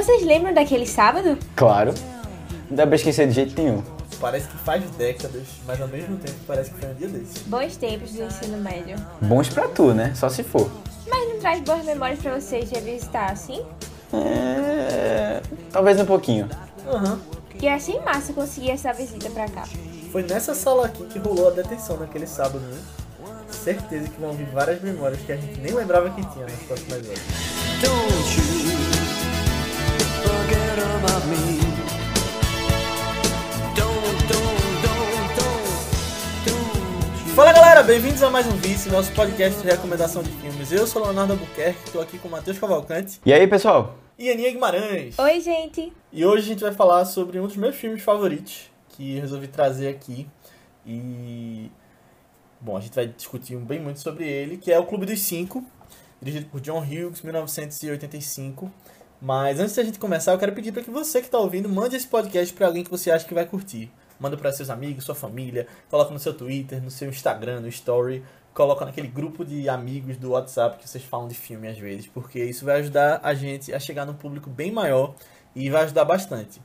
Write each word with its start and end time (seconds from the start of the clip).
Vocês 0.00 0.22
lembram 0.22 0.54
daquele 0.54 0.86
sábado? 0.86 1.36
Claro. 1.54 1.92
Não 2.70 2.74
dá 2.74 2.86
pra 2.86 2.96
esquecer 2.96 3.28
de 3.28 3.34
jeito 3.34 3.60
nenhum. 3.60 3.82
Parece 4.18 4.48
que 4.48 4.56
faz 4.56 4.82
décadas, 4.92 5.42
mas 5.66 5.78
ao 5.78 5.88
mesmo 5.88 6.16
tempo 6.16 6.38
parece 6.46 6.70
que 6.70 6.80
foi 6.80 6.88
um 6.88 6.94
dia 6.94 7.06
desses. 7.08 7.42
Bons 7.42 7.76
tempos 7.76 8.12
do 8.12 8.22
ensino 8.22 8.56
médio. 8.56 8.96
Bons 9.20 9.50
pra 9.50 9.68
tu, 9.68 9.92
né? 9.92 10.14
Só 10.16 10.30
se 10.30 10.42
for. 10.42 10.70
Mas 11.06 11.28
não 11.28 11.38
traz 11.38 11.60
boas 11.60 11.84
memórias 11.84 12.18
pra 12.18 12.40
vocês 12.40 12.70
de 12.70 12.76
revisitar 12.76 13.30
assim? 13.30 13.62
É... 14.14 15.42
Talvez 15.70 16.00
um 16.00 16.06
pouquinho. 16.06 16.48
Aham. 16.86 17.20
E 17.60 17.66
é 17.66 17.74
assim 17.74 18.00
massa 18.00 18.32
conseguir 18.32 18.70
essa 18.70 18.94
visita 18.94 19.28
pra 19.28 19.48
cá. 19.48 19.64
Foi 20.10 20.22
nessa 20.22 20.54
sala 20.54 20.86
aqui 20.86 21.04
que 21.04 21.18
rolou 21.18 21.48
a 21.48 21.50
detenção 21.50 21.98
naquele 21.98 22.26
sábado, 22.26 22.60
né? 22.60 22.78
Certeza 23.50 24.08
que 24.08 24.18
vão 24.18 24.32
vir 24.32 24.46
várias 24.46 24.80
memórias 24.80 25.20
que 25.20 25.30
a 25.30 25.36
gente 25.36 25.60
nem 25.60 25.74
lembrava 25.74 26.08
que 26.08 26.24
tinha 26.24 26.46
nas 26.46 26.62
próximas 26.62 27.06
horas. 27.06 28.79
Me. 31.28 31.60
Don't, 33.74 34.26
don't, 34.28 34.82
don't. 36.44 37.34
Fala 37.34 37.52
galera, 37.52 37.82
bem-vindos 37.82 38.22
a 38.22 38.30
mais 38.30 38.46
um 38.46 38.56
Vice, 38.56 38.88
nosso 38.88 39.12
podcast 39.12 39.60
de 39.60 39.66
recomendação 39.68 40.22
de 40.22 40.30
filmes. 40.30 40.70
Eu 40.72 40.86
sou 40.86 41.02
o 41.02 41.04
Leonardo 41.06 41.32
Albuquerque, 41.34 41.78
estou 41.86 42.00
aqui 42.00 42.18
com 42.18 42.28
o 42.28 42.30
Matheus 42.30 42.58
Cavalcante 42.58 43.20
E 43.24 43.32
aí, 43.32 43.46
pessoal? 43.46 43.96
e 44.18 44.30
Aninha 44.30 44.50
Guimarães. 44.52 45.18
Oi, 45.18 45.40
gente! 45.40 45.92
E 46.12 46.24
hoje 46.24 46.44
a 46.44 46.46
gente 46.46 46.60
vai 46.62 46.72
falar 46.72 47.04
sobre 47.04 47.38
um 47.40 47.46
dos 47.46 47.56
meus 47.56 47.74
filmes 47.76 48.02
favoritos, 48.02 48.70
que 48.90 49.16
eu 49.16 49.20
resolvi 49.20 49.48
trazer 49.48 49.88
aqui. 49.88 50.26
E. 50.86 51.70
Bom, 52.60 52.76
a 52.76 52.80
gente 52.80 52.94
vai 52.94 53.06
discutir 53.06 53.56
bem 53.56 53.80
muito 53.80 54.00
sobre 54.00 54.28
ele, 54.28 54.56
que 54.58 54.70
é 54.70 54.78
o 54.78 54.84
Clube 54.86 55.06
dos 55.06 55.20
Cinco, 55.20 55.64
dirigido 56.20 56.46
por 56.50 56.60
John 56.60 56.80
Hughes, 56.80 57.22
1985. 57.22 58.70
Mas 59.20 59.60
antes 59.60 59.74
da 59.74 59.84
gente 59.84 59.98
começar, 59.98 60.32
eu 60.32 60.38
quero 60.38 60.52
pedir 60.52 60.72
para 60.72 60.82
que 60.82 60.90
você 60.90 61.20
que 61.20 61.26
está 61.26 61.38
ouvindo 61.38 61.68
mande 61.68 61.94
esse 61.94 62.06
podcast 62.06 62.54
para 62.54 62.66
alguém 62.66 62.82
que 62.82 62.90
você 62.90 63.10
acha 63.10 63.26
que 63.26 63.34
vai 63.34 63.44
curtir. 63.44 63.92
Manda 64.18 64.34
para 64.34 64.50
seus 64.50 64.70
amigos, 64.70 65.04
sua 65.04 65.14
família, 65.14 65.66
coloca 65.90 66.10
no 66.10 66.18
seu 66.18 66.32
Twitter, 66.32 66.82
no 66.82 66.90
seu 66.90 67.10
Instagram, 67.10 67.60
no 67.60 67.68
Story, 67.68 68.24
coloca 68.54 68.84
naquele 68.84 69.08
grupo 69.08 69.44
de 69.44 69.68
amigos 69.68 70.16
do 70.16 70.30
WhatsApp 70.30 70.78
que 70.78 70.88
vocês 70.88 71.04
falam 71.04 71.28
de 71.28 71.34
filme 71.34 71.68
às 71.68 71.78
vezes, 71.78 72.06
porque 72.06 72.42
isso 72.42 72.64
vai 72.64 72.80
ajudar 72.80 73.20
a 73.22 73.34
gente 73.34 73.74
a 73.74 73.78
chegar 73.78 74.06
num 74.06 74.14
público 74.14 74.48
bem 74.48 74.72
maior 74.72 75.14
e 75.54 75.68
vai 75.68 75.84
ajudar 75.84 76.06
bastante. 76.06 76.60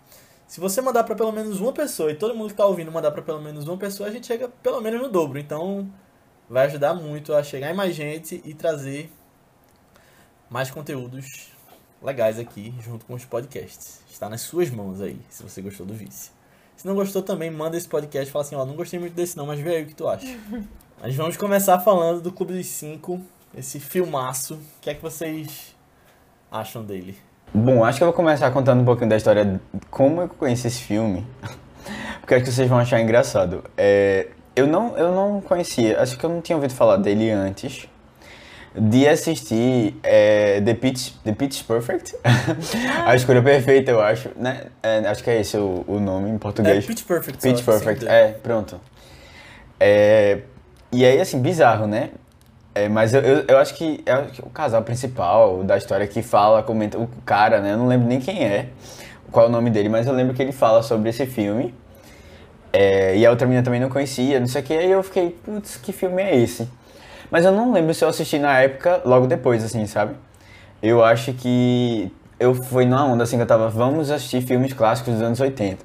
Se 0.48 0.62
você 0.62 0.80
mandar 0.80 1.04
para 1.04 1.16
pelo 1.16 1.34
menos 1.34 1.60
uma 1.60 1.74
pessoa 1.74 2.10
e 2.12 2.16
todo 2.16 2.34
mundo 2.34 2.48
que 2.48 2.54
está 2.54 2.66
ouvindo 2.66 2.90
mandar 2.90 3.12
para 3.12 3.22
pelo 3.22 3.42
menos 3.42 3.68
uma 3.68 3.78
pessoa, 3.78 4.08
a 4.08 4.12
gente 4.12 4.28
chega 4.28 4.48
pelo 4.48 4.80
menos 4.80 5.02
no 5.02 5.10
dobro. 5.10 5.38
Então 5.38 5.90
vai 6.50 6.68
ajudar 6.68 6.94
muito 6.94 7.34
a 7.34 7.44
chegar 7.44 7.70
em 7.70 7.74
mais 7.74 7.94
gente 7.94 8.42
e 8.46 8.54
trazer 8.54 9.12
mais 10.50 10.72
conteúdos 10.72 11.55
legais 12.06 12.38
aqui 12.38 12.74
junto 12.80 13.06
com 13.06 13.16
os 13.16 13.26
podcasts. 13.26 14.02
Está 14.10 14.30
nas 14.30 14.42
suas 14.42 14.70
mãos 14.70 15.02
aí, 15.02 15.20
se 15.28 15.42
você 15.42 15.62
gostou 15.62 15.86
do 15.86 15.94
Vice. 15.94 16.30
Se 16.78 16.86
não 16.86 16.94
gostou 16.94 17.22
também, 17.22 17.50
manda 17.50 17.76
esse 17.76 17.88
podcast 17.88 18.30
e 18.30 18.32
fala 18.32 18.46
assim, 18.46 18.56
ó, 18.56 18.64
não 18.64 18.76
gostei 18.76 19.00
muito 19.00 19.14
desse 19.14 19.36
não, 19.36 19.48
mas 19.48 19.60
vê 19.60 19.78
aí 19.78 19.84
o 19.84 19.88
que 19.88 19.96
tu 19.96 20.08
acha. 20.08 20.28
Mas 21.02 21.14
vamos 21.14 21.36
começar 21.36 21.78
falando 21.80 22.22
do 22.22 22.32
Clube 22.32 22.54
dos 22.54 22.68
Cinco, 22.68 23.22
esse 23.56 23.82
filmaço. 23.82 24.54
O 24.56 24.82
que 24.82 24.90
é 24.90 24.94
que 24.94 25.02
vocês 25.02 25.76
acham 26.50 26.84
dele? 26.84 27.18
Bom, 27.54 27.84
acho 27.84 27.98
que 27.98 28.04
eu 28.04 28.08
vou 28.08 28.14
começar 28.14 28.50
contando 28.50 28.82
um 28.82 28.86
pouquinho 28.86 29.10
da 29.10 29.18
história 29.18 29.46
de 29.46 29.60
como 29.92 30.22
eu 30.22 30.30
conheci 30.30 30.68
esse 30.68 30.82
filme. 30.82 31.28
Porque 32.22 32.36
acho 32.36 32.46
que 32.46 32.52
vocês 32.52 32.68
vão 32.68 32.80
achar 32.80 33.02
engraçado. 33.02 33.64
É, 33.78 34.30
eu, 34.56 34.66
não, 34.66 34.98
eu 34.98 35.14
não 35.14 35.42
conhecia, 35.42 36.02
acho 36.02 36.18
que 36.18 36.26
eu 36.26 36.30
não 36.30 36.42
tinha 36.42 36.56
ouvido 36.56 36.74
falar 36.74 36.96
dele 36.96 37.30
antes 37.30 37.88
de 38.78 39.08
assistir 39.08 39.98
é, 40.04 40.62
The, 40.62 40.74
Pitch, 40.74 41.12
The 41.24 41.32
Pitch 41.32 41.64
Perfect. 41.64 42.16
a 43.06 43.16
escolha 43.16 43.42
perfeita, 43.42 43.92
eu 43.92 44.02
acho. 44.02 44.30
Né? 44.36 44.66
É, 44.84 45.00
acho 45.08 45.24
que 45.24 45.30
é 45.30 45.40
esse 45.40 45.58
o, 45.58 45.86
o 45.88 46.00
nome 46.00 46.30
em 46.30 46.36
É 46.36 46.38
português. 46.38 46.86
Pitch 46.86 47.04
Perfect. 47.06 47.42
Pitch 47.42 47.64
Perfect, 47.64 48.08
é, 48.08 48.36
pronto. 48.44 48.80
É, 49.80 50.40
e 50.92 51.06
aí, 51.06 51.20
assim, 51.20 51.42
bizarro, 51.42 51.88
né? 51.88 52.10
É, 52.74 52.90
mas 52.90 53.14
eu, 53.14 53.22
eu, 53.22 53.46
eu 53.48 53.58
acho 53.58 53.74
que 53.74 54.04
é 54.06 54.16
o 54.44 54.50
casal 54.50 54.82
principal 54.82 55.64
da 55.64 55.78
história 55.78 56.06
que 56.06 56.22
fala, 56.22 56.62
comenta, 56.62 56.98
o 57.00 57.08
cara, 57.26 57.62
né? 57.62 57.72
Eu 57.72 57.78
não 57.78 57.88
lembro 57.88 58.08
nem 58.08 58.20
quem 58.20 58.44
é, 58.44 58.68
qual 59.32 59.46
é 59.46 59.50
o 59.50 59.52
nome 59.52 59.70
dele, 59.70 59.88
mas 59.88 60.08
eu 60.08 60.14
lembro 60.14 60.34
que 60.34 60.42
ele 60.42 60.52
fala 60.52 60.84
sobre 60.84 61.10
esse 61.10 61.26
filme. 61.26 61.74
É, 62.74 63.16
e 63.16 63.26
a 63.26 63.30
outra 63.30 63.48
menina 63.48 63.64
também 63.64 63.80
não 63.80 63.88
conhecia, 63.88 64.38
não 64.38 64.48
sei 64.48 64.62
o 64.62 64.66
que, 64.66 64.74
aí 64.74 64.92
eu 64.92 65.02
fiquei, 65.02 65.30
putz, 65.30 65.78
que 65.78 65.94
filme 65.94 66.22
é 66.22 66.36
esse? 66.36 66.68
Mas 67.30 67.46
eu 67.46 67.52
não 67.52 67.74
lembro 67.74 67.94
se 67.94 68.04
eu 68.04 68.10
assisti 68.10 68.40
na 68.40 68.60
época, 68.60 69.02
logo 69.06 69.28
depois, 69.28 69.64
assim, 69.64 69.86
sabe? 69.86 70.16
Eu 70.82 71.04
acho 71.04 71.34
que 71.34 72.12
eu 72.40 72.54
fui 72.54 72.86
numa 72.86 73.06
onda, 73.06 73.24
assim, 73.24 73.38
que 73.38 73.44
eu 73.44 73.48
tava, 73.48 73.70
vamos 73.70 74.12
assistir 74.12 74.42
filmes 74.42 74.74
clássicos 74.74 75.14
dos 75.14 75.22
anos 75.22 75.40
80. 75.40 75.84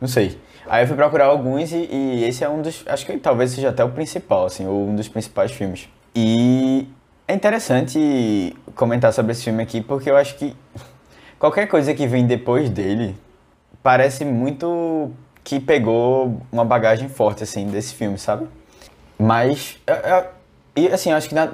Não 0.00 0.08
sei. 0.08 0.38
Aí 0.66 0.82
eu 0.82 0.86
fui 0.86 0.96
procurar 0.96 1.26
alguns 1.26 1.72
e, 1.72 1.88
e 1.90 2.24
esse 2.24 2.44
é 2.44 2.48
um 2.48 2.60
dos. 2.60 2.84
Acho 2.86 3.06
que 3.06 3.16
talvez 3.18 3.52
seja 3.52 3.70
até 3.70 3.82
o 3.82 3.90
principal, 3.90 4.46
assim, 4.46 4.66
ou 4.66 4.88
um 4.88 4.94
dos 4.94 5.08
principais 5.08 5.50
filmes. 5.50 5.88
E 6.14 6.86
é 7.26 7.34
interessante 7.34 8.54
comentar 8.74 9.12
sobre 9.12 9.32
esse 9.32 9.44
filme 9.44 9.62
aqui, 9.62 9.80
porque 9.80 10.10
eu 10.10 10.16
acho 10.16 10.36
que 10.36 10.54
qualquer 11.38 11.66
coisa 11.66 11.94
que 11.94 12.06
vem 12.06 12.26
depois 12.26 12.68
dele 12.68 13.16
parece 13.82 14.24
muito 14.24 15.10
que 15.42 15.58
pegou 15.58 16.42
uma 16.52 16.64
bagagem 16.64 17.08
forte, 17.08 17.42
assim, 17.42 17.66
desse 17.68 17.94
filme, 17.94 18.18
sabe? 18.18 18.46
Mas, 19.18 19.78
e 20.78 20.92
assim, 20.92 21.10
eu 21.10 21.16
acho 21.16 21.28
que 21.28 21.34
na, 21.34 21.48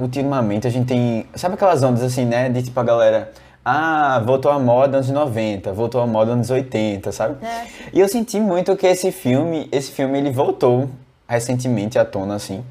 ultimamente 0.00 0.66
a 0.66 0.70
gente 0.70 0.86
tem. 0.86 1.26
Sabe 1.34 1.54
aquelas 1.54 1.82
ondas 1.82 2.02
assim, 2.02 2.24
né? 2.24 2.48
De 2.48 2.62
tipo 2.62 2.78
a 2.78 2.84
galera. 2.84 3.32
Ah, 3.64 4.22
voltou 4.24 4.50
à 4.50 4.58
moda 4.58 4.96
anos 4.96 5.10
90, 5.10 5.72
voltou 5.72 6.00
à 6.00 6.06
moda 6.06 6.32
anos 6.32 6.48
80, 6.48 7.12
sabe? 7.12 7.44
É. 7.44 7.66
E 7.92 8.00
eu 8.00 8.08
senti 8.08 8.40
muito 8.40 8.74
que 8.76 8.86
esse 8.86 9.12
filme, 9.12 9.68
esse 9.70 9.90
filme 9.90 10.16
ele 10.16 10.30
voltou 10.30 10.88
recentemente 11.28 11.98
à 11.98 12.04
tona, 12.04 12.34
assim. 12.34 12.64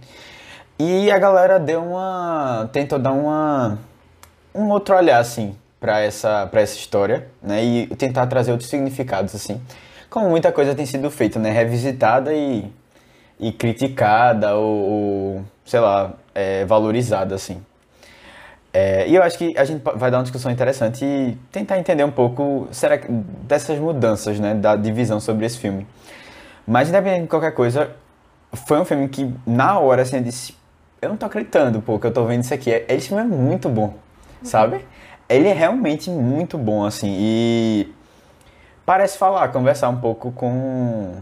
E 0.80 1.12
a 1.12 1.20
galera 1.20 1.60
deu 1.60 1.84
uma. 1.84 2.70
tentou 2.72 2.98
dar 2.98 3.12
uma. 3.12 3.78
um 4.54 4.70
outro 4.70 4.96
olhar, 4.96 5.20
assim, 5.20 5.56
pra 5.80 6.00
essa, 6.00 6.48
pra 6.48 6.62
essa 6.62 6.76
história, 6.76 7.28
né? 7.42 7.64
E 7.64 7.88
tentar 7.96 8.26
trazer 8.28 8.52
outros 8.52 8.70
significados, 8.70 9.36
assim. 9.36 9.62
Como 10.10 10.30
muita 10.30 10.52
coisa 10.52 10.74
tem 10.74 10.86
sido 10.86 11.10
feita, 11.12 11.40
né? 11.40 11.52
Revisitada 11.52 12.34
e, 12.34 12.72
e 13.40 13.52
criticada 13.52 14.56
ou, 14.56 14.90
ou, 14.90 15.46
sei 15.66 15.80
lá, 15.80 16.14
é, 16.34 16.66
valorizada, 16.66 17.36
assim. 17.36 17.62
É, 18.74 19.08
e 19.08 19.16
eu 19.16 19.24
acho 19.24 19.38
que 19.38 19.58
a 19.58 19.64
gente 19.64 19.82
vai 19.96 20.12
dar 20.12 20.18
uma 20.18 20.24
discussão 20.24 20.52
interessante 20.52 21.04
e 21.04 21.38
tentar 21.52 21.80
entender 21.80 22.04
um 22.04 22.12
pouco 22.12 22.68
será 22.72 22.98
que, 22.98 23.12
dessas 23.12 23.80
mudanças, 23.80 24.40
né? 24.40 24.54
Da 24.54 24.76
divisão 24.76 25.20
sobre 25.20 25.46
esse 25.46 25.58
filme. 25.58 25.88
Mas 26.66 26.90
independente 26.90 27.24
de 27.24 27.28
qualquer 27.28 27.54
coisa, 27.54 27.92
foi 28.68 28.80
um 28.80 28.86
filme 28.86 29.08
que 29.08 29.34
na 29.46 29.80
hora 29.80 30.02
assim 30.02 30.18
eu 30.18 30.24
disse, 30.24 30.56
eu 31.02 31.10
não 31.10 31.18
tô 31.18 31.26
acreditando, 31.26 31.82
pô, 31.82 31.98
que 31.98 32.06
eu 32.08 32.14
tô 32.14 32.26
vendo 32.26 32.44
isso 32.44 32.54
aqui. 32.54 32.70
Esse 32.88 33.08
filme 33.08 33.24
é 33.24 33.26
muito 33.26 33.70
bom, 33.70 33.94
sabe? 34.44 34.86
Ele 35.30 35.48
é 35.48 35.54
realmente 35.54 36.10
muito 36.10 36.58
bom, 36.58 36.86
assim, 36.86 37.16
e 37.20 37.94
parece 38.86 39.18
falar, 39.18 39.50
conversar 39.50 39.90
um 39.90 39.98
pouco 39.98 40.32
com 40.32 41.16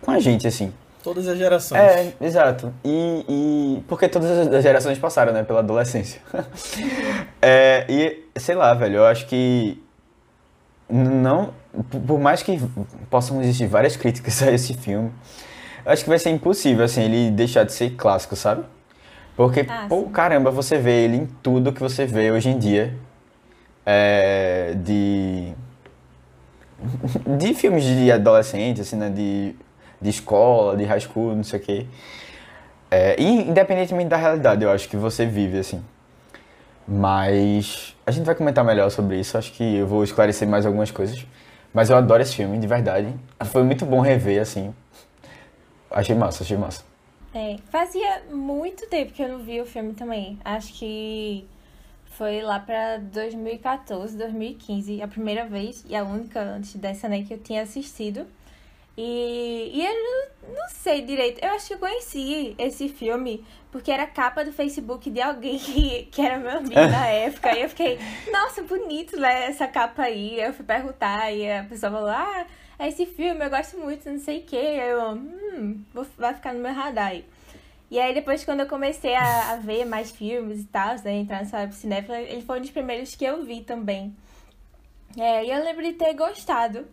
com 0.00 0.10
a 0.10 0.18
gente, 0.18 0.46
assim. 0.46 0.72
Todas 1.02 1.26
as 1.28 1.38
gerações. 1.38 1.80
É, 1.80 2.12
exato. 2.20 2.72
E, 2.84 3.24
e 3.28 3.82
porque 3.88 4.08
todas 4.08 4.30
as 4.52 4.62
gerações 4.62 4.98
passaram, 4.98 5.32
né, 5.32 5.42
pela 5.42 5.60
adolescência. 5.60 6.20
É, 7.40 7.86
e 7.88 8.24
sei 8.38 8.54
lá, 8.56 8.74
velho, 8.74 8.96
eu 8.96 9.06
acho 9.06 9.26
que 9.26 9.80
não, 10.88 11.52
por- 12.06 12.18
mais 12.18 12.42
que 12.42 12.58
possam 13.10 13.40
existir 13.42 13.66
várias 13.66 13.96
críticas 13.96 14.42
a 14.42 14.50
esse 14.52 14.74
filme, 14.74 15.12
eu 15.86 15.92
acho 15.92 16.02
que 16.02 16.08
vai 16.10 16.18
ser 16.18 16.30
impossível 16.30 16.84
assim 16.84 17.02
ele 17.02 17.30
deixar 17.30 17.64
de 17.64 17.72
ser 17.72 17.90
clássico, 17.90 18.34
sabe? 18.34 18.64
Porque, 19.36 19.64
Ah, 19.68 19.86
pô, 19.88 20.02
caramba, 20.10 20.50
você 20.50 20.78
vê 20.78 21.04
ele 21.04 21.16
em 21.18 21.26
tudo 21.26 21.72
que 21.72 21.80
você 21.80 22.04
vê 22.06 22.32
hoje 22.32 22.48
em 22.48 22.58
dia. 22.58 22.92
É, 23.86 24.74
de 24.76 25.52
de 27.38 27.54
filmes 27.54 27.84
de 27.84 28.10
adolescente, 28.10 28.80
assim, 28.80 28.96
né? 28.96 29.08
De, 29.10 29.54
de 30.00 30.10
escola, 30.10 30.76
de 30.76 30.84
high 30.84 31.00
school, 31.00 31.34
não 31.34 31.44
sei 31.44 31.58
o 31.58 31.62
quê. 31.62 31.86
É, 32.90 33.20
independentemente 33.20 34.08
da 34.08 34.16
realidade, 34.16 34.64
eu 34.64 34.70
acho 34.70 34.88
que 34.88 34.96
você 34.96 35.26
vive, 35.26 35.58
assim. 35.58 35.82
Mas 36.86 37.94
a 38.06 38.10
gente 38.10 38.24
vai 38.24 38.34
comentar 38.34 38.64
melhor 38.64 38.90
sobre 38.90 39.20
isso. 39.20 39.36
Acho 39.36 39.52
que 39.52 39.76
eu 39.76 39.86
vou 39.86 40.02
esclarecer 40.02 40.48
mais 40.48 40.64
algumas 40.64 40.90
coisas. 40.90 41.26
Mas 41.72 41.90
eu 41.90 41.96
adoro 41.96 42.22
esse 42.22 42.34
filme, 42.34 42.58
de 42.58 42.66
verdade. 42.66 43.14
Foi 43.44 43.62
muito 43.62 43.84
bom 43.84 44.00
rever, 44.00 44.40
assim. 44.40 44.74
Achei 45.90 46.14
massa, 46.14 46.42
achei 46.42 46.56
massa. 46.56 46.82
É, 47.34 47.56
fazia 47.70 48.22
muito 48.32 48.88
tempo 48.88 49.12
que 49.12 49.22
eu 49.22 49.28
não 49.28 49.38
vi 49.38 49.60
o 49.60 49.66
filme 49.66 49.92
também. 49.92 50.38
Acho 50.42 50.72
que 50.72 51.46
foi 52.06 52.40
lá 52.40 52.58
pra 52.58 52.96
2014, 52.96 54.16
2015, 54.16 55.02
a 55.02 55.08
primeira 55.08 55.44
vez 55.46 55.84
e 55.88 55.94
a 55.94 56.02
única 56.02 56.40
antes 56.40 56.74
dessa, 56.74 57.08
né, 57.08 57.22
que 57.22 57.34
eu 57.34 57.38
tinha 57.38 57.62
assistido. 57.62 58.26
E, 59.00 59.70
e 59.74 59.86
eu 59.86 60.52
não, 60.52 60.68
sei 60.70 61.02
direito. 61.02 61.40
Eu 61.40 61.52
acho 61.52 61.68
que 61.68 61.74
eu 61.74 61.78
conheci 61.78 62.56
esse 62.58 62.88
filme 62.88 63.46
porque 63.70 63.92
era 63.92 64.04
capa 64.08 64.44
do 64.44 64.52
Facebook 64.52 65.08
de 65.08 65.20
alguém 65.20 65.56
que, 65.60 66.08
que 66.10 66.20
era 66.20 66.36
meu 66.36 66.58
amigo 66.58 66.74
na 66.74 67.06
época. 67.06 67.56
E 67.56 67.62
eu 67.62 67.68
fiquei, 67.68 67.96
nossa, 68.32 68.60
bonito, 68.62 69.16
né? 69.16 69.44
Essa 69.44 69.68
capa 69.68 70.02
aí. 70.02 70.40
Eu 70.40 70.52
fui 70.52 70.64
perguntar 70.64 71.30
e 71.30 71.48
a 71.48 71.62
pessoa 71.62 71.92
falou, 71.92 72.08
ah, 72.08 72.44
é 72.76 72.88
esse 72.88 73.06
filme, 73.06 73.44
eu 73.44 73.50
gosto 73.50 73.78
muito, 73.78 74.10
não 74.10 74.18
sei 74.18 74.38
o 74.38 74.42
quê. 74.42 74.56
Eu, 74.56 75.12
hum, 75.12 75.80
vou, 75.94 76.04
vai 76.16 76.34
ficar 76.34 76.52
no 76.52 76.58
meu 76.58 76.72
radar 76.72 77.12
aí. 77.12 77.24
E 77.88 78.00
aí 78.00 78.12
depois 78.12 78.44
quando 78.44 78.60
eu 78.60 78.66
comecei 78.66 79.14
a, 79.14 79.52
a 79.52 79.56
ver 79.56 79.84
mais 79.84 80.10
filmes 80.10 80.60
e 80.60 80.64
tal, 80.64 80.96
né, 81.04 81.14
entrar 81.14 81.38
nessa 81.38 81.70
cinéfila, 81.70 82.20
ele 82.20 82.42
foi 82.42 82.58
um 82.58 82.62
dos 82.62 82.70
primeiros 82.72 83.14
que 83.14 83.24
eu 83.24 83.44
vi 83.44 83.60
também. 83.60 84.12
É, 85.16 85.44
e 85.44 85.50
eu 85.52 85.62
lembro 85.62 85.84
de 85.84 85.92
ter 85.92 86.12
gostado 86.14 86.84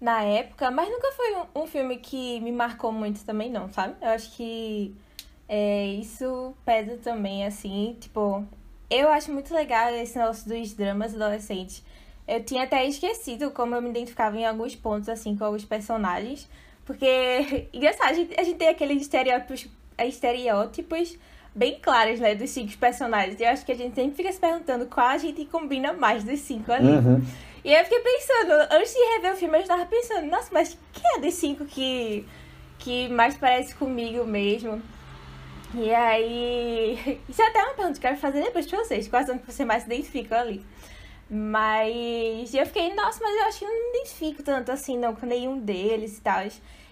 na 0.00 0.22
época, 0.22 0.70
mas 0.70 0.88
nunca 0.88 1.12
foi 1.12 1.34
um, 1.36 1.62
um 1.62 1.66
filme 1.66 1.96
que 1.96 2.40
me 2.40 2.52
marcou 2.52 2.92
muito 2.92 3.24
também 3.24 3.50
não, 3.50 3.72
sabe? 3.72 3.94
Eu 4.02 4.08
acho 4.08 4.30
que 4.36 4.94
é, 5.48 5.86
isso 5.86 6.54
pesa 6.64 6.98
também, 7.02 7.46
assim, 7.46 7.96
tipo, 8.00 8.44
eu 8.90 9.08
acho 9.08 9.32
muito 9.32 9.52
legal 9.54 9.90
esse 9.94 10.18
negócio 10.18 10.48
dos 10.48 10.74
dramas 10.74 11.14
adolescentes. 11.14 11.82
Eu 12.26 12.42
tinha 12.42 12.64
até 12.64 12.86
esquecido 12.86 13.50
como 13.50 13.74
eu 13.74 13.82
me 13.82 13.90
identificava 13.90 14.36
em 14.36 14.46
alguns 14.46 14.74
pontos, 14.74 15.08
assim, 15.08 15.36
com 15.36 15.44
alguns 15.44 15.64
personagens. 15.64 16.48
Porque, 16.84 17.68
engraçado, 17.72 18.10
a 18.10 18.14
gente, 18.14 18.40
a 18.40 18.42
gente 18.42 18.56
tem 18.56 18.68
aqueles 18.68 19.02
estereótipos 19.02 19.68
estereótipos 19.98 21.16
bem 21.54 21.78
claros, 21.80 22.18
né, 22.18 22.34
dos 22.34 22.50
cinco 22.50 22.76
personagens. 22.78 23.40
Eu 23.40 23.48
acho 23.48 23.64
que 23.64 23.72
a 23.72 23.76
gente 23.76 23.94
sempre 23.94 24.16
fica 24.16 24.32
se 24.32 24.40
perguntando 24.40 24.86
qual 24.86 25.06
a 25.06 25.18
gente 25.18 25.44
combina 25.44 25.92
mais 25.92 26.24
dos 26.24 26.40
cinco 26.40 26.72
ali. 26.72 26.88
Uhum. 26.88 27.22
E 27.64 27.74
aí 27.74 27.80
eu 27.80 27.84
fiquei 27.84 28.00
pensando, 28.00 28.52
antes 28.70 28.92
de 28.92 28.98
rever 29.14 29.32
o 29.32 29.36
filme, 29.36 29.56
eu 29.56 29.62
estava 29.62 29.86
pensando, 29.86 30.26
nossa, 30.26 30.50
mas 30.52 30.78
quem 30.92 31.16
é 31.16 31.18
dos 31.18 31.32
cinco 31.32 31.64
que, 31.64 32.26
que 32.78 33.08
mais 33.08 33.36
parece 33.38 33.74
comigo 33.74 34.24
mesmo? 34.26 34.82
E 35.74 35.92
aí. 35.92 37.20
Isso 37.26 37.40
é 37.40 37.46
até 37.46 37.62
uma 37.62 37.74
pergunta 37.74 37.98
que 37.98 38.06
eu 38.06 38.10
quero 38.10 38.20
fazer 38.20 38.42
depois 38.42 38.66
pra 38.66 38.78
vocês, 38.78 39.08
quais 39.08 39.26
são 39.26 39.38
que 39.38 39.50
você 39.50 39.64
mais 39.64 39.82
se 39.82 39.88
identifica 39.88 40.40
ali. 40.40 40.64
Mas 41.28 42.52
eu 42.52 42.66
fiquei, 42.66 42.94
nossa, 42.94 43.18
mas 43.22 43.34
eu 43.34 43.44
acho 43.44 43.58
que 43.60 43.64
eu 43.64 43.68
não 43.70 43.92
me 43.92 43.98
identifico 43.98 44.42
tanto 44.42 44.70
assim, 44.70 44.98
não, 44.98 45.14
com 45.16 45.24
nenhum 45.24 45.58
deles 45.58 46.18
e 46.18 46.20
tal. 46.20 46.44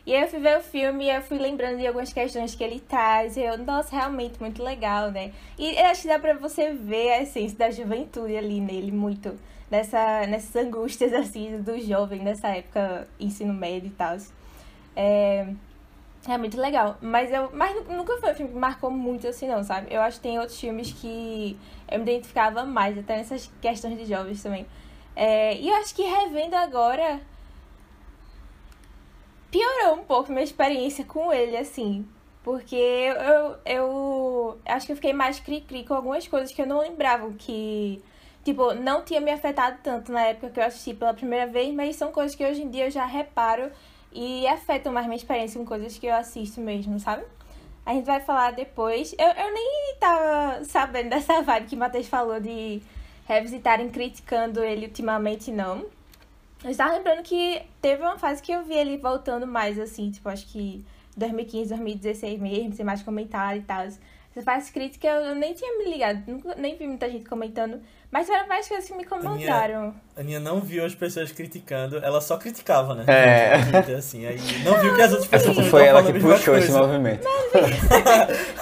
E 0.04 0.14
aí 0.14 0.22
eu 0.22 0.28
fui 0.28 0.40
ver 0.40 0.58
o 0.58 0.62
filme 0.62 1.04
e 1.04 1.10
eu 1.10 1.22
fui 1.22 1.38
lembrando 1.38 1.78
de 1.78 1.86
algumas 1.86 2.12
questões 2.12 2.54
que 2.54 2.64
ele 2.64 2.80
traz. 2.80 3.36
E 3.36 3.42
eu, 3.42 3.58
nossa, 3.58 3.94
realmente 3.94 4.40
muito 4.40 4.62
legal, 4.62 5.10
né? 5.10 5.32
E 5.58 5.78
eu 5.78 5.86
acho 5.86 6.02
que 6.02 6.08
dá 6.08 6.18
pra 6.18 6.32
você 6.32 6.72
ver 6.72 7.12
a 7.12 7.22
essência 7.22 7.58
da 7.58 7.70
juventude 7.70 8.36
ali 8.36 8.58
nele, 8.58 8.90
muito. 8.90 9.38
Nessa, 9.72 10.26
nessas 10.26 10.54
angústias, 10.54 11.12
assim, 11.14 11.62
do 11.62 11.80
jovem 11.80 12.20
nessa 12.20 12.48
época, 12.48 13.08
ensino 13.18 13.54
médio 13.54 13.88
e 13.88 13.92
tal. 13.92 14.16
É, 14.94 15.46
é 16.28 16.38
muito 16.38 16.60
legal. 16.60 16.98
Mas, 17.00 17.32
eu, 17.32 17.50
mas 17.54 17.74
nunca 17.88 18.18
foi 18.18 18.32
um 18.32 18.34
filme 18.34 18.52
que 18.52 18.58
marcou 18.58 18.90
muito 18.90 19.26
assim, 19.26 19.48
não, 19.48 19.64
sabe? 19.64 19.86
Eu 19.90 20.02
acho 20.02 20.18
que 20.18 20.24
tem 20.24 20.38
outros 20.38 20.60
filmes 20.60 20.92
que 20.92 21.58
eu 21.90 21.98
me 21.98 22.04
identificava 22.04 22.64
mais, 22.64 22.98
até 22.98 23.16
nessas 23.16 23.50
questões 23.62 23.98
de 23.98 24.04
jovens 24.04 24.42
também. 24.42 24.66
É, 25.16 25.56
e 25.56 25.68
eu 25.68 25.74
acho 25.76 25.94
que 25.94 26.02
revendo 26.02 26.54
agora 26.54 27.20
piorou 29.50 29.94
um 30.00 30.04
pouco 30.04 30.32
minha 30.32 30.44
experiência 30.44 31.04
com 31.04 31.32
ele, 31.32 31.56
assim. 31.56 32.06
Porque 32.42 32.74
eu, 32.76 33.56
eu 33.64 34.58
acho 34.66 34.86
que 34.86 34.92
eu 34.92 34.96
fiquei 34.96 35.12
mais 35.12 35.38
cri-cri 35.38 35.84
com 35.84 35.94
algumas 35.94 36.26
coisas 36.26 36.52
que 36.52 36.60
eu 36.60 36.66
não 36.66 36.80
lembrava 36.80 37.30
que, 37.38 38.02
tipo, 38.44 38.74
não 38.74 39.04
tinha 39.04 39.20
me 39.20 39.30
afetado 39.30 39.78
tanto 39.82 40.12
na 40.12 40.22
época 40.22 40.50
que 40.50 40.60
eu 40.60 40.64
assisti 40.64 40.94
pela 40.94 41.14
primeira 41.14 41.46
vez, 41.46 41.74
mas 41.74 41.96
são 41.96 42.12
coisas 42.12 42.34
que 42.34 42.44
hoje 42.44 42.62
em 42.62 42.70
dia 42.70 42.86
eu 42.86 42.90
já 42.90 43.04
reparo 43.04 43.70
e 44.12 44.46
afetam 44.46 44.92
mais 44.92 45.06
minha 45.06 45.16
experiência 45.16 45.58
com 45.58 45.66
coisas 45.66 45.98
que 45.98 46.06
eu 46.06 46.14
assisto 46.14 46.60
mesmo, 46.60 46.98
sabe? 47.00 47.24
A 47.84 47.94
gente 47.94 48.04
vai 48.04 48.20
falar 48.20 48.52
depois. 48.52 49.14
Eu, 49.18 49.26
eu 49.26 49.52
nem 49.52 49.96
tava 49.98 50.64
sabendo 50.64 51.10
dessa 51.10 51.42
vibe 51.42 51.66
que 51.66 51.74
o 51.74 51.78
Matheus 51.78 52.06
falou 52.06 52.38
de 52.40 52.80
revisitarem 53.26 53.90
criticando 53.90 54.62
ele 54.62 54.86
ultimamente, 54.86 55.50
não. 55.50 55.86
Eu 56.62 56.70
estava 56.70 56.94
lembrando 56.94 57.22
que 57.22 57.60
teve 57.80 58.02
uma 58.02 58.18
fase 58.18 58.40
que 58.40 58.52
eu 58.52 58.64
vi 58.64 58.74
ele 58.74 58.96
voltando 58.96 59.46
mais, 59.46 59.78
assim, 59.78 60.10
tipo, 60.12 60.28
acho 60.28 60.46
que 60.46 60.84
2015, 61.16 61.70
2016 61.70 62.40
mesmo, 62.40 62.74
sem 62.74 62.84
mais 62.84 63.02
comentário 63.02 63.60
e 63.60 63.64
tal. 63.64 63.82
Essa 63.82 64.42
fase 64.42 64.72
crítica 64.72 65.08
eu 65.08 65.34
nem 65.34 65.52
tinha 65.54 65.76
me 65.76 65.84
ligado, 65.84 66.22
nunca, 66.30 66.54
nem 66.54 66.76
vi 66.76 66.86
muita 66.86 67.10
gente 67.10 67.28
comentando, 67.28 67.82
mas 68.12 68.26
foram 68.26 68.46
várias 68.46 68.68
coisas 68.68 68.86
que 68.86 68.94
me 68.94 69.04
incomodaram. 69.04 69.94
A 70.14 70.20
Aninha 70.20 70.38
não 70.38 70.60
viu 70.60 70.84
as 70.84 70.94
pessoas 70.94 71.32
criticando, 71.32 71.96
ela 71.96 72.20
só 72.20 72.36
criticava, 72.36 72.94
né? 72.94 73.04
É. 73.06 73.56
Twitter, 73.70 73.96
assim, 73.96 74.26
aí 74.26 74.36
não 74.62 74.78
viu 74.82 74.94
que 74.94 75.00
as 75.00 75.12
outras 75.12 75.30
pessoas 75.30 75.56
Essa 75.56 75.70
foi 75.70 75.86
ela 75.86 76.02
que 76.02 76.12
puxou 76.20 76.54
esse 76.58 76.70
movimento. 76.70 77.26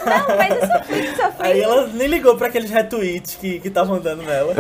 Não, 0.07 0.37
mas 0.37 0.53
eu 0.53 0.67
sofri, 0.69 1.17
sofri. 1.17 1.47
Aí 1.47 1.61
ela 1.61 1.89
nem 1.89 2.07
ligou 2.07 2.37
pra 2.37 2.47
aqueles 2.47 2.71
retweets 2.71 3.35
que 3.35 3.61
estavam 3.65 3.99
dando 3.99 4.23
nela. 4.23 4.55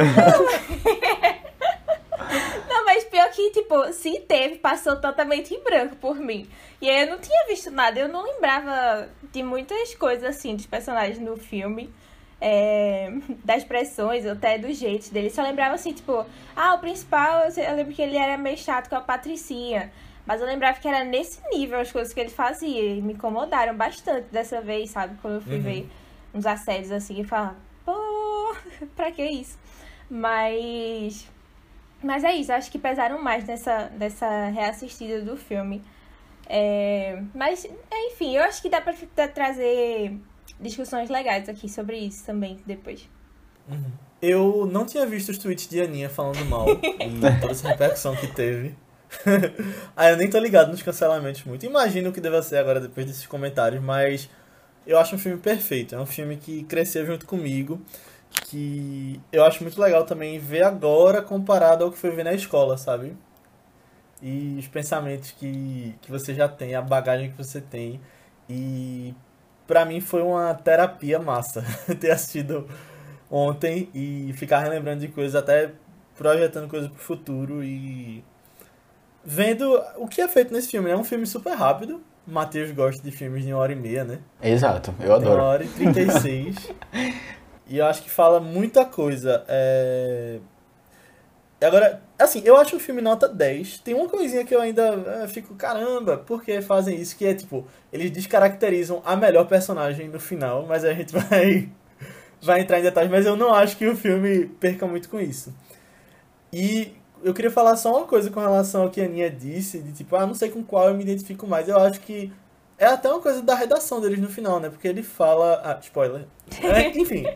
Não, 2.69 2.84
mas 2.84 3.04
pior 3.04 3.31
que, 3.31 3.50
tipo, 3.50 3.92
se 3.92 4.19
teve, 4.20 4.56
passou 4.56 4.96
totalmente 4.96 5.54
em 5.54 5.62
branco 5.62 5.94
por 5.96 6.16
mim. 6.16 6.48
E 6.82 6.90
aí 6.90 7.02
eu 7.02 7.10
não 7.10 7.19
tinha 7.19 7.46
visto 7.46 7.70
nada, 7.70 8.00
eu 8.00 8.08
não 8.08 8.25
lembrava 8.25 9.08
de 9.32 9.42
muitas 9.42 9.94
coisas, 9.94 10.25
assim, 10.25 10.56
dos 10.56 10.66
personagens 10.66 11.20
no 11.20 11.37
filme. 11.37 11.92
É, 12.40 13.12
das 13.44 13.58
expressões, 13.58 14.25
ou 14.25 14.32
até 14.32 14.58
dos 14.58 14.76
jeitos 14.78 15.10
dele. 15.10 15.31
Só 15.31 15.42
lembrava, 15.42 15.75
assim, 15.75 15.92
tipo, 15.92 16.25
ah, 16.56 16.75
o 16.75 16.78
principal, 16.78 17.42
eu, 17.48 17.76
lembro 17.76 17.92
que 17.94 18.02
ele 18.02 18.16
era 18.16 18.37
meio 18.38 18.56
chato 18.58 18.88
com 18.88 18.96
a 18.96 19.00
Patricinha. 19.00 19.92
Mas 20.26 20.40
eu 20.40 20.46
lembrava 20.46 20.78
que 20.78 20.87
era 20.87 21.02
nesse 21.04 21.40
nível 21.50 21.81
as 21.81 21.90
coisas 21.90 22.12
que 22.12 22.20
ele 22.20 22.31
fazia. 22.31 22.94
E 22.96 23.00
me 23.02 23.14
incomodaram 23.14 23.75
bastante 23.76 24.26
dessa 24.31 24.60
vez, 24.60 24.90
sabe? 24.90 25.16
Quando 25.20 25.34
eu 25.34 25.40
fui 25.40 25.56
Uhum. 25.56 25.62
ver 25.62 25.88
uns 26.32 26.46
assédios 26.46 26.92
assim 26.92 27.20
e 27.20 27.25
falar, 27.25 27.56
pô, 27.84 28.54
pra 28.94 29.10
que 29.10 29.25
isso? 29.25 29.58
Mas. 30.08 31.26
Mas 32.02 32.25
é 32.25 32.32
isso, 32.34 32.52
acho 32.52 32.70
que 32.70 32.78
pesaram 32.78 33.22
mais 33.22 33.44
nessa, 33.44 33.90
nessa 33.98 34.46
reassistida 34.46 35.20
do 35.20 35.37
filme. 35.37 35.82
É, 36.48 37.23
mas, 37.35 37.66
enfim, 37.92 38.37
eu 38.37 38.42
acho 38.44 38.61
que 38.62 38.68
dá 38.68 38.80
pra 38.80 38.92
tra- 39.14 39.28
trazer 39.28 40.16
discussões 40.61 41.09
legais 41.09 41.49
aqui 41.49 41.69
sobre 41.69 41.99
isso 41.99 42.25
também 42.25 42.59
depois. 42.67 43.09
Eu 44.21 44.69
não 44.71 44.85
tinha 44.85 45.07
visto 45.07 45.31
os 45.31 45.38
tweets 45.38 45.69
de 45.69 45.81
Aninha 45.81 46.11
falando 46.11 46.45
mal 46.45 46.67
e 47.00 47.40
toda 47.40 47.52
essa 47.52 47.69
repercussão 47.69 48.14
que 48.17 48.26
teve. 48.26 48.75
Aí 49.97 50.12
eu 50.12 50.17
nem 50.17 50.29
tô 50.29 50.38
ligado 50.38 50.71
nos 50.71 50.83
cancelamentos 50.83 51.45
muito. 51.45 51.64
Imagino 51.64 52.11
o 52.11 52.12
que 52.12 52.21
deva 52.21 52.43
ser 52.43 52.57
agora 52.57 52.81
depois 52.81 53.07
desses 53.07 53.26
comentários, 53.26 53.83
mas 53.83 54.29
eu 54.87 54.99
acho 54.99 55.17
um 55.17 55.19
filme 55.19 55.38
perfeito. 55.38 55.95
É 55.95 56.00
um 56.00 56.07
filme 56.07 56.37
que 56.37 56.64
cresceu 56.64 57.07
junto 57.07 57.26
comigo, 57.26 57.81
que 58.47 59.21
eu 59.33 59.45
acho 59.45 59.62
muito 59.62 59.81
legal 59.81 60.05
também 60.05 60.38
ver 60.38 60.62
agora 60.62 61.23
comparado 61.23 61.85
ao 61.85 61.90
que 61.90 61.99
foi 61.99 62.11
ver 62.11 62.25
na 62.25 62.35
escola, 62.35 62.76
sabe? 62.76 63.17
E 64.23 64.57
os 64.59 64.69
pensamentos 64.69 65.31
que, 65.33 65.95
que 66.02 66.11
você 66.11 66.35
já 66.35 66.47
tem, 66.47 66.75
a 66.75 66.83
bagagem 66.83 67.31
que 67.31 67.37
você 67.37 67.61
tem. 67.61 68.00
E 68.49 69.14
pra 69.71 69.85
mim 69.85 70.00
foi 70.00 70.21
uma 70.21 70.53
terapia 70.53 71.21
massa 71.21 71.65
ter 72.00 72.11
assistido 72.11 72.67
ontem 73.31 73.89
e 73.95 74.33
ficar 74.33 74.59
relembrando 74.59 74.99
de 74.99 75.07
coisas, 75.07 75.37
até 75.37 75.71
projetando 76.19 76.69
coisas 76.69 76.91
pro 76.91 76.99
futuro 76.99 77.62
e 77.62 78.25
vendo 79.25 79.81
o 79.97 80.09
que 80.09 80.21
é 80.21 80.27
feito 80.27 80.53
nesse 80.53 80.73
filme. 80.73 80.91
É 80.91 80.97
um 80.97 81.05
filme 81.05 81.25
super 81.25 81.55
rápido. 81.55 82.03
Matheus 82.27 82.73
gosta 82.73 83.00
de 83.00 83.12
filmes 83.12 83.45
de 83.45 83.53
uma 83.53 83.61
hora 83.62 83.71
e 83.73 83.77
meia, 83.77 84.03
né? 84.03 84.19
Exato, 84.43 84.91
eu 84.91 84.97
Tem 84.97 85.07
uma 85.07 85.17
adoro. 85.17 85.43
hora 85.43 85.62
e 85.65 85.69
36. 85.69 86.73
e 87.69 87.79
eu 87.79 87.87
acho 87.87 88.03
que 88.03 88.11
fala 88.11 88.41
muita 88.41 88.85
coisa. 88.85 89.45
É... 89.47 90.41
Agora, 91.62 92.02
assim, 92.19 92.43
eu 92.45 92.57
acho 92.57 92.76
o 92.76 92.81
filme 92.81 93.02
nota 93.02 93.29
10. 93.29 93.79
Tem 93.81 93.95
uma 93.95 94.09
coisinha 94.09 94.45
que 94.45 94.55
eu 94.55 94.61
ainda 94.61 95.23
é, 95.23 95.29
fico, 95.29 95.55
caramba, 95.55 96.17
por 96.17 96.43
que 96.43 96.61
fazem 96.62 96.99
isso? 96.99 97.17
Que 97.17 97.26
é 97.26 97.35
tipo, 97.35 97.67
eles 97.93 98.11
descaracterizam 98.11 99.02
a 99.05 99.14
melhor 99.14 99.47
personagem 99.47 100.09
no 100.09 100.19
final, 100.19 100.64
mas 100.67 100.85
a 100.85 100.95
gente 100.95 101.12
vai, 101.17 101.69
vai 102.40 102.61
entrar 102.61 102.79
em 102.79 102.83
detalhes. 102.83 103.11
Mas 103.11 103.26
eu 103.26 103.37
não 103.37 103.52
acho 103.52 103.76
que 103.76 103.87
o 103.87 103.97
filme 103.97 104.47
perca 104.47 104.87
muito 104.87 105.09
com 105.09 105.21
isso. 105.21 105.55
E 106.52 106.95
eu 107.23 107.35
queria 107.35 107.50
falar 107.50 107.76
só 107.76 107.97
uma 107.99 108.07
coisa 108.07 108.31
com 108.31 108.40
relação 108.40 108.83
ao 108.83 108.90
que 108.90 109.00
a 109.00 109.05
Aninha 109.05 109.31
disse, 109.31 109.81
de 109.81 109.93
tipo, 109.93 110.17
ah, 110.17 110.26
não 110.26 110.35
sei 110.35 110.50
com 110.50 110.64
qual 110.64 110.88
eu 110.88 110.95
me 110.95 111.02
identifico 111.02 111.47
mais. 111.47 111.69
Eu 111.69 111.79
acho 111.79 112.00
que 112.00 112.33
é 112.79 112.87
até 112.87 113.11
uma 113.11 113.21
coisa 113.21 113.43
da 113.43 113.55
redação 113.55 114.00
deles 114.00 114.19
no 114.19 114.29
final, 114.29 114.59
né? 114.59 114.71
Porque 114.71 114.88
ele 114.88 115.02
fala. 115.02 115.61
Ah, 115.62 115.79
spoiler. 115.83 116.25
É, 116.62 116.88
enfim. 116.99 117.26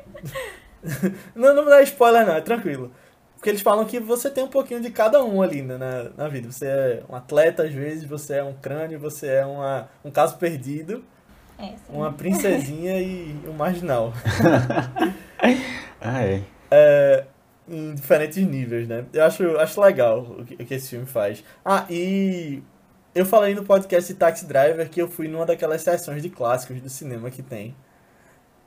não, 1.36 1.54
não 1.54 1.66
dá 1.66 1.82
spoiler, 1.82 2.26
não, 2.26 2.34
é 2.34 2.40
tranquilo. 2.40 2.90
Porque 3.44 3.50
eles 3.50 3.60
falam 3.60 3.84
que 3.84 4.00
você 4.00 4.30
tem 4.30 4.42
um 4.42 4.48
pouquinho 4.48 4.80
de 4.80 4.90
cada 4.90 5.22
um 5.22 5.42
ali 5.42 5.60
né, 5.60 5.76
na, 5.76 6.04
na 6.16 6.28
vida. 6.28 6.50
Você 6.50 6.66
é 6.66 7.02
um 7.06 7.14
atleta, 7.14 7.64
às 7.64 7.74
vezes, 7.74 8.04
você 8.04 8.36
é 8.36 8.42
um 8.42 8.54
crânio, 8.54 8.98
você 8.98 9.26
é 9.26 9.44
uma, 9.44 9.86
um 10.02 10.10
caso 10.10 10.38
perdido, 10.38 11.04
É, 11.58 11.74
uma 11.90 12.10
princesinha 12.10 12.98
e 13.02 13.38
um 13.46 13.52
marginal. 13.52 14.14
Ah, 16.00 16.22
é. 16.22 16.42
É, 16.70 17.24
em 17.68 17.94
diferentes 17.94 18.36
níveis, 18.46 18.88
né? 18.88 19.04
Eu 19.12 19.24
acho, 19.24 19.56
acho 19.58 19.80
legal 19.80 20.20
o 20.20 20.44
que, 20.44 20.54
o 20.54 20.66
que 20.66 20.74
esse 20.74 20.88
filme 20.88 21.04
faz. 21.04 21.44
Ah, 21.62 21.86
e 21.90 22.62
eu 23.14 23.26
falei 23.26 23.54
no 23.54 23.64
podcast 23.64 24.10
de 24.10 24.18
Taxi 24.18 24.46
Driver 24.46 24.88
que 24.88 25.00
eu 25.02 25.08
fui 25.08 25.28
numa 25.28 25.44
daquelas 25.44 25.82
sessões 25.82 26.22
de 26.22 26.30
clássicos 26.30 26.80
do 26.80 26.88
cinema 26.88 27.30
que 27.30 27.42
tem. 27.42 27.74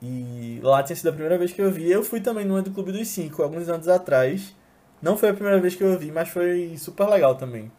E 0.02 0.60
lá 0.62 0.84
tinha 0.84 0.96
sido 0.96 1.10
a 1.10 1.14
primeira 1.14 1.38
vez 1.38 1.52
que 1.52 1.62
eu 1.62 1.72
vi. 1.72 1.92
Eu 1.92 2.04
fui 2.04 2.22
também 2.22 2.46
numa 2.46 2.62
do 2.62 2.70
Clube 2.70 2.92
dos 2.92 3.08
Cinco, 3.08 3.42
alguns 3.42 3.68
anos 3.70 3.88
atrás. 3.88 4.56
Não 5.02 5.18
foi 5.18 5.30
a 5.30 5.34
primeira 5.34 5.60
vez 5.60 5.76
que 5.76 5.84
eu 5.84 5.98
vi, 5.98 6.12
mas 6.12 6.30
foi 6.30 6.76
super 6.78 7.08
legal 7.08 7.36
também. 7.36 7.72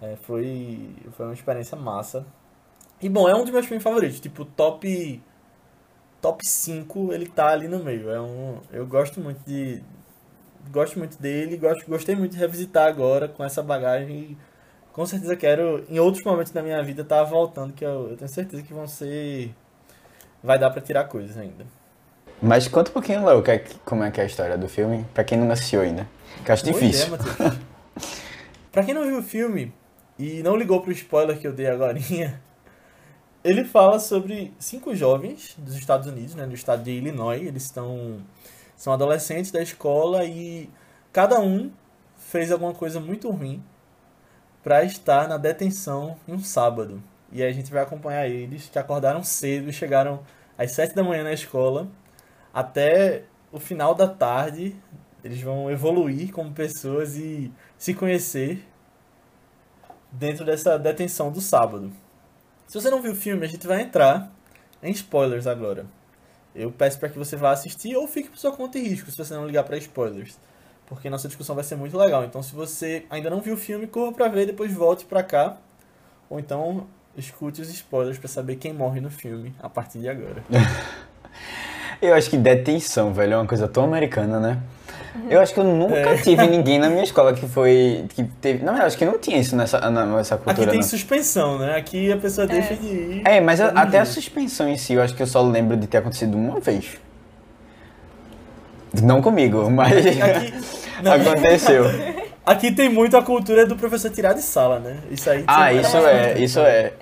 É, 0.00 0.16
foi, 0.22 0.94
foi 1.16 1.26
uma 1.26 1.34
experiência 1.34 1.76
massa. 1.76 2.26
E 3.00 3.08
bom, 3.08 3.28
é 3.28 3.34
um 3.34 3.42
dos 3.42 3.50
meus 3.50 3.66
filmes 3.66 3.82
favoritos. 3.82 4.20
Tipo, 4.20 4.44
top. 4.44 5.22
Top 6.20 6.46
5, 6.46 7.12
ele 7.12 7.26
tá 7.26 7.48
ali 7.48 7.66
no 7.66 7.82
meio. 7.82 8.10
É 8.10 8.20
um, 8.20 8.60
eu 8.72 8.86
gosto 8.86 9.20
muito 9.20 9.40
de. 9.44 9.82
Gosto 10.70 10.96
muito 10.98 11.20
dele, 11.20 11.56
gosto, 11.56 11.84
gostei 11.88 12.14
muito 12.14 12.32
de 12.32 12.38
revisitar 12.38 12.86
agora 12.86 13.26
com 13.26 13.42
essa 13.42 13.62
bagagem. 13.62 14.36
Com 14.92 15.04
certeza 15.04 15.34
quero, 15.34 15.84
em 15.88 15.98
outros 15.98 16.22
momentos 16.24 16.52
da 16.52 16.62
minha 16.62 16.80
vida, 16.82 17.02
estar 17.02 17.16
tá 17.18 17.24
voltando, 17.24 17.72
que 17.72 17.84
eu, 17.84 18.10
eu 18.10 18.16
tenho 18.16 18.28
certeza 18.28 18.62
que 18.62 18.72
vão 18.72 18.86
ser. 18.86 19.52
Vai 20.42 20.58
dar 20.58 20.70
pra 20.70 20.80
tirar 20.80 21.04
coisas 21.04 21.36
ainda. 21.36 21.66
Mas 22.40 22.68
conta 22.68 22.90
um 22.90 22.92
pouquinho, 22.94 23.24
Léo, 23.24 23.42
é- 23.48 23.64
como 23.84 24.04
é 24.04 24.10
que 24.10 24.20
é 24.20 24.24
a 24.24 24.26
história 24.26 24.58
do 24.58 24.68
filme, 24.68 25.04
pra 25.14 25.24
quem 25.24 25.38
não 25.38 25.50
assistiu 25.50 25.80
ainda. 25.80 26.06
Que 26.44 26.52
acho 26.52 26.64
Boa 26.64 26.74
difícil. 26.80 27.14
ideia, 27.14 27.60
pra 28.70 28.82
quem 28.84 28.94
não 28.94 29.06
viu 29.06 29.18
o 29.18 29.22
filme 29.22 29.72
e 30.18 30.42
não 30.42 30.56
ligou 30.56 30.80
pro 30.80 30.92
spoiler 30.92 31.38
que 31.38 31.46
eu 31.46 31.52
dei 31.52 31.68
agora, 31.68 31.96
ele 33.44 33.64
fala 33.64 33.98
sobre 33.98 34.52
cinco 34.58 34.94
jovens 34.94 35.54
dos 35.58 35.74
Estados 35.76 36.06
Unidos, 36.06 36.34
né, 36.34 36.46
do 36.46 36.54
estado 36.54 36.82
de 36.82 36.90
Illinois. 36.90 37.46
Eles 37.46 37.64
estão 37.64 38.20
são 38.76 38.92
adolescentes 38.92 39.52
da 39.52 39.62
escola 39.62 40.24
e 40.24 40.68
cada 41.12 41.38
um 41.38 41.70
fez 42.16 42.50
alguma 42.50 42.74
coisa 42.74 42.98
muito 42.98 43.30
ruim 43.30 43.62
pra 44.62 44.82
estar 44.84 45.28
na 45.28 45.36
detenção 45.36 46.16
em 46.26 46.32
um 46.32 46.40
sábado. 46.42 47.02
E 47.30 47.42
aí 47.42 47.48
a 47.48 47.52
gente 47.52 47.72
vai 47.72 47.82
acompanhar 47.82 48.28
eles 48.28 48.68
que 48.68 48.78
acordaram 48.78 49.22
cedo 49.22 49.70
e 49.70 49.72
chegaram 49.72 50.20
às 50.58 50.72
sete 50.72 50.94
da 50.94 51.02
manhã 51.04 51.22
na 51.22 51.32
escola 51.32 51.88
até 52.52 53.24
o 53.50 53.60
final 53.60 53.94
da 53.94 54.08
tarde 54.08 54.76
eles 55.24 55.40
vão 55.40 55.70
evoluir 55.70 56.32
como 56.32 56.52
pessoas 56.52 57.16
e 57.16 57.52
se 57.78 57.94
conhecer 57.94 58.66
dentro 60.10 60.44
dessa 60.44 60.78
detenção 60.78 61.30
do 61.30 61.40
sábado. 61.40 61.92
Se 62.66 62.80
você 62.80 62.90
não 62.90 63.00
viu 63.00 63.12
o 63.12 63.16
filme, 63.16 63.44
a 63.44 63.48
gente 63.48 63.66
vai 63.66 63.82
entrar 63.82 64.32
em 64.82 64.90
spoilers 64.90 65.46
agora. 65.46 65.86
Eu 66.54 66.70
peço 66.70 66.98
para 66.98 67.08
que 67.08 67.18
você 67.18 67.36
vá 67.36 67.52
assistir 67.52 67.96
ou 67.96 68.06
fique 68.06 68.28
por 68.28 68.38
sua 68.38 68.52
conta 68.52 68.78
e 68.78 68.88
risco 68.88 69.10
se 69.10 69.16
você 69.16 69.34
não 69.34 69.46
ligar 69.46 69.64
para 69.64 69.76
spoilers. 69.78 70.38
Porque 70.86 71.08
nossa 71.08 71.28
discussão 71.28 71.54
vai 71.54 71.64
ser 71.64 71.76
muito 71.76 71.96
legal. 71.96 72.24
Então, 72.24 72.42
se 72.42 72.54
você 72.54 73.06
ainda 73.08 73.30
não 73.30 73.40
viu 73.40 73.54
o 73.54 73.56
filme, 73.56 73.86
corra 73.86 74.12
para 74.12 74.28
ver, 74.28 74.46
depois 74.46 74.72
volte 74.72 75.06
para 75.06 75.22
cá. 75.22 75.56
Ou 76.28 76.38
então, 76.38 76.86
escute 77.16 77.62
os 77.62 77.70
spoilers 77.70 78.18
para 78.18 78.28
saber 78.28 78.56
quem 78.56 78.72
morre 78.72 79.00
no 79.00 79.10
filme 79.10 79.54
a 79.60 79.68
partir 79.68 80.00
de 80.00 80.08
agora. 80.08 80.44
Eu 82.00 82.14
acho 82.14 82.28
que 82.28 82.36
detenção, 82.36 83.14
velho, 83.14 83.34
é 83.34 83.36
uma 83.36 83.46
coisa 83.46 83.68
tão 83.68 83.84
americana, 83.84 84.40
né? 84.40 84.60
Eu 85.28 85.40
acho 85.40 85.52
que 85.52 85.60
eu 85.60 85.64
nunca 85.64 85.94
É. 85.94 86.16
tive 86.16 86.46
ninguém 86.48 86.78
na 86.78 86.88
minha 86.88 87.04
escola 87.04 87.32
que 87.34 87.46
foi. 87.46 88.06
que 88.10 88.24
teve. 88.40 88.64
Não, 88.64 88.76
eu 88.76 88.84
acho 88.86 88.96
que 88.96 89.04
não 89.04 89.18
tinha 89.18 89.38
isso 89.38 89.54
nessa, 89.54 89.78
nessa 89.90 90.34
Aqui 90.36 90.44
cultura. 90.44 90.70
tem 90.70 90.80
não. 90.80 90.86
suspensão, 90.88 91.58
né? 91.58 91.76
Aqui 91.76 92.10
a 92.10 92.16
pessoa 92.16 92.46
deixa 92.46 92.74
de 92.74 92.86
ir. 92.86 93.22
É, 93.24 93.40
mas 93.40 93.60
até 93.60 93.98
a 93.98 94.04
suspensão 94.04 94.68
em 94.68 94.76
si, 94.76 94.94
eu 94.94 95.02
acho 95.02 95.14
que 95.14 95.22
eu 95.22 95.26
só 95.26 95.42
lembro 95.42 95.76
de 95.76 95.86
ter 95.86 95.98
acontecido 95.98 96.36
uma 96.36 96.58
vez. 96.60 96.96
Não 99.02 99.22
comigo, 99.22 99.70
mas 99.70 100.06
Aqui, 100.06 100.54
não, 101.02 101.12
aconteceu. 101.32 101.84
aqui 102.44 102.70
tem 102.72 102.88
muito 102.88 103.16
a 103.16 103.22
cultura 103.22 103.64
do 103.66 103.74
professor 103.76 104.10
tirar 104.10 104.34
de 104.34 104.42
sala, 104.42 104.78
né? 104.80 104.98
Isso 105.10 105.30
aí. 105.30 105.44
Ah, 105.46 105.72
isso 105.72 105.96
é, 105.96 106.38
isso 106.38 106.60
é. 106.60 106.92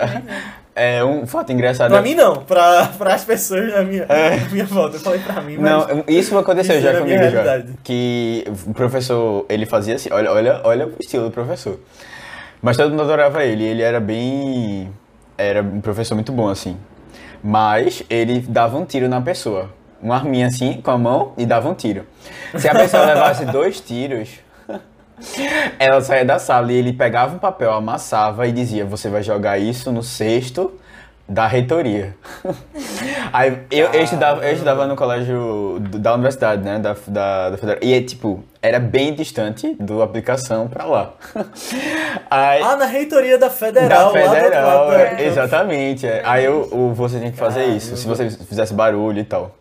É 0.83 1.05
um 1.05 1.27
fato 1.27 1.53
engraçado. 1.53 1.91
Pra 1.91 2.01
mim 2.01 2.15
não, 2.15 2.37
pra, 2.37 2.87
pra 2.97 3.15
as 3.15 3.23
pessoas 3.23 3.71
da 3.71 3.83
minha, 3.83 4.07
da 4.07 4.31
minha 4.51 4.65
volta. 4.65 4.97
Eu 4.97 5.01
falei 5.01 5.21
pra 5.21 5.43
mim, 5.43 5.59
mas. 5.59 5.71
Não, 5.71 6.05
isso 6.09 6.39
aconteceu 6.39 6.77
Isso 6.77 6.85
já 6.85 6.93
é 6.93 6.99
comigo 7.01 7.23
já. 7.31 7.63
Que 7.85 8.45
o 8.67 8.73
professor, 8.73 9.45
ele 9.51 9.67
fazia 9.67 9.97
assim, 9.97 10.09
olha, 10.11 10.33
olha, 10.33 10.61
olha 10.65 10.87
o 10.87 10.95
estilo 10.99 11.25
do 11.25 11.31
professor. 11.31 11.79
Mas 12.63 12.79
todo 12.79 12.91
mundo 12.91 13.03
adorava 13.03 13.45
ele, 13.45 13.63
ele 13.63 13.83
era 13.83 14.01
bem 14.01 14.91
era 15.37 15.63
um 15.63 15.83
professor 15.83 16.15
muito 16.15 16.33
bom 16.33 16.49
assim. 16.49 16.79
Mas 17.43 18.03
ele 18.09 18.41
dava 18.41 18.79
um 18.79 18.85
tiro 18.87 19.07
na 19.07 19.21
pessoa. 19.21 19.71
Uma 20.03 20.17
arminha 20.17 20.47
assim 20.47 20.81
com 20.81 20.91
a 20.91 20.99
mão 20.99 21.33
e 21.37 21.45
dava 21.45 21.69
um 21.69 21.75
tiro. 21.75 22.07
Se 22.57 22.69
a 22.69 22.75
pessoa 22.75 23.05
levasse 23.07 23.45
dois 23.47 23.81
tiros, 23.81 24.31
ela 25.79 26.01
saía 26.01 26.25
da 26.25 26.39
sala 26.39 26.73
e 26.73 26.77
ele 26.77 26.93
pegava 26.93 27.35
um 27.35 27.39
papel, 27.39 27.73
amassava 27.73 28.47
e 28.47 28.53
dizia: 28.53 28.85
Você 28.85 29.09
vai 29.09 29.23
jogar 29.23 29.59
isso 29.59 29.91
no 29.93 30.03
cesto 30.03 30.73
da 31.29 31.47
reitoria. 31.47 32.17
Aí 33.33 33.59
eu, 33.71 33.87
eu, 33.93 34.03
estudava, 34.03 34.45
eu 34.45 34.53
estudava 34.53 34.87
no 34.89 34.97
colégio 34.97 35.77
da 35.81 36.15
universidade, 36.15 36.63
né? 36.63 36.81
Da, 36.81 36.97
da, 37.07 37.51
da 37.51 37.57
federal. 37.57 37.79
E 37.83 37.95
é 37.95 38.03
tipo, 38.03 38.43
era 38.61 38.81
bem 38.81 39.15
distante 39.15 39.77
do 39.79 40.03
aplicação 40.03 40.67
pra 40.67 40.85
lá. 40.87 41.13
Aí, 42.29 42.61
Ah, 42.63 42.75
na 42.77 42.87
reitoria 42.87 43.39
da 43.39 43.49
Federal, 43.49 44.13
da 44.13 44.21
lá 44.21 44.29
do 44.29 44.35
federal, 44.43 44.93
é, 44.93 45.15
né? 45.15 45.25
exatamente. 45.27 46.07
é. 46.07 46.21
Aí 46.25 46.45
eu, 46.45 46.69
o- 46.73 46.93
você 46.95 47.19
tinha 47.21 47.31
que 47.31 47.39
fazer 47.39 47.65
isso, 47.67 47.97
se 47.97 48.07
você 48.09 48.29
fizesse 48.31 48.75
barulho 48.75 49.21
e 49.21 49.25
tal. 49.25 49.55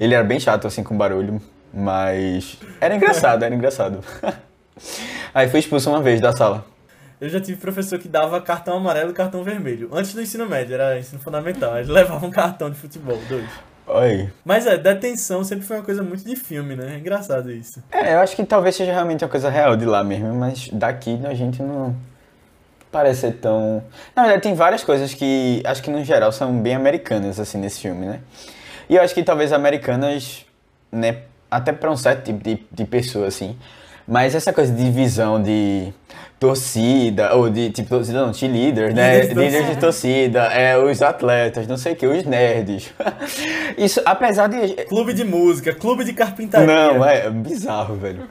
Ele 0.00 0.14
era 0.14 0.24
bem 0.24 0.40
chato 0.40 0.66
assim 0.66 0.82
com 0.82 0.96
barulho, 0.96 1.40
mas 1.74 2.58
era 2.80 2.94
engraçado, 2.96 3.42
era 3.44 3.54
engraçado. 3.54 4.00
Aí 5.34 5.48
fui 5.48 5.60
expulso 5.60 5.90
uma 5.90 6.02
vez 6.02 6.20
da 6.20 6.32
sala. 6.32 6.64
Eu 7.20 7.28
já 7.28 7.40
tive 7.40 7.58
professor 7.58 7.98
que 7.98 8.08
dava 8.08 8.40
cartão 8.40 8.76
amarelo 8.76 9.10
e 9.10 9.14
cartão 9.14 9.42
vermelho. 9.42 9.88
Antes 9.92 10.12
do 10.12 10.20
ensino 10.20 10.46
médio, 10.46 10.74
era 10.74 10.98
ensino 10.98 11.20
fundamental. 11.20 11.78
Ele 11.78 11.90
levava 11.90 12.26
um 12.26 12.30
cartão 12.30 12.70
de 12.70 12.76
futebol, 12.76 13.18
dois. 13.28 13.48
Aí. 13.88 14.28
Mas 14.44 14.66
é, 14.66 14.76
detenção 14.76 15.44
sempre 15.44 15.64
foi 15.64 15.76
uma 15.76 15.84
coisa 15.84 16.02
muito 16.02 16.24
de 16.24 16.36
filme, 16.36 16.74
né? 16.74 16.94
É 16.94 16.98
engraçado 16.98 17.50
isso. 17.50 17.82
É, 17.90 18.14
eu 18.14 18.18
acho 18.18 18.34
que 18.34 18.44
talvez 18.44 18.74
seja 18.74 18.92
realmente 18.92 19.24
uma 19.24 19.30
coisa 19.30 19.48
real 19.48 19.76
de 19.76 19.84
lá 19.84 20.02
mesmo, 20.02 20.34
mas 20.34 20.68
daqui 20.72 21.20
a 21.24 21.32
gente 21.32 21.62
não 21.62 21.96
parece 22.90 23.20
ser 23.20 23.32
tão. 23.34 23.82
Na 24.14 24.22
verdade, 24.22 24.42
tem 24.42 24.54
várias 24.54 24.82
coisas 24.82 25.14
que 25.14 25.62
acho 25.64 25.82
que 25.82 25.90
no 25.90 26.02
geral 26.04 26.32
são 26.32 26.60
bem 26.60 26.74
americanas, 26.74 27.38
assim, 27.38 27.58
nesse 27.58 27.80
filme, 27.80 28.06
né? 28.06 28.20
E 28.88 28.96
eu 28.96 29.02
acho 29.02 29.14
que 29.14 29.22
talvez 29.22 29.52
americanas, 29.52 30.44
né, 30.90 31.22
até 31.50 31.72
pra 31.72 31.90
um 31.90 31.96
certo 31.96 32.24
tipo 32.24 32.42
de, 32.42 32.62
de 32.70 32.84
pessoa, 32.84 33.28
assim. 33.28 33.56
Mas 34.06 34.34
essa 34.34 34.52
coisa 34.52 34.72
de 34.72 34.84
divisão 34.84 35.42
de 35.42 35.92
torcida, 36.38 37.34
ou 37.34 37.48
de, 37.50 37.70
tipo, 37.70 37.88
torcida 37.88 38.24
não, 38.24 38.32
cheerleaders, 38.32 38.94
né? 38.94 39.20
Líderes 39.22 39.66
de 39.70 39.76
torcida, 39.76 40.44
é, 40.52 40.76
os 40.78 41.02
atletas, 41.02 41.66
não 41.66 41.76
sei 41.76 41.94
o 41.94 41.96
que, 41.96 42.06
os 42.06 42.24
nerds. 42.24 42.92
Isso, 43.76 44.00
apesar 44.04 44.46
de 44.48 44.84
Clube 44.84 45.12
de 45.12 45.24
música, 45.24 45.74
clube 45.74 46.04
de 46.04 46.12
carpintaria. 46.12 46.66
não, 46.66 47.04
é 47.04 47.28
bizarro, 47.30 47.96
velho. 47.96 48.24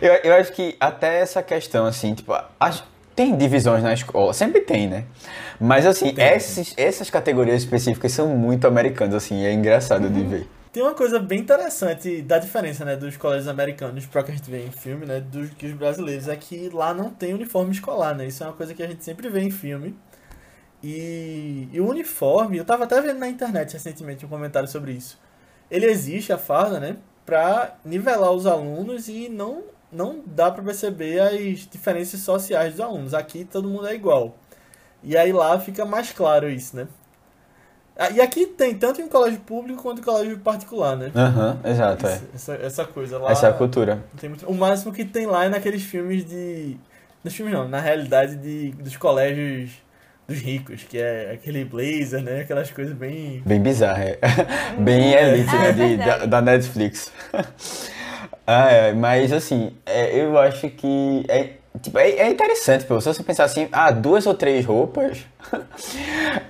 Eu, 0.00 0.12
eu 0.22 0.34
acho 0.34 0.52
que 0.52 0.76
até 0.78 1.18
essa 1.20 1.42
questão, 1.42 1.86
assim, 1.86 2.14
tipo, 2.14 2.32
as- 2.60 2.84
tem 3.14 3.34
divisões 3.34 3.82
na 3.82 3.94
escola, 3.94 4.32
sempre 4.34 4.60
tem, 4.60 4.86
né? 4.86 5.04
Mas, 5.58 5.86
assim, 5.86 6.14
esses, 6.18 6.74
essas 6.76 7.08
categorias 7.08 7.62
específicas 7.62 8.12
são 8.12 8.28
muito 8.28 8.66
americanas, 8.66 9.14
assim, 9.14 9.42
é 9.44 9.52
engraçado 9.52 10.08
de 10.10 10.22
ver. 10.22 10.46
Tem 10.76 10.82
uma 10.82 10.92
coisa 10.92 11.18
bem 11.18 11.40
interessante 11.40 12.20
da 12.20 12.38
diferença, 12.38 12.84
né, 12.84 12.96
dos 12.96 13.16
colégios 13.16 13.48
americanos 13.48 14.04
para 14.04 14.22
que 14.22 14.30
a 14.30 14.34
gente 14.34 14.50
vê 14.50 14.62
em 14.62 14.70
filme, 14.70 15.06
né, 15.06 15.20
dos 15.20 15.48
que 15.54 15.64
os 15.64 15.72
brasileiros, 15.72 16.28
é 16.28 16.36
que 16.36 16.68
lá 16.68 16.92
não 16.92 17.08
tem 17.08 17.32
uniforme 17.32 17.72
escolar, 17.72 18.14
né? 18.14 18.26
Isso 18.26 18.44
é 18.44 18.46
uma 18.46 18.52
coisa 18.52 18.74
que 18.74 18.82
a 18.82 18.86
gente 18.86 19.02
sempre 19.02 19.30
vê 19.30 19.40
em 19.40 19.50
filme. 19.50 19.96
E, 20.82 21.66
e 21.72 21.80
o 21.80 21.88
uniforme, 21.88 22.58
eu 22.58 22.64
tava 22.66 22.84
até 22.84 23.00
vendo 23.00 23.18
na 23.18 23.26
internet 23.26 23.72
recentemente 23.72 24.26
um 24.26 24.28
comentário 24.28 24.68
sobre 24.68 24.92
isso. 24.92 25.18
Ele 25.70 25.86
existe, 25.86 26.30
a 26.30 26.36
farda, 26.36 26.78
né, 26.78 26.98
pra 27.24 27.78
nivelar 27.82 28.32
os 28.32 28.44
alunos 28.44 29.08
e 29.08 29.30
não, 29.30 29.64
não 29.90 30.22
dá 30.26 30.50
pra 30.50 30.62
perceber 30.62 31.20
as 31.20 31.60
diferenças 31.60 32.20
sociais 32.20 32.72
dos 32.72 32.82
alunos. 32.82 33.14
Aqui 33.14 33.46
todo 33.46 33.66
mundo 33.66 33.86
é 33.86 33.94
igual. 33.94 34.36
E 35.02 35.16
aí 35.16 35.32
lá 35.32 35.58
fica 35.58 35.86
mais 35.86 36.12
claro 36.12 36.50
isso, 36.50 36.76
né? 36.76 36.86
Ah, 37.98 38.10
E 38.10 38.20
aqui 38.20 38.46
tem 38.46 38.74
tanto 38.74 39.00
em 39.00 39.08
colégio 39.08 39.40
público 39.40 39.82
quanto 39.82 40.00
em 40.00 40.04
colégio 40.04 40.38
particular, 40.38 40.96
né? 40.96 41.10
Aham, 41.14 41.58
exato, 41.64 42.06
é. 42.06 42.20
Essa, 42.34 42.54
essa 42.54 42.84
coisa 42.84 43.18
lá. 43.18 43.30
Essa 43.32 43.46
é 43.46 43.50
a 43.50 43.52
cultura. 43.54 44.04
tem 44.20 44.28
muito- 44.28 44.46
o 44.46 44.54
máximo 44.54 44.92
que 44.92 45.04
tem 45.04 45.26
lá 45.26 45.44
é 45.46 45.48
naqueles 45.48 45.82
filmes 45.82 46.24
de. 46.24 46.76
Nos 47.24 47.34
filmes 47.34 47.54
não, 47.54 47.66
na 47.66 47.80
realidade 47.80 48.36
de, 48.36 48.70
dos 48.72 48.96
colégios 48.96 49.70
dos 50.28 50.38
ricos, 50.38 50.82
que 50.82 50.98
é 50.98 51.32
aquele 51.32 51.64
blazer, 51.64 52.20
né? 52.22 52.40
Aquelas 52.40 52.70
coisas 52.70 52.94
bem. 52.94 53.42
Bem 53.46 53.60
bizarro, 53.60 54.02
é. 54.02 54.18
Bem 54.78 55.12
elite, 55.12 55.50
Ah, 55.54 55.58
né, 55.58 55.68
é 55.68 55.72
de- 55.72 55.96
da, 55.96 56.26
da 56.26 56.42
Netflix. 56.42 57.10
ah, 58.46 58.70
é, 58.70 58.92
mas, 58.92 59.32
assim, 59.32 59.72
é, 59.86 60.20
eu 60.20 60.38
acho 60.38 60.68
que 60.70 61.24
é, 61.28 61.50
tipo, 61.82 61.98
é, 61.98 62.10
é 62.10 62.30
interessante, 62.30 62.84
pô, 62.84 63.00
se 63.00 63.08
você 63.08 63.22
pensar 63.22 63.44
assim, 63.44 63.68
ah, 63.72 63.90
duas 63.90 64.26
ou 64.26 64.34
três 64.34 64.64
roupas 64.64 65.24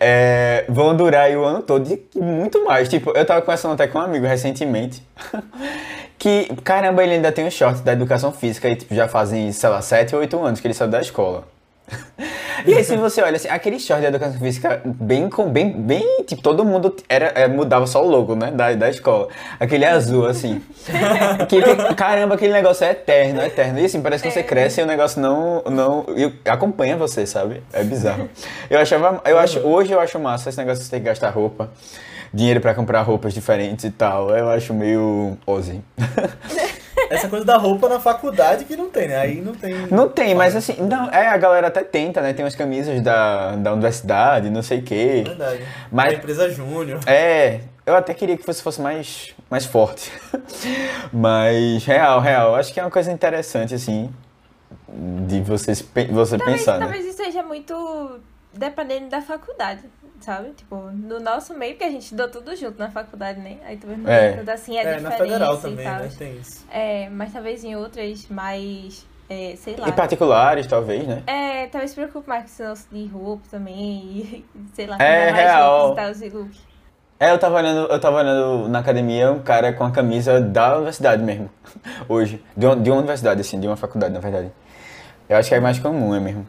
é, 0.01 0.65
vão 0.69 0.97
durar 0.97 1.31
o 1.31 1.45
ano 1.45 1.63
todo 1.63 1.91
e 1.93 2.19
muito 2.19 2.65
mais. 2.65 2.89
Tipo, 2.89 3.11
eu 3.11 3.25
tava 3.25 3.41
conversando 3.41 3.75
até 3.75 3.87
com 3.87 3.99
um 3.99 4.03
amigo 4.03 4.27
recentemente 4.27 5.03
que, 6.19 6.49
caramba, 6.65 7.03
ele 7.03 7.15
ainda 7.15 7.33
tem 7.33 7.47
um 7.47 7.51
short 7.51 7.83
da 7.83 7.93
educação 7.93 8.33
física 8.33 8.69
e, 8.69 8.77
tipo, 8.77 8.95
já 8.95 9.09
fazem, 9.09 9.53
sei 9.53 9.69
lá, 9.69 9.83
sete 9.83 10.15
ou 10.15 10.21
oito 10.21 10.39
anos 10.43 10.61
que 10.61 10.67
ele 10.67 10.75
saiu 10.75 10.91
da 10.91 11.01
escola. 11.01 11.47
E 12.65 12.75
aí, 12.75 12.83
se 12.85 12.97
você 12.97 13.21
olha 13.23 13.37
assim, 13.37 13.49
aquele 13.49 13.79
short 13.79 14.01
de 14.01 14.07
educação 14.07 14.39
física 14.39 14.81
bem 14.85 15.29
com 15.29 15.49
bem, 15.51 15.71
bem, 15.73 16.25
tipo, 16.27 16.41
todo 16.43 16.65
mundo 16.65 16.95
era, 17.09 17.27
é, 17.27 17.47
mudava 17.49 17.87
só 17.87 18.05
o 18.05 18.09
logo, 18.09 18.35
né, 18.35 18.51
da, 18.51 18.73
da 18.73 18.89
escola. 18.89 19.29
Aquele 19.61 19.85
azul, 19.85 20.27
assim. 20.27 20.63
que, 21.49 21.61
caramba, 21.95 22.35
aquele 22.37 22.53
negócio 22.53 22.85
é 22.85 22.91
eterno, 22.93 23.41
é 23.41 23.47
eterno. 23.47 23.79
E 23.79 23.85
assim, 23.85 24.01
parece 24.01 24.23
que 24.23 24.31
você 24.31 24.41
É. 24.41 24.43
cresce 24.43 24.81
e 24.81 24.85
o 24.85 24.87
negócio 24.87 25.21
não, 25.21 25.63
não 25.71 26.07
acompanha 26.49 26.97
você, 26.97 27.27
sabe? 27.27 27.63
É 27.73 27.83
bizarro. 27.83 28.29
Eu 28.71 28.79
achava, 28.81 29.21
eu 29.25 29.39
acho, 29.39 29.59
hoje 29.61 29.93
eu 29.93 30.01
acho 30.01 30.19
massa 30.19 30.49
esse 30.49 30.59
negócio 30.59 30.79
de 30.79 30.85
você 30.85 30.91
ter 30.91 31.01
que 31.01 31.07
gastar 31.07 31.31
roupa, 31.31 31.71
dinheiro 32.33 32.61
pra 32.61 32.75
comprar 32.75 33.03
roupas 33.03 33.35
diferentes 33.35 33.85
e 33.85 33.91
tal. 33.91 34.31
Eu 34.31 34.49
acho 34.49 34.73
meio 34.73 35.37
Ozzy. 35.47 35.81
Essa 37.11 37.29
coisa 37.29 37.45
da 37.45 37.57
roupa 37.57 37.89
na 37.89 38.01
faculdade 38.01 38.65
que 38.65 38.77
não 38.77 38.89
tem, 38.91 39.09
né? 39.09 39.17
Aí 39.17 39.41
não 39.41 39.55
tem. 39.55 39.75
Não 39.91 40.09
tem, 40.09 40.35
mas 40.35 40.57
assim, 40.57 40.75
não, 40.83 41.11
é, 41.11 41.29
a 41.29 41.37
galera 41.37 41.69
até 41.69 41.83
tenta, 41.85 42.21
né? 42.21 42.33
Tem 42.33 42.45
umas 42.45 42.57
camisas 42.57 43.01
da, 43.03 43.55
da 43.57 43.73
universidade, 43.73 44.51
não 44.51 44.63
sei 44.63 44.79
o 44.79 44.83
quê. 44.83 45.23
Verdade. 45.27 45.63
Mas- 45.93 46.13
Da 46.13 46.19
empresa 46.19 46.51
Júnior. 46.51 47.01
É, 47.07 47.61
eu 47.85 47.95
até 47.95 48.13
queria 48.15 48.37
que 48.37 48.45
fosse, 48.45 48.63
fosse 48.63 48.81
mais, 48.81 49.35
mais 49.51 49.65
forte. 49.67 50.11
Mas, 51.13 51.85
real, 51.85 52.21
real, 52.21 52.55
acho 52.57 52.73
que 52.73 52.81
é 52.81 52.83
uma 52.85 52.91
coisa 52.91 53.13
interessante, 53.13 53.75
assim, 53.75 54.13
de 54.89 55.41
vocês, 55.41 55.81
você 56.11 56.37
Talvez, 56.39 56.59
pensar, 56.59 56.75
né? 56.75 56.87
talvez 56.87 57.05
isso 57.07 57.17
seja 57.17 57.43
muito 57.43 58.21
dependendo 58.53 59.09
da 59.09 59.21
faculdade, 59.21 59.83
sabe? 60.27 60.51
Tipo, 60.51 60.75
no 60.91 61.21
nosso 61.21 61.55
meio, 61.55 61.73
porque 61.75 61.85
a 61.85 61.91
gente 61.91 62.03
estudou 62.03 62.29
tudo 62.29 62.55
junto 62.57 62.77
na 62.81 62.91
faculdade, 62.91 63.39
né? 63.41 63.59
Aí 63.65 63.77
talvez 63.77 64.03
não 64.03 64.11
É. 64.11 64.33
tudo 64.33 64.49
assim 64.49 64.77
é, 64.77 64.81
É, 64.83 64.85
na 64.85 64.97
diferente 65.11 65.19
federal 65.19 65.55
e 65.55 65.61
também, 65.61 65.85
tal. 65.87 65.99
né? 66.01 66.11
Tem 66.19 66.37
isso. 66.37 66.67
É, 66.71 67.09
mas 67.11 67.33
talvez 67.33 67.63
em 67.63 67.77
outras 67.77 68.27
mais, 68.29 69.07
é, 69.31 69.55
sei 69.57 69.77
lá. 69.77 69.89
Em 69.89 69.93
particulares, 69.93 70.67
talvez, 70.67 71.07
né? 71.07 71.23
É, 71.29 71.67
talvez 71.69 71.93
se 71.93 71.95
preocupe 71.97 72.29
mais 72.29 72.43
com 72.43 72.49
esse 72.49 72.63
lance 72.65 72.87
de 72.91 73.07
roupa 73.07 73.45
também 73.51 73.75
e, 73.77 74.45
sei 74.75 74.87
lá, 74.89 74.97
É, 74.99 75.31
mais 75.31 75.45
real. 75.45 75.93
e 75.93 75.97
tal, 75.97 76.11
e 76.11 76.29
look. 76.31 76.51
É, 77.19 77.31
eu 77.31 77.39
tava 77.39 77.57
olhando, 77.57 77.91
eu 77.91 77.99
tava 78.01 78.17
olhando 78.19 78.69
na 78.69 78.81
academia 78.81 79.31
um 79.33 79.39
cara 79.39 79.73
com 79.73 79.85
a 79.85 79.91
camisa 79.93 80.39
da 80.41 80.75
universidade 80.75 81.23
mesmo, 81.23 81.49
hoje. 82.09 82.45
De 82.57 82.67
uma, 82.67 82.77
de 82.77 82.91
uma 82.91 82.99
universidade, 82.99 83.41
assim, 83.41 83.59
de 83.61 83.67
uma 83.67 83.77
faculdade, 83.77 84.13
na 84.13 84.21
verdade. 84.21 84.51
Eu 85.29 85.37
acho 85.39 85.49
que 85.49 85.55
é 85.55 85.61
mais 85.61 85.79
comum, 85.79 86.15
é 86.15 86.21
mesmo. 86.21 86.47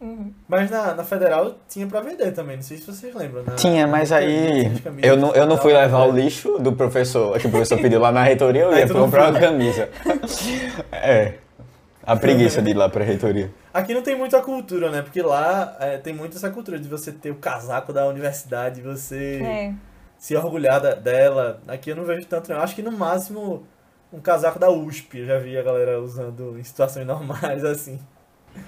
Uhum. 0.00 0.32
Mas 0.48 0.70
na, 0.70 0.94
na 0.94 1.04
federal 1.04 1.56
tinha 1.68 1.86
pra 1.86 2.00
vender 2.00 2.32
também, 2.32 2.56
não 2.56 2.62
sei 2.62 2.78
se 2.78 2.86
vocês 2.86 3.14
lembram. 3.14 3.42
Na, 3.44 3.54
Tinha, 3.54 3.86
mas 3.86 4.10
aí 4.10 4.70
eu 5.02 5.16
não, 5.16 5.34
eu 5.34 5.46
não 5.46 5.58
fui 5.58 5.72
levar 5.74 6.06
o 6.06 6.10
lixo 6.12 6.58
do 6.58 6.72
professor, 6.72 7.38
que 7.38 7.46
o 7.46 7.50
professor 7.50 7.78
pediu 7.78 8.00
lá 8.00 8.10
na 8.10 8.22
reitoria, 8.22 8.62
eu 8.62 8.76
ia 8.76 8.88
comprar 8.88 9.30
uma 9.30 9.38
camisa. 9.38 9.90
É, 10.90 11.34
a 12.02 12.16
preguiça 12.16 12.62
de 12.62 12.70
ir 12.70 12.74
lá 12.74 12.88
pra 12.88 13.04
reitoria. 13.04 13.50
Aqui 13.74 13.92
não 13.94 14.02
tem 14.02 14.16
muita 14.16 14.40
cultura, 14.40 14.90
né? 14.90 15.02
Porque 15.02 15.20
lá 15.22 15.76
é, 15.78 15.98
tem 15.98 16.14
muito 16.14 16.36
essa 16.36 16.48
cultura 16.50 16.78
de 16.78 16.88
você 16.88 17.12
ter 17.12 17.30
o 17.30 17.36
casaco 17.36 17.92
da 17.92 18.06
universidade, 18.08 18.80
você 18.80 19.40
É. 19.44 19.72
se 20.18 20.34
orgulhar 20.34 20.80
da- 20.80 20.94
dela. 20.94 21.60
Aqui 21.68 21.90
eu 21.90 21.96
não 21.96 22.04
vejo 22.04 22.26
tanto, 22.26 22.48
não. 22.48 22.56
Eu 22.56 22.62
acho 22.62 22.74
que 22.74 22.82
no 22.82 22.90
máximo 22.92 23.64
um 24.12 24.18
casaco 24.18 24.58
da 24.58 24.70
USP. 24.70 25.18
Eu 25.20 25.26
já 25.26 25.38
vi 25.38 25.56
a 25.56 25.62
galera 25.62 26.00
usando 26.00 26.58
em 26.58 26.64
situações 26.64 27.06
normais, 27.06 27.62
assim. 27.66 28.00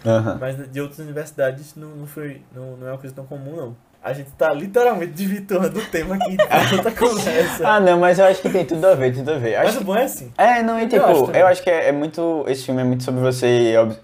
Aham. 0.05 0.39
Mas 0.41 0.71
de 0.71 0.81
outras 0.81 0.99
universidades 0.99 1.75
não, 1.77 1.89
não, 1.89 2.07
foi, 2.07 2.43
não, 2.55 2.77
não 2.77 2.87
é 2.89 2.91
uma 2.93 2.99
coisa 2.99 3.15
tão 3.15 3.25
comum, 3.27 3.55
não. 3.57 3.77
A 4.05 4.13
gente 4.13 4.31
tá 4.33 4.53
literalmente 4.53 5.13
desvirtuando 5.13 5.79
o 5.79 5.85
tema 5.87 6.17
aqui 6.17 6.33
de 6.37 6.37
tanta 6.71 6.91
conversa. 6.99 7.69
Ah, 7.69 7.79
não, 7.79 8.01
mas 8.01 8.19
eu 8.19 8.25
acho 8.25 8.43
que 8.43 8.51
tem 8.51 8.65
tudo 8.65 8.85
a 8.85 8.97
ver, 8.97 9.15
tudo 9.15 9.31
a 9.31 9.39
ver. 9.39 9.57
Mas 9.59 9.69
Acho 9.69 9.81
o 9.81 9.85
bom 9.85 9.95
é 9.95 10.03
assim. 10.03 10.33
É, 10.37 10.61
não, 10.61 10.77
e 10.77 10.83
Eu 10.83 10.89
tipo, 10.89 11.05
acho 11.05 11.31
eu 11.31 11.47
acho, 11.47 11.63
que 11.63 11.71
é, 11.71 11.89
é 11.89 11.93
muito. 11.93 12.45
Esse 12.49 12.65
filme 12.65 12.81
é 12.81 12.85
muito 12.85 13.05
sobre 13.05 13.21
você 13.21 13.77
ob- 13.79 13.97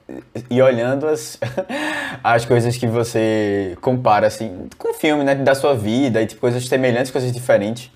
ir 0.48 0.62
olhando 0.62 1.08
as, 1.08 1.36
as 2.22 2.44
coisas 2.44 2.76
que 2.76 2.86
você 2.86 3.76
compara, 3.80 4.28
assim, 4.28 4.68
com 4.78 4.90
o 4.90 4.94
filme, 4.94 5.24
né? 5.24 5.34
Da 5.34 5.56
sua 5.56 5.74
vida, 5.74 6.22
e 6.22 6.26
tipo, 6.26 6.40
coisas 6.40 6.64
semelhantes, 6.68 7.10
coisas 7.10 7.32
diferentes. 7.32 7.90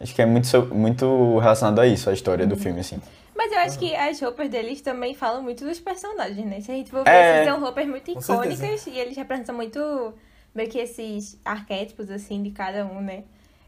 Acho 0.00 0.14
que 0.14 0.22
é 0.22 0.26
muito, 0.26 0.46
muito 0.72 1.38
relacionado 1.38 1.80
a 1.80 1.86
isso, 1.88 2.08
a 2.08 2.12
história 2.12 2.44
Uhum. 2.44 2.48
do 2.50 2.56
filme, 2.56 2.78
assim. 2.78 3.00
Mas 3.38 3.52
eu 3.52 3.58
acho 3.60 3.78
que 3.78 3.94
as 3.94 4.20
roupas 4.20 4.48
deles 4.50 4.80
também 4.80 5.14
falam 5.14 5.40
muito 5.44 5.64
dos 5.64 5.78
personagens, 5.78 6.44
né? 6.44 6.60
Se 6.60 6.72
a 6.72 6.74
gente 6.74 6.90
for 6.90 7.04
ver, 7.04 7.10
É. 7.10 7.44
são 7.44 7.60
roupas 7.60 7.86
muito 7.86 8.10
icônicas 8.10 8.58
certeza. 8.58 8.90
e 8.90 8.98
eles 8.98 9.16
representam 9.16 9.54
muito 9.54 10.12
meio 10.52 10.68
que 10.68 10.76
esses 10.78 11.38
arquétipos, 11.44 12.10
assim, 12.10 12.42
de 12.42 12.50
cada 12.50 12.84
um, 12.84 13.00
né? 13.00 13.22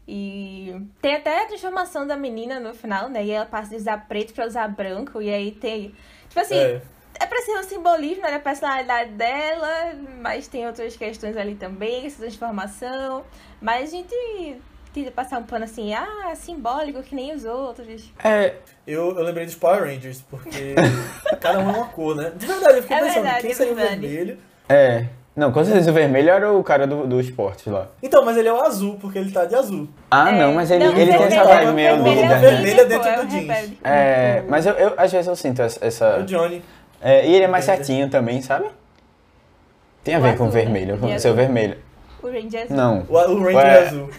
E 0.05 0.75
tem 1.01 1.15
até 1.15 1.43
a 1.43 1.47
transformação 1.47 2.05
da 2.05 2.17
menina 2.17 2.59
no 2.59 2.73
final, 2.73 3.07
né? 3.07 3.23
E 3.23 3.31
ela 3.31 3.45
passa 3.45 3.69
de 3.69 3.77
usar 3.77 3.97
preto 4.09 4.33
pra 4.33 4.45
usar 4.45 4.67
branco, 4.67 5.21
e 5.21 5.33
aí 5.33 5.51
tem. 5.53 5.95
Tipo 6.27 6.41
assim, 6.41 6.57
É. 6.57 6.81
é 7.21 7.25
pra 7.25 7.37
ser 7.41 7.57
um 7.57 7.63
simbolismo 7.63 8.23
né, 8.23 8.31
da 8.31 8.39
personalidade 8.39 9.11
dela, 9.11 9.93
mas 10.19 10.49
tem 10.49 10.67
outras 10.67 10.97
questões 10.97 11.37
ali 11.37 11.55
também, 11.55 12.05
essa 12.05 12.17
transformação. 12.23 13.23
Mas 13.61 13.93
a 13.93 13.95
gente 13.95 14.61
passar 15.15 15.39
um 15.39 15.43
pano 15.43 15.63
assim, 15.65 15.93
ah, 15.93 16.33
simbólico 16.35 17.01
que 17.03 17.15
nem 17.15 17.33
os 17.33 17.45
outros. 17.45 18.11
É, 18.23 18.53
Eu, 18.85 19.17
eu 19.17 19.23
lembrei 19.23 19.45
dos 19.45 19.55
Power 19.55 19.83
Rangers, 19.83 20.21
porque 20.29 20.75
cada 21.39 21.59
um 21.59 21.69
é 21.69 21.73
uma 21.73 21.85
cor, 21.87 22.15
né? 22.15 22.31
De 22.35 22.45
verdade, 22.45 22.77
eu 22.77 22.81
fiquei 22.81 22.97
É 22.97 22.99
pensando, 22.99 23.13
verdade, 23.23 23.41
quem 23.41 23.51
é 23.51 23.53
seria 23.53 23.73
o 23.73 23.75
verdade. 23.75 24.07
vermelho? 24.07 24.37
é. 24.69 25.05
Não, 25.33 25.49
com 25.49 25.63
certeza 25.63 25.89
o 25.89 25.93
vermelho 25.93 26.29
era 26.29 26.51
o 26.51 26.61
cara 26.61 26.85
do, 26.85 27.07
do 27.07 27.17
esporte 27.21 27.69
lá. 27.69 27.87
Então, 28.03 28.25
mas 28.25 28.35
ele 28.35 28.49
é 28.49 28.53
o 28.53 28.59
azul, 28.59 28.97
porque 28.99 29.17
ele 29.17 29.31
tá 29.31 29.45
de 29.45 29.55
azul. 29.55 29.87
Ah, 30.11 30.29
É, 30.29 30.37
não, 30.37 30.53
mas 30.53 30.69
ele, 30.69 30.83
não, 30.83 30.91
ele 30.93 31.09
tem 31.13 31.23
essa 31.23 31.35
é- 31.35 31.43
vibe 31.45 31.71
meio 31.71 31.95
vermelho 31.95 32.19
é 32.19 32.21
líder, 32.21 32.25
o 32.25 32.27
né? 32.27 32.35
Vermelho 32.39 32.57
é 32.57 32.69
líder, 32.69 32.85
dentro 32.89 33.09
pô, 33.09 33.15
do 33.15 33.21
o 33.21 33.25
jeans. 33.27 33.41
rebelde. 33.47 33.79
É, 33.81 34.43
mas 34.49 34.65
eu, 34.65 34.73
eu 34.73 34.93
às 34.97 35.09
vezes 35.09 35.27
eu 35.27 35.35
sinto 35.37 35.61
essa. 35.61 36.05
É 36.05 36.19
o 36.19 36.23
Johnny. 36.25 36.61
é, 37.01 37.25
e 37.25 37.33
ele 37.33 37.45
é 37.45 37.47
mais 37.47 37.63
certinho 37.63 38.09
também, 38.09 38.41
sabe? 38.41 38.65
Tem 40.03 40.15
a 40.15 40.19
O 40.19 40.21
ver 40.21 40.35
com 40.35 40.43
o 40.43 40.47
né? 40.47 40.51
vermelho, 40.51 40.97
com 40.97 41.15
o 41.15 41.17
seu 41.19 41.33
vermelho. 41.33 41.77
O 42.23 42.27
Ranger 42.27 42.63
azul. 42.63 42.75
Não. 42.77 43.05
O, 43.09 43.13
o 43.13 43.43
Ranger 43.43 43.55
Ué, 43.55 43.87
azul. 43.87 44.09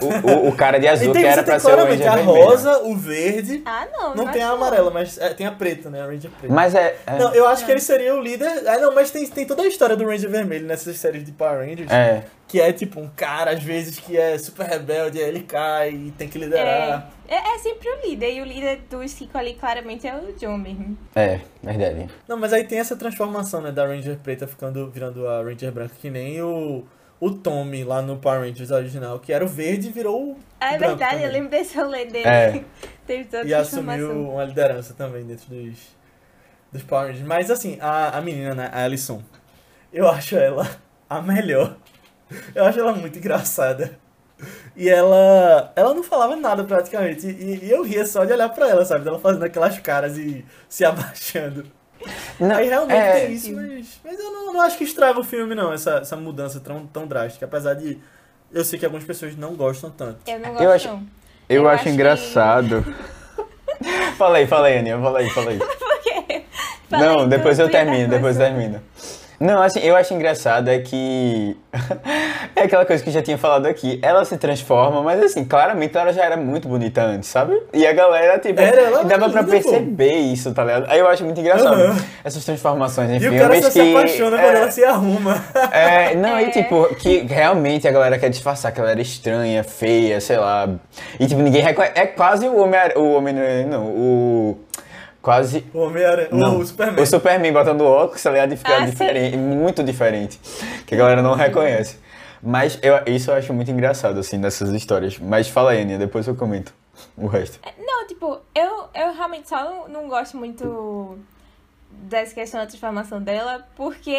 O, 0.00 0.30
o, 0.30 0.48
o 0.48 0.56
cara 0.56 0.78
de 0.78 0.86
azul 0.88 1.08
Então 1.10 1.20
que 1.22 1.26
era 1.28 1.42
pra 1.42 1.52
tem 1.54 1.60
ser 1.60 1.66
o 1.66 1.70
claramente 1.74 2.02
Ranger 2.02 2.12
a 2.12 2.16
vermelho. 2.16 2.44
rosa, 2.46 2.78
o 2.84 2.96
verde. 2.96 3.62
Ah, 3.66 3.86
não. 3.92 4.14
Não 4.14 4.28
tem 4.28 4.42
a 4.42 4.50
amarela, 4.50 4.90
mas 4.90 5.18
é, 5.18 5.28
tem 5.34 5.46
a 5.46 5.52
preta, 5.52 5.90
né? 5.90 6.00
A 6.02 6.06
Ranger 6.06 6.30
preta. 6.38 6.52
Mas 6.54 6.74
é. 6.74 6.96
é, 7.06 7.18
Não, 7.18 7.34
eu 7.34 7.46
acho 7.46 7.64
que 7.64 7.70
ele 7.70 7.80
seria 7.80 8.14
o 8.14 8.20
líder. 8.20 8.48
Ah, 8.68 8.78
não, 8.78 8.94
mas 8.94 9.10
tem, 9.10 9.26
tem 9.26 9.46
toda 9.46 9.62
a 9.62 9.66
história 9.66 9.96
do 9.96 10.06
Ranger 10.06 10.30
Vermelho 10.30 10.66
nessas 10.66 10.96
séries 10.96 11.24
de 11.24 11.32
Power 11.32 11.58
Rangers. 11.66 11.90
é. 11.90 12.24
Que 12.46 12.60
é 12.60 12.72
tipo 12.72 13.00
um 13.00 13.08
cara, 13.08 13.52
às 13.52 13.62
vezes, 13.62 13.98
que 13.98 14.16
é 14.18 14.36
super 14.38 14.64
rebelde, 14.66 15.18
aí 15.20 15.26
ele 15.28 15.40
cai 15.40 15.90
e 15.90 16.10
tem 16.12 16.28
que 16.28 16.36
É, 16.38 16.40
liderar. 16.42 17.10
é, 17.26 17.34
é 17.54 17.58
sempre 17.58 17.88
o 17.88 18.06
líder. 18.06 18.32
E 18.34 18.42
o 18.42 18.44
líder 18.44 18.80
dos 18.88 19.10
cinco 19.12 19.36
ali, 19.36 19.54
claramente, 19.54 20.06
é 20.06 20.14
o 20.14 20.30
John 20.34 20.58
mesmo. 20.58 20.96
É, 21.16 21.40
verdade. 21.62 22.06
Não, 22.28 22.36
mas 22.36 22.52
aí 22.52 22.62
tem 22.62 22.78
essa 22.78 22.94
transformação, 22.94 23.60
né, 23.62 23.72
da 23.72 23.86
Ranger 23.86 24.18
preta 24.22 24.46
ficando 24.46 24.88
virando 24.90 25.26
a 25.26 25.42
Ranger 25.42 25.72
branca, 25.72 25.94
que 26.00 26.10
nem 26.10 26.40
o, 26.42 26.84
o 27.20 27.30
Tommy 27.30 27.84
lá 27.84 28.02
no 28.02 28.16
Power 28.18 28.40
Rangers 28.40 28.70
original, 28.70 29.18
que 29.18 29.32
era 29.32 29.44
o 29.44 29.48
verde 29.48 29.90
virou 29.90 30.32
o 30.32 30.38
Ah, 30.60 30.74
é 30.74 30.78
branco 30.78 30.96
verdade, 30.96 31.12
também. 31.12 31.26
eu 31.26 31.32
lembro 31.32 31.50
desse 31.50 31.76
rolê 31.76 32.04
dele. 32.06 32.26
É. 32.28 32.64
Teve 33.06 33.24
toda 33.26 33.46
E 33.46 33.54
assumiu 33.54 34.30
uma 34.30 34.44
liderança 34.44 34.94
também 34.94 35.24
dentro 35.24 35.46
dos, 35.48 35.78
dos 36.72 36.82
Power 36.82 37.08
Rangers. 37.08 37.26
Mas 37.26 37.50
assim, 37.50 37.78
a, 37.80 38.16
a 38.18 38.20
menina, 38.20 38.54
né, 38.54 38.70
a 38.72 38.84
Alison, 38.84 39.22
eu 39.92 40.08
acho 40.08 40.36
ela 40.36 40.68
a 41.08 41.20
melhor. 41.22 41.76
Eu 42.54 42.64
acho 42.64 42.80
ela 42.80 42.92
muito 42.92 43.18
engraçada. 43.18 43.98
E 44.74 44.88
ela 44.88 45.72
ela 45.76 45.94
não 45.94 46.02
falava 46.02 46.34
nada 46.36 46.64
praticamente. 46.64 47.26
E, 47.26 47.64
e 47.64 47.70
eu 47.70 47.82
ria 47.84 48.04
só 48.04 48.24
de 48.24 48.32
olhar 48.32 48.48
pra 48.48 48.68
ela, 48.68 48.84
sabe? 48.84 49.06
Ela 49.06 49.18
fazendo 49.20 49.44
aquelas 49.44 49.78
caras 49.78 50.18
e 50.18 50.44
se 50.68 50.84
abaixando. 50.86 51.64
Não, 52.40 52.56
Aí 52.56 52.68
realmente 52.68 52.96
é, 52.96 53.20
tem 53.26 53.32
isso, 53.34 53.52
mas, 53.54 54.00
mas 54.04 54.18
eu 54.18 54.32
não, 54.32 54.52
não 54.54 54.60
acho 54.60 54.76
que 54.76 54.84
estraga 54.84 55.18
o 55.20 55.24
filme, 55.24 55.54
não, 55.54 55.72
essa, 55.72 55.98
essa 55.98 56.16
mudança 56.16 56.58
tão, 56.60 56.86
tão 56.86 57.06
drástica. 57.06 57.46
Apesar 57.46 57.74
de 57.74 57.98
eu 58.52 58.64
sei 58.64 58.78
que 58.78 58.84
algumas 58.84 59.04
pessoas 59.04 59.36
não 59.36 59.54
gostam 59.54 59.90
tanto. 59.90 60.18
Eu 60.26 60.38
não 60.40 60.50
gosto, 60.50 60.62
Eu 60.64 60.72
acho- 60.72 60.88
não. 60.88 61.06
Eu, 61.48 61.62
Eu 61.62 61.68
acho, 61.68 61.74
acho 61.74 61.84
que- 61.84 61.90
engraçado. 61.90 62.84
fala 64.16 64.38
aí, 64.38 64.46
fala 64.46 64.66
aí, 64.68 64.78
Aninha, 64.78 64.98
fala 64.98 65.18
aí, 65.18 65.30
fala 65.30 65.50
aí. 65.50 65.58
Por 65.60 66.00
quê? 66.02 66.44
Fala 66.90 67.04
Não, 67.06 67.28
depois 67.28 67.58
eu 67.58 67.68
termino, 67.70 68.08
depois 68.08 68.36
eu 68.38 68.42
termino. 68.46 68.80
Não, 69.44 69.60
assim, 69.62 69.80
eu 69.80 69.94
acho 69.94 70.14
engraçado 70.14 70.68
é 70.70 70.78
que. 70.78 71.54
é 72.56 72.62
aquela 72.62 72.86
coisa 72.86 73.02
que 73.02 73.10
eu 73.10 73.12
já 73.12 73.20
tinha 73.20 73.36
falado 73.36 73.66
aqui. 73.66 73.98
Ela 74.02 74.24
se 74.24 74.38
transforma, 74.38 75.02
mas 75.02 75.22
assim, 75.22 75.44
claramente 75.44 75.94
ela 75.98 76.14
já 76.14 76.24
era 76.24 76.34
muito 76.36 76.66
bonita 76.66 77.02
antes, 77.02 77.28
sabe? 77.28 77.60
E 77.74 77.86
a 77.86 77.92
galera, 77.92 78.38
tipo, 78.38 78.58
Era, 78.58 78.80
ela 78.80 79.04
dava 79.04 79.28
pra 79.28 79.44
pô. 79.44 79.50
perceber 79.50 80.14
isso, 80.14 80.54
tá 80.54 80.64
ligado? 80.64 80.86
Aí 80.88 80.98
eu 80.98 81.06
acho 81.06 81.22
muito 81.24 81.38
engraçado. 81.40 81.74
Aham. 81.74 81.96
Essas 82.24 82.42
transformações 82.42 83.10
em 83.10 83.14
E 83.14 83.16
o 83.18 83.20
filmes 83.20 83.40
cara 83.42 83.54
só 83.56 83.66
que. 83.66 83.72
se 83.72 83.80
apaixona 83.80 84.36
é, 84.38 84.42
quando 84.42 84.56
ela 84.56 84.70
se 84.70 84.82
arruma. 84.84 85.44
É, 85.70 86.14
não, 86.14 86.40
e 86.40 86.44
É. 86.44 86.50
tipo, 86.50 86.94
que 86.94 87.18
realmente 87.28 87.86
a 87.86 87.92
galera 87.92 88.18
quer 88.18 88.30
disfarçar 88.30 88.72
que 88.72 88.80
ela 88.80 88.92
era 88.92 89.00
estranha, 89.02 89.62
feia, 89.62 90.22
sei 90.22 90.38
lá. 90.38 90.70
E 91.20 91.26
tipo, 91.26 91.42
ninguém 91.42 91.60
reconhece. 91.60 91.92
É 91.96 92.06
quase 92.06 92.48
o 92.48 92.56
homem 92.56 92.80
o 92.96 93.12
homem 93.12 93.34
não, 93.68 93.84
o 93.88 94.58
quase 95.24 95.64
O 95.72 95.78
Homem-Aranha. 95.80 96.28
não, 96.30 96.58
O 96.58 96.66
Superman. 96.66 97.02
O 97.02 97.06
Superman 97.06 97.52
botando 97.52 97.80
óculos, 97.80 98.22
tá 98.22 98.30
ligado? 98.30 98.52
E 98.52 98.56
ficar 98.58 98.76
Ah, 98.76 98.84
sim. 98.84 98.90
diferente, 98.92 99.36
muito 99.38 99.82
diferente. 99.82 100.38
Que 100.86 100.94
a 100.94 100.98
galera 100.98 101.22
não 101.22 101.34
reconhece. 101.34 101.98
Mas 102.42 102.78
eu, 102.82 102.94
isso 103.06 103.30
eu 103.30 103.34
acho 103.34 103.54
muito 103.54 103.70
engraçado, 103.70 104.20
assim, 104.20 104.36
nessas 104.36 104.68
histórias. 104.70 105.18
Mas 105.18 105.48
fala 105.48 105.70
aí, 105.70 105.80
Aninha, 105.80 105.98
depois 105.98 106.28
eu 106.28 106.34
comento 106.36 106.74
o 107.16 107.26
resto. 107.26 107.58
Não, 107.78 108.06
tipo, 108.06 108.38
eu, 108.54 108.84
eu 108.94 109.14
realmente 109.14 109.48
só 109.48 109.64
não, 109.64 109.88
não 109.88 110.08
gosto 110.08 110.36
muito 110.36 111.18
dessa 111.90 112.34
questão 112.34 112.60
da 112.60 112.66
transformação 112.66 113.22
dela, 113.22 113.66
porque, 113.74 114.14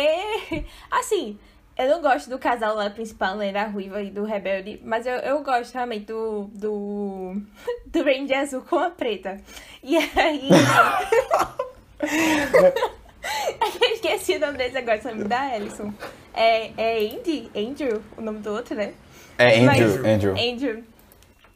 assim, 0.89 1.38
eu 1.77 1.89
não 1.89 2.01
gosto 2.01 2.29
do 2.29 2.39
casal 2.39 2.75
lá 2.75 2.89
principal, 2.89 3.35
né, 3.35 3.51
da 3.51 3.65
Ruiva 3.65 4.01
e 4.01 4.09
do 4.09 4.23
Rebelde, 4.23 4.79
mas 4.83 5.05
eu, 5.05 5.15
eu 5.15 5.43
gosto 5.43 5.73
realmente 5.73 6.05
do, 6.05 6.49
do, 6.53 7.35
do 7.88 8.03
Ranger 8.03 8.39
Azul 8.39 8.61
com 8.61 8.79
a 8.79 8.89
preta. 8.89 9.39
E 9.83 9.97
aí... 9.97 10.49
eu 13.81 13.89
esqueci 13.93 14.35
o 14.35 14.39
nome 14.39 14.57
deles 14.57 14.75
agora, 14.75 15.01
só 15.01 15.13
me 15.13 15.23
dá 15.23 15.55
Ellison. 15.55 15.93
É, 16.33 16.71
é 16.77 16.97
Andy? 16.99 17.49
Andrew, 17.55 18.01
o 18.17 18.21
nome 18.21 18.39
do 18.39 18.51
outro, 18.51 18.75
né? 18.75 18.93
É 19.38 19.61
Mas- 19.61 19.81
Andrew, 19.81 20.13
Andrew. 20.13 20.31
Andrew. 20.33 20.83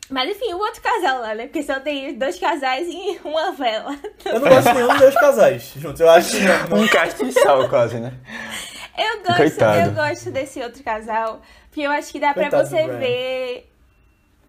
Mas 0.10 0.32
enfim, 0.32 0.54
o 0.54 0.58
outro 0.58 0.82
casal 0.82 1.22
lá, 1.22 1.36
né? 1.36 1.46
Porque 1.46 1.62
só 1.62 1.80
tem 1.80 2.18
dois 2.18 2.40
casais 2.40 2.88
e 2.90 3.20
uma 3.24 3.52
vela. 3.52 3.96
Eu 4.26 4.40
não 4.40 4.50
gosto 4.50 4.68
de 4.70 4.74
nenhum 4.74 4.88
dos 4.88 5.00
dois 5.00 5.16
casais 5.16 5.74
juntos. 5.78 6.02
Eu 6.02 6.10
acho 6.10 6.36
que 6.36 6.74
Um 6.74 6.88
castiçal 6.88 7.70
quase, 7.70 8.00
né? 8.00 8.14
Eu 9.02 9.18
gosto, 9.24 9.38
Coitado. 9.38 9.80
eu 9.90 9.92
gosto 9.94 10.32
desse 10.32 10.60
outro 10.62 10.84
casal, 10.84 11.42
porque 11.70 11.82
eu 11.82 11.92
acho 11.92 12.12
que 12.12 12.20
dá 12.20 12.34
pra 12.34 12.50
Coitado 12.50 12.68
você 12.70 12.88
ver 12.88 13.72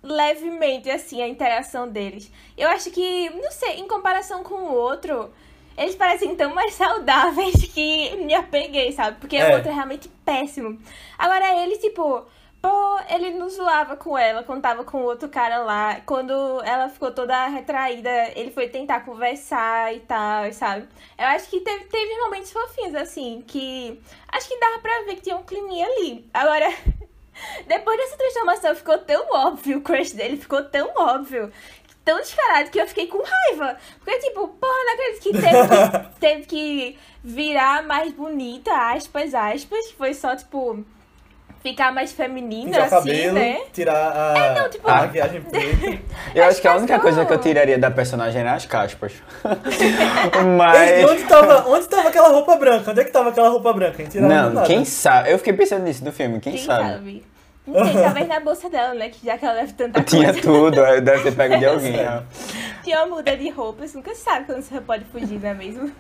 levemente 0.03 0.91
assim 0.91 1.23
a 1.23 1.29
interação 1.29 1.89
deles. 1.89 2.31
Eu 2.57 2.69
acho 2.71 2.91
que, 2.91 3.31
não 3.31 3.51
sei, 3.51 3.75
em 3.81 3.87
comparação 3.87 4.43
com 4.43 4.55
o 4.55 4.75
outro, 4.75 5.31
eles 5.77 5.95
parecem 5.95 6.35
tão 6.35 6.55
mais 6.55 6.75
saudáveis 6.75 7.55
que 7.73 8.17
me 8.17 8.35
apeguei, 8.35 8.93
sabe? 8.93 9.19
Porque 9.21 9.37
É. 9.37 9.51
o 9.51 9.55
outro 9.57 9.71
é 9.71 9.75
realmente 9.75 10.09
péssimo. 10.25 10.79
Agora 11.19 11.63
ele, 11.63 11.77
tipo, 11.79 12.25
pô, 12.61 12.99
ele 13.09 13.31
não 13.31 13.49
zoava 13.49 13.97
com 13.97 14.17
ela 14.17 14.43
quando 14.43 14.63
tava 14.63 14.85
com 14.85 15.03
outro 15.03 15.29
cara 15.29 15.59
lá. 15.59 16.01
Quando 16.05 16.33
ela 16.63 16.89
ficou 16.89 17.11
toda 17.11 17.47
retraída, 17.49 18.11
ele 18.35 18.51
foi 18.51 18.69
tentar 18.69 19.01
conversar 19.01 19.95
e 19.95 20.01
tal, 20.01 20.53
sabe? 20.53 20.87
Eu 21.19 21.27
acho 21.27 21.49
que 21.49 21.61
teve, 21.61 21.85
teve 21.87 22.21
momentos 22.21 22.53
fofinhos, 22.53 22.95
assim, 22.95 23.43
que 23.47 24.01
acho 24.29 24.49
que 24.49 24.61
dava 24.61 24.79
pra 24.81 25.03
ver 25.05 25.17
que 25.17 25.23
tinha 25.23 25.37
um 25.37 25.43
climinha 25.43 25.87
ali. 25.87 26.29
Agora, 26.33 26.69
depois 27.67 27.99
dessa 27.99 28.17
transformação 28.17 28.75
ficou 28.75 28.99
tão 28.99 29.27
óbvio, 29.33 29.79
o 29.79 29.83
crush 29.83 30.13
dele 30.13 30.37
ficou 30.37 30.63
tão 30.65 30.91
óbvio, 30.97 31.51
tão 32.05 32.19
descarado, 32.19 32.71
que 32.71 32.81
eu 32.81 32.87
fiquei 32.87 33.07
com 33.07 33.23
raiva. 33.23 33.79
Porque, 34.05 34.19
tipo, 34.19 34.49
porra, 34.49 34.85
não 34.85 34.93
acredito 34.95 35.23
que 35.23 35.33
teve 35.33 35.69
que, 35.69 36.21
teve 36.21 36.47
que 36.47 36.99
virar 37.25 37.83
mais 37.85 38.13
bonita, 38.13 38.71
aspas, 38.93 39.35
aspas. 39.35 39.91
Foi 39.93 40.13
só, 40.15 40.37
tipo, 40.37 40.85
ficar 41.63 41.93
mais 41.93 42.13
feminina, 42.13 42.79
assim, 42.85 42.91
cabelo, 42.91 43.35
né? 43.35 43.61
tirar 43.73 44.13
a, 44.13 44.39
É, 44.39 44.55
não, 44.61 44.71
tipo- 44.71 44.89
a 44.89 44.95
maquiagem 44.97 45.41
preta. 45.43 45.99
Eu 46.35 46.45
acho 46.45 46.61
que 46.61 46.67
a 46.69 46.77
única 46.77 46.99
coisa 46.99 47.25
que 47.27 47.33
eu 47.33 47.39
tiraria 47.39 47.77
da 47.79 47.91
personagem 47.91 48.41
era 48.41 48.55
as 48.55 48.65
caspas. 48.67 49.13
Mas. 50.57 51.05
onde, 51.11 51.23
tava, 51.25 51.69
onde 51.69 51.87
tava 51.89 52.09
aquela 52.09 52.29
roupa 52.29 52.57
branca? 52.57 52.91
Onde 52.91 53.01
é 53.01 53.05
que 53.05 53.11
tava 53.11 53.31
aquela 53.31 53.49
roupa 53.49 53.73
branca? 53.73 54.03
Não, 54.15 54.51
nada. 54.51 54.63
quem 54.67 54.85
sabe? 54.85 55.31
Eu 55.33 55.39
fiquei 55.39 55.53
pensando 55.53 55.83
nisso 55.85 56.05
no 56.05 56.13
filme, 56.13 56.41
quem, 56.41 56.55
Quem 56.55 56.65
sabe? 56.65 56.89
sabe? 56.89 57.25
Não 57.67 57.85
sei, 57.85 58.03
talvez 58.03 58.27
na 58.29 58.41
bolsa 58.41 58.69
dela, 58.71 58.95
né? 58.95 59.11
Que 59.11 59.25
já 59.27 59.37
que 59.39 59.45
ela 59.45 59.55
leva 59.55 59.73
tanta 59.77 60.03
Tinha 60.03 60.33
coisa. 60.33 60.41
tudo, 60.41 60.83
aí 60.85 61.01
deve 61.01 61.23
ter 61.25 61.33
pego 61.37 61.59
de 61.59 61.67
alguém. 61.67 62.01
É. 62.01 62.23
Tinha 62.83 63.05
uma 63.05 63.17
muda 63.17 63.37
de 63.37 63.49
roupa, 63.51 63.87
você 63.87 63.97
nunca 63.97 64.15
sabe 64.15 64.47
quando 64.47 64.63
você 64.63 64.81
pode 64.81 65.05
fugir, 65.05 65.39
não 65.41 65.51
é 65.51 65.55
mesmo? 65.55 65.93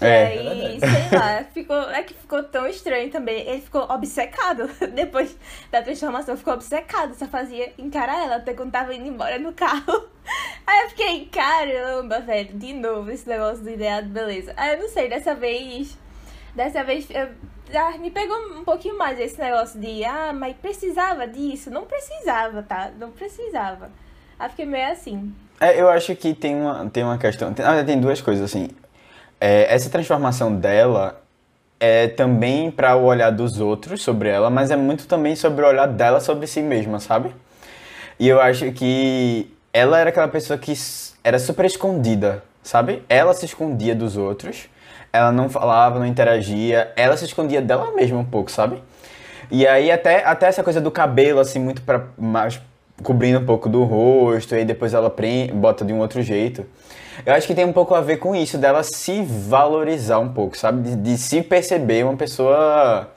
É. 0.00 0.36
E 0.36 0.48
aí, 0.48 0.80
sei 0.80 1.18
lá, 1.18 1.44
ficou, 1.52 1.90
é 1.90 2.02
que 2.02 2.14
ficou 2.14 2.42
tão 2.42 2.66
estranho 2.66 3.10
também. 3.10 3.46
Ele 3.46 3.60
ficou 3.60 3.82
obcecado. 3.82 4.68
Depois 4.94 5.36
da 5.70 5.82
transformação, 5.82 6.36
ficou 6.36 6.54
obcecado. 6.54 7.14
Só 7.14 7.26
fazia 7.26 7.72
encarar 7.78 8.24
ela 8.24 8.36
até 8.36 8.54
quando 8.54 8.72
tava 8.72 8.94
indo 8.94 9.08
embora 9.08 9.38
no 9.38 9.52
carro. 9.52 10.08
Aí 10.66 10.84
eu 10.84 10.88
fiquei, 10.90 11.26
caramba, 11.26 12.20
velho, 12.20 12.56
de 12.56 12.72
novo 12.72 13.10
esse 13.10 13.28
negócio 13.28 13.62
do 13.62 13.70
ideal 13.70 14.02
de 14.02 14.08
beleza. 14.08 14.52
Aí 14.56 14.74
eu 14.74 14.80
não 14.80 14.88
sei, 14.88 15.08
dessa 15.08 15.34
vez. 15.34 15.96
Dessa 16.54 16.84
vez 16.84 17.08
eu- 17.10 17.28
ah, 17.74 17.96
me 17.98 18.10
pegou 18.10 18.36
um 18.58 18.64
pouquinho 18.64 18.98
mais 18.98 19.18
esse 19.18 19.40
negócio 19.40 19.80
de, 19.80 20.04
ah, 20.04 20.32
mas 20.32 20.54
precisava 20.56 21.26
disso? 21.26 21.70
Não 21.70 21.84
precisava, 21.84 22.62
tá? 22.62 22.90
Não 22.98 23.10
precisava. 23.10 23.90
Aí 24.38 24.48
fiquei 24.50 24.66
meio 24.66 24.90
assim. 24.90 25.34
É, 25.60 25.80
eu 25.80 25.88
acho 25.88 26.14
que 26.16 26.34
tem 26.34 26.54
uma, 26.56 26.90
tem 26.90 27.04
uma 27.04 27.16
questão. 27.18 27.54
Tem, 27.54 27.64
verdade, 27.64 27.86
tem 27.86 28.00
duas 28.00 28.20
coisas, 28.20 28.44
assim. 28.44 28.68
É, 29.44 29.66
essa 29.74 29.90
transformação 29.90 30.54
dela 30.54 31.20
é 31.80 32.06
também 32.06 32.70
para 32.70 32.94
o 32.94 33.02
olhar 33.06 33.30
dos 33.30 33.58
outros 33.58 34.00
sobre 34.00 34.28
ela, 34.28 34.48
mas 34.48 34.70
é 34.70 34.76
muito 34.76 35.08
também 35.08 35.34
sobre 35.34 35.64
o 35.64 35.68
olhar 35.68 35.88
dela 35.88 36.20
sobre 36.20 36.46
si 36.46 36.62
mesma, 36.62 37.00
sabe? 37.00 37.34
E 38.20 38.28
eu 38.28 38.40
acho 38.40 38.70
que 38.70 39.52
ela 39.72 39.98
era 39.98 40.10
aquela 40.10 40.28
pessoa 40.28 40.56
que 40.56 40.72
era 41.24 41.40
super 41.40 41.64
escondida, 41.64 42.44
sabe? 42.62 43.02
Ela 43.08 43.34
se 43.34 43.44
escondia 43.44 43.96
dos 43.96 44.16
outros, 44.16 44.68
ela 45.12 45.32
não 45.32 45.48
falava, 45.48 45.98
não 45.98 46.06
interagia, 46.06 46.92
ela 46.94 47.16
se 47.16 47.24
escondia 47.24 47.60
dela 47.60 47.90
mesma 47.96 48.20
um 48.20 48.24
pouco, 48.24 48.48
sabe? 48.48 48.80
E 49.50 49.66
aí 49.66 49.90
até, 49.90 50.24
até 50.24 50.46
essa 50.46 50.62
coisa 50.62 50.80
do 50.80 50.92
cabelo, 50.92 51.40
assim, 51.40 51.58
muito 51.58 51.82
pra, 51.82 52.04
mais 52.16 52.62
cobrindo 53.02 53.40
um 53.40 53.44
pouco 53.44 53.68
do 53.68 53.82
rosto, 53.82 54.54
e 54.54 54.64
depois 54.64 54.94
ela 54.94 55.10
prende, 55.10 55.52
bota 55.52 55.84
de 55.84 55.92
um 55.92 55.98
outro 55.98 56.22
jeito. 56.22 56.64
Eu 57.24 57.34
acho 57.34 57.46
que 57.46 57.54
tem 57.54 57.64
um 57.64 57.72
pouco 57.72 57.94
a 57.94 58.00
ver 58.00 58.16
com 58.18 58.34
isso, 58.34 58.58
dela 58.58 58.82
se 58.82 59.22
valorizar 59.22 60.18
um 60.18 60.32
pouco, 60.32 60.56
sabe? 60.56 60.82
De, 60.90 60.96
de 60.96 61.18
se 61.18 61.42
perceber 61.42 62.04
uma 62.04 62.16
pessoa 62.16 63.08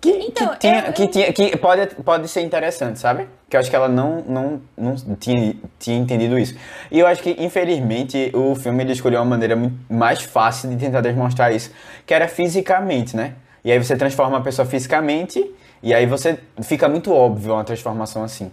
que, 0.00 0.10
Então, 0.10 0.48
que, 0.50 0.58
tinha, 0.58 0.84
eu- 0.86 0.92
que, 0.92 1.08
tinha, 1.08 1.32
que 1.32 1.56
pode, 1.56 1.86
pode 1.96 2.28
ser 2.28 2.42
interessante, 2.42 2.98
sabe? 2.98 3.26
Que 3.48 3.56
eu 3.56 3.60
acho 3.60 3.70
que 3.70 3.76
ela 3.76 3.88
não, 3.88 4.20
não, 4.26 4.60
não 4.76 4.94
tinha, 5.18 5.56
tinha 5.78 5.96
entendido 5.98 6.38
isso. 6.38 6.54
E 6.90 6.98
eu 6.98 7.06
acho 7.06 7.22
que, 7.22 7.34
infelizmente, 7.38 8.30
o 8.34 8.54
filme 8.54 8.84
ele 8.84 8.92
escolheu 8.92 9.18
uma 9.20 9.24
maneira 9.26 9.56
muito 9.56 9.76
mais 9.88 10.20
fácil 10.22 10.68
de 10.70 10.76
tentar 10.76 11.00
demonstrar 11.00 11.52
isso, 11.54 11.70
que 12.04 12.12
era 12.12 12.28
fisicamente, 12.28 13.16
né? 13.16 13.34
E 13.64 13.72
aí 13.72 13.78
você 13.78 13.96
transforma 13.96 14.38
a 14.38 14.40
pessoa 14.40 14.66
fisicamente, 14.66 15.44
e 15.82 15.92
aí 15.94 16.06
você 16.06 16.38
fica 16.62 16.88
muito 16.88 17.12
óbvio 17.12 17.54
uma 17.54 17.64
transformação 17.64 18.22
assim. 18.22 18.50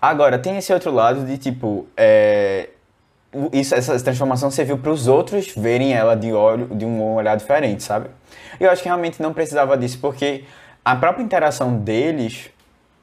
Agora, 0.00 0.38
tem 0.38 0.56
esse 0.56 0.72
outro 0.72 0.90
lado 0.92 1.24
de 1.26 1.36
tipo. 1.36 1.86
É, 1.96 2.68
isso, 3.52 3.74
essa 3.74 3.98
transformação 4.00 4.50
serviu 4.50 4.78
para 4.78 4.90
os 4.90 5.06
outros 5.06 5.52
verem 5.56 5.92
ela 5.92 6.16
de, 6.16 6.32
olho, 6.32 6.66
de 6.66 6.84
um 6.84 7.14
olhar 7.14 7.36
diferente, 7.36 7.82
sabe? 7.82 8.08
E 8.58 8.64
eu 8.64 8.70
acho 8.70 8.82
que 8.82 8.88
realmente 8.88 9.22
não 9.22 9.32
precisava 9.32 9.76
disso, 9.76 9.98
porque 10.00 10.44
a 10.84 10.96
própria 10.96 11.22
interação 11.22 11.76
deles 11.78 12.50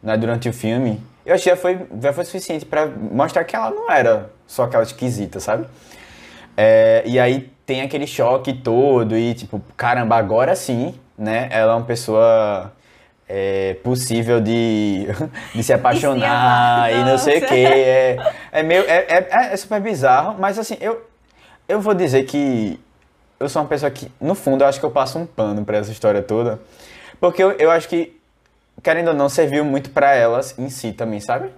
né, 0.03 0.17
durante 0.17 0.49
o 0.49 0.53
filme, 0.53 1.01
eu 1.25 1.35
que 1.35 1.45
já 1.45 1.55
foi, 1.55 1.79
já 2.01 2.13
foi 2.13 2.25
suficiente 2.25 2.65
para 2.65 2.85
mostrar 2.87 3.43
que 3.43 3.55
ela 3.55 3.71
não 3.71 3.89
era 3.89 4.29
só 4.45 4.63
aquela 4.63 4.83
esquisita, 4.83 5.39
sabe? 5.39 5.65
É, 6.55 7.03
e 7.05 7.19
aí 7.19 7.51
tem 7.65 7.81
aquele 7.81 8.07
choque 8.07 8.53
todo 8.53 9.17
e 9.17 9.33
tipo, 9.33 9.61
caramba, 9.75 10.15
agora 10.15 10.55
sim, 10.55 10.95
né? 11.17 11.47
Ela 11.51 11.73
é 11.73 11.75
uma 11.75 11.85
pessoa 11.85 12.71
é, 13.27 13.75
possível 13.83 14.39
de, 14.39 15.07
de 15.53 15.63
se 15.63 15.73
apaixonar 15.73 16.87
amar, 16.87 16.93
e 16.93 17.03
não 17.03 17.17
sei 17.17 17.39
o 17.39 17.45
que. 17.45 17.55
É, 17.67 18.33
é 18.51 18.63
meio. 18.63 18.83
É, 18.83 19.05
é, 19.09 19.53
é 19.53 19.57
super 19.57 19.81
bizarro, 19.81 20.35
mas 20.39 20.57
assim, 20.57 20.77
eu, 20.79 21.05
eu 21.67 21.81
vou 21.81 21.93
dizer 21.93 22.23
que 22.23 22.79
eu 23.39 23.49
sou 23.49 23.61
uma 23.61 23.67
pessoa 23.67 23.91
que, 23.91 24.11
no 24.19 24.33
fundo, 24.33 24.63
eu 24.63 24.67
acho 24.67 24.79
que 24.79 24.85
eu 24.85 24.91
passo 24.91 25.19
um 25.19 25.25
pano 25.25 25.63
pra 25.63 25.77
essa 25.77 25.91
história 25.91 26.21
toda. 26.21 26.59
Porque 27.19 27.43
eu, 27.43 27.51
eu 27.53 27.69
acho 27.69 27.87
que, 27.87 28.19
querendo 28.81 29.09
ou 29.09 29.13
não, 29.13 29.29
serviu 29.29 29.63
muito 29.65 29.89
pra 29.91 30.15
elas 30.15 30.57
em 30.57 30.69
si 30.69 30.91
também, 30.91 31.19
sabe? 31.19 31.51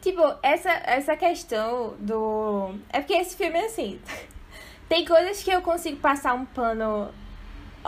Tipo, 0.00 0.22
essa, 0.42 0.70
essa 0.84 1.16
questão 1.16 1.94
do. 1.98 2.74
É 2.90 3.00
porque 3.00 3.14
esse 3.14 3.36
filme 3.36 3.58
é 3.58 3.66
assim. 3.66 3.98
Tem 4.88 5.04
coisas 5.04 5.42
que 5.42 5.50
eu 5.50 5.60
consigo 5.62 5.96
passar 5.96 6.34
um 6.34 6.44
pano 6.44 7.08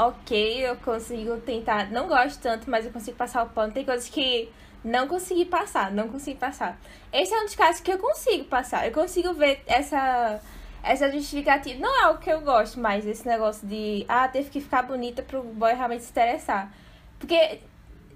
ok, 0.07 0.69
eu 0.69 0.77
consigo 0.77 1.37
tentar. 1.39 1.91
Não 1.91 2.07
gosto 2.07 2.41
tanto, 2.41 2.71
mas 2.71 2.87
eu 2.87 2.93
consigo 2.93 3.17
passar 3.17 3.43
o 3.45 3.49
pano. 3.49 3.73
Tem 3.73 3.85
coisas 3.85 4.09
que 4.09 4.49
não 4.85 5.09
consegui 5.09 5.45
passar, 5.45 5.91
não 5.91 6.09
consigo 6.09 6.39
passar. 6.39 6.79
Esse 7.13 7.35
é 7.35 7.41
um 7.41 7.45
dos 7.45 7.55
casos 7.55 7.81
que 7.81 7.91
eu 7.91 7.99
consigo 7.99 8.45
passar. 8.45 8.87
Eu 8.87 8.93
consigo 8.93 9.33
ver 9.35 9.63
essa. 9.67 10.41
Essa 10.81 11.11
justificativa. 11.11 11.79
Não 11.81 12.01
é 12.01 12.05
algo 12.05 12.21
que 12.21 12.31
eu 12.31 12.41
gosto 12.41 12.79
mais, 12.79 13.05
esse 13.05 13.27
negócio 13.27 13.67
de. 13.67 14.07
Ah, 14.09 14.29
teve 14.29 14.49
que 14.49 14.61
ficar 14.61 14.83
bonita 14.83 15.23
pro 15.23 15.43
boy 15.43 15.75
realmente 15.75 16.05
se 16.05 16.11
interessar. 16.11 16.73
Porque 17.19 17.61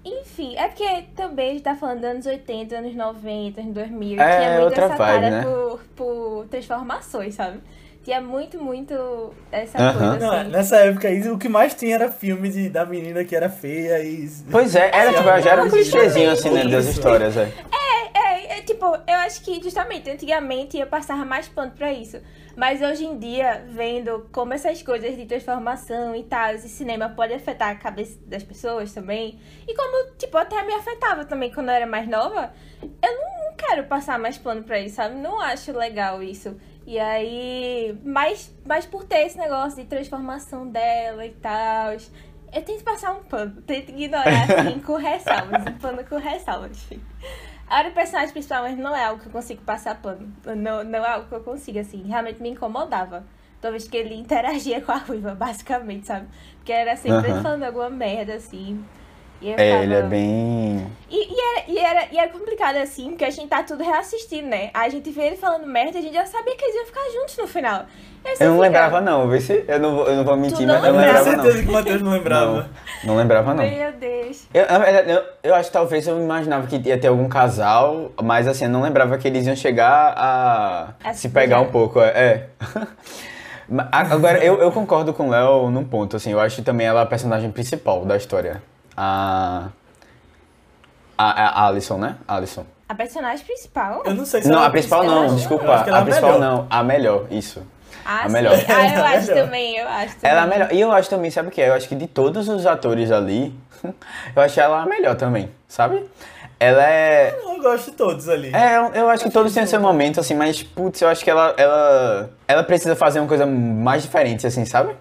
enfim, 0.05 0.55
é 0.57 0.67
porque 0.67 1.05
também 1.15 1.49
a 1.49 1.53
gente 1.53 1.63
tá 1.63 1.75
falando 1.75 2.01
dos 2.01 2.09
anos 2.09 2.25
80, 2.25 2.75
anos 2.75 2.95
90, 2.95 3.61
anos 3.61 3.73
2000. 3.73 4.21
É, 4.21 4.37
tinha 4.37 4.51
muito 4.51 4.63
outra 4.65 4.85
essa 4.85 4.95
vibe, 4.95 5.21
cara 5.21 5.29
né? 5.29 5.43
por, 5.43 5.79
por 5.95 6.47
transformações, 6.47 7.35
sabe? 7.35 7.59
Tinha 8.03 8.19
muito, 8.19 8.61
muito 8.61 9.33
essa 9.49 9.77
coisa 9.77 10.17
Não, 10.17 10.31
assim. 10.31 10.49
nessa 10.49 10.75
época 10.77 11.07
aí, 11.07 11.25
o 11.29 11.37
que 11.37 11.47
mais 11.47 11.73
tinha 11.73 11.95
era 11.95 12.11
filme 12.11 12.49
de, 12.49 12.69
da 12.69 12.85
menina 12.85 13.23
que 13.23 13.33
era 13.33 13.49
feia 13.49 14.03
e. 14.03 14.29
Pois 14.51 14.75
é, 14.75 14.91
era, 14.93 15.13
tipo, 15.13 15.23
já 15.41 15.51
era 15.51 15.63
um 15.63 15.69
clichêzinho 15.69 16.31
assim, 16.31 16.49
né, 16.49 16.65
das 16.65 16.85
Isso. 16.85 16.99
histórias, 16.99 17.37
é. 17.37 17.49
É, 18.15 18.57
é, 18.57 18.61
tipo, 18.61 18.85
eu 18.85 19.15
acho 19.25 19.41
que 19.41 19.61
justamente 19.63 20.09
antigamente 20.09 20.77
eu 20.77 20.85
passava 20.85 21.23
mais 21.23 21.47
pano 21.47 21.71
pra 21.71 21.93
isso. 21.93 22.19
Mas 22.55 22.81
hoje 22.81 23.05
em 23.05 23.17
dia, 23.17 23.65
vendo 23.69 24.27
como 24.31 24.53
essas 24.53 24.83
coisas 24.83 25.15
de 25.15 25.25
transformação 25.25 26.15
e 26.15 26.23
tal, 26.23 26.53
esse 26.53 26.69
cinema 26.69 27.09
pode 27.09 27.33
afetar 27.33 27.69
a 27.69 27.75
cabeça 27.75 28.19
das 28.27 28.43
pessoas 28.43 28.93
também. 28.93 29.39
E 29.67 29.73
como, 29.73 30.11
tipo, 30.17 30.37
até 30.37 30.61
me 30.63 30.73
afetava 30.73 31.25
também 31.25 31.51
quando 31.51 31.69
eu 31.69 31.75
era 31.75 31.87
mais 31.87 32.07
nova, 32.07 32.53
eu 32.81 32.89
não, 33.15 33.45
não 33.49 33.55
quero 33.57 33.85
passar 33.85 34.19
mais 34.19 34.37
pano 34.37 34.61
pra 34.61 34.79
isso, 34.79 34.97
sabe? 34.97 35.15
Não 35.15 35.41
acho 35.41 35.71
legal 35.71 36.21
isso. 36.21 36.55
E 36.85 36.99
aí, 36.99 37.97
mais, 38.03 38.53
mais 38.65 38.85
por 38.85 39.05
ter 39.05 39.25
esse 39.25 39.37
negócio 39.37 39.81
de 39.81 39.87
transformação 39.87 40.67
dela 40.67 41.25
e 41.25 41.31
tal. 41.31 41.93
Eu 42.53 42.61
tento 42.61 42.83
passar 42.83 43.13
um 43.13 43.23
pano, 43.23 43.61
tento 43.61 43.89
ignorar 43.89 44.43
assim 44.43 44.79
com 44.79 44.95
ressalvas, 44.95 45.65
um 45.65 45.77
pano 45.77 46.03
com 46.03 46.17
ressalvas. 46.17 46.87
A 47.67 47.79
hora 47.79 47.89
do 47.89 47.93
personagem 47.95 48.31
principal 48.31 48.63
mas 48.63 48.77
não 48.77 48.95
é 48.95 49.05
algo 49.05 49.21
que 49.21 49.27
eu 49.27 49.31
consigo 49.31 49.63
passar 49.63 49.99
pano. 50.01 50.31
Não, 50.45 50.83
não 50.83 50.99
é 51.03 51.09
algo 51.09 51.27
que 51.27 51.33
eu 51.33 51.41
consigo, 51.41 51.79
assim. 51.79 52.03
Realmente 52.03 52.41
me 52.41 52.49
incomodava. 52.49 53.25
Toda 53.59 53.71
vez 53.71 53.87
que 53.87 53.97
ele 53.97 54.13
interagia 54.19 54.81
com 54.81 54.91
a 54.91 54.97
ruiva, 54.97 55.33
basicamente, 55.33 56.05
sabe? 56.05 56.27
Porque 56.57 56.71
era 56.71 56.95
sempre 56.95 57.31
Aham. 57.31 57.41
falando 57.41 57.63
alguma 57.63 57.89
merda, 57.89 58.35
assim. 58.35 58.85
Eu 59.43 59.53
É, 59.53 59.65
ficava- 59.65 59.83
ele 59.83 59.93
é 59.93 60.01
bem. 60.03 60.87
e, 61.09 61.33
e, 61.33 61.37
era, 61.39 61.63
e, 61.67 61.77
era, 61.77 62.07
e 62.13 62.17
era 62.17 62.29
complicado 62.29 62.77
assim, 62.77 63.09
porque 63.09 63.25
a 63.25 63.29
gente 63.29 63.47
tá 63.47 63.61
tudo 63.63 63.83
reassistindo, 63.83 64.47
né? 64.47 64.69
A 64.73 64.87
gente 64.89 65.09
vê 65.11 65.23
ele 65.23 65.35
falando 65.35 65.67
merda 65.67 65.97
e 65.97 65.99
a 65.99 66.01
gente 66.01 66.13
já 66.13 66.25
sabia 66.25 66.55
que 66.55 66.63
eles 66.63 66.75
iam 66.75 66.85
ficar 66.85 67.01
juntos 67.13 67.37
no 67.37 67.47
final. 67.47 67.83
Eu 68.39 68.51
não 68.51 68.59
lembrava, 68.59 69.01
não. 69.01 69.27
Vê 69.27 69.41
se 69.41 69.65
eu 69.67 69.79
não 69.79 69.95
vou, 69.95 70.07
eu 70.07 70.15
não 70.15 70.23
vou 70.23 70.37
mentir, 70.37 70.59
Tu 70.59 70.65
mas 70.65 70.81
não 70.81 70.87
eu 70.87 70.93
não 70.93 71.01
Eu 71.01 71.05
tenho 71.05 71.13
lembrava, 71.23 71.23
certeza 71.43 71.57
não. 71.57 71.63
que 71.63 71.69
o 71.69 71.73
Matheus 71.73 72.01
não 72.01 72.11
lembrava. 72.11 72.53
Não, 72.53 72.65
não 73.03 73.15
lembrava, 73.17 73.53
não. 73.53 73.63
Meu 73.69 73.91
Deus. 73.91 74.47
Eu, 74.53 74.63
eu, 74.63 75.23
eu 75.43 75.55
acho 75.55 75.67
que 75.67 75.73
talvez 75.73 76.07
eu 76.07 76.17
imaginava 76.17 76.65
que 76.65 76.77
ia 76.77 76.97
ter 76.97 77.07
algum 77.07 77.27
casal, 77.27 78.11
mas 78.23 78.47
assim, 78.47 78.63
eu 78.63 78.69
não 78.71 78.81
lembrava 78.81 79.17
que 79.17 79.27
eles 79.27 79.45
iam 79.45 79.55
chegar 79.57 80.13
a, 80.15 80.93
A 81.03 81.13
se 81.13 81.27
pegar 81.27 81.59
um 81.59 81.65
pouco. 81.69 81.99
É. 81.99 82.07
é. 82.07 82.47
Agora, 83.91 84.43
eu, 84.43 84.59
eu 84.61 84.71
concordo 84.71 85.13
com 85.13 85.27
o 85.27 85.29
Léo 85.31 85.69
num 85.69 85.83
ponto, 85.83 86.15
assim, 86.17 86.31
eu 86.31 86.39
acho 86.39 86.61
também 86.63 86.85
ela 86.85 87.01
a 87.01 87.05
personagem 87.05 87.49
principal 87.51 88.05
da 88.05 88.15
história. 88.15 88.61
A. 88.95 89.67
A, 91.17 91.63
a 91.63 91.67
Alison, 91.67 91.97
né? 91.97 92.15
Alison. 92.27 92.65
A 92.89 92.95
personagem 92.95 93.45
principal? 93.45 94.01
Eu 94.05 94.13
não 94.15 94.25
sei 94.25 94.41
se 94.41 94.49
Não, 94.49 94.57
ela 94.57 94.67
a 94.67 94.69
principal 94.69 95.03
eu 95.03 95.09
não, 95.11 95.35
desculpa. 95.35 95.63
eu 95.65 95.71
ela 95.71 95.97
A 95.97 96.01
é 96.01 96.03
principal 96.03 96.33
melhor. 96.33 96.57
não, 96.57 96.67
a 96.69 96.83
melhor, 96.83 97.25
isso. 97.31 97.61
Ah, 98.05 98.23
a 98.23 98.27
sim. 98.27 98.33
melhor. 98.33 98.53
Ah, 98.67 98.95
eu 98.95 99.05
acho 99.17 99.27
também, 99.33 99.77
eu 99.77 99.87
acho 99.87 100.15
também. 100.15 100.31
Ela 100.31 100.39
é 100.41 100.43
a 100.43 100.47
melhor. 100.47 100.73
E 100.73 100.81
eu 100.81 100.91
acho 100.91 101.09
também, 101.09 101.31
sabe 101.31 101.47
o 101.47 101.51
que 101.51 101.61
é? 101.61 101.69
Eu 101.69 101.73
acho 101.75 101.87
que 101.87 101.95
de 101.95 102.07
todos 102.07 102.49
os 102.49 102.65
atores 102.65 103.11
ali, 103.11 103.55
eu 104.35 104.41
acho 104.41 104.59
ela 104.59 104.81
a 104.81 104.85
melhor 104.85 105.15
também, 105.15 105.49
sabe? 105.67 106.03
Ela 106.59 106.83
é. 106.83 107.39
Eu 107.43 107.61
gosto 107.61 107.91
de 107.91 107.97
todos 107.97 108.27
ali. 108.27 108.53
É, 108.53 108.77
eu, 108.77 108.85
eu 108.93 109.09
acho 109.09 109.23
que 109.23 109.29
todos 109.29 109.53
têm 109.53 109.65
seu 109.65 109.79
momento, 109.79 110.19
assim, 110.19 110.33
mas, 110.33 110.61
putz, 110.63 111.01
eu 111.01 111.07
acho 111.09 111.23
que 111.23 111.29
ela, 111.29 111.53
ela, 111.57 112.29
ela 112.47 112.63
precisa 112.63 112.95
fazer 112.95 113.19
uma 113.19 113.27
coisa 113.27 113.45
mais 113.45 114.01
diferente, 114.03 114.45
assim, 114.47 114.65
sabe? 114.65 114.95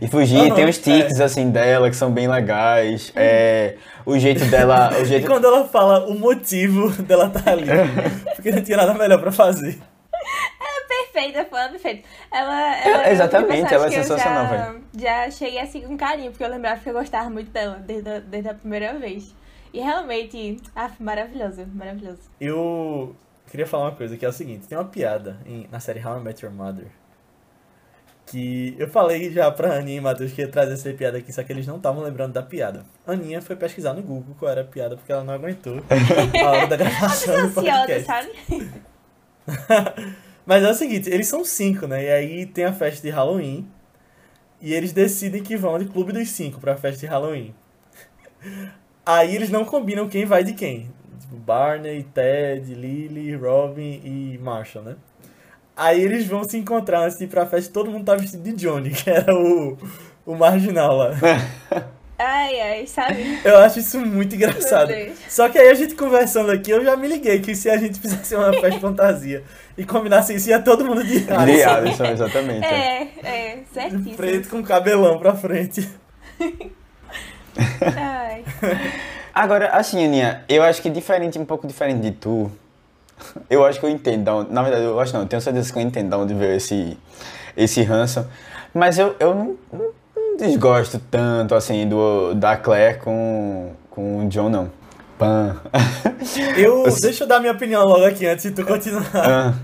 E 0.00 0.08
fugir, 0.08 0.38
Aham, 0.40 0.54
tem 0.54 0.68
os 0.68 0.78
tics, 0.78 1.20
é. 1.20 1.24
assim, 1.24 1.50
dela 1.50 1.90
que 1.90 1.96
são 1.96 2.10
bem 2.10 2.26
legais, 2.26 3.12
é, 3.14 3.76
o 4.06 4.18
jeito 4.18 4.44
dela, 4.46 4.90
o 4.98 5.02
E 5.02 5.04
jeito... 5.04 5.26
quando 5.26 5.44
ela 5.46 5.66
fala 5.68 6.06
o 6.06 6.18
motivo 6.18 6.90
dela 7.02 7.26
estar 7.26 7.50
ali, 7.52 7.66
porque 8.34 8.50
não 8.50 8.62
tinha 8.62 8.78
nada 8.78 8.94
melhor 8.94 9.20
pra 9.20 9.30
fazer. 9.30 9.78
Perfeita, 10.88 11.44
foi 11.44 11.68
perfeita. 11.68 12.08
Ela, 12.32 12.76
ela 12.78 13.06
É, 13.08 13.12
exatamente, 13.12 13.72
ela 13.74 13.86
é 13.86 13.90
sensacional, 13.90 14.46
já, 14.46 14.50
velho. 14.70 14.84
Já 14.98 15.30
cheguei 15.30 15.60
assim 15.60 15.80
com 15.82 15.96
carinho, 15.96 16.30
porque 16.30 16.44
eu 16.44 16.48
lembrava 16.48 16.80
que 16.80 16.88
eu 16.88 16.92
gostava 16.94 17.28
muito 17.28 17.50
dela 17.50 17.82
desde 17.84 18.08
a, 18.08 18.18
desde 18.20 18.48
a 18.48 18.54
primeira 18.54 18.94
vez. 18.94 19.34
E 19.72 19.80
realmente, 19.80 20.56
ah, 20.74 20.90
maravilhosa, 20.98 21.66
maravilhosa. 21.74 22.20
Eu 22.40 23.14
queria 23.50 23.66
falar 23.66 23.84
uma 23.86 23.96
coisa, 23.96 24.16
que 24.16 24.24
é 24.24 24.28
o 24.28 24.32
seguinte, 24.32 24.66
tem 24.66 24.76
uma 24.78 24.84
piada 24.84 25.38
em- 25.46 25.68
na 25.70 25.78
série 25.80 26.04
How 26.04 26.18
I 26.18 26.20
Met 26.22 26.44
Your 26.44 26.54
Mother, 26.54 26.86
que 28.30 28.76
eu 28.78 28.88
falei 28.88 29.30
já 29.32 29.50
pra 29.50 29.76
Aninha 29.76 29.98
e 29.98 30.00
Matheus 30.00 30.32
que 30.32 30.40
ia 30.40 30.48
trazer 30.48 30.74
essa 30.74 30.92
piada 30.92 31.18
aqui, 31.18 31.32
só 31.32 31.42
que 31.42 31.52
eles 31.52 31.66
não 31.66 31.76
estavam 31.76 32.02
lembrando 32.02 32.32
da 32.32 32.42
piada. 32.42 32.84
Aninha 33.04 33.42
foi 33.42 33.56
pesquisar 33.56 33.92
no 33.92 34.02
Google 34.02 34.36
qual 34.38 34.52
era 34.52 34.60
a 34.60 34.64
piada, 34.64 34.96
porque 34.96 35.10
ela 35.10 35.24
não 35.24 35.34
aguentou 35.34 35.82
a 35.90 36.48
hora 36.48 36.66
da 36.68 36.76
gravação 36.76 37.50
do 37.50 37.60
Ansiosa, 37.60 38.04
sabe? 38.04 38.30
Mas 40.46 40.62
é 40.62 40.70
o 40.70 40.74
seguinte, 40.74 41.10
eles 41.10 41.26
são 41.26 41.44
cinco, 41.44 41.86
né? 41.86 42.04
E 42.04 42.10
aí 42.10 42.46
tem 42.46 42.64
a 42.64 42.72
festa 42.72 43.02
de 43.02 43.10
Halloween. 43.10 43.68
E 44.60 44.74
eles 44.74 44.92
decidem 44.92 45.42
que 45.42 45.56
vão 45.56 45.78
de 45.78 45.86
clube 45.86 46.12
dos 46.12 46.28
cinco 46.28 46.60
pra 46.60 46.76
festa 46.76 47.00
de 47.00 47.06
Halloween. 47.06 47.54
Aí 49.06 49.34
eles 49.34 49.48
não 49.48 49.64
combinam 49.64 50.06
quem 50.06 50.26
vai 50.26 50.44
de 50.44 50.52
quem. 50.52 50.90
Tipo, 51.18 51.36
Barney, 51.36 52.02
Ted, 52.12 52.74
Lily, 52.74 53.34
Robin 53.34 54.02
e 54.04 54.38
Marshall, 54.38 54.84
né? 54.84 54.96
Aí 55.80 55.98
eles 56.02 56.26
vão 56.26 56.44
se 56.44 56.58
encontrar 56.58 57.08
de 57.08 57.24
ir 57.24 57.26
pra 57.26 57.46
festa. 57.46 57.72
Todo 57.72 57.90
mundo 57.90 58.04
tá 58.04 58.14
vestido 58.14 58.42
de 58.42 58.52
Johnny, 58.52 58.90
que 58.92 59.08
era 59.08 59.34
o, 59.34 59.78
o 60.26 60.34
marginal 60.34 60.94
lá. 60.94 61.10
Ai, 62.22 62.60
ai, 62.60 62.86
sabe? 62.86 63.40
Eu 63.42 63.56
acho 63.60 63.78
isso 63.78 63.98
muito 63.98 64.34
engraçado. 64.34 64.92
Só 65.26 65.48
que 65.48 65.58
aí 65.58 65.70
a 65.70 65.74
gente 65.74 65.94
conversando 65.94 66.52
aqui, 66.52 66.70
eu 66.70 66.84
já 66.84 66.94
me 66.94 67.08
liguei 67.08 67.40
que 67.40 67.54
se 67.54 67.70
a 67.70 67.78
gente 67.78 67.98
fizesse 67.98 68.34
uma 68.34 68.52
festa 68.52 68.78
fantasia 68.78 69.42
e 69.74 69.86
combinasse 69.86 70.34
isso, 70.34 70.50
ia 70.50 70.60
todo 70.60 70.84
mundo 70.84 71.02
de 71.02 71.20
De 71.20 71.32
Alisson. 71.32 71.70
Alisson, 71.70 72.04
exatamente. 72.04 72.66
É, 72.66 73.08
é, 73.24 73.58
certíssimo. 73.72 74.16
Preto 74.16 74.50
com 74.50 74.62
cabelão 74.62 75.18
pra 75.18 75.34
frente. 75.34 75.88
Ai. 77.96 78.44
Agora, 79.34 79.68
assim, 79.70 80.04
Aninha, 80.04 80.44
eu 80.46 80.62
acho 80.62 80.82
que 80.82 80.90
diferente, 80.90 81.38
um 81.38 81.46
pouco 81.46 81.66
diferente 81.66 82.00
de 82.00 82.10
tu, 82.10 82.52
eu 83.48 83.64
acho 83.64 83.78
que 83.80 83.86
eu 83.86 83.90
entendo, 83.90 84.46
na 84.50 84.62
verdade, 84.62 84.84
eu 84.84 84.98
acho 85.00 85.12
não, 85.12 85.20
eu 85.22 85.26
tenho 85.26 85.40
certeza 85.42 85.72
que 85.72 85.78
eu 85.78 85.82
entendo 85.82 86.08
de 86.10 86.16
onde 86.16 86.34
veio 86.34 86.52
esse, 86.54 86.96
esse 87.56 87.82
ranço, 87.82 88.26
mas 88.74 88.98
eu, 88.98 89.14
eu 89.20 89.34
não, 89.34 89.56
não- 89.72 89.90
não 90.16 90.36
desgosto 90.36 91.00
tanto, 91.10 91.54
assim, 91.54 91.88
do, 91.88 92.34
da 92.34 92.56
Claire 92.56 92.98
com, 92.98 93.72
com 93.90 94.24
o 94.24 94.28
John, 94.28 94.48
não. 94.48 94.70
Pan. 95.18 95.60
Eu, 96.56 96.84
deixa 97.02 97.24
eu 97.24 97.28
dar 97.28 97.40
minha 97.40 97.52
opinião 97.52 97.84
logo 97.84 98.04
aqui 98.06 98.26
antes 98.26 98.44
de 98.44 98.52
tu 98.52 98.64
continuar. 98.64 99.04
Ah, 99.14 99.54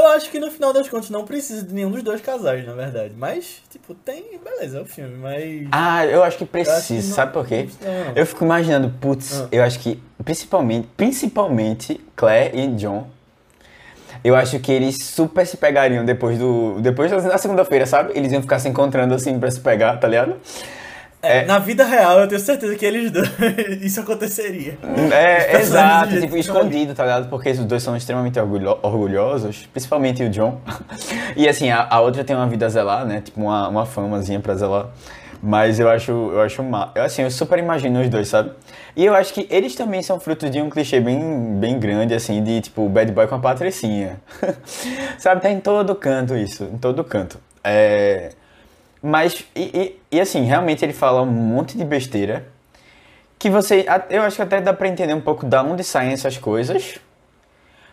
Eu 0.00 0.08
acho 0.08 0.30
que 0.30 0.38
no 0.38 0.50
final 0.50 0.72
das 0.72 0.88
contas 0.88 1.10
não 1.10 1.24
precisa 1.26 1.62
de 1.62 1.74
nenhum 1.74 1.90
dos 1.90 2.02
dois 2.02 2.20
casais, 2.22 2.64
na 2.66 2.72
verdade. 2.72 3.12
Mas, 3.16 3.62
tipo, 3.70 3.94
tem. 3.94 4.24
Beleza, 4.42 4.78
é 4.78 4.80
o 4.80 4.86
filme, 4.86 5.16
mas. 5.18 5.68
Ah, 5.70 6.06
eu 6.06 6.08
acho 6.08 6.10
que 6.10 6.16
eu 6.16 6.22
acho 6.22 6.38
que 6.38 6.46
precisa, 6.46 7.08
não- 7.08 7.14
sabe 7.16 7.32
por 7.32 7.46
quê? 7.46 7.68
Não. 7.82 8.12
Eu 8.16 8.24
fico 8.26 8.44
imaginando, 8.44 8.94
putz, 9.00 9.40
Ah. 9.42 9.48
eu 9.52 9.62
acho 9.62 9.78
que 9.78 10.02
principalmente, 10.24 10.88
principalmente 10.96 12.00
Claire 12.16 12.58
e 12.58 12.66
John, 12.76 13.08
eu 14.24 14.34
acho 14.34 14.58
que 14.58 14.72
eles 14.72 14.96
super 15.04 15.46
se 15.46 15.56
pegariam 15.56 16.04
depois 16.04 16.38
do. 16.38 16.80
Depois 16.80 17.10
da 17.10 17.36
segunda-feira, 17.38 17.84
sabe? 17.86 18.12
Eles 18.14 18.32
iam 18.32 18.42
ficar 18.42 18.58
se 18.58 18.68
encontrando 18.68 19.14
assim 19.14 19.38
pra 19.38 19.50
se 19.50 19.60
pegar, 19.60 19.96
tá 19.98 20.08
ligado? 20.08 20.36
É, 21.22 21.38
é- 21.38 21.44
Na 21.44 21.58
vida 21.58 21.84
real, 21.84 22.20
eu 22.20 22.28
tenho 22.28 22.40
certeza 22.40 22.74
que 22.76 22.84
eles 22.86 23.10
dois. 23.10 23.28
isso 23.82 24.00
aconteceria. 24.00 24.78
É, 25.12 25.60
exato, 25.60 26.18
tipo, 26.20 26.36
escondido, 26.36 26.94
tá 26.94 27.04
ligado? 27.04 27.28
Porque 27.28 27.50
os 27.50 27.58
dois 27.58 27.82
são 27.82 27.96
extremamente 27.96 28.38
orgulho- 28.40 28.78
orgulhosos, 28.82 29.66
principalmente 29.72 30.22
o 30.22 30.30
John. 30.30 30.60
E 31.36 31.48
assim, 31.48 31.70
a, 31.70 31.86
a 31.88 32.00
outra 32.00 32.24
tem 32.24 32.34
uma 32.34 32.46
vida 32.46 32.66
a 32.66 32.68
zelar, 32.68 33.04
né? 33.06 33.20
Tipo, 33.20 33.40
uma, 33.42 33.68
uma 33.68 33.86
famazinha 33.86 34.40
pra 34.40 34.54
zelar. 34.54 34.86
Mas 35.42 35.78
eu 35.80 35.88
acho, 35.88 36.10
eu 36.12 36.40
acho 36.42 36.62
mal. 36.62 36.90
Eu, 36.94 37.02
assim, 37.04 37.22
eu 37.22 37.30
super 37.30 37.58
imagino 37.58 38.00
os 38.00 38.08
dois, 38.10 38.28
sabe? 38.28 38.50
E 38.96 39.04
eu 39.06 39.14
acho 39.14 39.32
que 39.32 39.46
eles 39.50 39.74
também 39.74 40.02
são 40.02 40.18
frutos 40.20 40.50
de 40.50 40.60
um 40.60 40.68
clichê 40.68 41.00
bem, 41.00 41.56
bem 41.58 41.78
grande, 41.78 42.12
assim, 42.14 42.42
de 42.42 42.60
tipo, 42.60 42.86
bad 42.88 43.10
boy 43.12 43.26
com 43.26 43.36
a 43.36 43.38
patricinha. 43.38 44.20
sabe? 45.18 45.40
Tá 45.40 45.50
em 45.50 45.60
todo 45.60 45.94
canto 45.94 46.36
isso, 46.36 46.64
em 46.64 46.76
todo 46.78 47.02
canto. 47.04 47.38
É. 47.64 48.30
Mas, 49.02 49.44
e, 49.54 49.96
e, 50.10 50.16
e 50.16 50.20
assim, 50.20 50.44
realmente 50.44 50.84
ele 50.84 50.92
fala 50.92 51.22
um 51.22 51.26
monte 51.26 51.76
de 51.76 51.84
besteira 51.84 52.46
que 53.38 53.48
você. 53.48 53.86
Eu 54.10 54.22
acho 54.22 54.36
que 54.36 54.42
até 54.42 54.60
dá 54.60 54.72
pra 54.72 54.86
entender 54.86 55.14
um 55.14 55.20
pouco 55.20 55.46
da 55.46 55.62
onde 55.62 55.82
saem 55.82 56.12
essas 56.12 56.36
coisas, 56.36 57.00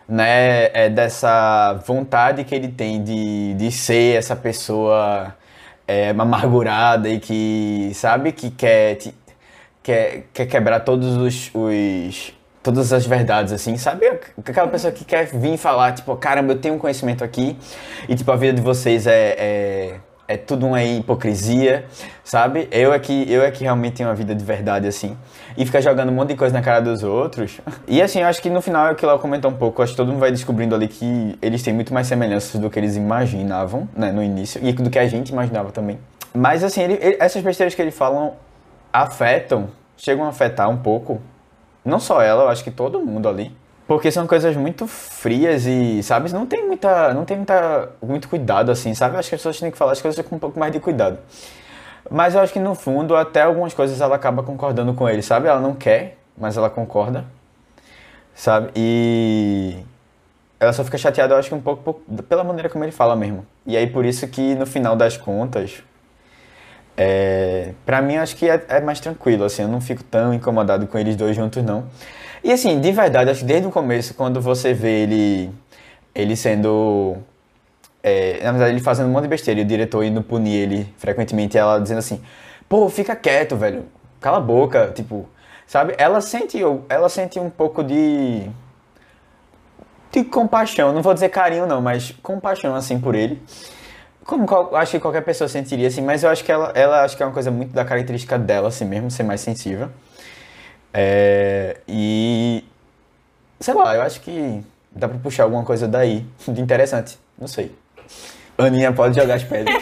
né? 0.06 0.66
É 0.74 0.90
dessa 0.90 1.74
vontade 1.86 2.44
que 2.44 2.54
ele 2.54 2.68
tem 2.68 3.02
de, 3.02 3.54
de 3.54 3.72
ser 3.72 4.18
essa 4.18 4.36
pessoa 4.36 5.34
é, 5.86 6.10
amargurada 6.10 7.08
e 7.08 7.18
que, 7.18 7.90
sabe, 7.94 8.32
que 8.32 8.50
quer, 8.50 8.98
quer, 9.82 10.24
quer 10.34 10.46
quebrar 10.46 10.80
todos 10.80 11.16
os, 11.16 11.50
os. 11.54 12.34
Todas 12.62 12.92
as 12.92 13.06
verdades, 13.06 13.52
assim, 13.52 13.78
sabe? 13.78 14.04
Aquela 14.44 14.68
pessoa 14.68 14.92
que 14.92 15.04
quer 15.04 15.26
vir 15.26 15.56
falar, 15.56 15.92
tipo, 15.92 16.14
caramba, 16.16 16.52
eu 16.52 16.58
tenho 16.58 16.74
um 16.74 16.78
conhecimento 16.78 17.24
aqui 17.24 17.56
e, 18.06 18.14
tipo, 18.14 18.30
a 18.30 18.36
vida 18.36 18.52
de 18.52 18.60
vocês 18.60 19.06
é, 19.06 19.36
é, 19.38 20.00
é 20.28 20.36
tudo 20.36 20.66
uma 20.66 20.82
hipocrisia, 20.84 21.86
sabe? 22.22 22.68
Eu 22.70 22.92
é, 22.92 22.98
que, 22.98 23.24
eu 23.32 23.42
é 23.42 23.50
que 23.50 23.64
realmente 23.64 23.94
tenho 23.96 24.08
uma 24.10 24.14
vida 24.14 24.34
de 24.34 24.44
verdade, 24.44 24.86
assim. 24.86 25.16
E 25.56 25.64
fica 25.64 25.80
jogando 25.80 26.10
um 26.10 26.12
monte 26.12 26.28
de 26.28 26.36
coisa 26.36 26.52
na 26.52 26.60
cara 26.62 26.80
dos 26.80 27.02
outros. 27.02 27.58
E, 27.88 28.02
assim, 28.02 28.20
eu 28.20 28.26
acho 28.26 28.42
que 28.42 28.50
no 28.50 28.60
final 28.60 28.88
é 28.88 28.92
o 28.92 28.94
que 28.94 29.04
ela 29.04 29.18
comentou 29.18 29.50
um 29.50 29.54
pouco. 29.54 29.82
Acho 29.82 29.92
que 29.92 29.96
todo 29.96 30.08
mundo 30.08 30.20
vai 30.20 30.30
descobrindo 30.30 30.74
ali 30.74 30.86
que 30.86 31.36
eles 31.40 31.62
têm 31.62 31.72
muito 31.72 31.94
mais 31.94 32.06
semelhanças 32.06 32.60
do 32.60 32.68
que 32.68 32.78
eles 32.78 32.94
imaginavam, 32.94 33.88
né, 33.96 34.12
no 34.12 34.22
início. 34.22 34.60
E 34.62 34.70
do 34.72 34.90
que 34.90 34.98
a 34.98 35.08
gente 35.08 35.30
imaginava 35.30 35.72
também. 35.72 35.98
Mas, 36.34 36.62
assim, 36.62 36.82
ele- 36.82 36.98
ele- 37.00 37.16
essas 37.18 37.42
besteiras 37.42 37.74
que 37.74 37.80
ele 37.80 37.90
falam 37.90 38.34
afetam, 38.92 39.68
chegam 39.96 40.24
a 40.24 40.28
afetar 40.28 40.68
um 40.68 40.76
pouco 40.76 41.20
não 41.84 41.98
só 41.98 42.20
ela, 42.20 42.44
eu 42.44 42.48
acho 42.48 42.62
que 42.62 42.70
todo 42.70 43.00
mundo 43.00 43.28
ali. 43.28 43.50
Porque 43.88 44.12
são 44.12 44.26
coisas 44.26 44.56
muito 44.56 44.86
frias 44.86 45.66
e, 45.66 46.02
sabe, 46.04 46.32
não 46.32 46.46
tem 46.46 46.66
muita, 46.66 47.14
não 47.14 47.24
tem 47.24 47.38
muita, 47.38 47.90
muito 48.02 48.28
cuidado 48.28 48.70
assim, 48.70 48.94
sabe? 48.94 49.16
Acho 49.16 49.30
que 49.30 49.34
as 49.34 49.40
pessoas 49.40 49.58
têm 49.58 49.70
que 49.70 49.78
falar 49.78 49.92
as 49.92 50.02
coisas 50.02 50.24
com 50.26 50.36
um 50.36 50.38
pouco 50.38 50.60
mais 50.60 50.72
de 50.72 50.78
cuidado. 50.80 51.18
Mas 52.10 52.34
eu 52.34 52.40
acho 52.40 52.52
que 52.52 52.60
no 52.60 52.74
fundo, 52.74 53.16
até 53.16 53.42
algumas 53.42 53.74
coisas 53.74 54.00
ela 54.00 54.16
acaba 54.16 54.42
concordando 54.42 54.94
com 54.94 55.08
ele, 55.08 55.22
sabe? 55.22 55.48
Ela 55.48 55.60
não 55.60 55.74
quer, 55.74 56.18
mas 56.36 56.56
ela 56.56 56.70
concorda, 56.70 57.24
sabe? 58.34 58.70
E 58.76 59.76
ela 60.60 60.72
só 60.72 60.84
fica 60.84 60.98
chateada, 60.98 61.34
eu 61.34 61.38
acho 61.38 61.48
que 61.48 61.54
um 61.54 61.60
pouco 61.60 61.82
por- 61.94 62.22
pela 62.24 62.44
maneira 62.44 62.68
como 62.68 62.84
ele 62.84 62.92
fala 62.92 63.16
mesmo. 63.16 63.46
E 63.66 63.76
aí 63.76 63.86
por 63.86 64.04
isso 64.04 64.26
que 64.28 64.54
no 64.54 64.66
final 64.66 64.96
das 64.96 65.16
contas, 65.16 65.82
é, 66.96 67.72
pra 67.86 68.02
mim 68.02 68.16
acho 68.16 68.36
que 68.36 68.48
é, 68.48 68.64
é 68.68 68.80
mais 68.80 68.98
tranquilo, 69.00 69.44
assim, 69.44 69.62
eu 69.62 69.68
não 69.68 69.80
fico 69.80 70.02
tão 70.02 70.34
incomodado 70.34 70.86
com 70.86 70.98
eles 70.98 71.14
dois 71.16 71.36
juntos, 71.36 71.62
não. 71.62 71.84
E 72.42 72.52
assim, 72.52 72.80
de 72.80 72.92
verdade, 72.92 73.30
acho 73.30 73.40
que 73.40 73.46
desde 73.46 73.66
o 73.66 73.70
começo, 73.70 74.14
quando 74.14 74.40
você 74.40 74.72
vê 74.72 75.02
ele, 75.02 75.50
ele 76.14 76.36
sendo. 76.36 77.16
é, 78.02 78.42
na 78.42 78.52
verdade, 78.52 78.72
ele 78.72 78.80
fazendo 78.80 79.08
um 79.08 79.12
monte 79.12 79.24
de 79.24 79.28
besteira 79.28 79.60
e 79.60 79.64
o 79.64 79.66
diretor 79.66 80.04
indo 80.04 80.22
punir 80.22 80.54
ele 80.56 80.94
frequentemente, 80.96 81.58
ela 81.58 81.78
dizendo 81.78 81.98
assim: 81.98 82.20
pô, 82.68 82.88
fica 82.88 83.16
quieto, 83.16 83.56
velho, 83.56 83.84
cala 84.20 84.38
a 84.38 84.40
boca, 84.40 84.92
tipo, 84.94 85.28
sabe? 85.66 85.94
Ela 85.98 86.20
sente, 86.20 86.58
ela 86.88 87.08
sente 87.08 87.38
um 87.40 87.50
pouco 87.50 87.82
de. 87.82 88.48
de 90.12 90.24
compaixão, 90.24 90.92
não 90.92 91.02
vou 91.02 91.14
dizer 91.14 91.28
carinho, 91.30 91.66
não, 91.66 91.80
mas 91.80 92.12
compaixão, 92.22 92.74
assim, 92.74 93.00
por 93.00 93.14
ele. 93.14 93.42
Como 94.24 94.46
acho 94.76 94.92
que 94.92 95.00
qualquer 95.00 95.22
pessoa 95.22 95.48
sentiria, 95.48 95.88
assim, 95.88 96.02
mas 96.02 96.22
eu 96.22 96.30
acho 96.30 96.44
que 96.44 96.52
ela, 96.52 96.70
ela 96.74 97.02
acho 97.02 97.16
que 97.16 97.22
é 97.22 97.26
uma 97.26 97.32
coisa 97.32 97.50
muito 97.50 97.72
da 97.72 97.84
característica 97.84 98.38
dela, 98.38 98.68
assim 98.68 98.84
mesmo, 98.84 99.10
ser 99.10 99.22
mais 99.22 99.40
sensível. 99.40 99.88
É, 100.92 101.80
e. 101.86 102.64
Sei 103.60 103.74
lá, 103.74 103.94
eu 103.94 104.02
acho 104.02 104.20
que 104.20 104.62
dá 104.90 105.08
pra 105.08 105.18
puxar 105.18 105.44
alguma 105.44 105.64
coisa 105.64 105.88
daí 105.88 106.26
de 106.46 106.60
interessante. 106.60 107.18
Não 107.38 107.46
sei. 107.46 107.74
Aninha 108.56 108.92
pode 108.92 109.20
jogar 109.20 109.34
as 109.34 109.44
pedras. 109.44 109.74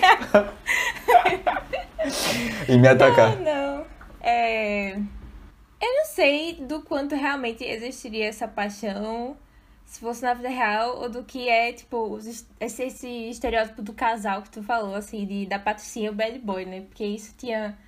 e 2.68 2.76
me 2.76 2.88
atacar. 2.88 3.36
Não, 3.36 3.44
não. 3.44 3.86
É... 4.20 4.92
Eu 4.92 5.94
não 5.94 6.04
sei 6.06 6.54
do 6.54 6.82
quanto 6.82 7.14
realmente 7.14 7.64
existiria 7.64 8.26
essa 8.26 8.46
paixão 8.46 9.36
se 9.86 10.00
fosse 10.00 10.22
na 10.22 10.34
vida 10.34 10.48
real 10.48 10.98
ou 10.98 11.08
do 11.08 11.22
que 11.22 11.48
é, 11.48 11.72
tipo, 11.72 12.18
esse 12.60 13.30
estereótipo 13.30 13.80
do 13.80 13.92
casal 13.92 14.42
que 14.42 14.50
tu 14.50 14.62
falou, 14.62 14.94
assim, 14.94 15.24
de, 15.24 15.46
da 15.46 15.58
patricinha 15.58 16.08
e 16.08 16.10
o 16.10 16.14
bad 16.14 16.38
boy, 16.40 16.66
né? 16.66 16.80
Porque 16.82 17.04
isso 17.04 17.32
tinha 17.38 17.78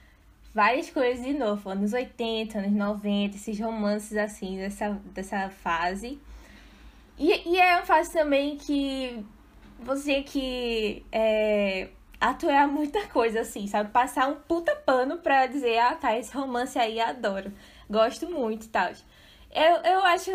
várias 0.54 0.90
coisas 0.90 1.24
de 1.24 1.32
novo, 1.32 1.68
anos 1.70 1.92
80, 1.92 2.58
anos 2.58 2.72
90, 2.72 3.36
esses 3.36 3.58
romances, 3.60 4.16
assim, 4.16 4.56
dessa, 4.56 4.90
dessa 5.14 5.50
fase. 5.50 6.18
E, 7.18 7.48
e 7.48 7.58
é 7.58 7.76
uma 7.76 7.86
fase 7.86 8.12
também 8.12 8.56
que 8.56 9.24
você 9.80 10.22
que 10.22 11.04
é, 11.12 11.88
atuar 12.20 12.68
muita 12.68 13.06
coisa, 13.08 13.40
assim, 13.40 13.66
sabe? 13.66 13.90
Passar 13.90 14.28
um 14.28 14.36
puta 14.36 14.74
pano 14.74 15.18
pra 15.18 15.46
dizer, 15.46 15.78
ah, 15.78 15.94
tá, 15.94 16.16
esse 16.18 16.34
romance 16.36 16.78
aí 16.78 17.00
adoro. 17.00 17.52
Gosto 17.88 18.28
muito 18.28 18.66
e 18.66 18.68
tal. 18.68 18.90
Eu, 19.50 19.76
eu 19.92 20.04
acho, 20.04 20.30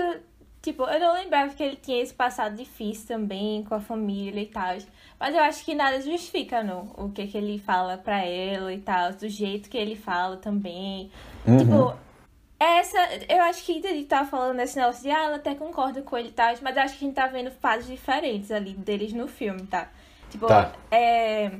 tipo, 0.62 0.84
eu 0.84 1.00
não 1.00 1.14
lembrava 1.14 1.54
que 1.54 1.64
ele 1.64 1.76
tinha 1.76 2.02
esse 2.02 2.14
passado 2.14 2.56
difícil 2.56 3.08
também 3.08 3.64
com 3.64 3.76
a 3.76 3.80
família 3.80 4.42
e 4.42 4.48
tal. 4.48 4.78
Mas 5.24 5.34
eu 5.36 5.42
acho 5.42 5.64
que 5.64 5.74
nada 5.74 6.02
justifica, 6.02 6.62
não, 6.62 6.92
o 6.98 7.10
que 7.10 7.26
que 7.28 7.38
ele 7.38 7.58
fala 7.58 7.98
pra 7.98 8.26
ela 8.26 8.74
e 8.74 8.80
tal, 8.80 9.14
do 9.14 9.30
jeito 9.30 9.70
que 9.70 9.78
ele 9.78 9.96
fala 9.96 10.36
também. 10.36 11.10
Tipo, 11.46 11.96
essa, 12.60 12.98
eu 13.30 13.42
acho 13.44 13.64
que 13.64 13.72
a 13.88 13.92
gente 13.94 14.04
tava 14.06 14.30
falando 14.30 14.58
desse 14.58 14.78
negócio 14.78 15.02
de, 15.02 15.10
ah, 15.10 15.24
ela 15.24 15.36
até 15.38 15.56
concorda 15.56 16.02
com 16.02 16.18
ele 16.18 16.28
e 16.28 16.32
tal, 16.34 16.54
mas 16.62 16.76
acho 16.78 16.98
que 16.98 17.06
a 17.06 17.08
gente 17.08 17.16
tá 17.16 17.28
vendo 17.28 17.52
fases 17.52 17.88
diferentes 17.88 18.52
ali 18.52 18.74
deles 18.74 19.14
no 19.14 19.30
filme, 19.30 19.66
tá? 19.66 19.88
Tipo, 20.30 20.46
Tá. 20.48 20.74
é. 20.92 21.52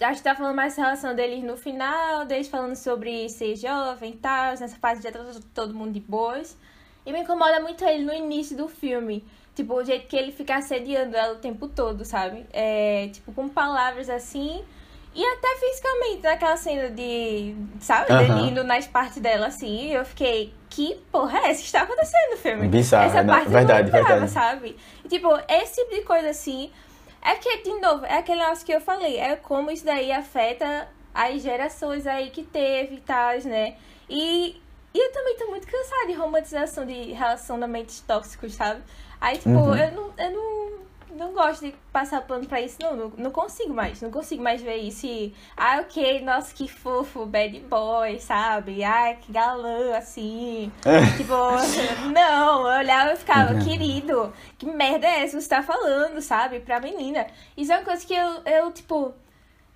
Acho 0.00 0.16
que 0.16 0.22
tá 0.24 0.34
falando 0.34 0.56
mais 0.56 0.74
da 0.74 0.82
relação 0.84 1.14
deles 1.14 1.44
no 1.44 1.58
final, 1.58 2.24
deles 2.24 2.48
falando 2.48 2.74
sobre 2.74 3.28
ser 3.28 3.54
jovem 3.54 4.12
e 4.12 4.16
tal, 4.16 4.52
nessa 4.58 4.76
fase 4.78 5.02
já 5.02 5.12
tá 5.12 5.18
todo- 5.18 5.44
todo 5.54 5.74
mundo 5.74 5.92
de 5.92 6.00
boas. 6.00 6.56
E 7.04 7.12
me 7.12 7.20
incomoda 7.20 7.60
muito 7.60 7.84
ele 7.84 8.02
no 8.02 8.14
início 8.14 8.56
do 8.56 8.66
filme. 8.66 9.22
Tipo, 9.60 9.74
o 9.74 9.84
jeito 9.84 10.06
que 10.06 10.16
ele 10.16 10.32
fica 10.32 10.56
assediando 10.56 11.14
ela 11.14 11.34
o 11.34 11.36
tempo 11.36 11.68
todo, 11.68 12.02
sabe? 12.02 12.46
É, 12.50 13.10
tipo, 13.12 13.30
com 13.30 13.46
palavras 13.46 14.08
assim. 14.08 14.64
E 15.14 15.22
até 15.22 15.48
fisicamente, 15.56 16.22
naquela 16.22 16.56
cena 16.56 16.88
de. 16.88 17.54
Sabe? 17.78 18.06
Dele 18.06 18.48
indo 18.48 18.64
nas 18.64 18.86
partes 18.86 19.18
dela 19.18 19.48
assim. 19.48 19.92
Eu 19.92 20.02
fiquei, 20.02 20.54
que 20.70 20.94
porra 21.12 21.40
é 21.40 21.50
essa 21.50 21.60
que 21.60 21.66
está 21.66 21.82
acontecendo 21.82 22.30
no 22.30 22.36
filme? 22.38 22.68
Bizarro, 22.68 23.10
Essa 23.10 23.22
não, 23.22 23.34
parte 23.34 23.46
eu 23.48 23.52
verdade, 23.52 23.90
não 23.90 23.98
lembrava, 23.98 24.20
verdade. 24.20 24.32
sabe? 24.32 24.76
E, 25.04 25.08
tipo, 25.08 25.28
esse 25.46 25.82
tipo 25.82 25.94
de 25.94 26.02
coisa 26.06 26.30
assim. 26.30 26.70
É 27.20 27.34
que, 27.34 27.58
de 27.58 27.80
novo, 27.80 28.06
é 28.06 28.16
aquele 28.16 28.40
negócio 28.40 28.64
que 28.64 28.72
eu 28.72 28.80
falei. 28.80 29.18
É 29.18 29.36
como 29.36 29.70
isso 29.70 29.84
daí 29.84 30.10
afeta 30.10 30.88
as 31.12 31.42
gerações 31.42 32.06
aí 32.06 32.30
que 32.30 32.42
teve 32.42 32.94
e 32.94 33.00
tal, 33.00 33.36
né? 33.44 33.74
E, 34.08 34.58
e 34.94 34.98
eu 34.98 35.12
também 35.12 35.36
tô 35.36 35.48
muito 35.48 35.66
cansada 35.66 36.06
de 36.06 36.14
romantização 36.14 36.86
de 36.86 37.12
relacionamentos 37.12 38.00
tóxicos, 38.00 38.54
sabe? 38.54 38.80
Aí, 39.20 39.36
tipo, 39.38 39.50
Uhum. 39.50 39.76
eu, 39.76 39.92
não, 39.92 40.10
eu 40.16 40.30
não, 40.30 40.70
não 41.16 41.32
gosto 41.34 41.66
de 41.66 41.74
passar 41.92 42.22
pano 42.22 42.46
pra 42.46 42.60
isso, 42.60 42.76
não, 42.80 42.96
não. 42.96 43.12
Não 43.18 43.30
consigo 43.30 43.74
mais. 43.74 44.00
Não 44.00 44.10
consigo 44.10 44.42
mais 44.42 44.62
ver 44.62 44.76
isso 44.76 45.06
e... 45.06 45.34
Ah, 45.56 45.80
ok, 45.80 46.22
nossa, 46.22 46.54
que 46.54 46.66
fofo, 46.66 47.26
bad 47.26 47.58
boy, 47.60 48.18
sabe? 48.18 48.82
Ai, 48.82 49.16
que 49.20 49.30
galã, 49.30 49.96
assim. 49.96 50.72
tipo, 51.16 51.34
não, 52.14 52.66
eu 52.70 52.78
olhava 52.78 53.12
e 53.12 53.16
ficava, 53.16 53.52
Uhum. 53.52 53.64
querido, 53.64 54.32
que 54.56 54.64
merda 54.66 55.06
é 55.06 55.22
essa 55.24 55.36
que 55.36 55.42
você 55.42 55.48
tá 55.48 55.62
falando, 55.62 56.20
sabe? 56.22 56.60
Pra 56.60 56.80
menina. 56.80 57.26
Isso 57.56 57.72
é 57.72 57.76
uma 57.76 57.84
coisa 57.84 58.06
que 58.06 58.14
eu, 58.14 58.42
eu 58.46 58.72
tipo... 58.72 59.12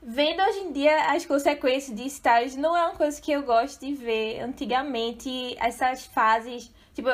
Vendo 0.06 0.42
hoje 0.42 0.58
em 0.58 0.70
dia 0.72 1.12
as 1.14 1.24
consequências 1.24 2.18
tá? 2.20 2.42
Isso 2.42 2.60
não 2.60 2.76
é 2.76 2.84
uma 2.84 2.94
coisa 2.94 3.18
que 3.22 3.32
eu 3.32 3.42
gosto 3.42 3.80
de 3.80 3.94
ver 3.94 4.38
antigamente, 4.42 5.56
essas 5.58 6.04
fases, 6.04 6.70
tipo, 6.94 7.08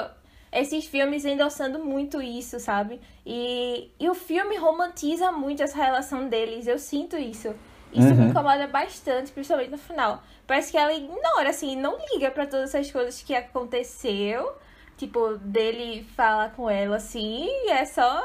esses 0.52 0.84
filmes 0.86 1.24
endossando 1.24 1.78
muito 1.78 2.20
isso, 2.20 2.58
sabe? 2.58 3.00
E, 3.24 3.90
e 3.98 4.08
o 4.08 4.14
filme 4.14 4.56
romantiza 4.56 5.30
muito 5.30 5.62
essa 5.62 5.76
relação 5.76 6.28
deles, 6.28 6.66
eu 6.66 6.78
sinto 6.78 7.16
isso. 7.16 7.54
Isso 7.92 8.14
me 8.14 8.22
Uhum. 8.22 8.30
incomoda 8.30 8.66
bastante, 8.68 9.32
principalmente 9.32 9.70
no 9.70 9.78
final. 9.78 10.22
Parece 10.46 10.70
que 10.70 10.78
ela 10.78 10.92
ignora, 10.92 11.50
assim, 11.50 11.74
não 11.76 11.98
liga 12.12 12.30
pra 12.30 12.46
todas 12.46 12.72
essas 12.74 12.90
coisas 12.90 13.20
que 13.22 13.34
aconteceu. 13.34 14.52
Tipo, 14.96 15.38
dele 15.38 16.06
falar 16.14 16.50
com 16.52 16.68
ela 16.68 16.96
assim, 16.96 17.46
e 17.48 17.70
é 17.70 17.84
só. 17.86 18.22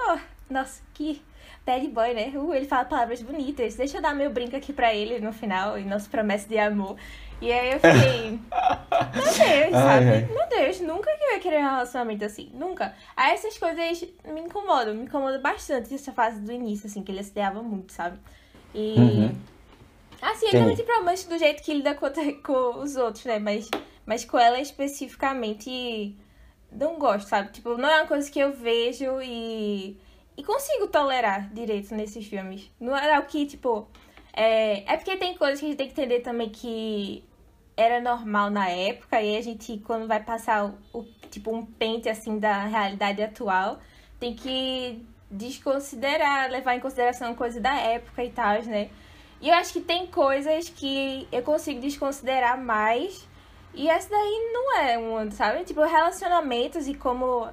Nossa, 0.50 0.82
que 0.94 1.22
bad 1.66 1.88
boy, 1.88 2.14
né? 2.14 2.32
Uh, 2.36 2.54
ele 2.54 2.66
fala 2.68 2.86
palavras 2.86 3.22
bonitas. 3.22 3.76
Deixa 3.76 3.98
eu 3.98 4.02
dar 4.02 4.14
meu 4.14 4.30
brinco 4.30 4.56
aqui 4.56 4.74
pra 4.74 4.94
ele 4.94 5.20
no 5.20 5.32
final, 5.32 5.80
e 5.80 5.84
nossa 5.86 6.10
promessa 6.10 6.48
de 6.48 6.58
amor. 6.60 6.98
E 7.42 7.52
aí 7.52 7.74
eu 7.74 7.80
fiquei. 7.80 8.40
Meu 9.14 9.24
Deus, 9.24 9.72
sabe? 9.72 10.10
ai. 10.10 10.26
Meu 10.26 10.50
Deus, 10.50 10.80
nunca 10.82 11.16
que 11.18 11.24
eu 11.24 11.34
ia 11.34 11.40
querer 11.40 11.60
um 11.60 11.70
relacionamento 11.70 12.26
assim. 12.26 12.50
Nunca. 12.54 12.96
Aí 13.16 13.34
essas 13.34 13.58
coisas 13.58 14.04
me 14.26 14.42
incomodam, 14.42 14.94
me 14.94 15.04
incomodam 15.04 15.42
bastante 15.42 15.94
essa 15.94 16.12
fase 16.12 16.40
do 16.40 16.52
início, 16.52 16.88
assim, 16.88 17.04
que 17.04 17.12
ele 17.12 17.20
assediava 17.20 17.62
muito, 17.62 17.92
sabe? 17.92 18.18
E. 18.74 18.96
Uhum. 18.98 19.36
Assim, 20.22 20.48
ele 20.48 20.60
também 20.60 20.76
tem 20.76 20.86
problemas 20.86 21.24
do 21.26 21.38
jeito 21.38 21.62
que 21.62 21.72
ele 21.72 21.80
lida 21.80 21.94
com, 21.94 22.10
com 22.42 22.80
os 22.80 22.96
outros, 22.96 23.26
né? 23.26 23.38
Mas, 23.38 23.70
mas 24.06 24.26
com 24.26 24.40
ela 24.40 24.60
especificamente, 24.60 26.16
não 26.72 26.98
gosto, 26.98 27.28
sabe? 27.28 27.52
Tipo, 27.52 27.78
não 27.78 27.90
é 27.90 28.02
uma 28.02 28.08
coisa 28.08 28.32
que 28.32 28.40
eu 28.40 28.54
vejo 28.54 29.22
e, 29.22 29.98
e 30.38 30.44
consigo 30.44 30.88
tolerar 30.88 31.54
direito 31.54 31.94
nesses 31.94 32.26
filmes. 32.26 32.72
Não 32.80 32.98
é 32.98 33.20
o 33.20 33.26
que, 33.26 33.46
tipo. 33.46 33.88
É, 34.36 34.84
é 34.94 34.98
porque 34.98 35.16
tem 35.18 35.36
coisas 35.38 35.60
que 35.60 35.66
a 35.66 35.70
gente 35.70 35.78
tem 35.78 35.88
que 35.88 35.94
entender 35.94 36.20
também 36.20 36.50
que 36.50 37.24
era 37.78 38.02
normal 38.02 38.50
na 38.50 38.70
época 38.70 39.22
e 39.22 39.38
a 39.38 39.42
gente, 39.42 39.78
quando 39.86 40.08
vai 40.08 40.22
passar 40.22 40.66
o, 40.66 41.00
o- 41.00 41.06
tipo, 41.32 41.54
um 41.56 41.66
pente, 41.66 42.10
assim, 42.10 42.38
da 42.40 42.66
realidade 42.66 43.22
atual, 43.24 43.80
tem 44.20 44.34
que 44.36 45.06
desconsiderar, 45.32 46.50
levar 46.52 46.76
em 46.76 46.80
consideração 46.80 47.34
coisa 47.36 47.60
da 47.60 47.74
época 47.76 48.24
e 48.24 48.30
tal, 48.30 48.62
né? 48.64 48.90
E 49.42 49.50
eu 49.50 49.56
acho 49.56 49.74
que 49.74 49.82
tem 49.82 50.08
coisas 50.08 50.70
que 50.70 51.28
eu 51.32 51.42
consigo 51.44 51.80
desconsiderar 51.82 52.58
mais. 52.60 53.28
E 53.74 53.90
essa 53.90 54.10
daí 54.10 54.52
não 54.54 54.78
é 54.80 54.98
uma, 54.98 55.30
sabe? 55.32 55.64
Tipo, 55.66 55.82
relacionamentos 55.84 56.88
e 56.88 56.94
como 56.94 57.48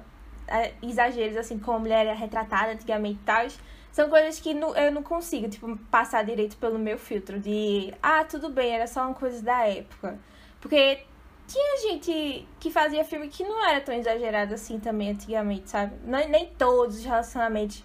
é, 0.47 0.71
exageros, 0.81 1.35
assim, 1.37 1.59
como 1.59 1.77
a 1.77 1.79
mulher 1.81 2.05
era 2.05 2.15
retratada 2.15 2.71
antigamente 2.71 3.19
e 3.21 3.25
tal, 3.25 3.45
são 3.93 4.09
coisas 4.09 4.41
que 4.41 4.53
não- 4.55 4.75
eu 4.75 4.91
não 4.91 5.03
consigo, 5.03 5.49
tipo, 5.49 5.77
passar 5.91 6.25
direito 6.25 6.57
pelo 6.57 6.79
meu 6.79 6.99
filtro 6.99 7.39
de, 7.39 7.93
ah, 8.03 8.25
tudo 8.25 8.49
bem, 8.49 8.73
era 8.75 8.87
só 8.87 9.03
uma 9.05 9.15
coisa 9.15 9.41
da 9.43 9.67
época. 9.67 10.19
Porque 10.61 10.99
tinha 11.47 11.77
gente 11.89 12.47
que 12.59 12.71
fazia 12.71 13.05
filme 13.05 13.29
que 13.29 13.43
não 13.45 13.65
era 13.67 13.81
tão 13.81 13.95
exagerado 13.95 14.53
assim 14.55 14.79
também 14.79 15.11
antigamente, 15.11 15.69
sabe? 15.69 15.93
Nem 16.29 16.47
todos 16.57 16.97
os 16.97 17.05
relacionamentos 17.05 17.83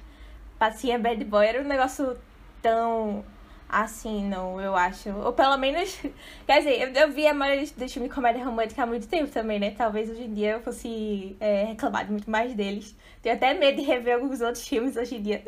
passinha 0.59 0.99
bad 0.99 1.25
boy 1.25 1.47
era 1.47 1.61
um 1.63 1.65
negócio 1.67 2.17
tão 2.63 3.25
assim, 3.69 4.25
não, 4.29 4.61
eu 4.61 4.75
acho. 4.75 5.11
Ou 5.11 5.33
pelo 5.33 5.57
menos. 5.59 5.99
Quer 6.47 6.59
dizer, 6.59 6.81
eu, 6.81 6.93
eu 7.09 7.13
vi 7.13 7.27
a 7.27 7.35
maioria 7.35 7.67
dos- 7.77 7.93
filmes 7.93 8.13
comédia 8.13 8.45
romântica 8.45 8.83
há 8.83 8.87
muito 8.87 9.07
tempo 9.09 9.31
também, 9.31 9.59
né? 9.61 9.73
Talvez 9.73 10.09
hoje 10.11 10.23
em 10.25 10.33
dia 10.35 10.53
eu 10.53 10.61
fosse 10.63 11.37
é, 11.41 11.65
reclamar 11.65 12.11
muito 12.11 12.31
mais 12.31 12.55
deles. 12.55 12.97
Tenho 13.23 13.35
até 13.37 13.53
medo 13.55 13.77
de 13.77 13.83
rever 13.83 14.15
alguns 14.15 14.41
outros 14.41 14.67
filmes 14.67 14.97
hoje 14.97 15.17
em 15.17 15.23
dia. 15.23 15.45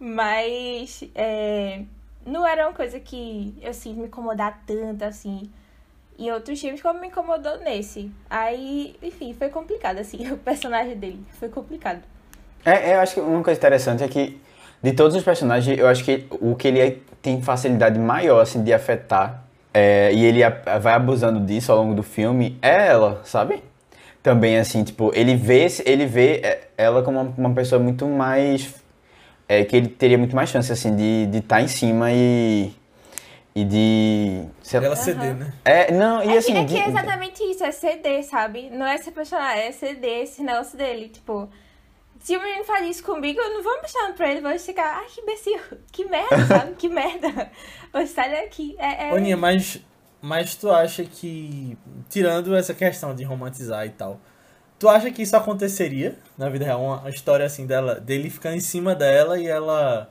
Mas. 0.00 1.04
é, 1.14 1.82
não 2.24 2.46
era 2.46 2.66
uma 2.66 2.74
coisa 2.74 3.00
que 3.00 3.54
eu 3.62 3.72
sinto 3.72 4.00
me 4.00 4.06
incomodar 4.06 4.62
tanto 4.66 5.04
assim. 5.04 5.50
Em 6.18 6.30
outros 6.30 6.60
filmes, 6.60 6.82
como 6.82 7.00
me 7.00 7.08
incomodou 7.08 7.58
nesse. 7.60 8.10
Aí, 8.28 8.94
enfim, 9.02 9.34
foi 9.34 9.48
complicado, 9.48 9.98
assim. 9.98 10.18
O 10.32 10.36
personagem 10.36 10.96
dele 10.96 11.24
foi 11.38 11.48
complicado. 11.48 12.02
É, 12.64 12.94
eu 12.94 13.00
acho 13.00 13.14
que 13.14 13.20
uma 13.20 13.42
coisa 13.42 13.58
interessante 13.58 14.04
é 14.04 14.08
que, 14.08 14.38
de 14.82 14.92
todos 14.92 15.16
os 15.16 15.22
personagens, 15.22 15.78
eu 15.78 15.88
acho 15.88 16.04
que 16.04 16.26
o 16.30 16.54
que 16.54 16.68
ele 16.68 17.02
tem 17.22 17.40
facilidade 17.40 17.98
maior, 17.98 18.40
assim, 18.40 18.62
de 18.62 18.72
afetar, 18.72 19.44
é, 19.72 20.12
e 20.12 20.24
ele 20.24 20.40
vai 20.80 20.92
abusando 20.92 21.40
disso 21.40 21.72
ao 21.72 21.78
longo 21.78 21.94
do 21.94 22.02
filme, 22.02 22.58
é 22.60 22.88
ela, 22.88 23.22
sabe? 23.24 23.62
Também, 24.22 24.58
assim, 24.58 24.84
tipo, 24.84 25.10
ele 25.14 25.36
vê, 25.36 25.66
ele 25.86 26.04
vê 26.04 26.40
é, 26.44 26.68
ela 26.76 27.02
como 27.02 27.34
uma 27.36 27.54
pessoa 27.54 27.80
muito 27.80 28.06
mais... 28.06 28.79
É, 29.52 29.64
que 29.64 29.74
ele 29.76 29.88
teria 29.88 30.16
muito 30.16 30.36
mais 30.36 30.48
chance, 30.48 30.70
assim, 30.70 30.94
de 30.94 31.38
estar 31.38 31.60
em 31.60 31.66
cima 31.66 32.12
e... 32.12 32.72
E 33.52 33.64
de... 33.64 34.44
lá- 34.74 34.84
Ela 34.84 34.94
ceder, 34.94 35.34
né? 35.34 35.52
É, 35.64 35.90
não, 35.90 36.22
e 36.22 36.28
É, 36.34 36.38
assim... 36.38 36.52
que, 36.52 36.58
é 36.58 36.64
que 36.66 36.78
é 36.78 36.88
exatamente 36.88 37.42
isso, 37.42 37.64
é 37.64 37.72
ceder, 37.72 38.22
sabe? 38.24 38.70
Não 38.70 38.86
é 38.86 38.96
ser 38.96 39.10
personagem, 39.10 39.64
é 39.64 39.72
ceder 39.72 40.22
esse 40.22 40.40
negócio 40.40 40.78
dele. 40.78 41.08
Tipo, 41.08 41.50
se 42.20 42.36
o 42.36 42.40
menino 42.40 42.62
faz 42.62 42.86
isso 42.88 43.02
comigo, 43.02 43.40
eu 43.40 43.54
não 43.54 43.62
vou 43.64 43.76
mostrar 43.82 44.12
pra 44.12 44.30
ele, 44.30 44.40
vou 44.40 44.56
ficar, 44.56 44.98
ai, 45.00 45.06
que 45.12 45.20
imbecil, 45.20 45.58
que 45.90 46.04
merda, 46.04 46.46
sabe? 46.46 46.74
Que 46.76 46.88
merda. 46.88 47.50
Vou 47.92 48.06
sair 48.06 48.30
daqui. 48.30 48.76
É, 48.78 49.08
é... 49.08 49.10
Aninha, 49.10 49.36
mas, 49.36 49.80
mas 50.22 50.54
tu 50.54 50.70
acha 50.70 51.02
que, 51.02 51.76
tirando 52.08 52.54
essa 52.54 52.72
questão 52.72 53.16
de 53.16 53.24
romantizar 53.24 53.84
e 53.84 53.90
tal, 53.90 54.20
tu 54.80 54.88
acha 54.88 55.10
que 55.10 55.22
isso 55.22 55.36
aconteceria 55.36 56.16
na 56.36 56.48
vida 56.48 56.64
real? 56.64 56.82
Uma, 56.82 57.08
história 57.10 57.44
assim 57.44 57.66
dela, 57.66 57.96
dele 57.96 58.30
ficar 58.30 58.52
em 58.56 58.60
cima 58.60 58.94
dela 58.94 59.38
e 59.38 59.46
ela. 59.46 60.08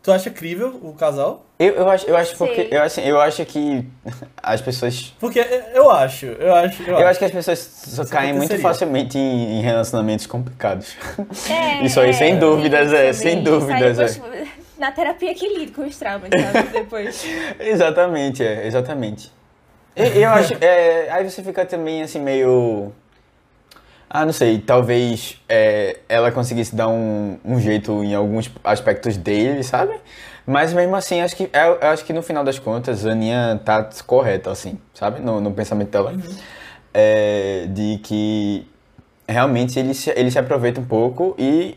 Tu 0.00 0.12
acha 0.12 0.30
crível 0.30 0.78
o 0.82 0.92
casal? 0.92 1.44
Eu, 1.58 1.74
eu 1.74 1.88
acho, 1.88 2.06
eu 2.06 2.16
acho 2.16 2.36
porque 2.36 2.68
eu, 2.70 2.82
assim, 2.82 3.00
eu 3.02 3.20
acho 3.20 3.44
que 3.44 3.84
as 4.40 4.60
pessoas 4.60 5.12
Porque 5.18 5.40
eu 5.74 5.90
acho, 5.90 6.26
eu 6.26 6.54
acho. 6.54 6.82
Eu, 6.84 7.00
Eu 7.00 7.06
acho 7.08 7.18
que 7.18 7.24
as 7.24 7.32
pessoas 7.32 7.58
só 7.58 8.02
Isso 8.02 8.12
caem 8.12 8.32
muito 8.32 8.56
facilmente 8.58 9.18
em, 9.18 9.58
em 9.58 9.62
relacionamentos 9.62 10.26
complicados. 10.26 10.94
É, 11.50 11.82
Isso 11.84 11.98
aí, 11.98 12.10
é, 12.10 12.12
sem 12.12 12.38
dúvidas, 12.38 12.92
é, 12.92 13.12
sem 13.12 13.38
aí 13.38 13.42
dúvidas, 13.42 13.98
é. 13.98 14.04
depois, 14.06 14.48
Na 14.78 14.92
terapia 14.92 15.34
que 15.34 15.48
lido 15.58 15.72
com 15.72 15.82
os 15.82 15.96
traumas, 15.96 16.30
sabe? 16.30 16.68
Depois. 16.70 17.24
exatamente, 17.58 18.44
é, 18.44 18.66
exatamente. 18.66 19.32
E- 19.96 20.20
eu 20.20 20.30
acho, 20.30 20.54
é, 20.60 21.10
aí 21.10 21.28
você 21.28 21.42
fica 21.42 21.64
também 21.66 22.02
assim 22.02 22.20
meio... 22.20 22.92
Ah, 24.10 24.24
não 24.24 24.32
sei, 24.32 24.58
talvez 24.58 25.38
é, 25.48 25.98
ela 26.08 26.32
conseguisse 26.32 26.74
dar 26.74 26.88
um, 26.88 27.38
um 27.44 27.60
jeito 27.60 28.02
em 28.02 28.14
alguns 28.14 28.50
aspectos 28.64 29.18
dele, 29.18 29.62
sabe? 29.62 29.94
Mas 30.46 30.72
mesmo 30.72 30.96
assim, 30.96 31.20
acho 31.20 31.36
que, 31.36 31.50
eu, 31.52 31.78
eu 31.80 31.88
acho 31.88 32.04
que 32.06 32.12
no 32.14 32.22
final 32.22 32.42
das 32.42 32.58
contas, 32.58 33.04
a 33.04 33.10
Aninha 33.10 33.60
tá 33.62 33.86
correta, 34.06 34.50
assim, 34.50 34.78
sabe? 34.94 35.20
No, 35.20 35.40
no 35.42 35.52
pensamento 35.52 35.90
dela. 35.90 36.14
É, 36.94 37.66
de 37.68 37.98
que 38.02 38.66
realmente 39.28 39.78
ele 39.78 39.92
se, 39.92 40.10
ele 40.16 40.30
se 40.30 40.38
aproveita 40.38 40.80
um 40.80 40.86
pouco 40.86 41.34
e 41.38 41.76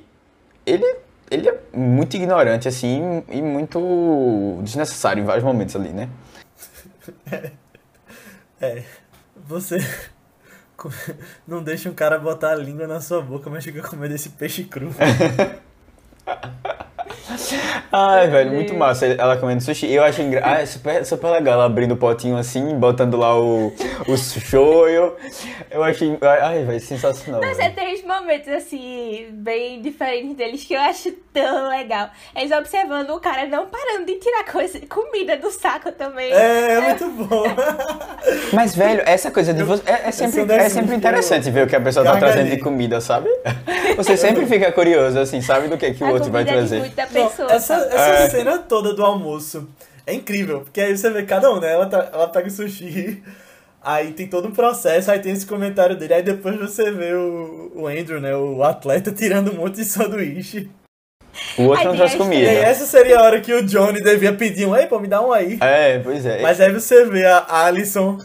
ele, 0.65 0.86
ele 1.29 1.49
é 1.49 1.59
muito 1.73 2.15
ignorante, 2.15 2.65
assim, 2.67 3.23
e 3.29 3.41
muito 3.41 4.59
desnecessário 4.63 5.21
em 5.21 5.25
vários 5.25 5.43
momentos 5.43 5.75
ali, 5.75 5.89
né? 5.89 6.09
É. 8.61 8.84
Você. 9.47 9.79
Não 11.47 11.61
deixa 11.61 11.89
um 11.89 11.93
cara 11.93 12.17
botar 12.17 12.51
a 12.51 12.55
língua 12.55 12.88
na 12.88 13.01
sua 13.01 13.21
boca, 13.21 13.49
mas 13.49 13.63
fica 13.63 13.82
com 13.82 13.95
medo 13.95 14.11
desse 14.11 14.29
peixe 14.29 14.63
cru. 14.63 14.89
Ai, 17.91 18.24
Meu 18.24 18.32
velho, 18.32 18.51
muito 18.51 18.74
massa 18.74 19.05
ela 19.05 19.38
comendo 19.38 19.62
sushi. 19.62 19.91
Eu 19.91 20.03
acho 20.03 20.22
engra... 20.22 20.41
ah, 20.43 20.62
é 20.62 20.66
super, 20.66 21.05
super 21.05 21.30
legal 21.30 21.55
ela 21.55 21.66
abrindo 21.66 21.93
o 21.93 21.97
potinho 21.97 22.38
assim, 22.38 22.76
botando 22.76 23.18
lá 23.18 23.39
o, 23.39 23.74
o 24.07 24.18
shoyu. 24.18 25.16
Eu 25.70 25.84
achei. 25.84 26.18
Ai, 26.41 26.64
velho, 26.64 26.80
sensacional. 26.80 27.41
Mas 27.41 27.59
é, 27.59 27.64
velho. 27.64 27.76
tem 27.76 27.93
uns 27.95 28.03
momentos, 28.03 28.47
assim, 28.49 29.28
bem 29.32 29.82
diferentes 29.82 30.36
deles 30.36 30.64
que 30.64 30.74
eu 30.74 30.82
acho 30.82 31.12
tão 31.34 31.70
legal. 31.70 32.09
Eles 32.36 32.51
observando 32.51 33.12
o 33.12 33.20
cara 33.20 33.47
não 33.47 33.68
parando 33.68 34.05
de 34.05 34.16
tirar 34.16 34.45
coisa, 34.45 34.80
comida 34.88 35.38
do 35.38 35.51
saco 35.51 35.91
também. 35.91 36.32
É, 36.32 36.74
é 36.74 36.82
muito 36.82 37.09
bom. 37.09 37.43
Mas, 38.53 38.76
velho, 38.76 39.01
essa 39.05 39.32
coisa 39.32 39.53
de 39.53 39.64
você. 39.64 39.84
É, 39.89 40.09
é 40.09 40.12
sempre, 40.12 40.41
é 40.53 40.70
sempre 40.70 40.95
interessante 40.95 41.49
ver 41.49 41.66
o 41.66 41.68
que 41.68 41.76
a 41.76 41.82
pessoa 41.82 42.05
tá 42.05 42.18
trazendo 42.18 42.49
de 42.49 42.57
comida, 42.57 43.01
sabe? 43.01 43.30
Você 43.95 44.16
sempre 44.18 44.45
fica 44.45 44.72
curioso, 44.72 45.20
assim, 45.20 45.41
sabe 45.41 45.68
do 45.68 45.78
que, 45.78 45.93
que 45.93 46.03
o 46.03 46.07
a 46.07 46.12
outro 46.12 46.32
vai 46.32 46.45
comida 46.45 47.01
de 47.06 47.14
trazer. 47.14 47.20
muita 47.28 47.43
Não, 47.43 47.49
pessoa. 47.49 47.52
essa 47.52 47.74
essa 47.95 48.24
É. 48.24 48.30
cena 48.30 48.58
toda 48.60 48.93
do 48.93 49.04
almoço 49.04 49.68
é 50.06 50.14
incrível, 50.14 50.62
porque 50.62 50.82
aí 50.82 50.95
você 50.97 51.10
vê 51.10 51.24
cada 51.24 51.52
um, 51.52 51.60
né? 51.60 51.72
Ela, 51.74 51.86
tá- 51.86 52.10
ela 52.14 52.28
pega 52.28 52.47
o 52.47 52.52
sushi, 52.52 53.22
aí 53.84 54.12
tem 54.14 54.28
todo 54.28 54.47
um 54.47 54.52
processo, 54.52 55.10
aí 55.12 55.20
tem 55.20 55.32
esse 55.32 55.45
comentário 55.45 55.95
dele, 55.95 56.14
aí 56.14 56.24
depois 56.24 56.58
você 56.60 56.91
vê 56.91 57.14
o, 57.14 57.72
o 57.76 57.88
Andrew, 57.88 58.20
né? 58.20 58.36
O 58.36 58.64
atleta 58.64 59.12
tirando 59.16 59.52
um 59.52 59.56
monte 59.56 59.76
de 59.76 59.86
sanduíche. 59.86 60.70
O 61.58 61.64
outro 61.64 61.93
não 61.93 62.06
E 62.06 62.18
comida. 62.18 62.49
aí 62.49 62.58
essa 62.58 62.86
seria 62.86 63.18
a 63.20 63.24
hora 63.24 63.39
que 63.39 63.54
o 63.54 63.64
Johnny 63.66 64.02
devia 64.02 64.34
pedir 64.34 64.66
um, 64.66 64.76
ei, 64.76 64.86
pô, 64.88 64.99
me 64.99 65.08
dá 65.08 65.22
um 65.22 65.32
aí. 65.32 65.58
É, 65.62 65.97
pois 65.99 66.26
é. 66.26 66.41
Mas 66.41 66.60
aí 66.60 66.72
você 66.74 67.06
vê 67.06 67.26
a 67.26 67.45
Alison 67.66 68.18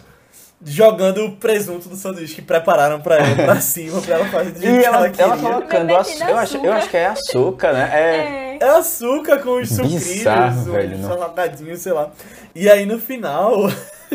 jogando 0.65 1.25
o 1.25 1.37
presunto 1.37 1.89
do 1.89 1.95
sanduíche 1.97 2.35
que 2.35 2.43
prepararam 2.43 3.01
pra 3.01 3.17
ela 3.19 3.35
pra 3.37 3.61
cima, 3.61 4.01
pra 4.01 4.17
ela 4.17 4.25
fazer 4.27 4.51
do 4.53 4.61
jeito 4.61 4.75
E 4.77 4.81
que 4.81 4.85
ela, 4.87 4.97
ela 4.97 5.07
ela 5.19 5.37
queria. 5.37 5.51
colocando. 5.53 5.91
Eu 5.91 5.97
acho, 6.37 6.57
eu 6.57 6.73
acho 6.73 6.89
que 6.91 6.97
é 6.97 7.07
açúcar, 7.07 7.73
né? 7.73 7.91
É. 7.93 8.17
É. 8.17 8.46
É 8.61 8.69
açúcar 8.71 9.39
com 9.39 9.61
os 9.61 9.69
sucrilhos, 9.69 10.05
Bizarro, 10.05 10.61
uns 10.61 10.67
velho, 10.67 10.99
não. 10.99 11.09
salgadinhos, 11.09 11.81
sei 11.81 11.93
lá. 11.93 12.11
E 12.55 12.69
aí 12.69 12.87
no 12.87 12.99
final, 12.99 13.71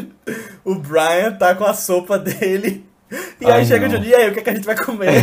o 0.63 0.75
Brian 0.75 1.33
tá 1.37 1.55
com 1.55 1.65
a 1.65 1.73
sopa 1.73 2.17
dele. 2.17 2.85
E 3.39 3.45
aí 3.45 3.51
Ai, 3.51 3.65
chega 3.65 3.87
não. 3.87 3.95
o 3.95 3.97
Johnny, 3.97 4.09
e 4.09 4.15
aí, 4.15 4.29
o 4.29 4.33
que, 4.33 4.39
é 4.39 4.43
que 4.43 4.49
a 4.49 4.53
gente 4.53 4.65
vai 4.65 4.77
comer? 4.77 5.11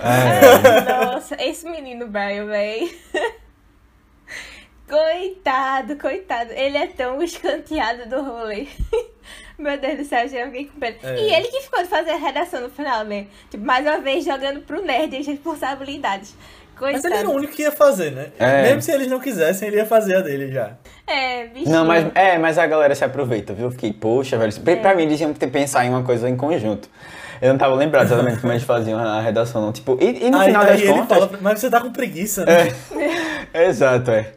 é. 0.00 1.04
Nossa, 1.04 1.36
esse 1.42 1.68
menino 1.68 2.06
Brian, 2.06 2.46
véi. 2.46 2.96
Coitado, 4.88 5.96
coitado. 5.96 6.52
Ele 6.52 6.76
é 6.76 6.86
tão 6.86 7.22
escanteado 7.22 8.08
do 8.08 8.22
rolê. 8.22 8.68
Meu 9.58 9.78
Deus 9.78 9.98
do 9.98 10.04
céu, 10.04 10.28
já 10.28 10.44
fiquei 10.46 10.66
com 10.66 10.78
pena. 10.78 10.96
É. 11.02 11.18
E 11.18 11.34
ele 11.34 11.48
que 11.48 11.62
ficou 11.62 11.82
de 11.82 11.88
fazer 11.88 12.10
a 12.10 12.16
redação 12.16 12.60
no 12.60 12.70
final, 12.70 13.04
né? 13.04 13.26
Tipo, 13.50 13.64
mais 13.64 13.86
uma 13.86 13.98
vez 13.98 14.24
jogando 14.24 14.60
pro 14.60 14.82
nerd 14.82 15.16
as 15.16 15.26
responsabilidades. 15.26 16.34
Coitado. 16.78 17.02
Mas 17.02 17.04
ele 17.04 17.14
era 17.14 17.28
o 17.28 17.32
único 17.34 17.52
que 17.52 17.62
ia 17.62 17.70
fazer, 17.72 18.10
né? 18.12 18.28
É. 18.38 18.62
Mesmo 18.62 18.82
se 18.82 18.90
eles 18.90 19.06
não 19.08 19.20
quisessem, 19.20 19.68
ele 19.68 19.76
ia 19.76 19.86
fazer 19.86 20.16
a 20.16 20.20
dele 20.20 20.50
já. 20.52 20.72
É, 21.06 21.46
bichinho. 21.46 21.70
Não, 21.70 21.84
mas, 21.84 22.06
é, 22.14 22.38
mas 22.38 22.58
a 22.58 22.66
galera 22.66 22.94
se 22.94 23.04
aproveita, 23.04 23.52
viu? 23.52 23.66
Eu 23.66 23.70
fiquei, 23.70 23.92
poxa, 23.92 24.36
velho. 24.36 24.52
Pra, 24.60 24.76
pra 24.76 24.94
mim, 24.94 25.02
eles 25.04 25.20
iam 25.20 25.32
ter 25.32 25.46
que 25.46 25.52
pensar 25.52 25.84
em 25.84 25.90
uma 25.90 26.02
coisa 26.02 26.28
em 26.28 26.36
conjunto. 26.36 26.88
Eu 27.40 27.50
não 27.50 27.58
tava 27.58 27.74
lembrado 27.74 28.04
exatamente 28.06 28.40
como 28.40 28.52
eles 28.52 28.62
faziam 28.62 28.98
a 29.00 29.20
redação, 29.20 29.60
não. 29.62 29.72
Tipo, 29.72 29.98
e, 30.00 30.26
e 30.26 30.30
no 30.30 30.38
aí 30.38 30.46
final 30.46 30.62
aí 30.62 30.68
das 30.68 30.80
ele 30.80 30.92
contas. 30.92 31.18
fala, 31.18 31.38
mas 31.40 31.58
você 31.60 31.68
tá 31.70 31.80
com 31.80 31.90
preguiça, 31.92 32.44
né? 32.44 32.68
Exato, 33.52 34.10
é. 34.10 34.32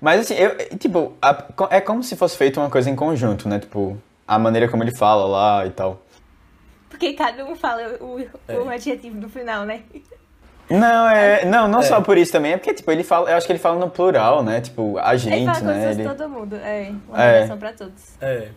Mas 0.00 0.20
assim, 0.20 0.34
eu, 0.34 0.56
tipo, 0.78 1.14
a- 1.22 1.44
é 1.70 1.80
como 1.80 2.02
se 2.02 2.16
fosse 2.16 2.36
feito 2.36 2.58
uma 2.60 2.68
coisa 2.70 2.90
em 2.90 2.96
conjunto, 2.96 3.48
né? 3.48 3.58
Tipo, 3.58 3.96
a 4.26 4.38
maneira 4.38 4.68
como 4.68 4.82
ele 4.82 4.90
fala 4.94 5.24
lá 5.26 5.66
e 5.66 5.70
tal. 5.70 6.02
Porque 6.90 7.12
cada 7.12 7.44
um 7.44 7.54
fala 7.54 7.82
o, 8.00 8.20
É. 8.48 8.58
o 8.58 8.68
adjetivo 8.68 9.16
no 9.20 9.28
final, 9.28 9.64
né? 9.64 9.80
Não, 10.70 11.08
é. 11.08 11.44
Não, 11.44 11.66
não 11.66 11.80
É. 11.80 11.84
só 11.84 12.00
por 12.00 12.18
isso 12.18 12.30
também, 12.32 12.52
é 12.52 12.56
porque, 12.56 12.74
tipo, 12.74 12.90
ele 12.90 13.02
fala. 13.02 13.30
Eu 13.30 13.36
acho 13.36 13.46
que 13.46 13.52
ele 13.52 13.58
fala 13.58 13.78
no 13.78 13.90
plural, 13.90 14.42
né? 14.42 14.60
Tipo, 14.60 14.98
a 14.98 15.10
Ele 15.10 15.18
gente, 15.18 15.44
fala 15.46 15.58
como 15.60 15.72
se 15.72 15.78
né? 15.78 15.90
Ele... 15.92 16.04
todo 16.04 16.28
mundo. 16.28 16.56
É, 16.56 16.92
uma 17.08 17.22
É. 17.22 17.56
pra 17.56 17.72
todos. 17.72 18.02
É. 18.20 18.48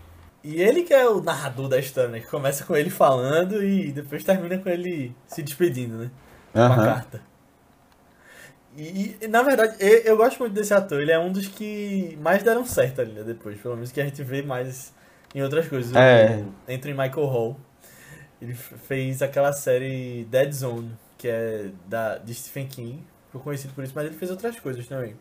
E 0.44 0.62
ele 0.62 0.82
que 0.84 0.94
é 0.94 1.08
o 1.08 1.22
narrador 1.22 1.68
da 1.70 1.78
história, 1.80 2.10
né? 2.10 2.20
Que 2.20 2.28
começa 2.28 2.66
com 2.66 2.76
ele 2.76 2.90
falando 2.90 3.64
e 3.64 3.92
depois 3.92 4.24
termina 4.24 4.58
com 4.58 4.70
ele 4.70 5.16
se 5.28 5.42
despedindo, 5.44 5.98
né? 5.98 6.12
Com 6.54 6.62
a 6.62 6.76
carta. 6.76 7.22
E, 8.76 9.18
e, 9.22 9.28
na 9.28 9.44
verdade, 9.44 9.76
eu, 9.80 9.98
eu 10.00 10.18
gosto 10.18 10.40
muito 10.40 10.54
desse 10.54 10.74
ator. 10.74 11.02
Ele 11.02 11.12
é 11.12 11.20
um 11.20 11.32
dos 11.32 11.48
que 11.48 12.18
mais 12.22 12.42
deram 12.42 12.66
certo 12.66 13.02
ali, 13.02 13.12
né? 13.12 13.24
Depois. 13.24 13.60
Pelo 13.60 13.76
menos 13.76 13.92
que 13.92 14.00
a 14.02 14.06
gente 14.06 14.24
vê 14.24 14.42
mais 14.42 14.94
em 15.36 15.42
outras 15.44 15.68
coisas. 15.68 15.96
É. 15.96 16.44
O 16.68 16.74
Anthony 16.74 16.94
Michael 16.94 17.26
Hall. 17.28 17.58
Ele 18.42 18.54
fez 18.56 19.22
aquela 19.22 19.54
série 19.54 20.26
Dead 20.32 20.52
Zone, 20.52 20.92
que 21.22 21.28
é 21.28 21.70
da, 21.88 22.18
de 22.18 22.34
Stephen 22.34 22.68
King. 22.68 23.04
Ficou 23.28 23.42
conhecido 23.42 23.74
por 23.76 23.84
isso, 23.84 23.94
mas 23.96 24.08
ele 24.08 24.16
fez 24.16 24.32
outras 24.32 24.60
coisas 24.60 24.88
também. 24.88 25.16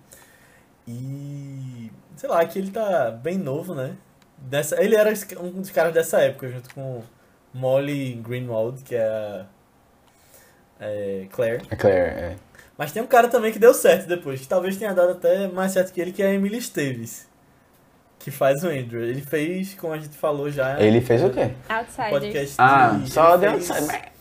E. 0.88 1.92
Sei 2.16 2.26
lá, 2.28 2.42
que 2.46 2.59
ele 2.59 2.70
tá 2.70 3.11
bem 3.11 3.36
novo, 3.36 3.74
né? 3.74 3.96
Dessa, 4.38 4.82
ele 4.82 4.96
era 4.96 5.12
um 5.38 5.61
dos 5.61 5.68
caras 5.70 5.92
dessa 5.92 6.18
época, 6.20 6.48
junto 6.48 6.74
com 6.74 7.03
Molly 7.53 8.14
Greenwald, 8.14 8.82
que 8.82 8.94
é 8.94 9.07
a. 9.07 9.46
é, 10.80 11.26
Claire. 11.30 11.62
A 11.70 11.76
Claire, 11.76 11.98
é. 12.18 12.36
Mas 12.78 12.92
tem 12.92 13.03
um 13.03 13.07
cara 13.07 13.28
também 13.28 13.53
que 13.53 13.59
deu 13.59 13.74
certo 13.74 14.09
depois, 14.09 14.40
que 14.40 14.48
talvez 14.48 14.78
tenha 14.78 14.94
dado 14.94 15.12
até 15.12 15.46
mais 15.48 15.72
certo 15.72 15.92
que 15.92 16.01
ele, 16.01 16.12
que 16.12 16.22
é 16.22 16.28
a 16.28 16.32
Emily 16.32 16.57
Esteves. 16.57 17.28
Que 18.18 18.30
faz 18.30 18.64
o 18.64 18.68
Andrew. 18.68 19.03
Ele 19.03 19.20
fez, 19.20 19.74
como 19.74 19.92
a 19.92 19.98
gente 19.98 20.16
falou 20.16 20.51
já. 20.51 20.80
Ele 20.80 21.01
fez 21.03 21.22
o 21.22 21.28
quê? 21.30 21.53
Outsiders. 21.68 22.11
podcast. 22.11 22.55
Ah, 22.59 22.98
de- 23.03 23.11
só 23.11 23.36
deu 23.36 23.51
fez 23.53 23.70
outsider. 23.70 24.12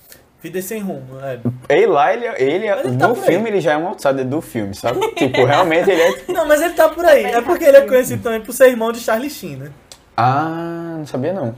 Vida 0.41 0.61
sem 0.61 0.81
rumo, 0.81 1.19
é. 1.21 1.39
Ele 1.67 1.85
lá, 1.87 2.13
ele, 2.13 2.25
ele 2.37 2.69
Mas 2.69 2.85
ele 2.85 2.97
tá 2.97 3.07
no 3.09 3.15
por 3.15 3.23
aí. 3.23 3.27
filme, 3.29 3.49
ele 3.49 3.59
já 3.59 3.73
é 3.73 3.77
um 3.77 3.87
outsider 3.87 4.25
do 4.25 4.39
filme, 4.39 4.73
sabe? 4.73 4.99
tipo, 5.15 5.43
realmente 5.43 5.89
ele 5.89 6.01
é. 6.01 6.13
Não, 6.31 6.47
mas 6.47 6.61
ele 6.61 6.73
tá 6.73 6.87
por 6.87 7.03
aí. 7.05 7.25
É 7.25 7.41
porque 7.41 7.65
ele 7.65 7.75
é 7.77 7.81
conhecido 7.81 8.23
também 8.23 8.39
por 8.39 8.53
ser 8.53 8.69
irmão 8.69 8.91
de 8.93 8.99
Charlie 9.01 9.29
Sheen, 9.29 9.57
né? 9.57 9.71
Ah, 10.15 10.95
não 10.97 11.05
sabia 11.05 11.33
não. 11.33 11.53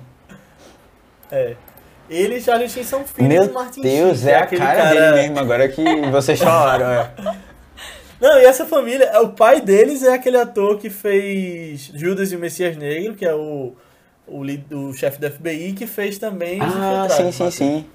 É. 1.32 1.56
Ele 2.10 2.38
e 2.38 2.42
Charlie 2.42 2.68
Sheen 2.68 2.84
são 2.84 3.06
filhos 3.06 3.30
Meu 3.30 3.48
do 3.48 3.54
Martin 3.54 3.82
Deus, 3.82 4.18
Sheen, 4.20 4.28
que 4.28 4.32
é 4.32 4.36
a 4.36 4.44
aquele 4.44 4.62
cara, 4.66 4.90
dele 4.90 5.12
mesmo, 5.22 5.40
agora 5.40 5.68
que 5.70 5.84
vocês 6.12 6.40
falaram. 6.42 6.86
É. 6.88 7.12
Não, 8.20 8.40
e 8.40 8.46
essa 8.46 8.66
família, 8.66 9.12
o 9.22 9.30
pai 9.30 9.62
deles 9.62 10.04
é 10.04 10.14
aquele 10.14 10.38
ator 10.38 10.78
que 10.78 10.90
fez 10.90 11.92
Judas 11.94 12.32
e 12.32 12.36
o 12.36 12.40
Messias 12.40 12.76
Negro, 12.76 13.14
que 13.16 13.26
é 13.26 13.34
o, 13.34 13.74
o, 14.28 14.42
o 14.76 14.94
chefe 14.94 15.20
do 15.20 15.30
FBI, 15.32 15.74
que 15.74 15.88
fez 15.88 16.18
também 16.18 16.60
Ah, 16.62 17.08
sim, 17.10 17.32
sim, 17.32 17.52
sim. 17.52 17.86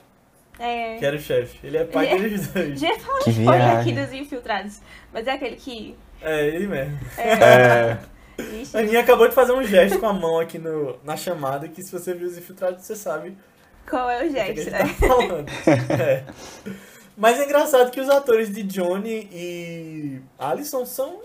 É. 0.59 0.97
Que 0.97 1.05
era 1.07 1.17
o 1.17 1.19
chefe. 1.21 1.59
Ele 1.67 1.77
é 1.77 1.85
pai 1.85 2.09
é- 2.09 2.19
deles 2.19 2.49
dois. 2.49 2.79
Já 2.81 2.99
falar 2.99 3.19
Que 3.21 3.31
spoiler 3.31 3.77
aqui 3.79 3.93
dos 3.93 4.13
infiltrados. 4.13 4.81
Mas 5.13 5.27
é 5.27 5.33
aquele 5.33 5.57
que. 5.57 5.97
É, 6.23 6.47
ele 6.49 6.67
mesmo. 6.67 6.99
É, 7.19 7.99
A 8.75 8.79
Aninha 8.79 9.01
acabou 9.01 9.29
de 9.29 9.35
fazer 9.35 9.53
um 9.53 9.63
gesto 9.63 9.99
com 9.99 10.07
a 10.07 10.13
mão 10.13 10.39
aqui 10.41 10.59
no, 10.59 10.99
na 11.05 11.17
chamada, 11.17 11.69
que 11.69 11.83
se 11.83 11.91
você 11.93 12.13
viu 12.15 12.27
os 12.27 12.37
infiltrados, 12.39 12.85
você 12.85 12.97
sabe 12.97 13.37
qual 13.89 14.09
é 14.11 14.25
o 14.25 14.29
o 14.29 14.33
que 14.33 14.39
a 14.41 14.45
gente 14.47 14.65
Jackson, 14.65 14.71
tá 14.71 14.85
né? 14.85 14.95
falando. 15.09 15.47
É. 16.01 16.25
Mas 17.17 17.41
é 17.41 17.45
engraçado 17.45 17.91
que 17.91 18.01
os 18.01 18.11
atores 18.11 18.53
de 18.53 18.63
Johnny 18.63 19.29
e 19.33 20.21
Alison 20.39 20.85
são. 20.85 21.19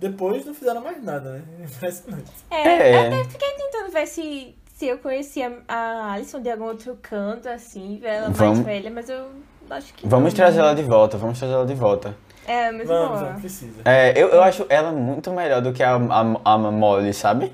Depois 0.00 0.44
não 0.44 0.52
fizeram 0.54 0.80
mais 0.80 1.00
nada, 1.02 1.30
né? 1.34 1.42
Impressionante. 1.64 2.30
É, 2.50 2.68
É. 2.68 2.94
eu 2.94 3.06
até 3.06 3.24
fiquei 3.30 3.50
tentando 3.52 3.92
ver 3.92 4.06
se, 4.06 4.54
se 4.82 4.88
eu 4.88 4.98
conhecia 4.98 5.58
a 5.68 6.12
Alison 6.14 6.40
de 6.40 6.50
algum 6.50 6.64
outro 6.64 6.98
canto, 7.00 7.48
assim, 7.48 8.00
ela 8.02 8.30
Vamos- 8.30 8.58
mais 8.58 8.66
velha, 8.66 8.90
mas 8.90 9.08
eu 9.08 9.26
acho 9.70 9.94
que. 9.94 10.08
vamos 10.08 10.32
não. 10.32 10.36
trazer 10.36 10.58
ela 10.58 10.74
de 10.74 10.82
volta, 10.82 11.16
vamos 11.16 11.38
trazer 11.38 11.54
ela 11.54 11.64
de 11.64 11.74
volta. 11.74 12.16
É, 12.44 12.72
muito 12.72 12.88
Vamos, 12.88 13.20
boa. 13.20 13.34
precisa. 13.34 13.80
É, 13.84 14.12
eu, 14.20 14.30
eu 14.30 14.42
acho 14.42 14.66
ela 14.68 14.90
muito 14.90 15.30
melhor 15.30 15.62
do 15.62 15.72
que 15.72 15.84
a, 15.84 15.94
a, 15.94 16.20
a 16.54 16.58
Molly, 16.58 17.14
sabe? 17.14 17.52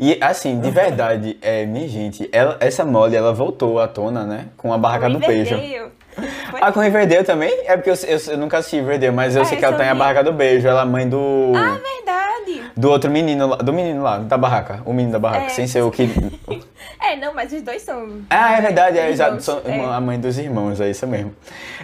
E 0.00 0.18
assim, 0.20 0.58
de 0.60 0.68
verdade, 0.72 1.38
é, 1.40 1.64
minha 1.64 1.86
gente, 1.88 2.28
ela, 2.32 2.56
essa 2.58 2.84
Molly, 2.84 3.14
ela 3.14 3.32
voltou 3.32 3.78
à 3.78 3.86
tona, 3.86 4.24
né? 4.24 4.48
Com 4.56 4.72
a 4.72 4.76
Barraca 4.78 5.08
do 5.08 5.20
Beijo. 5.20 5.54
Riverdale. 5.54 5.92
Foi? 6.50 6.60
Ah, 6.62 6.72
com 6.72 6.80
Riverdale 6.80 7.24
também? 7.24 7.52
É 7.66 7.76
porque 7.76 7.90
eu, 7.90 7.94
eu, 8.08 8.18
eu 8.32 8.38
nunca 8.38 8.58
assisti 8.58 8.76
Riverdale, 8.76 9.12
mas 9.14 9.36
eu 9.36 9.42
Ah, 9.42 9.44
sei 9.44 9.58
que 9.58 9.64
ela 9.64 9.74
eu 9.74 9.78
tem 9.78 9.88
a. 9.88 9.94
Barraca 9.94 10.24
do 10.24 10.32
Beijo, 10.32 10.66
ela 10.66 10.82
é 10.82 10.84
mãe 10.84 11.08
do... 11.08 11.52
Ah, 11.54 11.78
verdade. 11.78 12.70
Do 12.76 12.90
outro 12.90 13.10
menino 13.10 13.46
lá, 13.46 13.56
do 13.56 13.72
menino 13.72 14.02
lá, 14.02 14.18
da 14.18 14.36
barraca. 14.36 14.80
O 14.84 14.92
menino 14.92 15.12
da 15.12 15.18
barraca, 15.18 15.46
É. 15.46 15.48
sem 15.50 15.66
ser 15.66 15.82
o 15.82 15.90
que. 15.90 16.08
É, 16.98 17.14
não, 17.14 17.34
mas 17.34 17.52
os 17.52 17.62
dois 17.62 17.82
são. 17.82 18.22
Ah, 18.30 18.56
é 18.58 18.60
verdade, 18.62 18.98
é 18.98 19.10
exato. 19.10 19.40
São 19.40 19.60
é. 19.64 19.84
a 19.84 20.00
mãe 20.00 20.18
dos 20.18 20.38
irmãos, 20.38 20.80
é 20.80 20.90
isso 20.90 21.06
mesmo. 21.06 21.34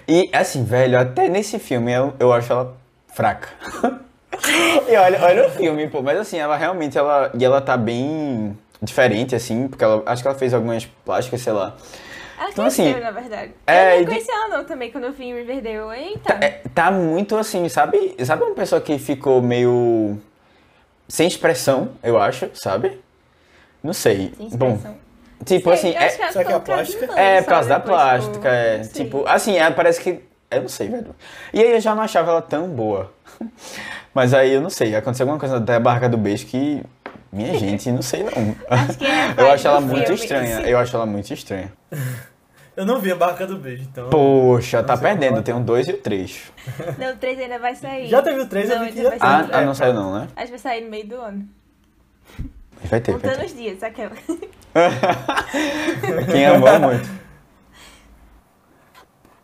E 0.08 0.28
assim, 0.32 0.64
velho, 0.64 0.98
até 0.98 1.28
nesse 1.28 1.58
filme 1.58 1.92
eu, 1.92 2.14
eu 2.18 2.32
acho 2.32 2.50
ela 2.52 2.74
fraca. 3.12 3.48
e 4.88 4.96
olha, 4.96 5.22
olha 5.22 5.46
o 5.46 5.50
filme, 5.50 5.86
pô, 5.88 6.02
mas 6.02 6.18
assim, 6.18 6.38
ela 6.38 6.56
realmente 6.56 6.96
ela. 6.98 7.30
E 7.38 7.44
ela 7.44 7.60
tá 7.60 7.76
bem 7.76 8.56
diferente, 8.80 9.34
assim, 9.34 9.68
porque 9.68 9.84
ela. 9.84 10.02
Acho 10.06 10.22
que 10.22 10.28
ela 10.28 10.36
fez 10.36 10.52
algumas 10.54 10.86
plásticas, 11.04 11.40
sei 11.42 11.52
lá. 11.52 11.74
Ela 12.42 12.50
Então, 12.50 12.64
cresceu, 12.64 12.90
assim, 12.90 13.00
na 13.00 13.10
verdade. 13.10 13.52
é, 13.66 14.00
eu 14.00 14.06
conhecia 14.06 14.34
ela 14.34 14.48
não 14.58 14.64
também 14.64 14.90
quando 14.90 15.04
eu 15.04 15.12
vi 15.12 15.24
em 15.26 15.34
Riverdale. 15.34 15.98
Eita. 15.98 16.34
É, 16.44 16.62
tá 16.74 16.90
muito 16.90 17.36
assim, 17.36 17.68
sabe? 17.68 18.16
Sabe 18.24 18.42
uma 18.44 18.54
pessoa 18.54 18.80
que 18.80 18.98
ficou 18.98 19.40
meio. 19.42 20.18
sem 21.08 21.26
expressão, 21.28 21.90
eu 22.02 22.20
acho, 22.20 22.50
sabe? 22.54 23.00
Não 23.82 23.92
sei. 23.92 24.32
Sem 24.36 24.48
Bom, 24.50 24.74
expressão. 24.74 24.96
tipo 25.44 25.76
Sei, 25.76 25.90
assim, 25.90 25.96
eu 25.96 26.00
é, 26.02 26.06
acho 26.06 26.16
que 26.16 26.22
ela 26.22 26.32
Será 26.32 26.44
que 26.44 26.52
é 26.52 26.54
a 26.54 26.60
ficou 26.60 26.74
plástica? 26.74 27.20
É, 27.20 27.42
por 27.42 27.48
causa 27.48 27.68
da 27.68 27.80
plástica, 27.80 28.48
é. 28.48 28.78
Tipo, 28.80 29.24
assim, 29.26 29.56
é, 29.58 29.70
parece 29.70 30.00
que. 30.00 30.20
Eu 30.50 30.62
não 30.62 30.68
sei, 30.68 30.88
velho. 30.88 31.14
E 31.52 31.60
aí 31.62 31.72
eu 31.72 31.80
já 31.80 31.94
não 31.94 32.02
achava 32.02 32.30
ela 32.30 32.42
tão 32.42 32.68
boa. 32.68 33.12
Mas 34.14 34.34
aí 34.34 34.52
eu 34.52 34.60
não 34.60 34.68
sei, 34.68 34.94
aconteceu 34.94 35.24
alguma 35.24 35.38
coisa 35.40 35.58
da 35.58 35.80
barraca 35.80 36.08
do 36.08 36.18
beijo 36.18 36.46
que. 36.46 36.82
Minha 37.32 37.58
gente, 37.58 37.90
não 37.90 38.02
sei 38.02 38.24
não. 38.24 38.54
Acho 38.68 38.98
que 38.98 39.06
é 39.06 39.32
Eu 39.40 39.50
acho 39.50 39.66
ela 39.66 39.80
muito 39.80 40.04
filme. 40.04 40.14
estranha. 40.20 40.60
Eu 40.68 40.78
acho 40.78 40.94
ela 40.94 41.06
muito 41.06 41.32
estranha. 41.32 41.72
Eu 42.74 42.86
não 42.86 42.98
vi 42.98 43.12
a 43.12 43.16
Barca 43.16 43.46
do 43.46 43.58
Beijo, 43.58 43.82
então. 43.82 44.08
Poxa, 44.08 44.82
tá 44.82 44.96
perdendo. 44.96 45.38
é. 45.38 45.42
Tem 45.42 45.54
o 45.54 45.60
2 45.60 45.88
e 45.88 45.92
o 45.92 45.98
3. 45.98 46.52
Não, 46.98 47.12
o 47.12 47.16
3 47.16 47.38
ainda 47.40 47.58
vai 47.58 47.74
sair. 47.74 48.08
Já 48.08 48.22
teve 48.22 48.40
o 48.40 48.46
3, 48.46 48.70
eu 48.70 48.80
vi 48.80 48.92
que 48.92 49.02
vai 49.02 49.18
Ah, 49.20 49.46
ah, 49.52 49.60
É, 49.60 49.64
não 49.66 49.74
saiu 49.74 49.92
não, 49.92 50.14
né? 50.14 50.28
Acho 50.34 50.46
que 50.46 50.50
vai 50.52 50.58
sair 50.58 50.84
no 50.84 50.90
meio 50.90 51.06
do 51.06 51.16
ano. 51.20 51.46
Vai 52.84 53.00
ter, 53.00 53.12
vai 53.12 53.20
Contando 53.20 53.40
ter. 53.40 53.46
os 53.46 53.54
dias, 53.54 53.82
aquela. 53.82 54.14
Quem 56.32 56.46
amou 56.46 56.80
muito. 56.80 57.08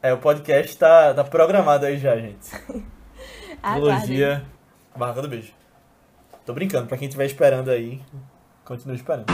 É, 0.00 0.12
o 0.12 0.18
podcast 0.18 0.76
tá, 0.78 1.12
tá 1.12 1.24
programado 1.24 1.84
aí 1.84 1.98
já, 1.98 2.16
gente. 2.16 2.48
Trilogia 3.60 4.44
Barca 4.96 5.20
do 5.20 5.28
Beijo. 5.28 5.52
Tô 6.46 6.54
brincando, 6.54 6.86
pra 6.86 6.96
quem 6.96 7.08
estiver 7.08 7.26
esperando 7.26 7.68
aí, 7.68 8.00
continue 8.64 8.94
esperando. 8.94 9.26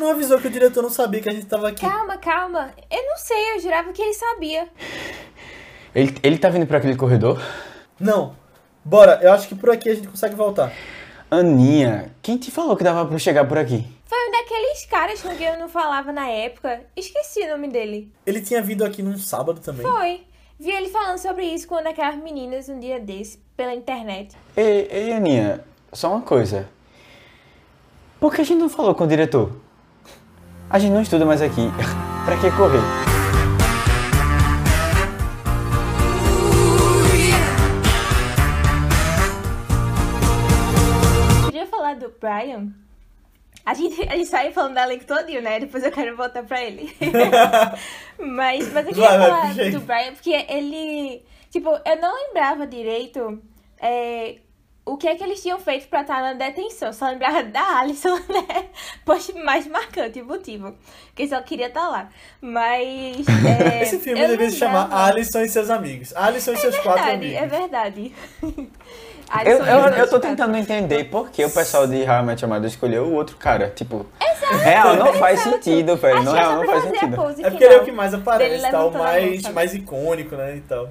Não 0.00 0.10
avisou 0.10 0.40
que 0.40 0.48
o 0.48 0.50
diretor 0.50 0.82
não 0.82 0.90
sabia 0.90 1.20
que 1.20 1.28
a 1.28 1.32
gente 1.32 1.46
tava 1.46 1.68
aqui? 1.68 1.82
Calma, 1.82 2.16
calma. 2.16 2.70
Eu 2.90 3.02
não 3.06 3.16
sei, 3.18 3.54
eu 3.54 3.60
jurava 3.60 3.92
que 3.92 4.00
ele 4.00 4.14
sabia. 4.14 4.68
Ele, 5.94 6.16
ele 6.22 6.38
tá 6.38 6.48
vindo 6.48 6.66
pra 6.66 6.78
aquele 6.78 6.96
corredor? 6.96 7.40
Não. 7.98 8.34
Bora, 8.82 9.20
eu 9.22 9.30
acho 9.30 9.46
que 9.46 9.54
por 9.54 9.70
aqui 9.70 9.90
a 9.90 9.94
gente 9.94 10.08
consegue 10.08 10.34
voltar. 10.34 10.72
Aninha, 11.30 12.10
quem 12.22 12.38
te 12.38 12.50
falou 12.50 12.76
que 12.76 12.82
dava 12.82 13.06
pra 13.06 13.18
chegar 13.18 13.46
por 13.46 13.58
aqui? 13.58 13.86
Foi 14.06 14.18
um 14.28 14.32
daqueles 14.32 14.86
caras 14.86 15.20
com 15.20 15.36
quem 15.36 15.46
eu 15.46 15.58
não 15.58 15.68
falava 15.68 16.12
na 16.12 16.26
época. 16.28 16.80
Esqueci 16.96 17.42
o 17.42 17.50
nome 17.50 17.68
dele. 17.68 18.10
Ele 18.26 18.40
tinha 18.40 18.62
vindo 18.62 18.84
aqui 18.84 19.02
num 19.02 19.18
sábado 19.18 19.60
também. 19.60 19.86
Foi. 19.86 20.22
Vi 20.58 20.70
ele 20.70 20.88
falando 20.88 21.18
sobre 21.18 21.44
isso 21.44 21.68
com 21.68 21.74
uma 21.74 21.82
daquelas 21.82 22.16
meninas 22.16 22.68
um 22.68 22.80
dia 22.80 22.98
desse, 22.98 23.38
pela 23.56 23.74
internet. 23.74 24.34
Ei, 24.56 24.88
ei, 24.90 25.12
Aninha, 25.12 25.64
só 25.92 26.10
uma 26.10 26.22
coisa. 26.22 26.68
Por 28.18 28.34
que 28.34 28.40
a 28.40 28.44
gente 28.44 28.58
não 28.58 28.68
falou 28.68 28.94
com 28.94 29.04
o 29.04 29.06
diretor? 29.06 29.52
A 30.72 30.78
gente 30.78 30.92
não 30.92 31.02
estuda 31.02 31.26
mais 31.26 31.42
aqui. 31.42 31.62
pra 32.24 32.36
que 32.36 32.48
correr? 32.56 32.78
Queria 41.46 41.66
falar 41.66 41.94
do 41.96 42.14
Brian. 42.20 42.68
A 43.66 43.74
gente, 43.74 44.00
a 44.08 44.16
gente 44.16 44.26
sai 44.26 44.52
falando 44.52 44.74
da 44.74 44.86
Link 44.86 45.04
todinho, 45.04 45.42
né? 45.42 45.58
Depois 45.58 45.82
eu 45.82 45.90
quero 45.90 46.16
voltar 46.16 46.44
pra 46.44 46.62
ele. 46.62 46.94
mas, 48.16 48.72
mas 48.72 48.86
eu 48.86 48.92
queria 48.94 49.18
Vai, 49.18 49.28
falar 49.52 49.70
do 49.72 49.80
Brian 49.80 50.12
porque 50.12 50.46
ele. 50.48 51.24
Tipo, 51.50 51.70
eu 51.84 51.96
não 52.00 52.14
lembrava 52.14 52.64
direito 52.64 53.42
é, 53.80 54.36
o 54.90 54.96
que 54.96 55.06
é 55.06 55.14
que 55.14 55.22
eles 55.22 55.40
tinham 55.40 55.58
feito 55.58 55.86
pra 55.88 56.00
estar 56.00 56.20
na 56.20 56.32
detenção. 56.32 56.92
Só 56.92 57.06
lembrava 57.06 57.44
da 57.44 57.78
Alison, 57.78 58.16
né? 58.28 58.66
Poxa, 59.04 59.32
mais 59.44 59.66
marcante 59.66 60.20
o 60.20 60.24
motivo. 60.24 60.74
Porque 61.06 61.28
só 61.28 61.40
queria 61.42 61.68
estar 61.68 61.88
lá. 61.88 62.08
Mas. 62.40 63.24
é, 63.72 63.82
Esse 63.82 63.98
filme 64.00 64.20
deveria 64.20 64.50
se 64.50 64.56
chamar 64.56 64.92
Alisson 64.92 65.42
e 65.42 65.48
seus 65.48 65.70
amigos. 65.70 66.14
Alisson 66.16 66.52
e 66.52 66.56
seus 66.56 66.76
quatro 66.78 67.04
verdade, 67.04 67.36
amigos. 67.36 67.42
É 67.42 67.46
verdade. 67.46 68.14
Eu, 69.46 69.62
Alison 69.62 69.64
eu, 69.64 69.78
eu 69.78 69.94
seus 69.94 70.10
tô 70.10 70.16
quatro. 70.16 70.30
tentando 70.30 70.56
entender 70.56 71.04
por 71.04 71.30
que 71.30 71.44
o 71.44 71.50
pessoal 71.50 71.86
de 71.86 72.02
How 72.02 72.18
I 72.18 72.22
Met 72.24 72.42
Your 72.42 72.52
Mother 72.52 72.68
escolheu 72.68 73.04
o 73.04 73.12
outro 73.12 73.36
cara. 73.36 73.70
Tipo, 73.70 74.04
real, 74.58 74.96
não 74.96 75.12
faz 75.14 75.40
exato. 75.40 75.62
sentido, 75.62 75.96
velho. 75.96 76.24
Não, 76.24 76.36
é 76.36 76.40
real, 76.40 76.56
não 76.56 76.66
faz 76.66 76.82
sentido. 76.82 77.14
É 77.38 77.50
porque 77.50 77.64
ele 77.64 77.74
é 77.74 77.78
o 77.78 77.84
que 77.84 77.92
mais 77.92 78.12
aparece, 78.12 78.68
tá? 78.68 78.84
O 78.84 78.90
mais, 78.90 79.42
mais 79.52 79.72
icônico, 79.72 80.34
né? 80.34 80.56
E 80.56 80.60
tal. 80.62 80.88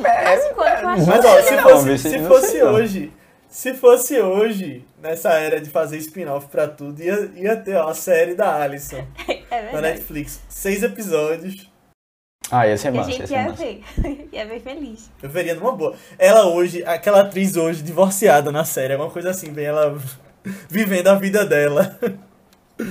Mas 0.00 0.44
quando 0.54 0.80
eu 0.82 0.88
acho 0.88 1.06
Mas 1.06 1.20
que 1.20 1.26
ó, 1.26 1.42
se 1.42 1.58
fosse, 1.62 1.98
se 1.98 2.18
não 2.18 2.28
fosse 2.28 2.50
sei 2.50 2.60
não. 2.62 2.72
hoje, 2.74 3.12
se 3.48 3.74
fosse 3.74 4.20
hoje, 4.20 4.84
nessa 5.02 5.32
era 5.34 5.60
de 5.60 5.70
fazer 5.70 5.96
spin-off 5.98 6.46
pra 6.48 6.66
tudo, 6.68 7.02
ia, 7.02 7.30
ia 7.36 7.56
ter 7.56 7.76
ó, 7.76 7.88
a 7.88 7.94
série 7.94 8.34
da 8.34 8.54
Alison 8.62 9.04
É 9.50 9.72
na. 9.72 9.80
Netflix. 9.80 10.40
Seis 10.48 10.82
episódios. 10.82 11.68
Ah, 12.50 12.66
ia 12.66 12.76
ser 12.76 12.88
a 12.88 12.92
massa, 12.92 13.10
ia 13.10 13.16
gente 13.18 13.30
ia 13.32 13.42
massa. 13.44 13.64
ver. 13.64 13.80
ia 14.32 14.46
ver 14.46 14.60
feliz. 14.60 15.10
Eu 15.22 15.28
veria 15.28 15.54
numa 15.54 15.72
boa. 15.72 15.94
Ela 16.18 16.46
hoje, 16.46 16.82
aquela 16.84 17.20
atriz 17.20 17.56
hoje 17.56 17.82
divorciada 17.82 18.50
na 18.50 18.64
série, 18.64 18.92
alguma 18.94 19.10
coisa 19.10 19.30
assim, 19.30 19.52
bem 19.52 19.66
ela 19.66 19.96
vivendo 20.68 21.08
a 21.08 21.14
vida 21.14 21.44
dela. 21.44 21.96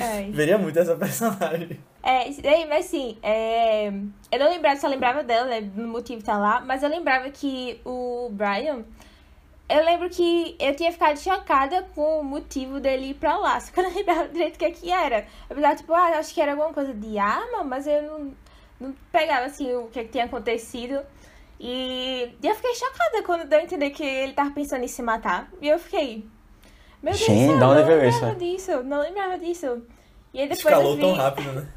É, 0.02 0.24
Veria 0.32 0.58
muito 0.58 0.78
essa 0.78 0.96
personagem. 0.96 1.80
é 2.04 2.30
daí, 2.42 2.66
mas 2.68 2.86
assim, 2.86 3.18
é, 3.24 3.88
eu 4.32 4.40
não 4.40 4.50
lembrava, 4.50 4.80
só 4.80 4.88
lembrava 4.88 5.24
dela, 5.24 5.48
né? 5.48 5.62
No 5.76 5.88
motivo 5.88 6.24
tá 6.24 6.38
lá, 6.38 6.62
mas 6.62 6.84
eu 6.84 6.90
lembrava 6.90 7.30
que 7.30 7.80
o 7.86 8.30
Brian. 8.32 8.84
Eu 9.68 9.86
lembro 9.86 10.10
que 10.10 10.56
eu 10.60 10.76
tinha 10.76 10.92
ficado 10.92 11.20
chocada 11.20 11.84
com 11.94 12.22
o 12.22 12.24
motivo 12.24 12.80
dele 12.80 13.12
ir 13.12 13.14
pra 13.14 13.38
lá. 13.38 13.60
Só 13.62 13.72
que 13.72 13.80
eu 13.80 13.84
não 13.84 13.94
lembrava 13.94 14.28
direito 14.28 14.56
o 14.56 14.58
que, 14.60 14.66
é 14.66 14.72
que 14.72 14.92
era. 14.92 15.28
Eu 15.48 15.56
pensava, 15.56 15.76
tipo, 15.76 15.94
ah, 15.94 16.18
acho 16.18 16.34
que 16.34 16.42
era 16.42 16.54
alguma 16.54 16.74
coisa 16.74 16.92
de 16.92 17.20
arma, 17.20 17.64
mas 17.64 17.86
eu 17.86 18.02
não, 18.02 18.34
não 18.80 18.96
pegava 19.12 19.46
assim 19.46 19.72
o 19.76 19.88
que, 19.88 20.00
é 20.00 20.04
que 20.04 20.10
tinha 20.10 20.26
acontecido. 20.26 21.00
E, 21.60 22.34
e 22.42 22.48
eu 22.48 22.56
fiquei 22.56 22.74
chocada 22.74 23.22
quando 23.24 23.48
deu 23.48 23.60
a 23.60 23.64
entender 23.64 23.90
que 23.90 24.04
ele 24.04 24.34
tava 24.34 24.52
pensando 24.52 24.84
em 24.84 24.88
se 24.88 25.02
matar. 25.04 25.52
E 25.62 25.68
eu 25.68 25.78
fiquei. 25.78 26.26
Meu 27.02 27.14
Deus 27.14 27.26
Gente, 27.26 27.48
do 27.48 27.52
céu, 27.52 27.60
da 27.60 27.68
onde 27.70 27.82
não 27.82 27.88
lembrava 27.90 28.08
isso? 28.08 28.36
disso. 28.36 28.84
Não 28.84 29.02
lembrava 29.02 29.38
disso. 29.38 29.82
E 30.34 30.40
aí 30.42 30.48
depois 30.48 30.60
Escalou 30.60 30.92
eu 30.92 30.96
vi... 30.96 31.02
tão 31.02 31.14
rápido, 31.14 31.52
né? 31.54 31.68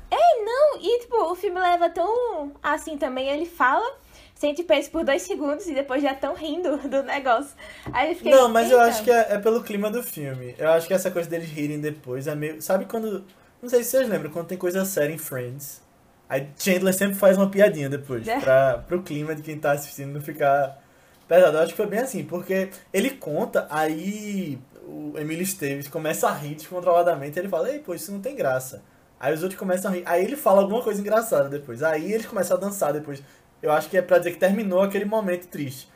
Não, 0.44 0.80
e 0.80 1.00
tipo, 1.00 1.16
o 1.16 1.34
filme 1.34 1.58
leva 1.60 1.88
tão 1.88 2.52
assim 2.62 2.98
também, 2.98 3.28
ele 3.28 3.46
fala, 3.46 3.96
sente 4.34 4.62
peso 4.62 4.90
por 4.90 5.04
dois 5.04 5.22
segundos 5.22 5.66
e 5.66 5.74
depois 5.74 6.02
já 6.02 6.14
tão 6.14 6.34
rindo 6.34 6.76
do 6.88 7.02
negócio. 7.02 7.52
Aí 7.92 8.10
eu 8.10 8.16
fiquei. 8.16 8.32
Não, 8.32 8.48
mas 8.48 8.70
eu 8.70 8.78
"Eita." 8.78 8.90
acho 8.90 9.04
que 9.04 9.10
é, 9.10 9.34
é 9.34 9.38
pelo 9.38 9.62
clima 9.62 9.90
do 9.90 10.02
filme. 10.02 10.54
Eu 10.58 10.70
acho 10.70 10.86
que 10.86 10.94
essa 10.94 11.10
coisa 11.10 11.28
deles 11.30 11.48
rirem 11.48 11.80
depois 11.80 12.26
é 12.26 12.34
meio. 12.34 12.60
Sabe 12.60 12.84
quando. 12.86 13.24
Não 13.62 13.68
sei 13.68 13.84
se 13.84 13.90
vocês 13.90 14.08
lembram, 14.08 14.30
quando 14.30 14.48
tem 14.48 14.58
coisa 14.58 14.84
séria 14.84 15.14
em 15.14 15.18
Friends. 15.18 15.80
Aí 16.28 16.48
Chandler 16.56 16.94
sempre 16.94 17.14
faz 17.14 17.36
uma 17.36 17.48
piadinha 17.48 17.88
depois. 17.88 18.26
É. 18.26 18.40
Pra, 18.40 18.78
pro 18.86 19.02
clima 19.02 19.34
de 19.34 19.42
quem 19.42 19.58
tá 19.58 19.72
assistindo 19.72 20.12
não 20.12 20.20
ficar 20.20 20.82
pesado. 21.28 21.56
Eu 21.56 21.62
acho 21.62 21.70
que 21.70 21.76
foi 21.76 21.86
bem 21.86 22.00
assim, 22.00 22.24
porque 22.24 22.70
ele 22.92 23.10
conta, 23.10 23.66
aí 23.70 24.58
o 24.86 25.14
Emílio 25.16 25.42
Esteves 25.42 25.88
começa 25.88 26.28
a 26.28 26.32
rir 26.32 26.54
descontroladamente. 26.54 27.38
Ele 27.38 27.48
fala, 27.48 27.70
ei, 27.70 27.78
pô, 27.78 27.94
isso 27.94 28.12
não 28.12 28.20
tem 28.20 28.34
graça. 28.34 28.82
Aí 29.18 29.32
os 29.32 29.42
outros 29.42 29.58
começam 29.58 29.90
a 29.90 29.94
rir. 29.94 30.02
Aí 30.06 30.24
ele 30.24 30.36
fala 30.36 30.62
alguma 30.62 30.82
coisa 30.82 31.00
engraçada 31.00 31.48
depois. 31.48 31.82
Aí 31.82 32.12
eles 32.12 32.26
começam 32.26 32.56
a 32.56 32.60
dançar 32.60 32.92
depois. 32.92 33.22
Eu 33.62 33.70
acho 33.70 33.88
que 33.88 33.96
é 33.96 34.02
pra 34.02 34.18
dizer 34.18 34.32
que 34.32 34.38
terminou 34.38 34.82
aquele 34.82 35.04
momento 35.04 35.46
triste. 35.46 35.91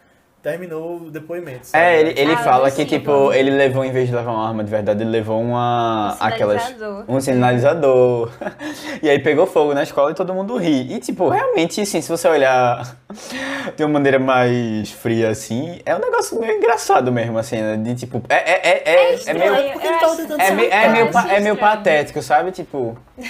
Terminou 0.47 0.99
o 0.99 1.11
depoimento. 1.11 1.66
sabe? 1.66 1.82
É, 1.84 1.99
ele, 2.01 2.20
ele 2.20 2.32
Ah, 2.34 2.36
fala 2.36 2.70
que, 2.70 2.76
sim, 2.76 2.84
tipo, 2.84 3.11
bom. 3.11 3.32
ele 3.32 3.51
levou, 3.51 3.84
em 3.84 3.90
vez 3.90 4.09
de 4.09 4.14
levar 4.14 4.30
uma 4.30 4.47
arma 4.47 4.62
de 4.62 4.70
verdade, 4.70 5.03
ele 5.03 5.11
levou 5.11 5.40
uma. 5.42 6.16
Um 6.20 6.24
aquelas. 6.24 6.62
sinalizador. 6.62 7.05
Um 7.09 7.20
sinalizador. 7.20 8.30
e 9.03 9.11
aí 9.11 9.18
pegou 9.18 9.44
fogo 9.44 9.74
na 9.74 9.82
escola 9.82 10.12
e 10.12 10.14
todo 10.14 10.32
mundo 10.32 10.57
ri. 10.57 10.94
E, 10.94 11.01
tipo, 11.01 11.28
realmente, 11.28 11.80
assim, 11.80 12.01
se 12.01 12.09
você 12.09 12.28
olhar 12.28 12.97
de 13.76 13.82
uma 13.82 13.94
maneira 13.94 14.20
mais 14.20 14.88
fria, 14.92 15.30
assim, 15.30 15.80
é 15.84 15.97
um 15.97 15.99
negócio 15.99 16.38
meio 16.38 16.59
engraçado 16.59 17.11
mesmo, 17.11 17.36
assim, 17.38 17.57
né? 17.61 17.76
De 17.76 17.97
tipo. 17.97 18.22
É, 18.28 18.34
é, 18.36 18.53
é, 18.53 18.82
é, 18.84 18.94
é 18.94 19.14
estranho, 19.14 19.38
meio. 19.53 19.72
Porque 19.72 19.88
acho- 19.88 20.16
tentando 20.16 20.40
É, 20.40 20.47
ser 20.47 20.55
meio, 20.55 20.72
é, 20.72 20.88
meio, 20.90 21.11
é 21.28 21.40
meio 21.40 21.57
patético, 21.57 22.22
sabe? 22.22 22.53
Tipo. 22.53 22.97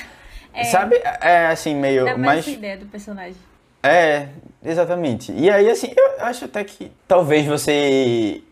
É. 0.59 0.65
Sabe? 0.65 0.97
É 1.21 1.49
assim, 1.49 1.75
meio. 1.75 2.07
Dá 2.07 2.13
mais 2.17 2.45
mais 2.45 2.47
ideia 2.47 2.79
do 2.79 2.87
personagem. 2.87 3.37
é, 3.83 4.29
exatamente. 4.67 5.33
E 5.33 5.49
aí, 5.51 5.69
assim, 5.71 5.93
eu 5.97 6.25
acho 6.25 6.45
até 6.45 6.63
que 6.65 6.91
talvez 7.07 7.47
você 7.47 8.43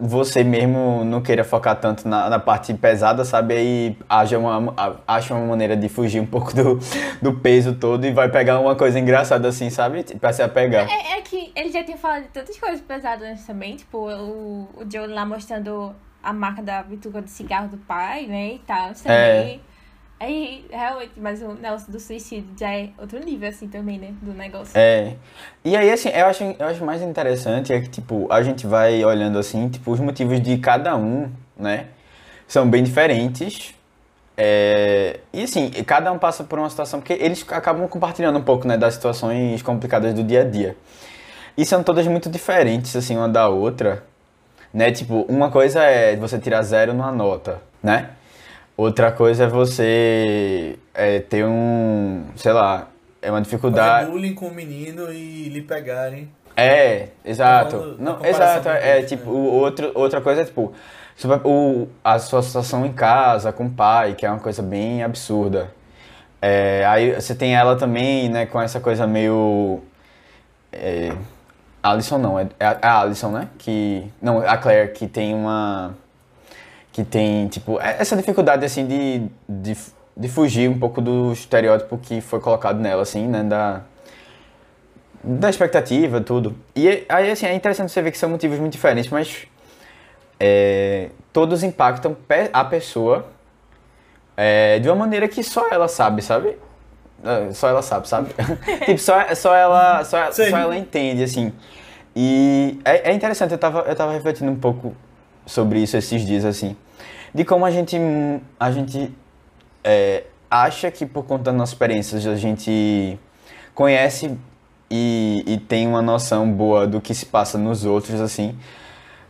você 0.00 0.42
mesmo 0.42 1.04
não 1.04 1.20
queira 1.20 1.44
focar 1.44 1.76
tanto 1.78 2.08
na, 2.08 2.30
na 2.30 2.38
parte 2.38 2.72
pesada, 2.72 3.22
sabe? 3.22 3.54
Aí 3.54 3.96
haja 4.08 4.38
uma, 4.38 4.74
acha 5.06 5.34
uma 5.34 5.44
maneira 5.44 5.76
de 5.76 5.90
fugir 5.90 6.20
um 6.20 6.26
pouco 6.26 6.54
do, 6.54 6.80
do 7.20 7.34
peso 7.34 7.74
todo 7.74 8.06
e 8.06 8.10
vai 8.10 8.30
pegar 8.30 8.58
uma 8.60 8.74
coisa 8.74 8.98
engraçada 8.98 9.46
assim, 9.48 9.68
sabe? 9.68 10.02
Pra 10.18 10.32
se 10.32 10.42
apegar. 10.42 10.88
É, 10.90 11.18
é 11.18 11.20
que 11.20 11.52
ele 11.54 11.70
já 11.70 11.84
tinha 11.84 11.98
falado 11.98 12.22
de 12.22 12.28
tantas 12.28 12.58
coisas 12.58 12.80
pesadas 12.80 13.28
antes 13.28 13.46
também, 13.46 13.76
tipo, 13.76 13.98
o, 13.98 14.68
o 14.74 14.90
Joe 14.90 15.06
lá 15.06 15.26
mostrando 15.26 15.94
a 16.22 16.32
marca 16.32 16.62
da 16.62 16.82
bituca 16.82 17.20
de 17.20 17.30
cigarro 17.30 17.68
do 17.68 17.76
pai, 17.76 18.26
né, 18.26 18.54
e 18.54 18.58
tal, 18.60 18.92
isso 18.92 19.06
É. 19.06 19.58
Aí, 20.20 20.66
realmente, 20.70 21.12
mas 21.16 21.40
o 21.40 21.54
negócio 21.54 21.90
do 21.90 21.98
suicídio 21.98 22.50
já 22.54 22.70
é 22.70 22.90
outro 22.98 23.18
nível, 23.24 23.48
assim, 23.48 23.66
também, 23.68 23.98
né, 23.98 24.12
do 24.20 24.34
negócio. 24.34 24.72
É. 24.78 25.14
E 25.64 25.74
aí, 25.74 25.90
assim, 25.90 26.10
eu 26.10 26.26
acho, 26.26 26.44
eu 26.44 26.66
acho 26.66 26.84
mais 26.84 27.00
interessante 27.00 27.72
é 27.72 27.80
que, 27.80 27.88
tipo, 27.88 28.30
a 28.30 28.42
gente 28.42 28.66
vai 28.66 29.02
olhando 29.02 29.38
assim, 29.38 29.70
tipo, 29.70 29.90
os 29.90 29.98
motivos 29.98 30.38
de 30.42 30.58
cada 30.58 30.94
um, 30.94 31.30
né? 31.56 31.86
São 32.46 32.68
bem 32.68 32.82
diferentes. 32.84 33.74
É, 34.36 35.20
E 35.32 35.42
assim, 35.42 35.70
cada 35.86 36.12
um 36.12 36.18
passa 36.18 36.44
por 36.44 36.58
uma 36.58 36.68
situação, 36.68 37.00
porque 37.00 37.14
eles 37.14 37.44
acabam 37.50 37.88
compartilhando 37.88 38.38
um 38.38 38.42
pouco, 38.42 38.68
né, 38.68 38.76
das 38.76 38.94
situações 38.94 39.62
complicadas 39.62 40.12
do 40.12 40.22
dia 40.22 40.42
a 40.42 40.44
dia. 40.44 40.76
E 41.56 41.64
são 41.64 41.82
todas 41.82 42.06
muito 42.06 42.28
diferentes, 42.28 42.94
assim, 42.94 43.16
uma 43.16 43.28
da 43.28 43.48
outra, 43.48 44.04
né? 44.72 44.90
Tipo, 44.92 45.22
uma 45.30 45.50
coisa 45.50 45.82
é 45.82 46.14
você 46.16 46.38
tirar 46.38 46.60
zero 46.62 46.92
numa 46.92 47.10
nota, 47.10 47.62
né? 47.82 48.10
Outra 48.80 49.12
coisa 49.12 49.44
é 49.44 49.46
você 49.46 50.78
é, 50.94 51.18
ter 51.20 51.44
um, 51.44 52.24
sei 52.34 52.50
lá, 52.50 52.88
é 53.20 53.30
uma 53.30 53.42
dificuldade... 53.42 54.06
Fazer 54.06 54.10
bullying 54.10 54.34
com 54.34 54.46
o 54.46 54.54
menino 54.54 55.12
e 55.12 55.50
lhe 55.50 55.60
pegarem. 55.60 56.30
É, 56.56 57.08
exato. 57.22 57.72
falando 57.72 57.98
da 57.98 58.02
Não, 58.02 58.24
exato, 58.24 58.70
é, 58.70 59.02
tipo, 59.02 59.30
né? 59.30 59.38
outro, 59.38 59.92
outra 59.94 60.22
coisa 60.22 60.40
é 60.40 60.44
tipo, 60.46 60.72
o, 61.44 61.88
a 62.02 62.18
sua 62.18 62.42
situação 62.42 62.86
em 62.86 62.92
casa, 62.94 63.52
com 63.52 63.66
o 63.66 63.70
pai, 63.70 64.14
que 64.14 64.24
é 64.24 64.30
uma 64.30 64.40
coisa 64.40 64.62
bem 64.62 65.02
absurda. 65.02 65.70
É, 66.40 66.82
aí 66.88 67.12
você 67.12 67.34
tem 67.34 67.54
ela 67.54 67.76
também, 67.76 68.30
né, 68.30 68.46
com 68.46 68.58
essa 68.62 68.80
coisa 68.80 69.06
meio. 69.06 69.80
É, 70.72 71.12
Alison 71.82 72.16
não, 72.16 72.38
é, 72.38 72.48
a 72.58 72.64
é 72.64 72.78
a 72.80 73.00
Alison, 73.00 73.30
né? 73.30 73.48
Que. 73.58 74.10
Não, 74.22 74.38
a 74.38 74.56
Claire, 74.56 74.90
que 74.94 75.06
tem 75.06 75.34
uma. 75.34 75.94
Que 76.92 77.04
tem, 77.04 77.48
tipo, 77.48 77.80
é- 77.80 77.96
essa 78.00 78.16
dificuldade, 78.16 78.64
assim, 78.64 78.86
de, 78.86 79.22
de, 79.48 79.76
de 80.16 80.28
fugir 80.28 80.68
um 80.68 80.78
pouco 80.78 81.00
do 81.00 81.32
estereótipo 81.32 81.96
que 81.98 82.20
foi 82.20 82.40
colocado 82.40 82.78
nela, 82.80 83.02
assim, 83.02 83.26
né? 83.28 83.42
Da, 83.44 83.82
da 85.22 85.50
expectativa, 85.50 86.20
tudo. 86.20 86.56
E 86.74 87.04
aí, 87.08 87.30
assim, 87.30 87.46
é 87.46 87.54
interessante 87.54 87.92
você 87.92 88.02
ver 88.02 88.10
que 88.10 88.18
são 88.18 88.28
motivos 88.30 88.58
muito 88.58 88.72
diferentes, 88.72 89.10
mas 89.10 89.46
é, 90.38 91.10
todos 91.32 91.62
impactam 91.62 92.16
a 92.52 92.64
pessoa 92.64 93.26
é, 94.36 94.78
de 94.78 94.88
uma 94.88 94.96
maneira 94.96 95.28
que 95.28 95.42
só 95.42 95.68
ela 95.70 95.86
sabe, 95.88 96.22
sabe? 96.22 96.56
É, 97.22 97.52
Só 97.52 97.68
ela 97.68 97.82
sabe, 97.82 98.08
sabe? 98.08 98.30
tipo, 98.86 98.98
só, 98.98 99.34
só, 99.34 99.54
ela, 99.54 100.02
só, 100.04 100.32
só 100.32 100.42
ela 100.42 100.76
entende, 100.76 101.22
assim. 101.22 101.52
E 102.16 102.80
é, 102.84 103.10
é 103.10 103.12
interessante, 103.12 103.52
eu 103.52 103.58
tava, 103.58 103.80
eu 103.80 103.94
tava 103.94 104.12
refletindo 104.12 104.50
um 104.50 104.56
pouco 104.56 104.96
sobre 105.46 105.80
isso 105.80 105.96
esses 105.96 106.24
dias, 106.26 106.44
assim. 106.44 106.76
De 107.34 107.44
como 107.44 107.64
a 107.64 107.70
gente, 107.70 107.96
a 108.58 108.70
gente 108.70 109.14
é, 109.84 110.24
acha 110.50 110.90
que 110.90 111.06
por 111.06 111.24
conta 111.24 111.44
das 111.44 111.54
nossas 111.54 111.72
experiências 111.72 112.26
a 112.26 112.36
gente 112.36 113.18
conhece 113.74 114.36
e, 114.90 115.44
e 115.46 115.58
tem 115.58 115.86
uma 115.86 116.02
noção 116.02 116.50
boa 116.50 116.86
do 116.86 117.00
que 117.00 117.14
se 117.14 117.24
passa 117.24 117.56
nos 117.56 117.84
outros, 117.84 118.20
assim. 118.20 118.58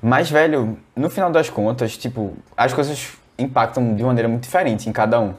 Mas, 0.02 0.30
velho, 0.30 0.78
no 0.96 1.11
final 1.11 1.30
das 1.30 1.50
contas, 1.50 1.96
tipo, 1.96 2.34
as 2.56 2.72
coisas 2.72 3.12
impactam 3.38 3.94
de 3.94 4.02
maneira 4.02 4.28
muito 4.28 4.44
diferente 4.44 4.88
em 4.88 4.92
cada 4.92 5.20
um, 5.20 5.34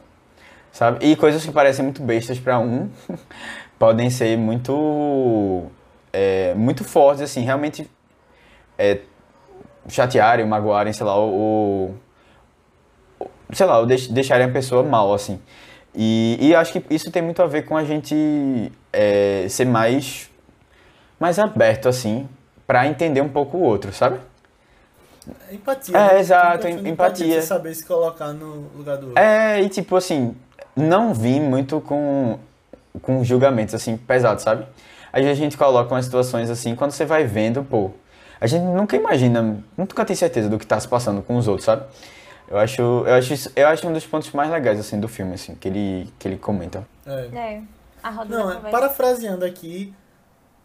sabe? 0.72 1.06
E 1.06 1.16
coisas 1.16 1.44
que 1.44 1.52
parecem 1.52 1.84
muito 1.84 2.02
bestas 2.04 2.40
pra 2.40 2.60
um 2.60 2.90
podem 3.80 4.10
ser 4.12 4.38
muito, 4.38 5.66
é, 6.14 6.54
muito 6.54 6.84
fortes, 6.84 7.24
assim, 7.24 7.42
realmente 7.42 7.90
é, 8.78 9.00
chatearem, 9.88 10.46
magoarem, 10.46 10.94
sei 10.94 11.06
lá, 11.06 11.16
ou, 11.16 11.32
ou- 11.34 11.96
sei 13.54 13.66
lá, 13.66 13.80
ou 13.80 13.86
deix- 13.86 14.08
deixarem 14.08 14.46
a 14.48 14.52
pessoa 14.52 14.84
mal, 14.84 15.14
assim. 15.14 15.40
E, 15.94 16.38
e 16.40 16.56
acho 16.56 16.72
que 16.74 16.84
isso 16.94 17.12
tem 17.12 17.22
muito 17.22 17.42
a 17.42 17.48
ver 17.48 17.64
com 17.64 17.76
a 17.76 17.84
gente 17.84 18.72
é, 18.94 19.46
ser 19.50 19.66
mais, 19.66 20.30
mais 21.20 21.38
aberto, 21.38 21.90
assim, 21.90 22.28
pra 22.66 22.88
entender 22.88 23.22
um 23.22 23.30
pouco 23.30 23.58
o 23.58 23.62
outro, 23.62 23.92
sabe? 23.92 24.20
Empatia. 25.52 25.96
É, 25.98 26.14
né? 26.14 26.20
exato, 26.20 26.68
empatia. 26.68 27.42
Você 27.42 27.48
saber 27.48 27.76
se 27.76 27.86
colocar 27.86 28.34
no 28.34 28.68
lugar 28.76 28.98
do 28.98 29.08
outro. 29.08 29.22
É, 29.22 29.62
e 29.62 29.70
tipo 29.70 29.96
assim, 29.96 30.36
não 30.76 31.14
vim 31.14 31.40
muito 31.40 31.80
com, 31.82 32.40
com 33.02 33.24
julgamentos 33.24 33.76
assim 33.76 33.98
pesados, 33.98 34.44
sabe? 34.44 34.66
Às 35.14 35.22
vezes 35.24 35.38
a 35.38 35.44
gente 35.44 35.58
coloca 35.58 35.94
umas 35.94 36.06
situações 36.06 36.50
assim, 36.50 36.74
quando 36.76 36.92
você 36.92 37.06
vai 37.06 37.26
vendo, 37.26 37.64
pô, 37.64 37.92
a 38.42 38.48
gente 38.48 38.64
nunca 38.64 38.96
imagina, 38.98 39.64
nunca 39.78 40.04
tem 40.04 40.16
certeza 40.16 40.50
do 40.50 40.58
que 40.60 40.66
tá 40.68 40.80
se 40.80 40.88
passando 40.88 41.22
com 41.22 41.38
os 41.38 41.48
outros, 41.48 41.66
sabe? 41.66 41.86
Eu 42.50 42.58
acho, 42.58 42.82
eu 42.82 43.14
acho, 43.14 43.34
isso- 43.34 43.52
eu 43.56 43.68
acho 43.68 43.88
um 43.88 43.94
dos 43.94 44.06
pontos 44.06 44.32
mais 44.34 44.50
legais 44.52 44.78
assim 44.80 45.00
do 45.00 45.08
filme, 45.08 45.36
assim, 45.36 45.56
que 45.56 45.68
ele, 45.70 46.14
que 46.20 46.28
ele 46.28 46.38
comenta. 46.38 46.86
É. 47.06 47.30
É, 47.34 47.62
a 48.04 48.10
roda 48.10 48.36
Não, 48.36 48.52
é, 48.52 48.56
conversa. 48.56 48.70
parafraseando 48.78 49.46
aqui, 49.46 49.94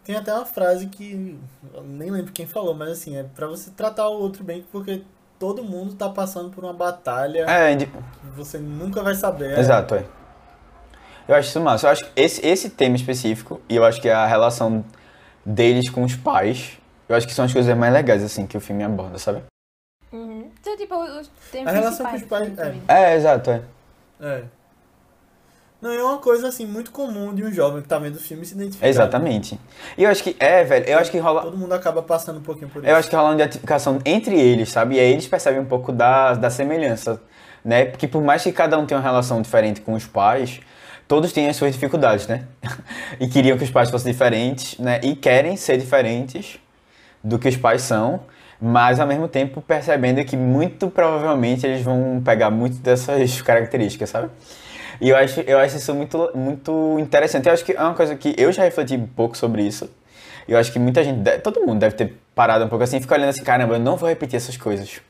tem 0.03 0.17
até 0.17 0.33
uma 0.35 0.45
frase 0.47 0.87
que 0.87 1.39
eu 1.75 1.83
nem 1.85 2.11
lembro 2.11 2.33
quem 2.33 2.47
falou, 2.47 2.75
mas 2.75 2.89
assim, 2.91 3.17
é 3.17 3.23
pra 3.23 3.47
você 3.47 3.71
tratar 3.71 4.09
o 4.09 4.21
outro 4.21 4.43
bem, 4.43 4.65
porque 4.73 5.03
todo 5.39 5.63
mundo 5.63 5.95
tá 5.95 6.09
passando 6.09 6.51
por 6.51 6.65
uma 6.65 6.73
batalha 6.73 7.45
É, 7.49 7.75
de- 7.77 7.87
que 7.87 7.93
você 8.35 8.59
nunca 8.59 9.03
vai 9.03 9.15
saber. 9.15 9.57
exato, 9.59 9.95
é. 9.95 10.05
Eu 11.29 11.35
acho 11.35 11.49
isso 11.51 11.61
massa. 11.61 11.87
Eu 11.87 11.91
acho 11.91 12.05
que 12.05 12.11
esse, 12.21 12.45
esse 12.47 12.71
tema 12.71 12.97
específico, 12.97 13.61
e 13.69 13.77
eu 13.77 13.85
acho 13.85 14.01
que 14.01 14.09
a 14.09 14.27
relação 14.27 14.85
deles 15.45 15.89
com 15.91 16.03
os 16.05 16.15
pais, 16.17 16.79
eu 17.09 17.17
acho 17.17 17.27
que 17.27 17.35
são 17.35 17.45
as 17.45 17.53
coisas 17.53 17.77
mais 17.77 17.93
legais, 17.93 18.23
assim, 18.23 18.47
que 18.47 18.57
o 18.57 18.61
filme 18.61 18.83
aborda, 18.83 19.19
sabe? 19.19 19.43
Uhum. 20.13 20.51
Então, 20.61 20.77
tipo, 20.77 20.95
os 20.95 21.29
temas 21.51 21.75
A 21.75 21.79
relação 21.79 22.07
com 22.07 22.17
os 22.17 22.23
pais, 22.23 22.59
é. 22.59 22.75
É, 22.89 23.17
exato, 23.17 23.51
é. 23.51 23.63
É. 24.21 24.43
Não, 25.81 25.93
é 25.93 26.03
uma 26.03 26.19
coisa 26.19 26.49
assim 26.49 26.67
muito 26.67 26.91
comum 26.91 27.35
de 27.35 27.45
um 27.45 27.53
jovem 27.53 27.83
que 27.83 27.89
tá 27.89 27.99
vendo 27.99 28.17
o 28.17 28.19
filme 28.19 28.45
se 28.47 28.55
identificar. 28.55 28.89
Exatamente. 28.89 29.61
E 29.97 30.05
eu 30.05 30.11
acho 30.11 30.23
que, 30.23 30.35
é, 30.41 30.65
velho, 30.65 30.87
eu 30.87 30.99
acho 30.99 31.11
que 31.11 31.19
rola. 31.19 31.43
Todo 31.43 31.57
mundo 31.57 31.73
acaba 31.75 32.03
passando 32.03 32.39
um 32.39 32.43
pouquinho 32.43 32.69
por 32.69 32.83
isso. 32.83 32.91
Eu 32.91 32.97
acho 32.97 33.11
que 33.11 33.15
rola 33.15 33.29
uma 33.29 33.35
identificação 33.35 34.01
entre 34.05 34.41
eles, 34.41 34.71
sabe? 34.71 34.97
E 34.97 35.01
aí 35.01 35.13
eles 35.13 35.29
percebem 35.29 35.61
um 35.61 35.67
pouco 35.67 35.93
da, 35.93 36.33
da 36.33 36.49
semelhança, 36.49 37.23
né? 37.63 37.85
Porque 37.85 38.09
por 38.09 38.23
mais 38.23 38.43
que 38.43 38.53
cada 38.53 38.79
um 38.79 38.87
tenha 38.87 38.99
uma 38.99 39.07
relação 39.07 39.43
diferente 39.43 39.83
com 39.83 39.93
os 39.93 40.07
pais, 40.07 40.61
todos 41.07 41.31
têm 41.33 41.47
as 41.47 41.57
suas 41.57 41.75
dificuldades, 41.75 42.27
né? 42.27 42.47
e 43.21 43.29
queriam 43.29 43.59
que 43.59 43.65
os 43.65 43.71
pais 43.71 43.91
fossem 43.91 44.11
diferentes, 44.11 44.79
né? 44.79 44.99
E 45.03 45.15
querem 45.15 45.57
ser 45.57 45.77
diferentes 45.77 46.59
do 47.27 47.39
que 47.39 47.49
os 47.49 47.57
pais 47.57 47.83
são, 47.83 48.21
mas 48.61 49.01
ao 49.01 49.07
mesmo 49.07 49.29
tempo 49.29 49.61
percebendo 49.61 50.25
que 50.25 50.37
muito 50.37 50.89
provavelmente 50.91 51.67
eles 51.67 51.83
vão 51.83 52.23
pegar 52.25 52.51
muito 52.51 52.77
dessas 52.79 53.41
características, 53.43 54.11
sabe? 54.11 54.29
E 55.01 55.11
eu 55.11 55.17
acho, 55.17 55.41
eu 55.41 55.59
acho 55.59 55.77
isso 55.77 55.95
muito, 55.95 56.31
muito 56.35 56.97
interessante. 56.99 57.47
Eu 57.47 57.53
acho 57.53 57.65
que 57.65 57.73
é 57.73 57.81
uma 57.81 57.93
coisa 57.95 58.15
que 58.17 58.35
eu 58.39 58.51
já 58.51 58.63
refleti 58.63 58.95
um 58.97 59.07
pouco 59.07 59.37
sobre 59.37 59.63
isso. 59.63 59.91
E 60.49 60.53
eu 60.53 60.59
acho 60.59 60.73
que 60.73 60.79
muita 60.79 61.03
gente, 61.05 61.19
deve- 61.21 61.39
todo 61.41 61.61
mundo 61.67 61.81
deve 61.81 61.97
ter 61.97 62.17
parado 62.35 62.65
um 62.65 62.69
pouco 62.69 62.85
assim, 62.85 62.97
e 62.99 63.01
fica 63.01 63.15
olhando 63.15 63.31
assim, 63.31 63.43
caramba, 63.43 63.75
eu 63.75 63.81
não 63.81 63.97
vou 63.97 64.09
repetir 64.09 64.37
essas 64.37 64.57
coisas. 64.57 65.01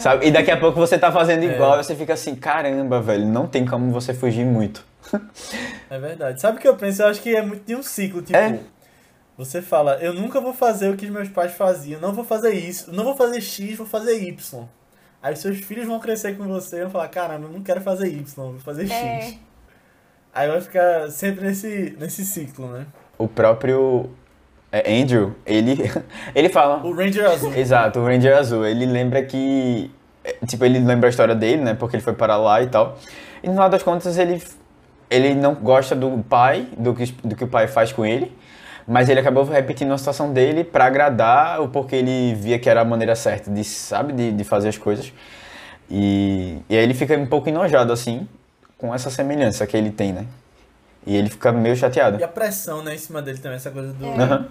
Sabe? 0.00 0.26
E 0.26 0.30
daqui 0.32 0.50
a 0.50 0.56
pouco 0.56 0.78
você 0.80 0.98
tá 0.98 1.12
fazendo 1.12 1.44
igual, 1.44 1.78
e 1.78 1.84
você 1.84 1.94
fica 1.94 2.14
assim, 2.14 2.34
caramba, 2.34 3.00
velho, 3.00 3.26
não 3.26 3.46
tem 3.46 3.64
como 3.66 3.92
você 3.92 4.12
fugir 4.14 4.44
muito. 4.44 4.84
É 5.90 5.98
verdade. 5.98 6.40
Sabe 6.40 6.58
o 6.58 6.60
que 6.60 6.68
eu 6.68 6.76
penso? 6.76 7.02
Eu 7.02 7.08
acho 7.08 7.20
que 7.20 7.34
é 7.34 7.42
muito 7.42 7.64
de 7.66 7.74
um 7.74 7.82
ciclo, 7.82 8.22
tipo. 8.22 8.36
É. 8.38 8.58
Você 9.40 9.62
fala, 9.62 9.96
eu 10.02 10.12
nunca 10.12 10.38
vou 10.38 10.52
fazer 10.52 10.90
o 10.90 10.96
que 10.98 11.06
os 11.06 11.10
meus 11.10 11.30
pais 11.30 11.52
faziam, 11.52 11.98
não 11.98 12.12
vou 12.12 12.22
fazer 12.22 12.52
isso, 12.52 12.92
não 12.92 13.04
vou 13.04 13.16
fazer 13.16 13.40
X, 13.40 13.74
vou 13.74 13.86
fazer 13.86 14.22
Y. 14.22 14.68
Aí 15.22 15.32
os 15.32 15.40
seus 15.40 15.58
filhos 15.60 15.86
vão 15.86 15.98
crescer 15.98 16.36
com 16.36 16.46
você 16.46 16.76
e 16.76 16.80
vão 16.82 16.90
falar, 16.90 17.08
caramba, 17.08 17.46
eu 17.46 17.50
não 17.50 17.62
quero 17.62 17.80
fazer 17.80 18.08
Y, 18.08 18.22
vou 18.36 18.58
fazer 18.58 18.86
X. 18.86 18.92
É. 18.92 19.34
Aí 20.34 20.46
vai 20.46 20.60
ficar 20.60 21.10
sempre 21.10 21.46
nesse, 21.46 21.96
nesse 21.98 22.22
ciclo, 22.22 22.66
né? 22.68 22.86
O 23.16 23.26
próprio 23.26 24.10
é, 24.70 25.00
Andrew, 25.00 25.34
ele, 25.46 25.90
ele 26.36 26.50
fala. 26.50 26.86
O 26.86 26.94
Ranger 26.94 27.24
Azul. 27.24 27.54
Exato, 27.54 27.98
o 27.98 28.04
Ranger 28.04 28.36
Azul. 28.36 28.66
Ele 28.66 28.84
lembra 28.84 29.22
que. 29.22 29.90
é, 30.22 30.34
Tipo, 30.44 30.66
ele 30.66 30.80
lembra 30.80 31.08
a 31.08 31.10
história 31.10 31.34
dele, 31.34 31.62
né? 31.62 31.72
Porque 31.72 31.96
ele 31.96 32.02
foi 32.02 32.12
para 32.12 32.36
lá 32.36 32.62
e 32.62 32.66
tal. 32.66 32.98
E 33.42 33.46
no 33.46 33.54
final 33.54 33.70
das 33.70 33.82
contas, 33.82 34.18
ele, 34.18 34.42
ele 35.08 35.34
não 35.34 35.54
gosta 35.54 35.96
do 35.96 36.22
pai, 36.28 36.68
do 36.76 36.94
que, 36.94 37.06
do 37.24 37.34
que 37.34 37.44
o 37.44 37.48
pai 37.48 37.66
faz 37.68 37.90
com 37.90 38.04
ele. 38.04 38.38
Mas 38.90 39.08
ele 39.08 39.20
acabou 39.20 39.44
repetindo 39.44 39.92
a 39.92 39.98
situação 39.98 40.32
dele 40.32 40.64
pra 40.64 40.86
agradar, 40.86 41.60
o 41.60 41.68
porque 41.68 41.94
ele 41.94 42.34
via 42.34 42.58
que 42.58 42.68
era 42.68 42.80
a 42.80 42.84
maneira 42.84 43.14
certa 43.14 43.48
de, 43.48 43.62
sabe, 43.62 44.12
de, 44.12 44.32
de 44.32 44.42
fazer 44.42 44.68
as 44.68 44.76
coisas. 44.76 45.12
E, 45.88 46.58
e 46.68 46.76
aí 46.76 46.82
ele 46.82 46.92
fica 46.92 47.16
um 47.16 47.24
pouco 47.24 47.48
enojado, 47.48 47.92
assim, 47.92 48.28
com 48.76 48.92
essa 48.92 49.08
semelhança 49.08 49.64
que 49.64 49.76
ele 49.76 49.92
tem, 49.92 50.12
né? 50.12 50.26
E 51.06 51.14
ele 51.14 51.30
fica 51.30 51.52
meio 51.52 51.76
chateado. 51.76 52.18
E 52.18 52.24
a 52.24 52.26
pressão, 52.26 52.82
né, 52.82 52.96
em 52.96 52.98
cima 52.98 53.22
dele 53.22 53.38
também, 53.38 53.58
essa 53.58 53.70
coisa 53.70 53.92
do. 53.92 54.10
Aham. 54.20 54.48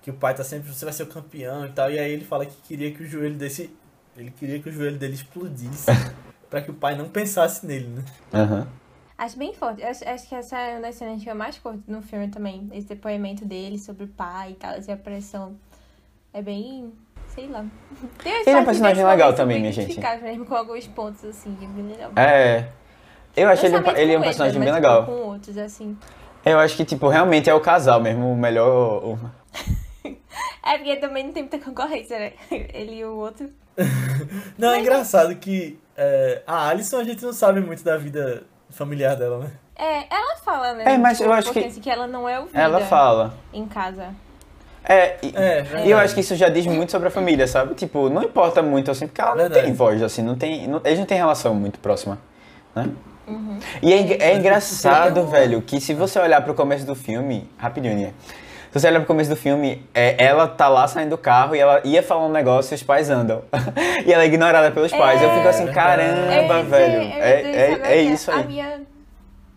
Que 0.00 0.10
o 0.10 0.14
pai 0.14 0.32
tá 0.32 0.42
sempre, 0.42 0.72
você 0.72 0.86
vai 0.86 0.94
ser 0.94 1.02
o 1.02 1.08
campeão 1.08 1.66
e 1.66 1.68
tal. 1.68 1.90
E 1.90 1.98
aí 1.98 2.12
ele 2.12 2.24
fala 2.24 2.46
que 2.46 2.56
queria 2.66 2.90
que 2.92 3.02
o 3.02 3.06
joelho 3.06 3.34
desse. 3.34 3.70
Ele 4.16 4.30
queria 4.30 4.58
que 4.58 4.70
o 4.70 4.72
joelho 4.72 4.96
dele 4.96 5.16
explodisse. 5.16 5.90
pra 6.48 6.62
que 6.62 6.70
o 6.70 6.74
pai 6.74 6.96
não 6.96 7.10
pensasse 7.10 7.66
nele, 7.66 7.88
né? 7.88 8.04
Aham. 8.32 8.66
Acho 9.24 9.38
bem 9.38 9.54
forte. 9.54 9.82
Acho, 9.84 10.08
acho 10.08 10.28
que 10.28 10.34
essa 10.34 10.58
é 10.58 10.72
uma 10.72 10.80
das 10.82 10.96
cenas 10.96 11.22
que 11.22 11.30
eu 11.30 11.34
mais 11.34 11.56
curto 11.58 11.80
no 11.86 12.02
filme 12.02 12.26
também. 12.28 12.68
Esse 12.72 12.88
depoimento 12.88 13.44
dele 13.44 13.78
sobre 13.78 14.04
o 14.04 14.08
pai 14.08 14.50
e 14.50 14.54
tal, 14.54 14.72
essa 14.72 14.96
pressão. 14.96 15.54
É 16.32 16.42
bem. 16.42 16.92
sei 17.28 17.46
lá. 17.46 17.64
Tem 18.22 18.32
Ele 18.40 18.50
é 18.50 18.56
um 18.58 18.64
personagem 18.64 19.04
legal 19.04 19.32
também, 19.32 19.60
minha 19.60 19.70
gente. 19.72 19.84
identificáveis 19.84 20.22
mesmo 20.22 20.44
com 20.44 20.54
alguns 20.56 20.86
pontos, 20.88 21.24
assim, 21.24 21.56
é. 22.16 22.20
É. 22.58 22.68
Eu 23.36 23.48
acho 23.48 23.64
ele, 23.64 23.76
ele 23.96 24.12
é 24.14 24.18
um 24.18 24.22
personagem 24.22 24.60
bem 24.60 24.72
legal. 24.72 25.06
Com 25.06 25.12
outros, 25.12 25.56
assim. 25.56 25.96
Eu 26.44 26.58
acho 26.58 26.76
que, 26.76 26.84
tipo, 26.84 27.06
realmente 27.08 27.48
é 27.48 27.54
o 27.54 27.60
casal 27.60 28.00
mesmo, 28.00 28.32
o 28.32 28.36
melhor. 28.36 29.04
o- 29.04 29.18
É 30.64 30.78
porque 30.78 30.96
também 30.96 31.24
não 31.26 31.32
tem 31.32 31.42
muita 31.44 31.58
concorrência, 31.58 32.18
né? 32.18 32.32
Ele 32.50 32.96
e 32.96 33.04
o 33.04 33.16
outro. 33.16 33.50
Não, 34.58 34.68
é 34.68 34.72
Mas- 34.72 34.80
engraçado 34.80 35.34
que 35.36 35.78
é, 35.96 36.42
a 36.46 36.68
Alison 36.68 36.98
a 36.98 37.04
gente 37.04 37.22
não 37.24 37.32
sabe 37.32 37.60
muito 37.60 37.82
da 37.84 37.96
vida 37.96 38.42
familiar 38.72 39.16
dela, 39.16 39.38
né? 39.38 39.50
É, 39.76 40.04
ela 40.14 40.36
fala, 40.44 40.74
né? 40.74 40.84
É, 40.94 40.98
mas 40.98 41.18
tipo, 41.18 41.28
eu 41.30 41.32
acho 41.32 41.52
que- 41.52 41.80
que 41.80 41.90
ela 41.90 42.06
não 42.06 42.28
é 42.28 42.38
ouvida 42.40 42.58
Ela 42.60 42.80
fala. 42.80 43.34
em 43.52 43.66
casa. 43.66 44.08
É, 44.84 45.16
e, 45.22 45.32
É, 45.36 45.64
eu 45.86 45.96
acho 45.96 46.12
que 46.14 46.20
isso 46.20 46.34
já 46.34 46.48
diz 46.48 46.66
muito 46.66 46.90
sobre 46.90 47.06
a 47.08 47.10
família, 47.10 47.46
sabe? 47.46 47.74
Tipo, 47.74 48.08
não 48.08 48.22
importa 48.22 48.60
muito 48.62 48.90
assim, 48.90 49.06
porque 49.06 49.20
ela 49.20 49.30
não 49.30 49.36
Verdade. 49.38 49.64
tem 49.64 49.72
voz, 49.72 50.02
assim, 50.02 50.22
não 50.22 50.34
tem. 50.36 50.66
não- 50.66 50.80
eles 50.84 50.98
não 50.98 51.06
têm 51.06 51.16
relação 51.18 51.54
muito 51.54 51.78
próxima, 51.78 52.18
né? 52.74 52.88
E 53.80 53.92
é, 53.92 54.30
é 54.30 54.36
engraçado, 54.36 55.24
velho, 55.28 55.62
que 55.62 55.80
se 55.80 55.94
você 55.94 56.18
olhar 56.18 56.42
pro 56.42 56.54
começo 56.54 56.84
do 56.84 56.94
filme. 56.96 57.48
Rapidinho, 57.56 57.94
Nia. 57.94 58.12
Se 58.72 58.80
você 58.80 58.88
olhar 58.88 59.00
pro 59.00 59.06
começo 59.08 59.28
do 59.28 59.36
filme, 59.36 59.86
é, 59.92 60.16
ela 60.24 60.48
tá 60.48 60.66
lá 60.66 60.88
saindo 60.88 61.10
do 61.10 61.18
carro 61.18 61.54
e 61.54 61.58
ela 61.58 61.82
ia 61.84 62.02
falar 62.02 62.24
um 62.26 62.32
negócio 62.32 62.72
e 62.72 62.76
os 62.76 62.82
pais 62.82 63.10
andam. 63.10 63.42
e 64.06 64.10
ela 64.10 64.22
é 64.22 64.26
ignorada 64.26 64.70
pelos 64.70 64.90
pais. 64.90 65.20
Eu 65.20 65.28
fico 65.30 65.46
assim, 65.48 65.68
É 65.68 65.72
caramba, 65.72 66.62
dizer- 66.62 66.70
velho. 66.70 67.02
É, 67.02 67.42
é, 67.42 67.72
é 67.72 67.76
quê? 67.78 68.00
isso 68.00 68.30
A 68.30 68.36
aí. 68.36 68.46
minha, 68.46 68.80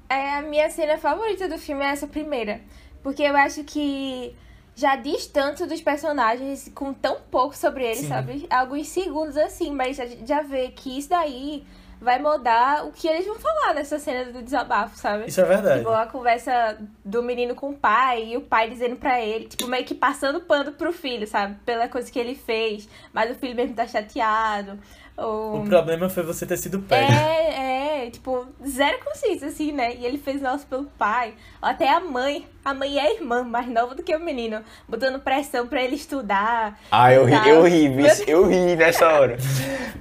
é, 0.09 0.34
a 0.36 0.41
minha 0.41 0.70
cena 0.70 0.97
favorita 0.97 1.47
do 1.47 1.57
filme 1.57 1.82
é 1.86 1.91
essa 1.91 2.05
primeira. 2.07 2.59
Porque 3.01 3.24
eu 3.24 3.38
acho 3.38 3.63
que 3.63 4.36
já 4.76 4.97
diz 4.97 5.26
tanto 5.28 5.66
dos 5.66 5.80
personagens 5.80 6.70
com 6.76 6.93
tão 6.93 7.16
pouco 7.32 7.55
sobre 7.55 7.86
eles, 7.86 7.99
Sim. 7.99 8.09
sabe? 8.09 8.45
Alguns 8.49 8.89
segundos 8.89 9.38
assim, 9.38 9.72
mas 9.72 9.97
a 9.97 10.05
gente 10.05 10.28
já 10.28 10.41
vê 10.41 10.68
que 10.76 10.99
isso 10.99 11.07
daí 11.09 11.63
vai 12.02 12.20
mudar 12.20 12.86
o 12.86 12.91
que 12.91 13.08
eles 13.08 13.26
vão 13.26 13.36
falar 13.36 13.74
nessa 13.74 13.98
cena 14.00 14.32
do 14.32 14.41
desabafo, 14.41 14.98
sabe? 14.98 15.28
Isso 15.28 15.41
é 15.41 15.46
verdade. 15.46 15.80
Tipo, 15.80 15.91
a 15.91 16.06
conversa 16.06 16.78
do 17.04 17.24
menino 17.24 17.56
com 17.56 17.70
o 17.72 17.78
pai 17.78 18.34
e 18.34 18.38
o 18.38 18.41
pai 18.41 18.70
dizendo 18.70 18.96
pra 18.96 19.22
ele, 19.22 19.46
tipo, 19.46 19.68
meio 19.68 19.86
que 19.86 19.96
passando 19.96 20.41
pano 20.41 20.72
pro 20.72 20.93
filho, 20.93 21.28
sabe? 21.28 21.56
Pela 21.66 21.88
coisa 21.88 22.12
que 22.12 22.20
ele 22.20 22.36
fez, 22.36 22.88
mas 23.14 23.32
o 23.32 23.36
filho 23.36 23.56
mesmo 23.56 23.76
tá 23.76 23.88
chateado. 23.88 24.80
Ou... 25.18 25.62
O 25.62 25.66
problema 25.66 26.10
foi 26.10 26.24
você 26.24 26.46
ter 26.46 26.58
sido 26.58 26.80
pego. 26.80 27.12
É, 27.12 28.06
é, 28.06 28.10
tipo, 28.10 28.46
zero 28.68 29.00
consciência, 29.04 29.48
assim, 29.48 29.72
né? 29.72 29.96
E 29.96 30.06
ele 30.06 30.18
fez 30.18 30.41
nosso 30.41 30.68
pelo 30.68 30.86
pai. 30.98 31.34
Até 31.62 31.89
a 31.89 32.00
mãe. 32.00 32.46
A 32.66 32.74
mãe 32.74 32.97
é 32.97 33.01
a 33.01 33.13
irmã, 33.13 33.43
mais 33.43 33.68
nova 33.68 33.93
do 33.93 34.01
que 34.01 34.16
o 34.16 34.20
menino. 34.20 34.61
Botando 34.89 35.20
pressão 35.20 35.68
pra 35.68 35.84
ele 35.84 35.95
estudar. 35.95 36.80
Ah, 36.91 37.13
eu 37.13 37.24
ri, 37.24 37.36
eu 37.47 37.63
ri, 37.63 37.93
eu 38.28 38.47
ri 38.47 38.76
nessa 38.76 39.07
hora. 39.07 39.38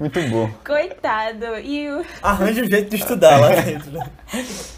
Muito 0.01 0.19
bom. 0.31 0.51
Coitado. 0.67 1.59
E 1.63 1.91
o. 1.91 2.03
Arranja 2.23 2.63
um 2.63 2.67
jeito 2.67 2.89
de 2.89 2.97
estudar 2.97 3.39
lá 3.39 3.51
dentro, 3.61 3.91
né? 3.93 4.11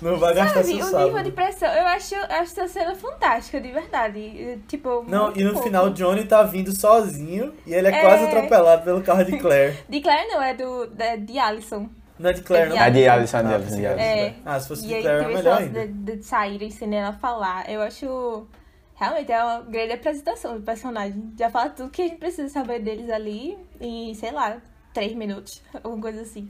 Não 0.02 0.18
vai 0.18 0.34
gastar 0.34 0.64
Sabe, 0.64 0.66
seu 0.66 0.74
o 0.74 0.84
nível 0.86 1.00
de 1.00 1.06
sábado. 1.14 1.32
pressão. 1.32 1.68
Eu 1.68 1.86
acho, 1.86 2.14
eu 2.16 2.22
acho 2.24 2.42
essa 2.60 2.68
cena 2.68 2.94
fantástica, 2.96 3.60
de 3.60 3.70
verdade. 3.70 4.58
Tipo. 4.66 5.04
Não, 5.08 5.32
e 5.36 5.44
no 5.44 5.52
fofo. 5.52 5.62
final 5.62 5.86
o 5.86 5.90
Johnny 5.90 6.24
tá 6.24 6.42
vindo 6.42 6.72
sozinho 6.72 7.54
e 7.64 7.72
ele 7.72 7.86
é, 7.86 7.92
É. 7.92 8.00
quase 8.00 8.24
atropelado 8.24 8.82
pelo 8.82 9.00
carro 9.02 9.24
de 9.24 9.38
Claire. 9.38 9.76
De 9.88 10.00
Claire 10.00 10.28
não, 10.28 10.42
é 10.42 10.54
do, 10.54 10.86
da, 10.88 11.14
de 11.14 11.38
Alison. 11.38 11.88
Não 12.18 12.30
é 12.30 12.32
de 12.32 12.40
Claire, 12.42 12.70
não? 12.70 12.76
É 12.76 12.80
A 12.80 12.88
de 12.88 13.06
Alison, 13.08 13.38
Ah, 13.38 13.42
de 13.42 13.54
Alison, 13.54 13.76
de 13.76 13.86
Alison. 13.86 14.02
É. 14.02 14.34
Ah, 14.44 14.60
se 14.60 14.68
fosse 14.68 14.84
E 14.84 14.88
de 14.88 14.94
aí 14.94 15.02
Claire 15.02 15.24
é 15.24 15.36
melhor 15.36 15.58
ainda. 15.60 15.86
de, 15.86 16.16
de 16.16 16.22
saírem 16.24 16.70
sem 16.70 16.94
ela 16.96 17.12
falar. 17.12 17.70
Eu 17.70 17.82
acho. 17.82 18.46
Realmente 18.94 19.30
é 19.30 19.42
uma 19.44 19.60
grande 19.60 19.92
apresentação 19.92 20.54
do 20.56 20.62
personagem. 20.62 21.32
Já 21.38 21.50
fala 21.50 21.68
tudo 21.68 21.90
que 21.90 22.00
a 22.02 22.06
gente 22.06 22.16
precisa 22.18 22.48
saber 22.48 22.80
deles 22.80 23.10
ali 23.10 23.58
em, 23.78 24.14
sei 24.14 24.30
lá, 24.32 24.56
três 24.94 25.12
minutos. 25.14 25.60
Alguma 25.84 26.00
coisa 26.00 26.22
assim. 26.22 26.48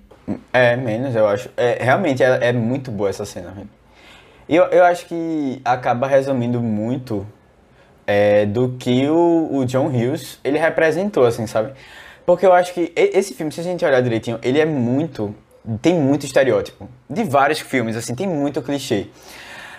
É, 0.53 0.77
menos, 0.77 1.17
eu 1.17 1.27
acho. 1.27 1.51
É, 1.57 1.83
realmente 1.83 2.23
é, 2.23 2.49
é 2.49 2.53
muito 2.53 2.91
boa 2.93 3.11
essa 3.11 3.25
cena, 3.25 3.51
velho. 3.51 3.69
E 4.49 4.55
eu, 4.55 4.65
eu 4.67 4.85
acho 4.85 5.07
que 5.07 5.61
acaba 5.65 6.07
resumindo 6.07 6.63
muito 6.63 7.27
é, 8.07 8.47
do 8.47 8.77
que 8.79 9.09
o, 9.09 9.49
o 9.51 9.65
John 9.67 9.89
Hughes 9.89 10.39
ele 10.45 10.57
representou, 10.57 11.25
assim, 11.27 11.49
sabe? 11.49 11.73
Porque 12.25 12.47
eu 12.47 12.53
acho 12.53 12.73
que 12.73 12.93
esse 12.95 13.35
filme, 13.35 13.51
se 13.51 13.59
a 13.61 13.65
gente 13.65 13.85
olhar 13.85 14.01
direitinho, 14.01 14.39
ele 14.43 14.61
é 14.61 14.65
muito. 14.67 15.35
Tem 15.81 15.95
muito 15.95 16.25
estereótipo. 16.27 16.89
De 17.09 17.25
vários 17.25 17.61
filmes, 17.61 17.97
assim, 17.97 18.15
tem 18.15 18.27
muito 18.27 18.63
clichê. 18.63 19.09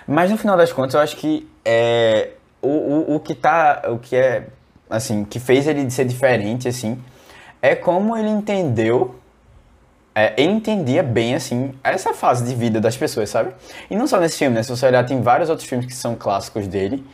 Mas 0.06 0.30
no 0.30 0.36
final 0.36 0.56
das 0.56 0.72
contas, 0.72 0.94
eu 0.94 1.00
acho 1.00 1.16
que 1.16 1.48
é, 1.64 2.30
o, 2.60 2.68
o, 2.68 3.14
o 3.16 3.20
que 3.20 3.34
tá. 3.34 3.82
O 3.90 3.98
que 3.98 4.16
é. 4.16 4.46
Assim, 4.90 5.24
que 5.24 5.38
fez 5.38 5.66
ele 5.66 5.90
ser 5.90 6.06
diferente, 6.06 6.66
assim, 6.66 6.98
é 7.60 7.74
como 7.74 8.16
ele 8.16 8.30
entendeu 8.30 9.18
é, 10.18 10.34
ele 10.36 10.50
entendia 10.50 11.00
bem, 11.00 11.36
assim, 11.36 11.72
essa 11.84 12.12
fase 12.12 12.44
de 12.44 12.52
vida 12.52 12.80
das 12.80 12.96
pessoas, 12.96 13.30
sabe? 13.30 13.52
E 13.88 13.94
não 13.94 14.04
só 14.08 14.18
nesse 14.18 14.36
filme, 14.36 14.56
né? 14.56 14.64
Se 14.64 14.68
você 14.68 14.84
olhar, 14.84 15.06
tem 15.06 15.20
vários 15.22 15.48
outros 15.48 15.68
filmes 15.68 15.86
que 15.86 15.94
são 15.94 16.16
clássicos 16.16 16.66
dele. 16.66 17.06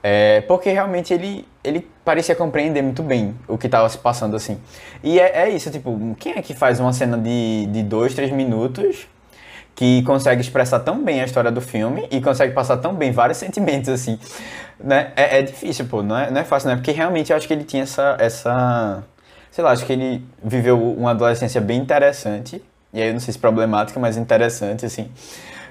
É, 0.00 0.42
porque 0.42 0.70
realmente 0.70 1.12
ele, 1.12 1.44
ele 1.66 1.88
parecia 2.04 2.34
compreender 2.34 2.82
muito 2.82 3.02
bem 3.02 3.34
o 3.48 3.58
que 3.58 3.66
estava 3.66 3.88
se 3.88 3.98
passando, 3.98 4.36
assim. 4.36 4.58
E 5.02 5.18
é, 5.18 5.44
é 5.44 5.50
isso, 5.50 5.70
tipo, 5.70 6.16
quem 6.18 6.32
é 6.32 6.42
que 6.42 6.54
faz 6.54 6.78
uma 6.78 6.92
cena 6.92 7.18
de, 7.18 7.66
de 7.66 7.82
dois, 7.82 8.14
três 8.14 8.30
minutos 8.30 9.08
que 9.74 10.02
consegue 10.04 10.40
expressar 10.40 10.80
tão 10.80 11.04
bem 11.04 11.20
a 11.20 11.24
história 11.24 11.50
do 11.50 11.60
filme 11.60 12.08
e 12.10 12.20
consegue 12.20 12.54
passar 12.54 12.78
tão 12.78 12.94
bem 12.94 13.12
vários 13.12 13.36
sentimentos, 13.38 13.90
assim, 13.90 14.18
né? 14.78 15.12
É, 15.16 15.40
é 15.40 15.42
difícil, 15.42 15.86
pô, 15.86 16.02
não 16.02 16.16
é, 16.16 16.30
não 16.30 16.40
é 16.40 16.44
fácil, 16.44 16.70
né? 16.70 16.76
Porque 16.76 16.92
realmente 16.92 17.30
eu 17.30 17.36
acho 17.36 17.46
que 17.46 17.52
ele 17.52 17.64
tinha 17.64 17.82
essa, 17.82 18.16
essa... 18.18 19.04
Sei 19.50 19.64
lá, 19.64 19.72
acho 19.72 19.84
que 19.84 19.92
ele 19.92 20.24
viveu 20.42 20.80
uma 20.92 21.10
adolescência 21.10 21.60
bem 21.60 21.78
interessante, 21.80 22.62
e 22.92 23.02
aí 23.02 23.08
eu 23.08 23.12
não 23.12 23.20
sei 23.20 23.32
se 23.32 23.38
problemática, 23.38 23.98
mas 23.98 24.16
interessante, 24.16 24.86
assim. 24.86 25.10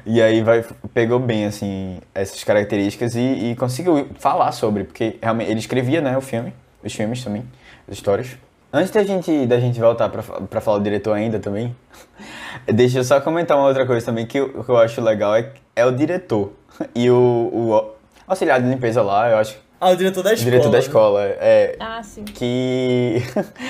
E 0.06 0.22
aí 0.22 0.42
vai, 0.42 0.64
pegou 0.94 1.18
bem, 1.20 1.46
assim, 1.46 2.00
essas 2.14 2.44
características 2.44 3.16
e, 3.16 3.20
e 3.52 3.56
conseguiu 3.56 4.08
falar 4.20 4.52
sobre, 4.52 4.84
porque 4.84 5.18
realmente 5.22 5.50
ele 5.50 5.60
escrevia, 5.60 6.00
né, 6.00 6.16
o 6.16 6.22
filme, 6.22 6.54
os 6.84 6.94
filmes 6.94 7.24
também, 7.24 7.44
as 7.88 7.96
histórias. 7.96 8.38
Antes 8.72 8.92
da 8.92 9.04
gente, 9.04 9.46
da 9.48 9.60
gente 9.60 9.80
voltar 9.80 10.10
pra 10.10 10.62
falar 10.62 10.78
do 10.80 10.84
diretor 10.84 11.14
ainda 11.14 11.40
também, 11.40 11.76
deixa 12.72 13.00
eu 13.00 13.04
só 13.04 13.20
comentar 13.20 13.58
uma 13.58 13.68
outra 13.68 13.86
coisa 13.86 14.06
também 14.06 14.26
que 14.26 14.38
eu, 14.38 14.64
que 14.64 14.70
eu 14.70 14.78
acho 14.78 15.02
legal, 15.02 15.36
é, 15.36 15.50
é 15.76 15.86
o 15.86 15.92
diretor 15.92 16.52
e 16.94 17.10
o, 17.10 17.16
o 17.52 17.92
auxiliar 18.28 18.62
de 18.62 18.70
limpeza 18.70 19.02
lá, 19.02 19.30
eu 19.32 19.38
acho. 19.38 19.58
Ah, 19.82 19.90
o 19.90 19.96
diretor 19.96 20.24
da 20.24 20.30
o 20.30 20.34
escola. 20.34 20.52
diretor 20.52 20.70
da 20.70 20.78
né? 20.78 20.84
escola. 20.84 21.22
É, 21.24 21.76
Ah, 21.80 22.02
sim. 22.04 22.24
que 22.26 23.22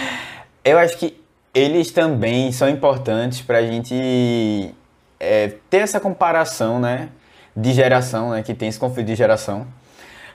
eu 0.65 0.77
acho 0.77 0.97
que 0.97 1.17
eles 1.53 1.91
também 1.91 2.51
são 2.51 2.67
importantes 2.69 3.41
pra 3.41 3.61
gente 3.61 4.73
é, 5.19 5.53
ter 5.69 5.77
essa 5.77 5.99
comparação, 5.99 6.79
né, 6.79 7.09
de 7.55 7.73
geração, 7.73 8.31
né, 8.31 8.43
que 8.43 8.53
tem 8.53 8.67
esse 8.69 8.79
conflito 8.79 9.07
de 9.07 9.15
geração. 9.15 9.67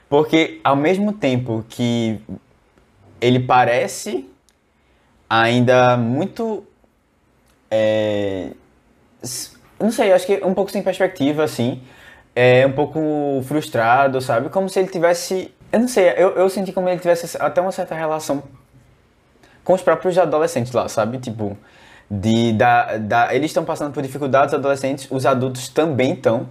Porque 0.08 0.60
ao 0.64 0.76
mesmo 0.76 1.12
tempo 1.12 1.64
que 1.68 2.20
ele 3.20 3.40
parece 3.40 4.28
ainda 5.28 5.96
muito 5.96 6.64
é, 7.70 8.50
não 9.78 9.90
sei, 9.90 10.12
acho 10.12 10.26
que 10.26 10.44
um 10.44 10.54
pouco 10.54 10.70
sem 10.70 10.82
perspectiva, 10.82 11.44
assim. 11.44 11.82
É 12.34 12.66
um 12.66 12.72
pouco 12.72 13.42
frustrado, 13.44 14.20
sabe? 14.20 14.48
Como 14.50 14.68
se 14.68 14.78
ele 14.78 14.88
tivesse. 14.88 15.52
Eu 15.72 15.80
não 15.80 15.88
sei, 15.88 16.10
eu, 16.16 16.30
eu 16.36 16.48
senti 16.48 16.72
como 16.72 16.88
ele 16.88 16.98
tivesse 16.98 17.36
até 17.40 17.60
uma 17.60 17.72
certa 17.72 17.94
relação 17.94 18.42
com 19.64 19.72
os 19.72 19.82
próprios 19.82 20.16
adolescentes 20.18 20.72
lá, 20.72 20.88
sabe? 20.88 21.18
Tipo, 21.18 21.56
de, 22.11 22.52
da, 22.52 22.96
da, 22.98 23.34
eles 23.34 23.50
estão 23.50 23.64
passando 23.64 23.92
por 23.92 24.02
dificuldades 24.02 24.52
adolescentes, 24.52 25.06
os 25.11 25.24
adultos 25.24 25.68
também 25.68 26.14
estão. 26.14 26.48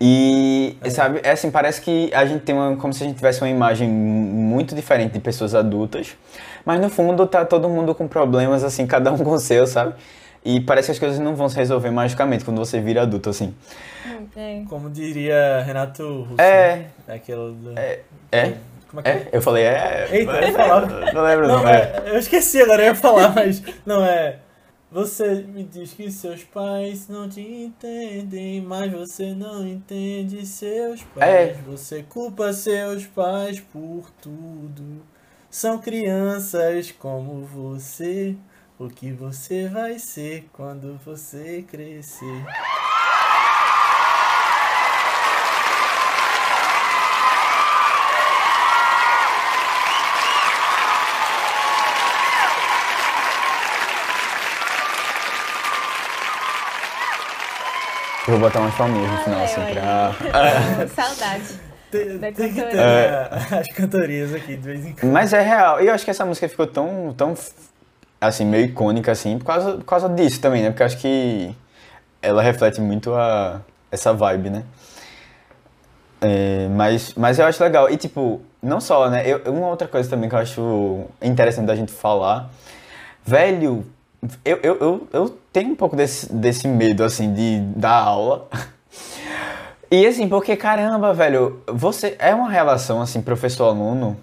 E, 0.00 0.76
sabe, 0.90 1.20
é 1.22 1.30
assim, 1.30 1.50
parece 1.50 1.80
que 1.80 2.12
a 2.12 2.26
gente 2.26 2.42
tem 2.42 2.54
uma, 2.54 2.76
como 2.76 2.92
se 2.92 3.02
a 3.04 3.06
gente 3.06 3.16
tivesse 3.16 3.40
uma 3.40 3.48
imagem 3.48 3.88
muito 3.88 4.74
diferente 4.74 5.12
de 5.12 5.20
pessoas 5.20 5.54
adultas, 5.54 6.16
mas 6.64 6.80
no 6.80 6.90
fundo 6.90 7.26
tá 7.26 7.44
todo 7.44 7.68
mundo 7.68 7.94
com 7.94 8.08
problemas, 8.08 8.64
assim, 8.64 8.86
cada 8.86 9.12
um 9.12 9.18
com 9.22 9.30
o 9.30 9.38
seu, 9.38 9.66
sabe? 9.66 9.94
E 10.44 10.60
parece 10.60 10.86
que 10.86 10.92
as 10.92 10.98
coisas 10.98 11.18
não 11.20 11.36
vão 11.36 11.48
se 11.48 11.56
resolver 11.56 11.90
magicamente 11.90 12.44
quando 12.44 12.58
você 12.58 12.80
vira 12.80 13.02
adulto, 13.02 13.30
assim. 13.30 13.54
É. 14.36 14.62
Como 14.68 14.90
diria 14.90 15.62
Renato 15.64 16.22
Russo. 16.22 16.40
É. 16.40 16.86
né? 17.06 17.20
Do... 17.28 17.78
É? 17.78 18.00
É? 18.32 18.54
Como 18.88 19.00
é 19.00 19.02
que 19.02 19.08
É? 19.08 19.28
Eu 19.32 19.40
falei, 19.40 19.64
é. 19.64 20.08
Eita, 20.10 20.32
eu 20.32 20.48
ia 20.48 20.52
falar. 20.52 20.86
Não 21.12 21.22
lembro, 21.22 21.46
não. 21.46 21.62
Não, 21.62 21.68
é. 21.68 22.02
é, 22.04 22.10
eu 22.10 22.18
esqueci 22.18 22.60
agora, 22.60 22.82
eu 22.82 22.86
ia 22.86 22.94
falar, 22.94 23.32
mas 23.34 23.62
não 23.86 24.04
é. 24.04 24.38
Você 24.92 25.42
me 25.44 25.64
diz 25.64 25.94
que 25.94 26.10
seus 26.10 26.44
pais 26.44 27.08
não 27.08 27.26
te 27.26 27.40
entendem, 27.40 28.60
mas 28.60 28.92
você 28.92 29.32
não 29.34 29.66
entende 29.66 30.44
seus 30.44 31.02
pais. 31.02 31.30
É. 31.30 31.52
Você 31.66 32.02
culpa 32.02 32.52
seus 32.52 33.06
pais 33.06 33.58
por 33.58 34.10
tudo. 34.20 35.00
São 35.48 35.78
crianças 35.78 36.92
como 36.92 37.40
você. 37.46 38.36
O 38.78 38.88
que 38.88 39.10
você 39.12 39.66
vai 39.66 39.98
ser 39.98 40.46
quando 40.52 41.00
você 41.02 41.62
crescer? 41.62 42.44
Vou 58.26 58.38
botar 58.38 58.60
umas 58.60 58.74
palminhas 58.74 59.10
no 59.10 59.18
final, 59.18 59.42
assim, 59.44 59.60
pra. 59.72 60.12
Saudade. 60.94 61.72
Tem, 61.90 62.32
que 62.32 62.48
ter 62.54 62.74
né, 62.74 63.28
as 63.60 63.68
cantorias 63.68 64.32
aqui 64.34 64.56
de 64.56 64.62
vez 64.62 64.86
em 64.86 64.92
quando. 64.92 65.12
Mas 65.12 65.32
é 65.34 65.42
real. 65.42 65.82
E 65.82 65.88
eu 65.88 65.94
acho 65.94 66.04
que 66.04 66.10
essa 66.10 66.24
música 66.24 66.48
ficou 66.48 66.66
tão, 66.66 67.12
tão 67.14 67.34
assim, 68.18 68.46
meio 68.46 68.64
icônica, 68.64 69.12
assim, 69.12 69.38
por 69.38 69.44
causa, 69.44 69.72
por 69.72 69.84
causa 69.84 70.08
disso 70.08 70.40
também, 70.40 70.62
né? 70.62 70.70
Porque 70.70 70.82
eu 70.82 70.86
acho 70.86 70.96
que 70.96 71.54
ela 72.22 72.42
reflete 72.42 72.80
muito 72.80 73.12
a, 73.14 73.60
essa 73.90 74.12
vibe, 74.12 74.48
né? 74.48 74.64
É, 76.22 76.68
mas, 76.70 77.12
mas 77.14 77.38
eu 77.38 77.44
acho 77.44 77.62
legal. 77.62 77.90
E, 77.90 77.96
tipo, 77.96 78.40
não 78.62 78.80
só, 78.80 79.10
né? 79.10 79.28
Eu, 79.28 79.52
uma 79.52 79.66
outra 79.66 79.86
coisa 79.86 80.08
também 80.08 80.30
que 80.30 80.34
eu 80.34 80.38
acho 80.38 81.04
interessante 81.20 81.66
da 81.66 81.74
gente 81.74 81.92
falar. 81.92 82.48
Velho, 83.24 83.84
eu, 84.44 84.58
eu, 84.62 84.76
eu, 84.80 85.08
eu 85.12 85.38
tenho 85.52 85.70
um 85.70 85.76
pouco 85.76 85.96
desse, 85.96 86.32
desse 86.32 86.68
medo, 86.68 87.02
assim, 87.02 87.32
de 87.32 87.60
dar 87.76 87.96
aula. 87.96 88.48
E, 89.90 90.06
assim, 90.06 90.28
porque, 90.28 90.56
caramba, 90.56 91.12
velho, 91.12 91.62
você... 91.66 92.16
É 92.18 92.34
uma 92.34 92.48
relação, 92.48 93.02
assim, 93.02 93.20
professor-aluno 93.20 94.16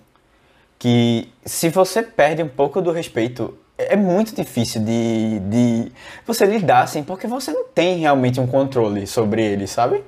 que 0.80 1.32
se 1.46 1.68
você 1.70 2.02
perde 2.02 2.42
um 2.42 2.48
pouco 2.48 2.82
do 2.82 2.92
respeito, 2.92 3.54
é 3.78 3.98
muito 3.98 4.34
difícil 4.34 4.82
de, 4.82 5.40
de 5.42 5.92
você 6.26 6.46
lidar, 6.46 6.84
assim, 6.84 7.04
porque 7.04 7.28
você 7.28 7.52
não 7.52 7.66
tem 7.66 7.98
realmente 7.98 8.40
um 8.40 8.48
controle 8.48 9.06
sobre 9.06 9.44
ele, 9.44 9.68
sabe? 9.68 10.04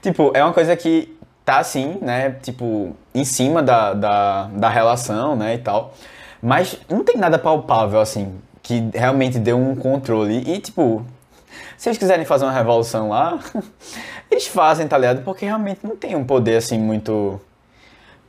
Tipo, 0.00 0.32
é 0.34 0.42
uma 0.42 0.52
coisa 0.54 0.74
que 0.74 1.14
tá 1.44 1.58
assim, 1.58 1.98
né? 2.00 2.30
Tipo, 2.42 2.96
em 3.14 3.24
cima 3.24 3.62
da, 3.62 3.92
da, 3.92 4.44
da 4.44 4.68
relação, 4.68 5.36
né? 5.36 5.54
E 5.54 5.58
tal. 5.58 5.94
Mas 6.42 6.78
não 6.88 7.04
tem 7.04 7.16
nada 7.16 7.38
palpável, 7.38 8.00
assim, 8.00 8.34
que 8.68 8.90
realmente 8.94 9.38
dê 9.38 9.52
um 9.54 9.74
controle. 9.74 10.42
E, 10.46 10.60
tipo, 10.60 11.02
se 11.76 11.88
eles 11.88 11.98
quiserem 11.98 12.24
fazer 12.26 12.44
uma 12.44 12.52
revolução 12.52 13.08
lá, 13.08 13.38
eles 14.30 14.46
fazem, 14.46 14.86
tá 14.86 14.98
ligado? 14.98 15.22
Porque 15.24 15.46
realmente 15.46 15.80
não 15.82 15.96
tem 15.96 16.14
um 16.14 16.22
poder, 16.24 16.56
assim, 16.58 16.78
muito. 16.78 17.40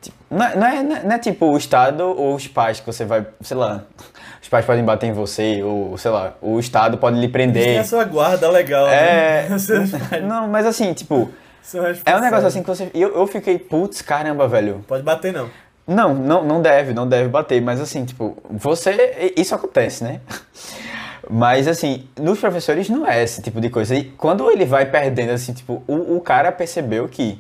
Tipo, 0.02 0.16
Não 0.32 0.46
é, 0.46 0.56
não, 0.56 0.68
é, 0.68 0.84
não 0.84 0.96
é- 0.96 1.04
não 1.04 1.16
é 1.16 1.20
tipo 1.20 1.46
o 1.46 1.58
Estado 1.58 2.04
ou 2.06 2.34
os 2.34 2.48
pais 2.48 2.80
que 2.80 2.86
você 2.86 3.04
vai, 3.04 3.28
sei 3.42 3.58
lá, 3.58 3.84
os 4.42 4.48
pais 4.48 4.66
podem 4.66 4.84
bater 4.86 5.08
em 5.08 5.12
você, 5.14 5.62
ou 5.62 5.98
sei 5.98 6.10
lá, 6.10 6.36
o 6.42 6.58
Estado 6.58 6.98
pode 6.98 7.18
lhe 7.18 7.24
Tem 7.24 7.32
prender. 7.32 7.78
a 7.80 7.84
sua 7.84 8.06
guarda 8.06 8.50
legal, 8.50 8.88
É. 8.88 9.46
né? 9.50 9.58
Seus 9.60 9.92
pais 9.92 10.24
Não, 10.24 10.48
mas 10.48 10.66
assim, 10.66 10.94
tipo, 10.94 11.30
é 12.06 12.16
um 12.16 12.22
negócio 12.22 12.48
assim 12.48 12.62
que 12.64 12.68
você. 12.70 12.90
Eu, 12.94 13.14
eu 13.14 13.28
fiquei, 13.28 13.60
putz, 13.60 14.02
caramba, 14.02 14.48
velho. 14.48 14.86
Pode 14.88 15.04
bater, 15.04 15.34
não. 15.34 15.50
Não, 15.90 16.14
não, 16.14 16.44
não 16.44 16.62
deve, 16.62 16.94
não 16.94 17.10
deve 17.10 17.28
bater, 17.30 17.60
mas 17.60 17.82
assim, 17.82 18.06
tipo, 18.06 18.38
você. 18.48 19.34
Isso 19.36 19.56
acontece, 19.56 20.04
né? 20.04 20.22
Mas 21.32 21.68
assim, 21.68 22.08
nos 22.20 22.40
professores 22.40 22.90
não 22.90 23.06
é 23.06 23.22
esse 23.22 23.40
tipo 23.42 23.62
de 23.62 23.70
coisa. 23.70 23.94
E 23.94 24.04
quando 24.04 24.50
ele 24.50 24.66
vai 24.66 24.86
perdendo, 24.86 25.32
assim, 25.32 25.54
tipo, 25.54 25.84
o, 25.88 26.18
o 26.18 26.22
cara 26.22 26.52
percebeu 26.52 27.08
que 27.08 27.40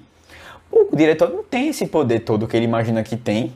o 0.71 0.95
diretor 0.95 1.27
não 1.29 1.43
tem 1.43 1.69
esse 1.69 1.87
poder 1.87 2.19
todo 2.19 2.47
que 2.47 2.55
ele 2.55 2.65
imagina 2.65 3.01
que 3.01 3.17
tem. 3.17 3.51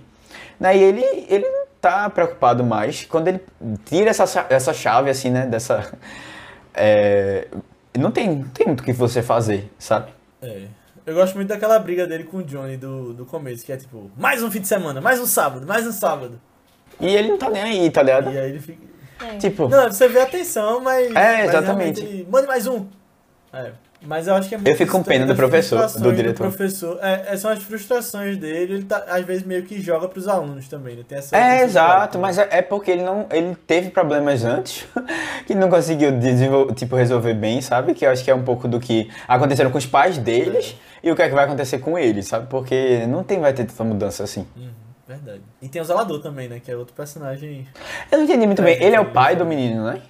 Né? 0.60 0.76
E 0.76 0.82
ele, 0.82 1.04
ele 1.30 1.48
não 1.48 1.66
tá 1.80 2.10
preocupado 2.10 2.64
mais. 2.64 3.04
Quando 3.06 3.28
ele 3.28 3.42
tira 3.86 4.10
essa, 4.10 4.46
essa 4.50 4.74
chave, 4.74 5.10
assim, 5.10 5.30
né? 5.30 5.46
Dessa. 5.46 5.94
é, 6.74 7.48
não, 7.96 8.10
tem, 8.10 8.30
não 8.30 8.50
tem 8.50 8.68
muito 8.68 8.82
o 8.82 8.84
que 8.84 8.94
você 8.94 9.22
fazer, 9.22 9.72
sabe? 9.78 10.12
É. 10.42 10.64
Eu 11.06 11.16
gosto 11.16 11.36
muito 11.36 11.50
daquela 11.50 11.78
briga 11.80 12.08
dele 12.08 12.24
com 12.24 12.38
o 12.38 12.44
Johnny 12.44 12.78
do, 12.78 13.14
do 13.14 13.26
começo, 13.26 13.66
que 13.66 13.74
é 13.74 13.78
tipo, 13.78 14.10
mais 14.18 14.42
um 14.42 14.50
fim 14.50 14.62
de 14.62 14.68
semana, 14.68 15.02
mais 15.02 15.20
um 15.20 15.26
sábado, 15.26 15.68
mais 15.68 15.86
um 15.86 15.92
sábado. 15.92 16.40
E 17.00 17.08
ele 17.08 17.30
não 17.30 17.38
tá 17.38 17.50
nem 17.50 17.62
aí, 17.62 17.92
tá 17.92 18.02
ligado? 18.02 18.32
E 18.32 18.38
aí 18.38 18.50
ele 18.52 18.60
fica. 18.60 18.82
É. 19.22 19.38
Tipo. 19.38 19.68
Não, 19.68 19.92
você 19.92 20.08
vê 20.08 20.22
a 20.22 20.24
atenção, 20.24 20.80
mas. 20.80 21.08
É, 21.08 21.12
mas 21.12 21.50
exatamente. 21.50 22.00
realmente 22.00 22.02
Ele... 22.02 22.28
Mande 22.30 22.48
mais 22.48 22.68
um! 22.68 22.86
É. 23.52 23.72
Mas 24.06 24.28
eu 24.28 24.36
acho 24.36 24.50
que 24.50 24.56
é 24.56 24.58
muito 24.58 24.68
Eu 24.68 24.76
fico 24.76 24.92
com 24.92 25.02
pena 25.02 25.26
do 25.26 25.34
professor, 25.34 25.88
do 25.88 26.14
diretor. 26.14 26.44
professor. 26.44 27.00
É, 27.02 27.34
é, 27.34 27.38
são 27.38 27.50
as 27.50 27.64
frustrações 27.64 28.36
dele, 28.36 28.74
ele 28.74 28.84
tá, 28.84 29.06
às 29.08 29.24
vezes 29.24 29.44
meio 29.44 29.64
que 29.64 29.82
joga 29.82 30.10
pros 30.10 30.28
alunos 30.28 30.68
também, 30.68 30.98
né? 30.98 31.04
Tem 31.08 31.18
essa 31.18 31.38
É, 31.38 31.64
exato, 31.64 32.20
mas 32.20 32.38
é 32.38 32.48
é 32.52 32.62
porque 32.62 32.92
ele 32.92 33.02
não, 33.02 33.26
ele 33.32 33.56
teve 33.66 33.92
problemas 33.92 34.44
antes 34.44 34.86
que 35.48 35.56
não 35.56 35.70
conseguiu 35.70 36.12
tipo 36.76 36.98
resolver 36.98 37.34
bem, 37.34 37.62
sabe? 37.62 37.94
Que 37.94 38.06
eu 38.06 38.12
acho 38.12 38.24
que 38.24 38.30
é 38.30 38.36
um 38.36 38.44
pouco 38.44 38.68
do 38.68 38.78
que 38.78 39.10
aconteceram 39.26 39.72
com 39.72 39.78
os 39.78 39.86
pais 39.86 40.18
deles 40.18 40.76
e 41.04 41.12
o 41.12 41.16
que 41.16 41.22
é 41.22 41.28
que 41.30 41.36
vai 41.36 41.44
acontecer 41.46 41.80
com 41.80 41.98
eles, 42.00 42.28
sabe? 42.28 42.48
Porque 42.48 43.06
não 43.08 43.24
tem 43.24 43.40
vai 43.40 43.54
ter 43.54 43.66
tanta 43.66 43.84
mudança 43.84 44.24
assim. 44.24 44.48
Uhum, 44.56 44.70
verdade. 45.08 45.42
E 45.62 45.68
tem 45.68 45.82
o 45.82 45.86
Zelador 45.86 46.22
também, 46.22 46.48
né? 46.48 46.60
Que 46.64 46.72
é 46.72 46.76
outro 46.78 46.96
personagem. 46.96 47.68
Eu 48.12 48.20
não 48.20 48.26
entendi 48.26 48.46
muito 48.48 48.62
É, 48.62 48.66
bem. 48.66 48.76
Ele 48.82 48.96
é 48.96 49.00
o 49.00 49.04
entendi. 49.04 49.14
pai 49.14 49.36
do 49.36 49.46
menino, 49.46 49.84
né? 49.86 50.02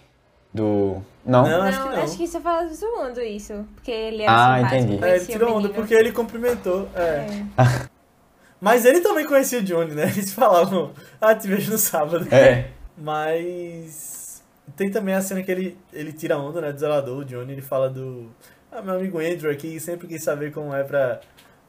Do 0.53 1.01
não? 1.25 1.47
Não, 1.47 1.61
acho 1.63 1.81
que 1.81 1.89
não. 1.89 2.03
acho 2.03 2.17
que 2.17 2.27
você 2.27 2.39
fala 2.39 2.67
zoando 2.67 3.21
isso. 3.21 3.65
Porque 3.73 3.89
ele 3.91 4.21
era 4.21 4.53
Ah, 4.53 4.61
entendi. 4.61 5.03
É, 5.03 5.15
ele 5.15 5.25
tirou 5.25 5.57
onda 5.57 5.69
porque 5.69 5.93
ele 5.95 6.11
cumprimentou. 6.11 6.87
É. 6.95 7.25
É. 7.57 7.87
Mas 8.61 8.85
ele 8.85 9.01
também 9.01 9.25
conhecia 9.25 9.59
o 9.59 9.63
Johnny, 9.63 9.93
né? 9.93 10.03
Eles 10.15 10.31
falavam, 10.31 10.91
ah, 11.19 11.35
te 11.35 11.47
vejo 11.49 11.71
no 11.71 11.77
sábado. 11.77 12.27
É. 12.33 12.67
Mas 12.97 14.41
tem 14.75 14.89
também 14.89 15.13
a 15.15 15.21
cena 15.21 15.43
que 15.43 15.51
ele, 15.51 15.77
ele 15.91 16.13
tira 16.13 16.37
onda, 16.37 16.61
né, 16.61 16.71
do 16.71 16.79
zelador, 16.79 17.19
o 17.19 17.25
Johnny, 17.25 17.51
ele 17.53 17.61
fala 17.61 17.89
do. 17.89 18.29
Ah, 18.76 18.82
meu 18.82 18.95
amigo 18.95 19.19
Andrew 19.19 19.51
aqui 19.51 19.80
sempre 19.80 20.07
quis 20.07 20.24
saber 20.24 20.51
como 20.51 20.74
é 20.74 20.84
pra, 20.84 21.21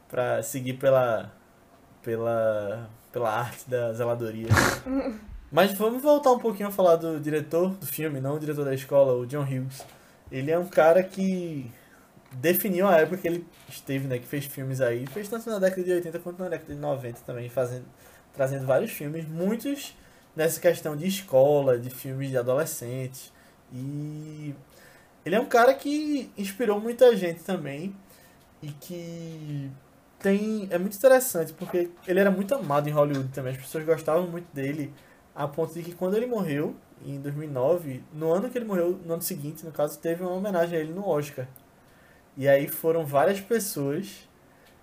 pra 0.09 0.43
seguir 0.43 0.73
pela. 0.73 1.31
pela. 2.03 2.89
pela 3.13 3.31
arte 3.31 3.69
da 3.69 3.93
zeladoria. 3.93 4.49
Mas 5.53 5.73
vamos 5.73 6.03
voltar 6.03 6.33
um 6.33 6.39
pouquinho 6.39 6.71
a 6.71 6.73
falar 6.73 6.97
do 6.97 7.21
diretor 7.21 7.75
do 7.75 7.87
filme, 7.87 8.23
não 8.23 8.37
o 8.37 8.41
diretor 8.41 8.65
da 8.65 8.73
escola, 8.73 9.13
o 9.13 9.27
John 9.27 9.43
Hughes. 9.43 9.85
Ele 10.33 10.51
é 10.51 10.59
um 10.59 10.67
cara 10.67 11.03
que 11.03 11.71
definiu 12.33 12.89
a 12.89 12.97
época 12.97 13.19
que 13.19 13.29
ele 13.29 13.47
esteve, 13.69 14.09
né, 14.09 14.19
que 14.19 14.27
fez 14.27 14.47
filmes 14.47 14.81
aí, 14.81 15.07
fez 15.07 15.29
tanto 15.29 15.51
na 15.51 15.59
década 15.59 15.85
de 15.85 15.93
80 15.93 16.19
quanto 16.21 16.43
na 16.43 16.49
década 16.49 16.75
de 16.75 16.81
90 16.81 17.21
também, 17.21 17.51
fazendo, 17.51 17.85
trazendo 18.33 18.65
vários 18.65 18.91
filmes, 18.91 19.29
muitos 19.29 19.95
nessa 20.35 20.59
questão 20.59 20.97
de 20.97 21.07
escola, 21.07 21.79
de 21.79 21.91
filmes 21.91 22.31
de 22.31 22.39
adolescentes. 22.39 23.31
E 23.73 24.55
ele 25.25 25.35
é 25.35 25.41
um 25.41 25.47
cara 25.47 25.75
que 25.75 26.31
inspirou 26.37 26.81
muita 26.81 27.17
gente 27.17 27.43
também 27.43 27.95
e 28.63 28.69
que 28.69 29.71
tem. 30.19 30.67
É 30.71 30.79
muito 30.79 30.97
interessante, 30.97 31.53
porque 31.53 31.91
ele 32.07 32.21
era 32.21 32.31
muito 32.31 32.55
amado 32.55 32.89
em 32.89 32.93
Hollywood 32.93 33.29
também. 33.29 33.53
As 33.53 33.59
pessoas 33.59 33.85
gostavam 33.85 34.27
muito 34.27 34.53
dele, 34.55 34.93
a 35.35 35.47
ponto 35.49 35.73
de 35.75 35.83
que 35.83 35.93
quando 35.93 36.17
ele 36.17 36.27
morreu, 36.27 36.75
em 37.05 37.21
2009, 37.21 38.03
no 38.13 38.33
ano 38.33 38.49
que 38.49 38.57
ele 38.57 38.65
morreu, 38.65 38.99
no 39.05 39.15
ano 39.15 39.23
seguinte, 39.23 39.65
no 39.65 39.73
caso, 39.73 39.99
teve 39.99 40.23
uma 40.23 40.33
homenagem 40.33 40.79
a 40.79 40.81
ele 40.81 40.93
no 40.93 41.07
Oscar. 41.07 41.47
E 42.37 42.49
aí 42.49 42.67
foram 42.69 43.05
várias 43.05 43.41
pessoas, 43.41 44.29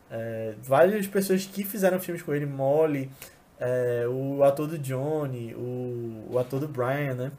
é, 0.09 0.55
várias 0.61 1.07
pessoas 1.07 1.45
que 1.45 1.63
fizeram 1.63 1.99
filmes 1.99 2.21
com 2.21 2.33
ele, 2.33 2.45
Molly, 2.45 3.11
é, 3.59 4.05
o 4.07 4.43
ator 4.43 4.67
do 4.67 4.77
Johnny, 4.77 5.53
o, 5.55 6.27
o 6.31 6.39
ator 6.39 6.59
do 6.59 6.67
Brian, 6.67 7.15
né? 7.15 7.31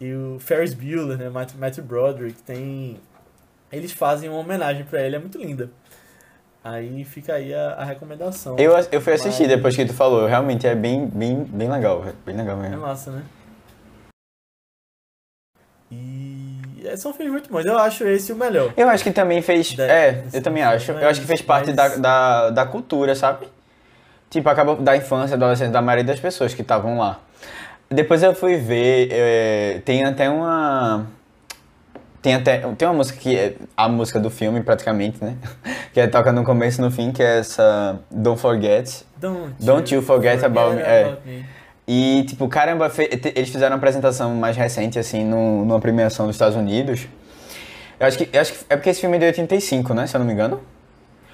E 0.00 0.12
o 0.14 0.38
Ferris 0.38 0.74
Bueller, 0.74 1.18
né? 1.18 1.28
Matt, 1.28 1.54
Matthew 1.54 1.84
Broderick, 1.84 2.40
tem... 2.42 3.00
Eles 3.70 3.92
fazem 3.92 4.28
uma 4.30 4.38
homenagem 4.38 4.84
pra 4.84 5.02
ele, 5.02 5.16
é 5.16 5.18
muito 5.18 5.36
linda. 5.38 5.70
Aí 6.64 7.04
fica 7.04 7.34
aí 7.34 7.52
a, 7.54 7.70
a 7.74 7.84
recomendação. 7.84 8.56
Eu, 8.58 8.72
eu 8.92 9.00
fui 9.00 9.12
assistir 9.12 9.42
Mas- 9.46 9.56
depois 9.56 9.76
que 9.76 9.84
tu 9.84 9.92
falou, 9.94 10.26
realmente 10.26 10.66
é 10.66 10.74
bem, 10.74 11.06
bem, 11.06 11.44
bem 11.44 11.70
legal, 11.70 12.00
velho, 12.02 12.16
bem 12.24 12.36
legal 12.36 12.58
É 12.58 12.68
mesmo. 12.68 12.80
massa, 12.82 13.10
né? 13.10 13.22
E 15.90 16.82
é, 16.84 16.96
são 16.96 17.12
filmes 17.14 17.32
muito 17.32 17.50
bons. 17.50 17.64
Eu 17.64 17.78
acho 17.78 18.04
esse 18.06 18.32
o 18.32 18.36
melhor. 18.36 18.72
Eu 18.76 18.88
acho 18.88 19.02
que 19.04 19.10
também 19.10 19.40
fez. 19.42 19.74
Da- 19.74 19.86
é, 19.86 20.24
eu 20.32 20.42
também 20.42 20.62
acho. 20.62 20.92
Eu 20.92 21.08
acho 21.08 21.20
que 21.20 21.26
fez 21.26 21.40
parte 21.42 21.72
da, 21.72 21.88
da, 21.96 22.50
da 22.50 22.66
cultura, 22.66 23.14
sabe? 23.14 23.48
Tipo, 24.30 24.48
acabou 24.50 24.76
da 24.76 24.96
infância, 24.96 25.34
adolescência 25.34 25.72
da 25.72 25.80
maioria 25.80 26.04
das 26.04 26.20
pessoas 26.20 26.52
que 26.54 26.60
estavam 26.62 26.98
lá. 26.98 27.18
Depois 27.90 28.22
eu 28.22 28.34
fui 28.34 28.56
ver, 28.56 29.08
é, 29.10 29.80
tem 29.84 30.04
até 30.04 30.28
uma. 30.28 31.06
Tem 32.20 32.34
até. 32.34 32.58
Tem 32.58 32.86
uma 32.86 32.94
música 32.94 33.18
que 33.18 33.34
é 33.34 33.54
a 33.76 33.88
música 33.88 34.20
do 34.20 34.28
filme, 34.28 34.62
praticamente, 34.62 35.22
né? 35.22 35.36
Que 35.92 36.00
é 36.00 36.06
toca 36.06 36.30
no 36.30 36.44
começo 36.44 36.80
e 36.80 36.84
no 36.84 36.90
fim, 36.90 37.10
que 37.10 37.22
é 37.22 37.38
essa 37.38 37.98
Don't 38.10 38.40
Forget. 38.40 39.04
Don't, 39.16 39.54
Don't 39.58 39.94
you 39.94 40.02
forget 40.02 40.44
about 40.44 40.76
me, 40.76 40.82
é. 40.82 41.16
me. 41.24 41.44
E, 41.90 42.24
tipo, 42.24 42.46
caramba, 42.48 42.92
eles 43.34 43.48
fizeram 43.48 43.72
uma 43.72 43.78
apresentação 43.78 44.34
mais 44.34 44.54
recente, 44.54 44.98
assim, 44.98 45.24
no, 45.24 45.64
numa 45.64 45.80
premiação 45.80 46.26
dos 46.26 46.36
Estados 46.36 46.54
Unidos. 46.54 47.08
Eu 47.98 48.06
acho 48.06 48.18
que, 48.18 48.28
eu 48.30 48.40
acho 48.40 48.52
que 48.52 48.58
é 48.68 48.76
porque 48.76 48.90
esse 48.90 49.00
filme 49.00 49.16
é 49.16 49.20
de 49.20 49.26
85, 49.26 49.94
né? 49.94 50.06
Se 50.06 50.14
eu 50.14 50.18
não 50.18 50.26
me 50.26 50.34
engano. 50.34 50.60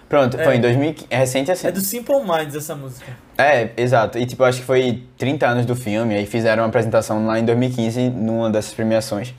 Pronto, 0.09 0.38
É. 0.38 0.44
foi 0.44 0.57
em 0.57 0.61
2015. 0.61 1.07
É 1.11 1.16
recente 1.16 1.50
assim. 1.50 1.66
É 1.66 1.72
do 1.72 1.80
Simple 1.80 2.16
Minds 2.20 2.55
essa 2.55 2.74
música. 2.74 3.12
É, 3.36 3.70
exato. 3.76 4.18
E, 4.18 4.26
tipo, 4.26 4.44
acho 4.44 4.61
que 4.61 4.64
foi 4.66 5.02
30 5.18 5.46
anos 5.46 5.66
do 5.66 5.74
filme. 5.74 6.14
Aí 6.14 6.26
fizeram 6.26 6.62
uma 6.62 6.68
apresentação 6.68 7.26
lá 7.26 7.38
em 7.38 7.44
2015, 7.44 8.11
numa 8.11 8.50
dessas 8.50 8.72
premiações. 8.72 9.34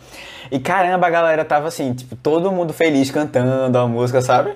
E 0.52 0.60
caramba, 0.60 1.08
a 1.08 1.10
galera 1.10 1.44
tava 1.44 1.68
assim, 1.68 1.94
tipo, 1.94 2.16
todo 2.16 2.52
mundo 2.52 2.72
feliz 2.72 3.10
cantando 3.10 3.78
a 3.78 3.88
música, 3.88 4.22
sabe? 4.22 4.54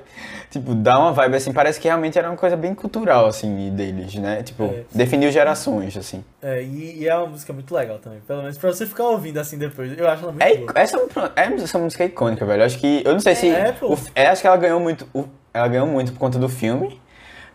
Tipo, 0.52 0.74
dá 0.76 1.00
uma 1.00 1.12
vibe 1.12 1.36
assim, 1.36 1.52
parece 1.54 1.80
que 1.80 1.88
realmente 1.88 2.18
era 2.18 2.28
uma 2.30 2.38
coisa 2.38 2.56
bem 2.56 2.74
cultural, 2.76 3.26
assim, 3.28 3.70
deles, 3.72 4.14
né? 4.16 4.44
Tipo, 4.44 4.66
É. 4.66 4.84
definiu 4.94 5.32
gerações, 5.32 5.96
assim. 5.98 6.24
É, 6.44 6.62
e, 6.62 7.00
e 7.02 7.08
é 7.08 7.16
uma 7.16 7.28
música 7.28 7.54
muito 7.54 7.74
legal 7.74 7.98
também. 8.00 8.20
Pelo 8.28 8.42
menos 8.42 8.58
pra 8.58 8.72
você 8.72 8.86
ficar 8.86 9.06
ouvindo 9.06 9.40
assim 9.40 9.58
depois. 9.58 9.96
Eu 9.98 10.08
acho 10.08 10.24
ela 10.24 10.32
muito 10.32 10.44
É, 10.44 10.58
boa. 10.58 10.72
essa, 10.76 10.98
é, 11.36 11.54
essa 11.64 11.80
música 11.80 12.04
é 12.04 12.08
icônica, 12.08 12.46
velho. 12.46 12.64
Acho 12.64 12.78
que. 12.80 13.02
Eu 13.06 13.14
não 13.14 13.20
sei 13.20 13.36
se. 13.36 13.50
É, 13.50 13.72
pô. 13.72 13.94
o 13.94 14.00
é, 14.16 14.28
acho 14.28 14.42
que 14.42 14.48
ela 14.48 14.58
ganhou 14.58 14.80
muito. 14.80 15.08
o- 15.14 15.26
ela 15.60 15.68
ganhou 15.68 15.88
muito 15.88 16.12
por 16.14 16.20
conta 16.20 16.40
do 16.40 16.50
filme. 16.50 17.00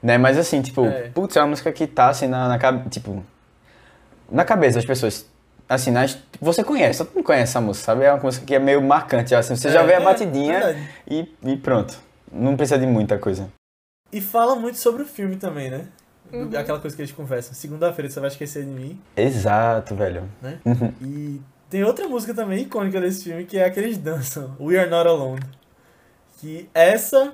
Né? 0.02 0.18
Mas 0.18 0.36
assim, 0.38 0.60
tipo, 0.62 0.84
É. 0.86 1.08
putz, 1.14 1.34
é 1.36 1.40
uma 1.40 1.48
música 1.48 1.72
que 1.72 1.86
tá 1.86 2.08
assim 2.08 2.26
na, 2.26 2.48
na 2.48 2.58
Tipo. 2.90 3.24
Na 4.30 4.44
cabeça 4.44 4.76
das 4.76 4.84
pessoas. 4.86 5.26
Assim, 5.68 5.90
nas, 5.90 6.18
você 6.40 6.62
conhece, 6.62 6.98
todo 7.04 7.14
mundo 7.14 7.24
conhece 7.24 7.44
essa 7.52 7.60
música, 7.60 7.86
sabe? 7.86 8.04
É 8.04 8.12
uma 8.12 8.22
música 8.22 8.44
que 8.44 8.54
é 8.54 8.58
meio 8.58 8.82
marcante, 8.82 9.34
assim. 9.34 9.56
Você 9.56 9.70
já 9.70 9.80
É, 9.82 9.86
vê 9.86 9.94
a 9.94 10.00
é, 10.00 10.04
batidinha 10.04 10.60
verdade. 10.60 10.88
e, 11.08 11.34
e 11.42 11.56
pronto. 11.56 11.98
Não 12.30 12.54
precisa 12.56 12.78
de 12.78 12.86
muita 12.86 13.16
coisa. 13.18 13.48
E 14.12 14.20
fala 14.20 14.54
muito 14.56 14.76
sobre 14.78 15.02
o 15.02 15.06
filme 15.06 15.36
também, 15.36 15.70
né? 15.70 15.86
Uhum. 16.32 16.50
Aquela 16.56 16.78
coisa 16.80 16.94
que 16.94 17.00
eles 17.02 17.12
conversam. 17.12 17.54
Segunda-feira 17.54 18.10
você 18.10 18.20
vai 18.20 18.28
esquecer 18.28 18.62
de 18.64 18.70
mim, 18.70 19.00
Exato, 19.16 19.94
velho. 19.94 20.28
né? 20.42 20.58
Uhum. 20.66 20.92
E 21.00 21.40
tem 21.70 21.82
outra 21.82 22.06
música 22.08 22.34
também 22.34 22.62
icônica 22.62 23.00
desse 23.00 23.24
filme 23.24 23.44
que 23.44 23.56
é 23.56 23.64
a 23.64 23.70
que 23.70 23.80
eles 23.80 23.96
dançam, 23.96 24.54
We 24.60 24.78
Are 24.78 24.90
Not 24.90 25.08
Alone. 25.08 25.40
Que 26.40 26.68
essa, 26.74 27.32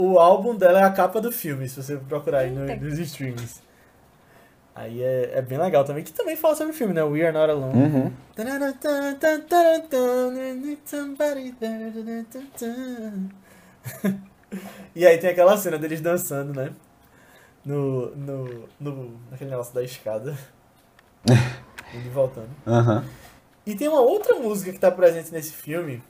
o 0.00 0.18
álbum 0.18 0.54
dela 0.54 0.80
é 0.80 0.84
a 0.84 0.90
capa 0.92 1.20
do 1.20 1.32
filme, 1.32 1.68
se 1.68 1.82
você 1.82 1.96
procurar 1.96 2.40
aí 2.40 2.50
no- 2.50 2.64
nos 2.76 2.98
streams. 2.98 3.60
Aí 4.74 5.02
é, 5.02 5.32
é 5.38 5.42
bem 5.42 5.58
legal 5.58 5.84
também, 5.84 6.04
que 6.04 6.12
também 6.12 6.36
fala 6.36 6.54
sobre 6.54 6.72
o 6.72 6.76
filme, 6.76 6.94
né? 6.94 7.02
We 7.02 7.22
Are 7.26 7.32
Not 7.36 7.50
Alone. 7.50 7.74
Uhum. 7.82 8.12
E 14.94 15.06
aí 15.06 15.18
tem 15.18 15.30
aquela 15.30 15.56
cena 15.58 15.78
deles 15.78 16.00
dançando, 16.00 16.54
né? 16.54 16.72
No, 17.64 18.14
no, 18.16 18.68
no, 18.80 19.20
naquele 19.30 19.50
negócio 19.50 19.74
da 19.74 19.82
escada. 19.82 20.36
Indo 21.94 22.06
e 22.06 22.10
voltando. 22.10 22.48
Aham. 22.66 23.04
E 23.66 23.74
tem 23.74 23.88
uma 23.88 24.00
outra 24.00 24.36
música 24.36 24.72
que 24.72 24.78
tá 24.78 24.90
presente 24.90 25.30
nesse 25.32 25.52
filme 25.52 26.02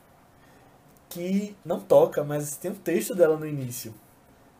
que 1.08 1.56
não 1.64 1.80
toca, 1.80 2.22
mas 2.24 2.56
tem 2.56 2.70
um 2.70 2.74
texto 2.74 3.14
dela 3.14 3.36
no 3.36 3.46
início. 3.46 3.94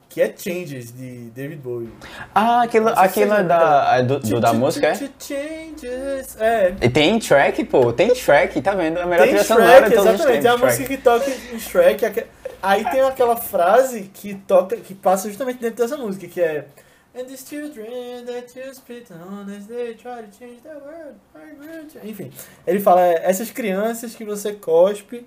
Que 0.09 0.22
é 0.22 0.34
Changes, 0.34 0.90
de 0.90 1.28
David 1.30 1.61
Bowie. 1.61 1.92
Ah, 2.34 2.62
aquilo, 2.62 2.88
aquilo 2.88 3.34
é 3.34 3.44
da, 3.44 3.96
é 3.99 4.03
do, 4.03 4.18
do- 4.18 4.40
da 4.40 4.55
música, 4.55 4.86
é? 4.88 4.94
Changes. 4.94 6.36
É. 6.40 6.74
E 6.80 6.88
tem 6.88 7.18
track, 7.18 7.62
pô. 7.64 7.92
Tem 7.92 8.09
track, 8.14 8.61
tá 8.62 8.74
vendo? 8.74 8.99
É 8.99 9.03
a 9.03 9.07
melhor 9.07 9.24
Tem 9.24 9.34
trilha 9.34 9.44
sonora 9.44 9.66
Shrek, 9.86 9.88
de 9.90 9.94
todos 9.96 10.09
os 10.09 10.14
exatamente. 10.20 10.40
Tem 10.42 10.51
a 10.51 10.55
tempos, 10.55 10.70
música 10.70 10.88
que 10.88 11.03
toca 11.03 11.30
em 11.30 11.59
Shrek. 11.59 12.24
Aí 12.62 12.90
tem 12.90 13.01
aquela 13.03 13.36
frase 13.36 14.11
que 14.14 14.34
toca, 14.34 14.76
que 14.78 14.94
passa 14.94 15.28
justamente 15.28 15.61
dentro 15.61 15.76
dessa 15.76 15.96
música, 15.96 16.26
que 16.26 16.40
é 16.40 16.66
And 17.14 17.24
these 17.24 17.44
children 17.49 18.24
that 18.26 18.59
you 18.59 18.72
spit 18.74 19.11
on 19.12 19.44
as 19.51 19.66
they 19.66 19.94
try 19.94 20.22
to 20.22 20.28
change 20.38 20.61
the 20.62 20.68
world. 20.70 21.16
are 21.34 21.55
going 21.57 21.86
to-" 21.88 22.07
Enfim, 22.07 22.30
ele 22.66 22.78
fala, 22.80 23.03
é, 23.05 23.28
essas 23.28 23.51
crianças 23.51 24.14
que 24.14 24.24
você 24.24 24.53
cospe 24.53 25.26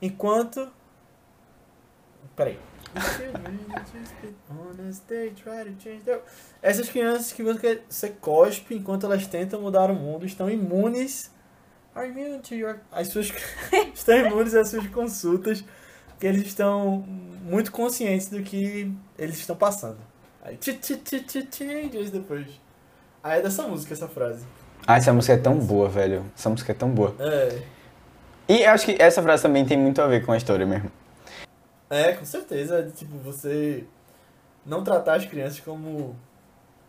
enquanto... 0.00 0.68
Peraí. 2.34 2.58
Essas 6.62 6.88
crianças 6.88 7.32
que 7.32 7.42
você, 7.42 8.10
cospe 8.20 8.74
enquanto 8.74 9.06
elas 9.06 9.26
tentam 9.26 9.60
mudar 9.60 9.90
o 9.90 9.94
mundo 9.94 10.24
estão 10.24 10.50
imunes. 10.50 11.30
As 12.90 13.08
suas... 13.08 13.32
estão 13.94 14.16
imunes 14.16 14.54
às 14.54 14.68
suas 14.68 14.86
consultas, 14.88 15.64
porque 16.08 16.26
eles 16.26 16.46
estão 16.46 16.98
muito 16.98 17.70
conscientes 17.70 18.28
do 18.28 18.42
que 18.42 18.92
eles 19.18 19.38
estão 19.38 19.56
passando. 19.56 19.98
Aí, 20.42 20.56
ti, 20.56 20.74
ti, 20.74 20.96
ti, 20.96 21.20
ti, 21.20 21.48
changes 21.50 22.10
depois. 22.10 22.46
Aí 23.22 23.38
é 23.38 23.42
dessa 23.42 23.66
música 23.68 23.92
essa 23.92 24.08
frase. 24.08 24.44
Ah, 24.86 24.96
essa 24.96 25.12
música 25.12 25.34
é 25.34 25.36
tão 25.36 25.58
boa, 25.58 25.88
velho. 25.88 26.24
Essa 26.36 26.48
música 26.48 26.72
é 26.72 26.74
tão 26.74 26.90
boa. 26.90 27.14
É, 27.18 27.62
E 28.50 28.62
eu 28.64 28.70
acho 28.70 28.84
que 28.84 28.96
essa 29.00 29.22
frase 29.22 29.44
também 29.44 29.64
tem 29.64 29.78
muito 29.78 30.02
a 30.02 30.08
ver 30.08 30.26
com 30.26 30.32
a 30.32 30.36
história 30.36 30.66
mesmo. 30.66 30.90
é 31.88 32.14
com 32.14 32.24
certeza. 32.24 32.90
Tipo, 32.96 33.16
você 33.18 33.84
não 34.66 34.82
tratar 34.82 35.14
as 35.14 35.24
crianças 35.24 35.60
como, 35.60 36.16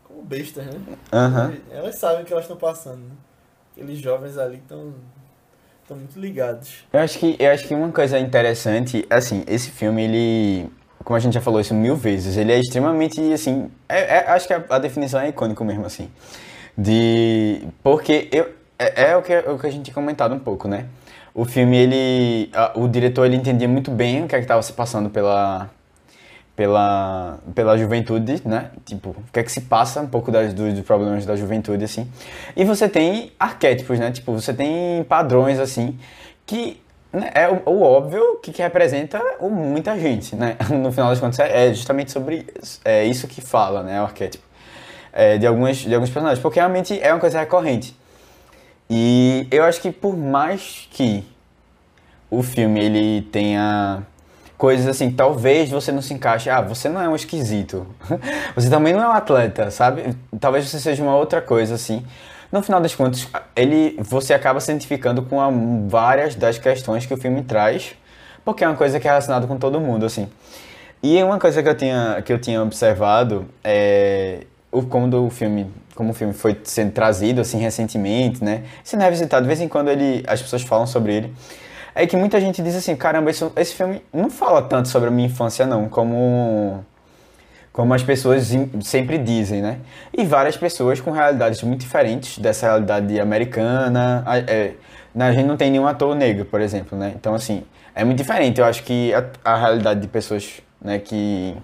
como 0.03 0.24
bestas, 0.24 0.66
né? 0.66 0.74
Aham. 1.14 1.53
Elas 1.70 1.99
sabem 1.99 2.24
o 2.24 2.26
que 2.26 2.34
elas 2.34 2.45
estão 2.45 2.57
passando, 2.57 2.97
né? 3.01 3.16
Aqueles 3.74 3.99
jovens 3.99 4.39
ali 4.39 4.55
estão 4.57 4.95
estão 5.84 5.97
muito 5.97 6.20
ligados. 6.20 6.84
Eu 6.91 6.99
acho 6.99 7.20
que 7.20 7.36
eu 7.39 7.51
acho 7.51 7.68
que 7.68 7.76
uma 7.76 7.91
coisa 7.91 8.18
interessante, 8.18 9.05
assim, 9.07 9.43
esse 9.47 9.70
filme 9.70 10.03
ele, 10.03 10.72
como 11.03 11.16
a 11.16 11.20
gente 11.20 11.34
já 11.34 11.41
falou 11.41 11.62
isso 11.62 11.76
mil 11.76 11.95
vezes, 11.95 12.38
ele 12.38 12.51
é 12.51 12.59
extremamente 12.59 13.22
assim, 13.32 13.70
é- 13.88 14.18
é- 14.18 14.32
acho 14.32 14.47
que 14.47 14.53
a, 14.53 14.64
a 14.68 14.80
definição 14.80 15.20
é 15.20 15.30
icônico 15.30 15.64
mesmo 15.64 15.86
assim, 15.86 16.09
de 16.76 17.68
porque 17.84 18.30
eu 18.32 18.51
é, 18.80 19.12
é 19.12 19.16
o 19.16 19.22
que 19.22 19.38
o 19.38 19.59
que 19.59 19.68
a 19.68 19.70
gente 19.70 19.84
tinha 19.86 19.93
comentado 19.93 20.34
um 20.34 20.39
pouco, 20.39 20.68
né? 20.68 20.88
O 21.34 21.45
filme 21.45 21.77
ele, 21.77 22.49
a- 22.53 22.73
o 22.75 22.88
diretor 22.88 23.25
ele 23.25 23.36
entendia 23.38 23.67
muito 23.67 23.91
bem 23.91 24.23
o 24.23 24.27
que 24.27 24.36
é 24.36 24.39
que 24.39 24.43
estava 24.45 24.61
se 24.61 24.73
passando 24.73 25.09
pela 25.09 25.69
pela, 26.55 27.39
pela 27.55 27.77
juventude, 27.77 28.41
né? 28.45 28.69
Tipo, 28.86 29.11
o 29.11 29.23
que 29.32 29.39
é 29.39 29.43
que 29.43 29.51
se 29.51 29.61
passa 29.61 30.01
um 30.01 30.07
pouco 30.07 30.32
das, 30.32 30.53
dos, 30.53 30.79
problemas 30.82 31.25
da 31.25 31.36
juventude, 31.36 31.84
assim. 31.84 32.07
E 32.55 32.63
você 32.63 32.88
tem 32.88 33.32
arquétipos, 33.39 33.97
né? 33.99 34.11
Tipo, 34.11 34.34
você 34.34 34.53
tem 34.53 35.03
padrões, 35.05 35.59
assim, 35.59 35.97
que 36.45 36.79
né, 37.11 37.32
é 37.34 37.49
o, 37.49 37.61
o 37.65 37.82
óbvio 37.82 38.38
que, 38.43 38.51
que 38.51 38.61
representa 38.61 39.19
o, 39.39 39.49
muita 39.49 39.97
gente, 39.97 40.36
né? 40.36 40.55
No 40.69 40.91
final 40.91 41.09
das 41.09 41.19
contas, 41.19 41.39
é 41.39 41.69
é 41.69 41.73
justamente 41.73 42.11
sobre 42.11 42.45
é, 42.86 43.05
isso 43.05 43.27
que 43.27 43.41
fala, 43.41 43.82
né? 43.84 43.99
O 44.01 44.03
arquétipo. 44.03 44.43
É, 45.13 45.38
de, 45.38 45.45
algumas, 45.47 45.77
de 45.77 45.93
alguns 45.93 46.09
personagens, 46.09 46.41
porque 46.41 46.59
realmente 46.59 46.99
é 47.01 47.11
uma 47.13 47.19
coisa 47.19 47.39
recorrente. 47.39 47.95
E 48.93 49.47
eu 49.49 49.63
acho 49.63 49.79
que 49.79 49.89
por 49.89 50.17
mais 50.17 50.85
que 50.91 51.23
o 52.29 52.43
filme 52.43 52.77
ele 52.83 53.21
tenha 53.31 54.03
coisas 54.57 54.85
assim, 54.85 55.09
talvez 55.09 55.69
você 55.69 55.93
não 55.93 56.01
se 56.01 56.13
encaixe, 56.13 56.49
ah, 56.49 56.59
você 56.59 56.89
não 56.89 57.01
é 57.01 57.07
um 57.07 57.15
esquisito. 57.15 57.87
você 58.53 58.69
também 58.69 58.91
não 58.91 59.01
é 59.01 59.07
um 59.07 59.13
atleta, 59.13 59.71
sabe? 59.71 60.13
Talvez 60.41 60.69
você 60.69 60.77
seja 60.77 61.01
uma 61.01 61.15
outra 61.15 61.41
coisa 61.41 61.75
assim. 61.75 62.05
No 62.51 62.61
final 62.61 62.81
das 62.81 62.93
contas, 62.93 63.29
ele 63.55 63.95
você 63.97 64.33
acaba 64.33 64.59
se 64.59 64.69
identificando 64.69 65.21
com 65.21 65.39
a, 65.39 65.49
várias 65.87 66.35
das 66.35 66.57
questões 66.57 67.05
que 67.05 67.13
o 67.13 67.17
filme 67.17 67.43
traz, 67.43 67.95
porque 68.43 68.61
é 68.61 68.67
uma 68.67 68.75
coisa 68.75 68.99
que 68.99 69.07
é 69.07 69.11
relacionada 69.11 69.47
com 69.47 69.57
todo 69.57 69.79
mundo 69.79 70.05
assim. 70.05 70.27
E 71.01 71.23
uma 71.23 71.39
coisa 71.39 71.63
que 71.63 71.69
eu 71.69 71.75
tinha, 71.77 72.21
que 72.25 72.33
eu 72.33 72.39
tinha 72.39 72.61
observado 72.61 73.45
é 73.63 74.41
o, 74.69 74.81
quando 74.83 75.25
o 75.25 75.29
filme, 75.29 75.71
como 75.95 76.11
o 76.11 76.13
filme 76.13 76.33
foi 76.33 76.59
sendo 76.63 76.91
trazido 76.91 77.41
assim 77.41 77.59
recentemente, 77.59 78.43
né? 78.43 78.63
Sendo 78.83 79.01
revisitado, 79.01 79.43
de 79.43 79.47
vez 79.47 79.61
em 79.61 79.67
quando 79.67 79.89
ele, 79.89 80.23
as 80.27 80.41
pessoas 80.41 80.61
falam 80.61 80.87
sobre 80.87 81.13
ele. 81.13 81.33
É 81.93 82.07
que 82.07 82.15
muita 82.15 82.39
gente 82.39 82.61
diz 82.61 82.75
assim, 82.75 82.95
caramba, 82.95 83.29
esse, 83.29 83.73
filme 83.73 84.01
não 84.13 84.29
fala 84.29 84.61
tanto 84.61 84.87
sobre 84.87 85.09
a 85.09 85.11
minha 85.11 85.27
infância 85.27 85.65
não, 85.65 85.89
como 85.89 86.83
como 87.73 87.93
as 87.93 88.03
pessoas 88.03 88.51
sempre 88.81 89.17
dizem, 89.17 89.61
né? 89.61 89.77
E 90.13 90.25
várias 90.25 90.57
pessoas 90.57 90.99
com 90.99 91.11
realidades 91.11 91.63
muito 91.63 91.79
diferentes 91.81 92.37
dessa 92.37 92.65
realidade 92.65 93.17
americana. 93.19 94.23
A, 94.25 94.39
é, 94.39 94.73
né, 95.15 95.29
a 95.29 95.31
gente 95.31 95.45
não 95.45 95.55
tem 95.55 95.71
nenhum 95.71 95.87
ator 95.87 96.13
negro, 96.15 96.43
por 96.43 96.59
exemplo, 96.59 96.97
né? 96.97 97.13
Então, 97.15 97.33
assim, 97.33 97.63
é 97.95 98.03
muito 98.03 98.17
diferente. 98.17 98.59
Eu 98.59 98.65
acho 98.65 98.83
que 98.83 99.13
a, 99.13 99.25
a 99.45 99.57
realidade 99.57 100.01
de 100.01 100.07
pessoas, 100.07 100.61
né, 100.81 100.99
que... 100.99 101.55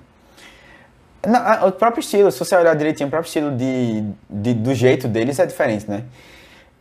Não, 1.28 1.68
o 1.68 1.72
próprio 1.72 2.00
estilo, 2.00 2.32
se 2.32 2.40
você 2.40 2.56
olhar 2.56 2.74
direitinho, 2.76 3.08
o 3.08 3.10
próprio 3.10 3.28
estilo 3.28 3.52
de, 3.56 4.04
de- 4.30 4.54
do 4.54 4.74
jeito 4.74 5.08
deles 5.08 5.38
é 5.40 5.46
diferente, 5.46 5.90
né? 5.90 6.04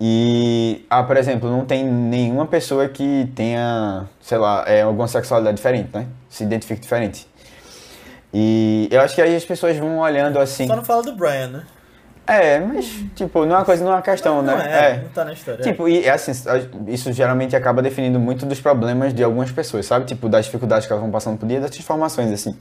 E, 0.00 0.84
ah, 0.90 1.02
por 1.02 1.16
exemplo, 1.16 1.50
não 1.50 1.64
tem 1.64 1.84
nenhuma 1.84 2.46
pessoa 2.46 2.86
que 2.88 3.30
tenha, 3.34 4.04
sei 4.20 4.38
lá, 4.38 4.62
é, 4.66 4.82
alguma 4.82 5.08
sexualidade 5.08 5.56
diferente, 5.56 5.88
né? 5.92 6.06
Se 6.28 6.44
identifique 6.44 6.80
diferente. 6.82 7.26
E 8.32 8.88
eu 8.90 9.00
acho 9.00 9.14
que 9.14 9.22
aí 9.22 9.34
as 9.34 9.44
pessoas 9.44 9.76
vão 9.78 9.98
olhando 9.98 10.38
assim. 10.38 10.66
Só 10.66 10.76
não 10.76 10.84
fala 10.84 11.02
do 11.02 11.14
Brian, 11.16 11.48
né? 11.48 11.62
É, 12.26 12.58
mas, 12.58 12.86
tipo, 13.14 13.46
não 13.46 13.54
é 13.54 13.58
uma 13.60 13.64
coisa, 13.64 13.84
não 13.84 13.92
é 13.92 13.94
uma 13.94 14.02
questão, 14.02 14.42
não 14.42 14.56
né? 14.58 14.64
é, 14.68 15.02
não 15.02 15.08
tá 15.10 15.24
na 15.24 15.32
história. 15.32 15.62
Tipo, 15.62 15.88
e 15.88 16.04
é 16.04 16.10
assim, 16.10 16.32
isso 16.88 17.12
geralmente 17.12 17.54
acaba 17.54 17.80
definindo 17.80 18.18
muito 18.18 18.44
dos 18.44 18.60
problemas 18.60 19.14
de 19.14 19.22
algumas 19.22 19.50
pessoas, 19.52 19.86
sabe? 19.86 20.06
Tipo, 20.06 20.28
das 20.28 20.44
dificuldades 20.44 20.86
que 20.86 20.92
elas 20.92 21.02
vão 21.02 21.10
passando 21.10 21.38
por 21.38 21.46
dia, 21.48 21.60
das 21.60 21.70
transformações, 21.70 22.32
assim. 22.32 22.56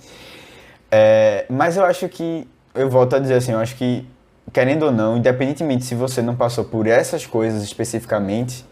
É, 0.92 1.46
mas 1.50 1.78
eu 1.78 1.86
acho 1.86 2.08
que, 2.08 2.48
eu 2.74 2.90
volto 2.90 3.16
a 3.16 3.20
dizer 3.20 3.36
assim, 3.36 3.52
eu 3.52 3.60
acho 3.60 3.76
que, 3.76 4.08
querendo 4.54 4.84
ou 4.84 4.92
não, 4.92 5.18
independentemente 5.18 5.86
se 5.86 5.96
você 5.96 6.22
não 6.22 6.36
passou 6.36 6.64
por 6.66 6.88
essas 6.88 7.26
coisas 7.26 7.64
especificamente, 7.64 8.66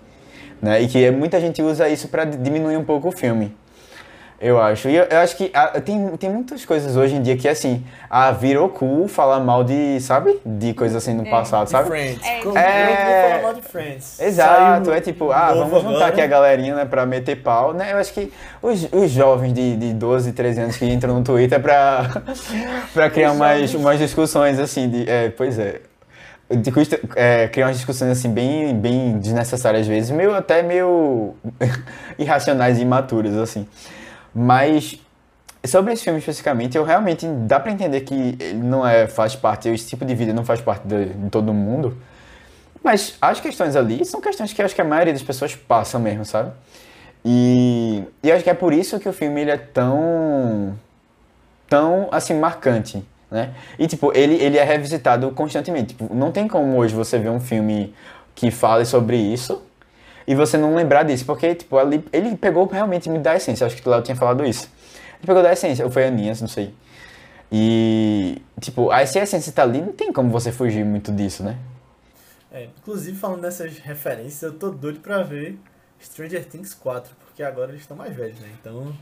né? 0.62 0.82
E 0.82 0.88
que 0.88 1.12
muita 1.12 1.40
gente 1.40 1.62
usa 1.62 1.90
isso 1.90 2.08
pra 2.08 2.24
diminuir 2.26 2.78
um 2.78 2.84
pouco 2.86 3.10
o 3.10 3.12
filme. 3.12 3.56
Eu 4.44 4.62
acho. 4.62 4.90
E 4.90 4.96
eu, 4.98 5.06
eu 5.06 5.20
acho 5.20 5.38
que 5.38 5.50
ah, 5.54 5.80
tem, 5.80 6.06
tem 6.18 6.30
muitas 6.30 6.66
coisas 6.66 6.98
hoje 6.98 7.16
em 7.16 7.22
dia 7.22 7.38
que, 7.38 7.48
assim, 7.48 7.82
ah, 8.10 8.30
virou 8.32 8.68
cool 8.68 9.08
falar 9.08 9.40
mal 9.40 9.64
de, 9.64 10.02
sabe? 10.02 10.38
De 10.46 10.74
coisas 10.74 10.98
assim 10.98 11.14
no 11.14 11.26
passado, 11.30 11.64
de 11.64 11.72
sabe? 11.72 11.88
Friends. 11.88 12.22
É. 12.28 12.40
Como 12.42 12.58
É. 12.58 13.30
falar 13.30 13.42
mal 13.42 13.54
de 13.54 13.62
Friends. 13.62 14.20
Exato, 14.20 14.86
Saiu 14.88 14.98
é 14.98 15.00
tipo, 15.00 15.32
ah, 15.32 15.54
vamos 15.54 15.82
juntar 15.82 15.90
agora. 15.96 16.08
aqui 16.08 16.20
a 16.20 16.28
galerinha, 16.28 16.76
né, 16.76 16.84
pra 16.84 17.06
meter 17.06 17.38
pau, 17.38 17.74
né? 17.74 17.94
Eu 17.94 17.98
acho 17.98 18.14
que 18.14 18.34
os, 18.62 18.86
os 18.92 19.10
jovens 19.12 19.54
de, 19.54 19.78
de 19.78 19.94
12, 19.94 20.34
13 20.34 20.60
anos 20.60 20.76
que 20.76 20.86
entram 20.92 21.16
no 21.16 21.24
Twitter 21.24 21.62
pra, 21.62 22.22
pra 22.94 23.10
criar 23.10 23.32
umas, 23.32 23.74
umas 23.74 23.98
discussões, 23.98 24.60
assim, 24.60 24.90
de, 24.90 25.10
é, 25.10 25.30
pois 25.30 25.58
é, 25.58 25.80
de 26.52 26.70
é, 27.16 27.48
criar 27.48 27.68
umas 27.68 27.78
discussões, 27.78 28.12
assim, 28.12 28.30
bem, 28.30 28.76
bem 28.76 29.18
desnecessárias 29.20 29.84
às 29.84 29.88
vezes, 29.88 30.12
meio, 30.12 30.36
até 30.36 30.62
meio 30.62 31.34
irracionais 32.20 32.78
e 32.78 32.82
imaturas, 32.82 33.38
assim. 33.38 33.66
Mas, 34.34 35.00
sobre 35.66 35.94
esse 35.94 36.04
filme 36.04 36.20
especificamente, 36.20 36.78
eu 36.78 36.84
realmente, 36.84 37.28
dá 37.28 37.60
pra 37.60 37.72
entender 37.72 38.02
que 38.02 38.36
ele 38.40 38.64
não 38.64 38.88
é, 38.88 39.08
faz 39.08 39.36
parte, 39.36 39.70
esse 39.70 39.88
tipo 39.88 40.04
de 40.04 40.16
vida 40.16 40.34
não 40.34 40.44
faz 40.44 40.62
parte 40.62 40.88
de, 40.88 41.06
de 41.06 41.30
todo 41.30 41.54
mundo, 41.54 41.98
mas 42.84 43.16
as 43.22 43.40
questões 43.40 43.76
ali 43.76 44.04
são 44.04 44.20
questões 44.20 44.52
que 44.52 44.62
acho 44.62 44.76
que 44.76 44.82
a 44.82 44.86
maioria 44.86 45.14
das 45.14 45.24
pessoas 45.24 45.56
passa 45.56 45.98
mesmo, 45.98 46.26
sabe? 46.26 46.52
E, 47.24 48.04
e 48.22 48.32
acho 48.32 48.44
que 48.44 48.50
é 48.50 48.54
por 48.54 48.74
isso 48.74 49.00
que 49.00 49.08
o 49.08 49.14
filme 49.14 49.42
ele 49.42 49.52
é 49.52 49.58
tão 49.58 50.78
tão 51.70 52.10
assim 52.12 52.34
marcante, 52.38 53.04
né? 53.32 53.54
E 53.80 53.88
tipo, 53.88 54.12
ele 54.14 54.36
ele 54.36 54.58
é 54.58 54.64
revisitado 54.64 55.32
constantemente. 55.32 55.96
Tipo, 55.96 56.14
não 56.14 56.32
tem 56.32 56.48
como 56.48 56.78
hoje 56.78 56.94
você 56.94 57.18
ver 57.18 57.30
um 57.30 57.40
filme 57.40 57.96
que 58.36 58.52
fale 58.52 58.86
sobre 58.86 59.16
isso 59.16 59.62
e 60.28 60.36
você 60.36 60.58
não 60.58 60.76
lembrar 60.76 61.04
disso, 61.04 61.26
porque 61.26 61.54
tipo, 61.56 61.78
ali 61.78 62.04
ele 62.12 62.36
pegou 62.38 62.66
realmente 62.68 63.10
muito 63.10 63.22
da 63.24 63.36
essência. 63.36 63.66
Acho 63.68 63.76
que 63.82 63.88
o 63.88 63.92
Léo 63.92 64.02
tinha 64.02 64.16
falado 64.16 64.46
isso. 64.46 64.70
Ele 65.20 65.28
pegou 65.28 65.42
da 65.44 65.52
essência, 65.54 65.84
ou 65.86 65.92
foi 65.92 66.06
a 66.06 66.08
Aninhas, 66.08 66.42
não 66.42 66.48
sei. 66.48 66.74
E 67.52 68.42
tipo, 68.60 68.90
aí 68.92 69.06
se 69.06 69.20
a 69.20 69.24
essência 69.24 69.52
tá 69.52 69.64
ali, 69.64 69.82
não 69.82 69.94
tem 69.94 70.12
como 70.12 70.30
você 70.30 70.52
fugir 70.52 70.84
muito 70.84 71.12
disso, 71.12 71.44
né? 71.44 71.56
É, 72.52 72.68
inclusive, 72.80 73.18
falando 73.18 73.42
dessas 73.42 73.78
referências, 73.80 74.42
eu 74.44 74.54
tô 74.54 74.70
doido 74.70 75.00
pra 75.00 75.24
ver 75.24 75.58
Stranger 76.02 76.46
Things 76.46 76.74
4, 76.74 77.12
porque 77.26 77.42
agora 77.44 77.72
eles 77.72 77.82
estão 77.82 77.98
mais 77.98 78.16
velhos, 78.16 78.40
né? 78.40 78.50
Então 78.60 78.94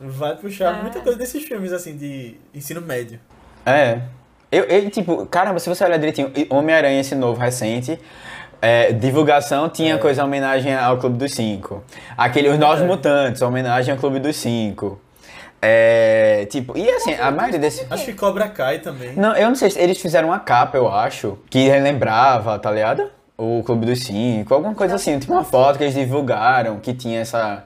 vai 0.00 0.36
puxar 0.36 0.74
Ah. 0.74 0.82
muita 0.82 1.00
coisa 1.00 1.16
desses 1.18 1.44
filmes, 1.44 1.72
assim, 1.72 1.96
de 1.96 2.36
ensino 2.52 2.80
médio. 2.80 3.20
É. 3.64 4.02
Eu, 4.50 4.64
eu, 4.64 4.90
tipo, 4.90 5.24
caramba, 5.26 5.58
se 5.58 5.68
você 5.68 5.84
olhar 5.84 5.96
direitinho, 5.98 6.32
Homem-Aranha, 6.50 7.00
esse 7.00 7.14
novo 7.14 7.40
recente, 7.40 7.98
é, 8.64 8.92
divulgação 8.92 9.68
tinha 9.68 9.94
É. 9.94 9.98
coisa 9.98 10.22
em 10.22 10.24
homenagem 10.24 10.74
ao 10.74 10.96
Clube 10.98 11.18
dos 11.18 11.32
Cinco. 11.34 11.82
Aquele 12.16 12.48
Os 12.48 12.58
Novos 12.58 12.82
É. 12.82 12.86
Mutantes, 12.86 13.42
homenagem 13.42 13.92
ao 13.92 13.98
Clube 14.00 14.18
dos 14.18 14.36
Cinco. 14.36 14.98
É, 15.66 16.46
tipo, 16.50 16.76
e 16.76 16.88
assim, 16.90 17.14
a 17.14 17.30
maioria 17.30 17.58
desses. 17.58 17.86
Acho 17.90 18.04
que 18.04 18.12
Cobra 18.12 18.48
Kai 18.48 18.80
também. 18.80 19.14
Não, 19.16 19.34
eu 19.34 19.48
não 19.48 19.54
sei 19.54 19.70
se 19.70 19.78
eles 19.78 19.98
fizeram 19.98 20.28
uma 20.28 20.38
capa, 20.38 20.76
eu 20.76 20.90
acho, 20.92 21.38
que 21.48 21.68
relembrava, 21.68 22.58
tá 22.58 22.70
ligado? 22.70 23.04
O 23.36 23.62
Clube 23.64 23.86
dos 23.86 24.00
Cinco, 24.04 24.52
alguma 24.52 24.74
coisa 24.74 24.94
assim, 24.96 25.18
tipo 25.18 25.32
uma 25.32 25.42
foto 25.44 25.78
que 25.78 25.84
eles 25.84 25.94
divulgaram, 25.94 26.78
que 26.80 26.92
tinha 26.92 27.20
essa. 27.20 27.64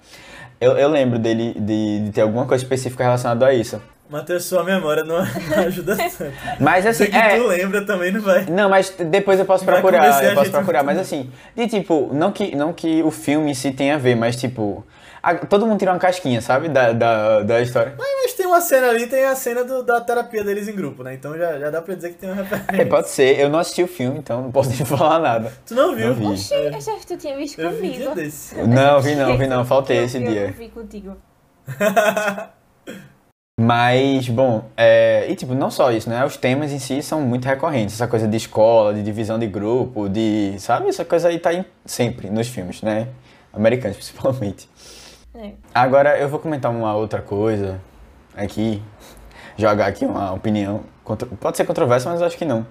Eu, 0.61 0.77
eu 0.79 0.89
lembro 0.89 1.19
dele 1.19 1.55
de, 1.59 2.01
de 2.05 2.11
ter 2.13 2.21
alguma 2.23 2.47
coisa 2.47 2.63
específica 2.63 3.03
relacionada 3.05 3.47
a 3.47 3.53
isso. 3.55 3.81
Matheus, 4.11 4.45
sua 4.45 4.65
memória 4.65 5.05
não, 5.05 5.17
não 5.51 5.59
ajuda 5.67 5.95
tanto. 5.99 6.33
Mas 6.61 6.87
assim, 6.87 7.07
que 7.07 7.17
é. 7.17 7.37
tu 7.39 7.47
lembra 7.47 7.85
também, 7.85 8.11
não 8.13 8.21
vai. 8.21 8.47
Não, 8.47 8.69
mas 8.69 8.91
depois 8.91 9.39
eu 9.39 9.45
posso 9.45 9.65
Vai 9.65 9.75
procurar, 9.81 10.25
eu 10.25 10.31
posso 10.35 10.45
gente 10.47 10.53
procurar, 10.53 10.83
mas 10.83 10.99
assim, 10.99 11.31
de 11.55 11.67
tipo, 11.69 12.09
não 12.13 12.33
que, 12.33 12.55
não 12.57 12.73
que 12.73 13.03
o 13.03 13.11
filme 13.11 13.51
em 13.51 13.55
si 13.55 13.71
tenha 13.73 13.97
a 13.97 13.99
ver, 13.99 14.15
mas 14.17 14.35
tipo, 14.37 14.85
a- 15.23 15.35
todo 15.35 15.67
mundo 15.67 15.79
tira 15.79 15.93
uma 15.93 15.99
casquinha, 15.99 16.41
sabe, 16.41 16.69
da, 16.69 16.93
da, 16.93 17.43
da 17.43 17.61
história. 17.61 17.95
Mas 17.99 18.33
tem 18.33 18.47
uma 18.47 18.61
cena 18.63 18.89
ali, 18.89 19.07
tem 19.07 19.25
a 19.27 19.35
cena 19.35 19.63
do- 19.65 19.83
da 19.83 20.01
terapia 20.01 20.43
deles 20.43 20.69
em 20.69 20.75
grupo, 20.75 21.03
né? 21.03 21.13
Então 21.15 21.37
já, 21.37 21.59
já 21.59 21.69
dá 21.71 21.83
pra 21.83 21.95
dizer 21.95 22.11
que 22.11 22.15
tem 22.17 22.31
uma 22.31 22.43
referência. 22.43 22.83
É, 22.83 22.85
pode 22.87 23.09
ser, 23.11 23.39
eu 23.39 23.49
não 23.51 23.59
assisti 23.59 23.83
o 23.83 23.89
filme, 23.89 24.19
então 24.19 24.41
não 24.43 24.51
posso 24.51 24.71
nem 24.75 24.79
falar 24.87 25.19
nada. 25.19 25.53
Tu 25.67 25.75
não 25.75 25.95
viu? 25.95 26.09
Não 26.09 26.15
vi. 26.15 26.27
Oxi, 26.29 26.55
eu 26.55 26.75
achava 26.75 26.99
que 26.99 27.07
tu 27.07 27.17
tinha 27.19 27.37
visto 27.37 27.61
Eu 27.61 27.73
vi 27.73 27.89
um 27.89 27.93
dia 27.93 28.15
desse. 28.15 28.55
Não, 28.57 29.01
vi 29.03 29.15
não, 29.15 29.37
vi 29.37 29.47
não, 29.47 29.65
faltei 29.67 29.99
Eu- 29.99 30.05
esse 30.05 30.17
eu 30.17 30.27
dia. 30.31 30.47
não 30.47 30.53
vi 30.55 30.69
contigo. 30.71 31.17
Mas, 33.61 34.29
bom, 34.29 34.67
é, 34.77 35.27
e 35.29 35.35
tipo, 35.35 35.53
não 35.53 35.69
só 35.69 35.91
isso, 35.91 36.09
né? 36.09 36.25
Os 36.25 36.37
temas 36.37 36.71
em 36.73 36.79
si 36.79 37.03
são 37.03 37.21
muito 37.23 37.45
recorrentes. 37.45 37.97
Essa 37.97 38.07
coisa 38.07 38.29
de 38.29 38.37
escola, 38.37 38.95
de 38.95 39.03
divisão 39.03 39.37
de 39.37 39.49
grupo, 39.49 40.09
de. 40.09 40.55
Sabe? 40.61 40.89
Essa 40.89 41.05
coisa 41.05 41.27
aí 41.29 41.41
tá 41.41 41.53
em- 41.53 41.65
sempre 41.85 42.31
nos 42.31 42.47
filmes, 42.47 42.81
né? 42.83 43.09
Americanos, 43.53 43.97
principalmente. 43.99 44.69
É. 45.35 45.51
Agora 45.75 46.17
eu 46.19 46.29
vou 46.29 46.39
comentar 46.39 46.71
uma 46.71 46.95
outra 46.95 47.21
coisa 47.21 47.81
aqui. 48.37 48.81
Jogar 49.57 49.87
aqui 49.87 50.05
uma 50.05 50.33
opinião. 50.33 50.83
Pode 51.41 51.57
ser 51.57 51.65
controversa, 51.65 52.09
mas 52.11 52.21
eu 52.21 52.29
acho 52.29 52.39
que 52.39 52.45
não. 52.45 52.65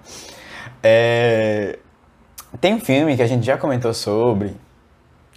É, 0.81 1.77
Tem 2.61 2.73
um 2.73 2.79
filme 2.79 3.15
que 3.17 3.21
a 3.21 3.27
gente 3.27 3.45
já 3.45 3.57
comentou 3.57 3.93
sobre 3.93 4.55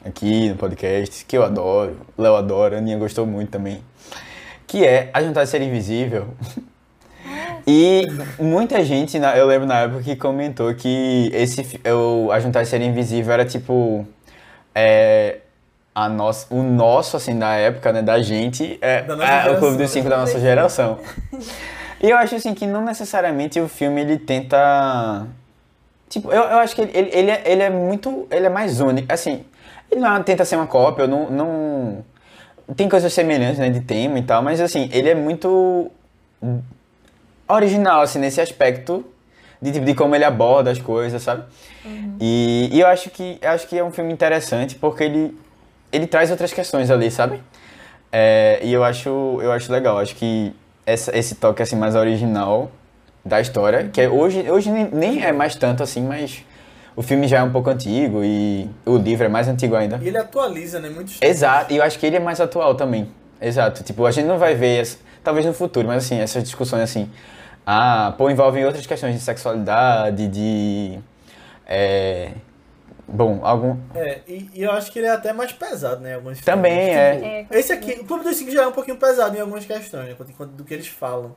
aqui 0.05 0.49
no 0.51 0.55
podcast, 0.57 1.25
que 1.25 1.37
eu 1.37 1.43
adoro, 1.43 1.97
Léo 2.17 2.37
adora, 2.37 2.77
a 2.77 2.79
Aninha 2.79 2.97
gostou 2.99 3.27
muito 3.27 3.51
também. 3.51 3.83
Que 4.71 4.87
é 4.87 5.11
A 5.13 5.21
Jantar 5.21 5.43
de 5.43 5.51
Ser 5.51 5.63
Invisível. 5.63 6.29
E 7.67 8.07
muita 8.39 8.83
gente, 8.83 9.19
eu 9.19 9.47
lembro 9.47 9.69
na 9.69 9.81
época 9.81 10.03
que 10.03 10.17
comentou 10.17 10.75
que 10.75 11.31
esse, 11.33 11.79
o 11.87 12.33
A 12.33 12.41
Jantar 12.41 12.63
de 12.63 12.71
Ser 12.71 12.81
Invisível 12.81 13.35
era 13.35 13.45
tipo. 13.45 14.07
É, 14.75 15.41
a 15.95 16.09
nossa, 16.09 16.53
o 16.53 16.63
nosso, 16.63 17.19
assim, 17.19 17.39
da 17.39 17.53
época, 17.53 17.93
né, 17.93 18.01
da 18.01 18.21
gente, 18.23 18.79
é, 18.81 19.03
Da 19.03 19.47
é 19.47 19.51
o 19.51 19.59
Clube 19.59 19.77
dos 19.77 19.91
Cinco 19.91 20.09
da 20.09 20.17
nossa 20.17 20.41
geração. 20.41 20.99
E 22.03 22.09
eu 22.09 22.17
acho, 22.17 22.35
assim, 22.35 22.55
que 22.55 22.67
não 22.67 22.83
necessariamente 22.83 23.61
o 23.61 23.69
filme, 23.69 24.01
ele 24.01 24.19
tenta... 24.19 25.27
Tipo, 26.09 26.33
eu, 26.33 26.45
eu 26.45 26.59
acho 26.61 26.75
que 26.75 26.81
ele, 26.81 26.93
ele, 26.95 27.11
ele, 27.13 27.31
é, 27.31 27.43
ele 27.45 27.63
é 27.63 27.69
muito... 27.69 28.27
Ele 28.31 28.47
é 28.47 28.49
mais 28.49 28.81
único, 28.81 29.13
assim... 29.13 29.45
Ele 29.91 30.01
não 30.01 30.23
tenta 30.23 30.47
ser 30.47 30.57
uma 30.57 30.67
cópia, 30.67 31.07
não... 31.07 31.31
não 31.31 32.05
tem 32.77 32.89
coisas 32.89 33.13
semelhantes, 33.13 33.59
né, 33.59 33.71
de 33.71 33.81
tema 33.81 34.19
e 34.19 34.23
tal, 34.23 34.43
mas, 34.43 34.61
assim, 34.61 34.89
ele 34.93 35.09
é 35.09 35.15
muito 35.15 35.91
original, 37.49 38.01
assim, 38.01 38.19
nesse 38.19 38.41
aspecto 38.41 39.05
de, 39.61 39.73
tipo, 39.73 39.85
de 39.85 39.95
como 39.95 40.15
ele 40.15 40.25
aborda 40.25 40.71
as 40.71 40.79
coisas, 40.79 41.23
sabe? 41.23 41.45
E, 42.21 42.69
e 42.73 42.81
eu 42.81 42.87
acho 42.87 43.11
que 43.11 43.39
eu 43.41 43.51
acho 43.51 43.67
que 43.67 43.79
é 43.79 43.85
um 43.85 43.91
filme 43.91 44.13
interessante 44.13 44.75
porque 44.77 45.05
ele, 45.05 45.39
ele 45.93 46.07
traz 46.07 46.31
outras 46.31 46.53
questões 46.53 46.91
ali, 46.91 47.11
sabe? 47.11 47.43
É, 48.13 48.61
e 48.63 48.73
eu 48.73 48.83
acho, 48.83 49.39
eu 49.43 49.53
acho 49.53 49.71
legal, 49.71 49.99
acho 49.99 50.17
que 50.17 50.55
essa, 50.85 51.17
esse 51.17 51.35
toque 51.35 51.63
assim 51.63 51.77
mais 51.77 51.95
original 51.95 52.71
da 53.25 53.41
história, 53.41 53.89
que 53.93 54.01
é, 54.01 54.09
hoje, 54.09 54.51
hoje 54.51 54.71
nem, 54.71 54.89
nem 54.91 55.23
é 55.23 55.33
mais 55.33 55.55
tanto 55.55 55.83
assim, 55.83 56.03
mas 56.03 56.45
o 56.97 57.03
filme 57.03 57.27
já 57.29 57.39
é 57.39 57.43
um 57.43 57.51
pouco 57.53 57.71
antigo 57.71 58.23
e 58.25 58.69
o 58.85 58.97
livro 58.97 59.25
é 59.25 59.29
mais 59.29 59.49
antigo 59.49 59.75
ainda. 59.77 59.99
E 60.03 60.09
ele 60.09 60.19
atualiza, 60.19 60.81
né? 60.81 60.89
Muitos 60.89 61.19
Exato, 61.23 61.73
e 61.73 61.77
eu 61.77 61.83
acho 61.83 61.99
que 61.99 62.07
ele 62.07 62.17
é 62.17 62.21
mais 62.21 62.41
atual 62.41 62.75
também. 62.75 63.09
Exato, 63.41 63.83
tipo, 63.83 64.05
a 64.07 64.11
gente 64.11 64.27
não 64.27 64.39
vai 64.39 64.55
ver, 64.55 64.81
as- 64.81 64.99
talvez 65.25 65.47
no 65.47 65.53
futuro, 65.55 65.87
mas 65.89 66.05
assim, 66.05 66.19
essas 66.21 66.43
discussões 66.43 66.83
assim, 66.83 67.11
ah, 67.67 68.15
pô, 68.19 68.29
envolvem 68.31 68.65
outras 68.65 68.87
questões 68.87 69.15
de 69.15 69.21
sexualidade, 69.21 70.29
de. 70.29 70.99
É, 71.67 72.33
bom, 73.07 73.41
algum. 73.43 73.77
É, 73.95 74.21
e, 74.27 74.51
e 74.55 74.63
eu 74.63 74.73
acho 74.73 74.91
que 74.91 74.99
ele 74.99 75.07
é 75.07 75.11
até 75.13 75.33
mais 75.33 75.53
pesado, 75.53 76.01
né? 76.03 76.15
Alguns 76.17 76.41
Também 76.41 76.73
filmes. 76.93 76.97
é. 76.97 77.47
É, 77.51 77.59
Esse 77.59 77.73
aqui, 77.73 77.93
o 78.01 78.05
Clube 78.05 78.25
dos 78.25 78.37
Cinco 78.37 78.51
já 78.51 78.63
é 78.63 78.67
um 78.67 78.73
pouquinho 78.73 78.97
pesado 78.97 79.37
em 79.37 79.41
algumas 79.41 79.65
questões, 79.65 80.09
né? 80.09 80.17
do 80.57 80.65
que 80.65 80.75
eles 80.75 80.89
falam. 80.89 81.35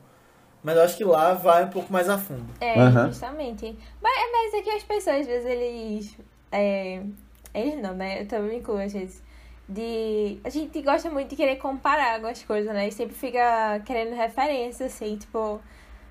Mas 0.63 0.77
eu 0.77 0.83
acho 0.83 0.97
que 0.97 1.03
lá 1.03 1.33
vai 1.33 1.65
um 1.65 1.69
pouco 1.69 1.91
mais 1.91 2.07
a 2.07 2.17
fundo. 2.17 2.45
É, 2.61 2.79
Aham. 2.79 3.07
justamente. 3.07 3.77
Mas, 4.01 4.31
mas 4.31 4.53
é 4.53 4.61
que 4.61 4.69
as 4.69 4.83
pessoas, 4.83 5.21
às 5.21 5.27
vezes, 5.27 5.45
eles. 5.45 6.17
É, 6.51 7.01
eles 7.53 7.81
não, 7.81 7.93
né? 7.93 8.21
Eu 8.21 8.27
também 8.27 8.51
me 8.51 8.57
incluo, 8.57 8.77
às 8.77 8.93
vezes. 8.93 9.21
De. 9.67 10.39
A 10.43 10.49
gente 10.49 10.81
gosta 10.81 11.09
muito 11.09 11.29
de 11.29 11.35
querer 11.35 11.57
comparar 11.57 12.15
algumas 12.15 12.41
coisas, 12.43 12.73
né? 12.73 12.87
E 12.87 12.91
sempre 12.91 13.13
fica 13.13 13.81
querendo 13.85 14.15
referência, 14.15 14.85
assim, 14.85 15.17
tipo. 15.17 15.59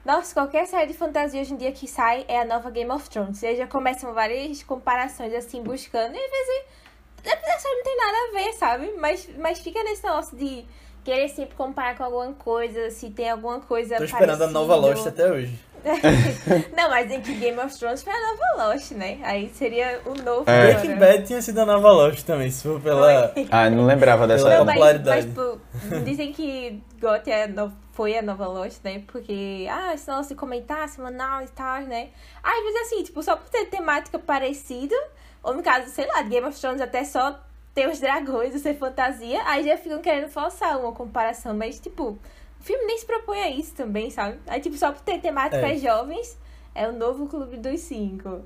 Nossa, 0.05 0.35
qualquer 0.35 0.66
série 0.66 0.89
de 0.89 0.99
fantasia 0.99 1.41
hoje 1.41 1.55
em 1.55 1.57
dia 1.57 1.70
que 1.73 1.87
sai 1.87 2.24
é 2.29 2.41
a 2.41 2.45
nova 2.45 2.70
Game 2.70 2.91
of 2.91 3.09
Thrones. 3.09 3.41
E 3.43 3.47
aí 3.47 3.57
já 3.57 3.66
começam 3.66 4.12
várias 4.12 4.62
comparações, 4.65 5.33
assim, 5.33 5.62
buscando. 5.62 6.15
E 6.15 6.19
às 6.19 6.31
vezes. 6.31 6.83
A 7.24 7.59
série 7.59 7.74
não 7.77 7.85
tem 7.85 7.97
nada 7.97 8.16
a 8.16 8.33
ver, 8.33 8.53
sabe? 8.55 8.93
Mas, 8.99 9.31
mas 9.39 9.61
fica 9.61 9.83
nesse 9.85 10.03
negócio 10.03 10.37
de 10.37 10.66
querer 11.05 11.29
sempre 11.29 11.55
comparar 11.57 11.97
com 11.97 12.05
alguma 12.05 12.33
coisa, 12.33 12.91
se 12.91 13.11
tem 13.11 13.31
alguma 13.31 13.61
coisa. 13.61 13.97
Tô 13.97 14.05
esperando 14.05 14.43
a 14.43 14.47
nova. 14.49 14.74
Lost 14.77 15.07
até 15.07 15.31
hoje. 15.31 15.59
Não, 16.77 16.89
mas 16.91 17.11
em 17.11 17.20
que 17.20 17.35
Game 17.35 17.59
of 17.59 17.77
Thrones 17.77 18.03
foi 18.05 18.12
a 18.12 18.20
nova 18.20 18.69
Lost, 18.69 18.93
né? 18.93 19.19
Aí 19.24 19.51
seria 19.53 20.01
o 20.07 20.15
novo 20.15 20.49
É. 20.49 20.74
Breaking 20.74 20.97
Bad 20.97 21.27
tinha 21.27 21.43
sido 21.43 21.59
a 21.61 21.66
nova 21.66 21.91
Lost 21.91 22.23
também, 22.24 22.51
se 22.51 22.62
for 22.62 22.81
pela. 22.81 23.33
Ah, 23.51 23.69
não 23.69 23.85
lembrava 23.85 24.27
dessa. 24.29 24.49
Não, 24.49 24.65
mas, 24.65 24.74
popularidade. 24.74 25.27
mas 25.27 25.49
tipo, 25.89 26.05
dizem 26.05 26.33
que 26.33 26.81
GOT 27.01 27.29
é 27.31 27.47
no- 27.49 27.73
foi 27.93 28.16
a 28.16 28.23
nova 28.23 28.47
Lost, 28.47 28.79
né? 28.85 29.03
Porque, 29.09 29.66
ah, 29.70 29.95
se 29.97 30.09
não 30.09 30.23
se 30.23 30.35
comentar 30.37 30.89
semanal 30.89 31.43
e 31.43 31.49
tal, 31.49 31.81
né? 31.83 32.11
Aí, 32.43 32.62
vezes 32.62 32.81
assim, 32.83 33.03
tipo, 33.03 33.20
só 33.23 33.35
por 33.37 33.49
ter 33.49 33.65
temática 33.66 34.19
parecida, 34.20 34.95
ou 35.43 35.53
no 35.53 35.62
caso, 35.65 35.91
sei 35.91 36.07
lá, 36.07 36.23
Game 36.23 36.47
of 36.47 36.59
Thrones 36.61 36.81
até 36.81 37.05
só 37.05 37.39
ter 37.74 37.89
os 37.89 37.99
dragões 37.99 38.55
e 38.55 38.59
ser 38.59 38.74
fantasia, 38.74 39.40
aí 39.47 39.65
já 39.65 39.77
ficam 39.77 40.01
querendo 40.01 40.28
forçar 40.28 40.78
uma 40.78 40.93
comparação, 40.93 41.55
mas, 41.57 41.81
tipo, 41.81 42.11
o 42.11 42.19
filme 42.62 42.85
nem 42.85 42.99
se 42.99 43.07
propõe 43.07 43.40
a 43.43 43.51
isso 43.51 43.74
também, 43.74 44.11
sabe? 44.11 44.39
Aí, 44.47 44.61
tipo, 44.61 44.77
só 44.77 44.93
por 44.93 45.01
ter 45.01 45.20
temáticas 45.20 45.62
É. 45.65 45.77
jovens, 45.77 46.39
é 46.74 46.86
o 46.89 46.93
novo 46.93 47.27
Clube 47.27 47.57
dos 47.57 47.81
Cinco. 47.81 48.43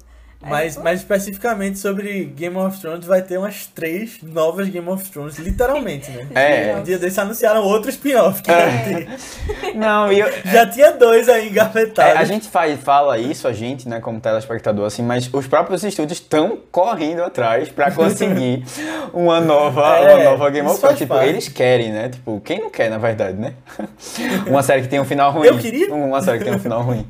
Aí, 0.47 0.51
Mas, 0.51 0.77
pô, 0.77 0.83
mais 0.83 1.01
especificamente 1.01 1.79
sobre 1.79 2.25
Game 2.37 2.57
of 2.57 2.81
Thrones, 2.81 3.05
vai 3.05 3.21
ter 3.23 3.37
umas 3.39 3.67
três 3.67 4.19
novas 4.23 4.69
Game 4.69 4.89
of 4.89 5.09
Thrones, 5.11 5.39
literalmente, 5.39 6.11
né? 6.11 6.27
É. 6.35 6.77
Um 6.77 6.83
dia 6.83 6.99
desses 6.99 7.19
anunciaram 7.19 7.63
outro 7.63 7.91
spin-off 7.91 8.43
que 8.43 8.51
ia 8.51 8.67
ter. 8.85 9.09
Não, 9.77 10.13
e 10.13 10.21
eu, 10.21 10.29
Já 10.47 10.67
tinha 10.67 10.93
dois 10.93 11.29
aí 11.29 11.47
É, 11.47 11.49
engavetados. 11.51 12.17
a 12.21 12.25
gente 12.25 12.49
faz, 12.49 12.79
fala 12.81 13.19
isso, 13.19 13.47
a 13.49 13.53
gente, 13.53 13.89
né, 13.89 14.01
como 14.01 14.21
telespectador, 14.21 14.87
assim, 14.87 15.03
mas 15.03 15.29
os 15.33 15.47
próprios 15.47 15.83
estúdios 15.85 16.19
estão 16.19 16.59
correndo 16.71 17.23
atrás 17.23 17.69
pra 17.69 17.91
conseguir 17.91 18.65
uma 19.13 19.41
nova, 19.41 19.99
É, 19.99 20.15
uma 20.15 20.25
nova 20.25 20.51
Game 20.51 20.69
of 20.69 20.79
Thrones. 20.81 20.99
Tipo, 20.99 21.15
parte. 21.15 21.29
eles 21.29 21.49
querem, 21.49 21.91
né? 21.91 22.09
Tipo, 22.11 22.41
quem 22.41 22.61
não 22.61 22.71
quer, 22.71 22.89
na 22.91 22.99
verdade, 22.99 23.37
né? 23.39 23.55
uma 24.47 24.63
série 24.63 24.83
que 24.83 24.89
tem 24.89 25.01
um 25.01 25.05
final 25.05 25.33
ruim. 25.33 25.47
Eu 25.47 25.59
queria. 25.59 25.93
Uma 25.93 26.23
série 26.23 26.39
que 26.39 26.45
tem 26.45 26.55
um 26.55 26.59
final 26.59 26.83
ruim. 26.83 27.07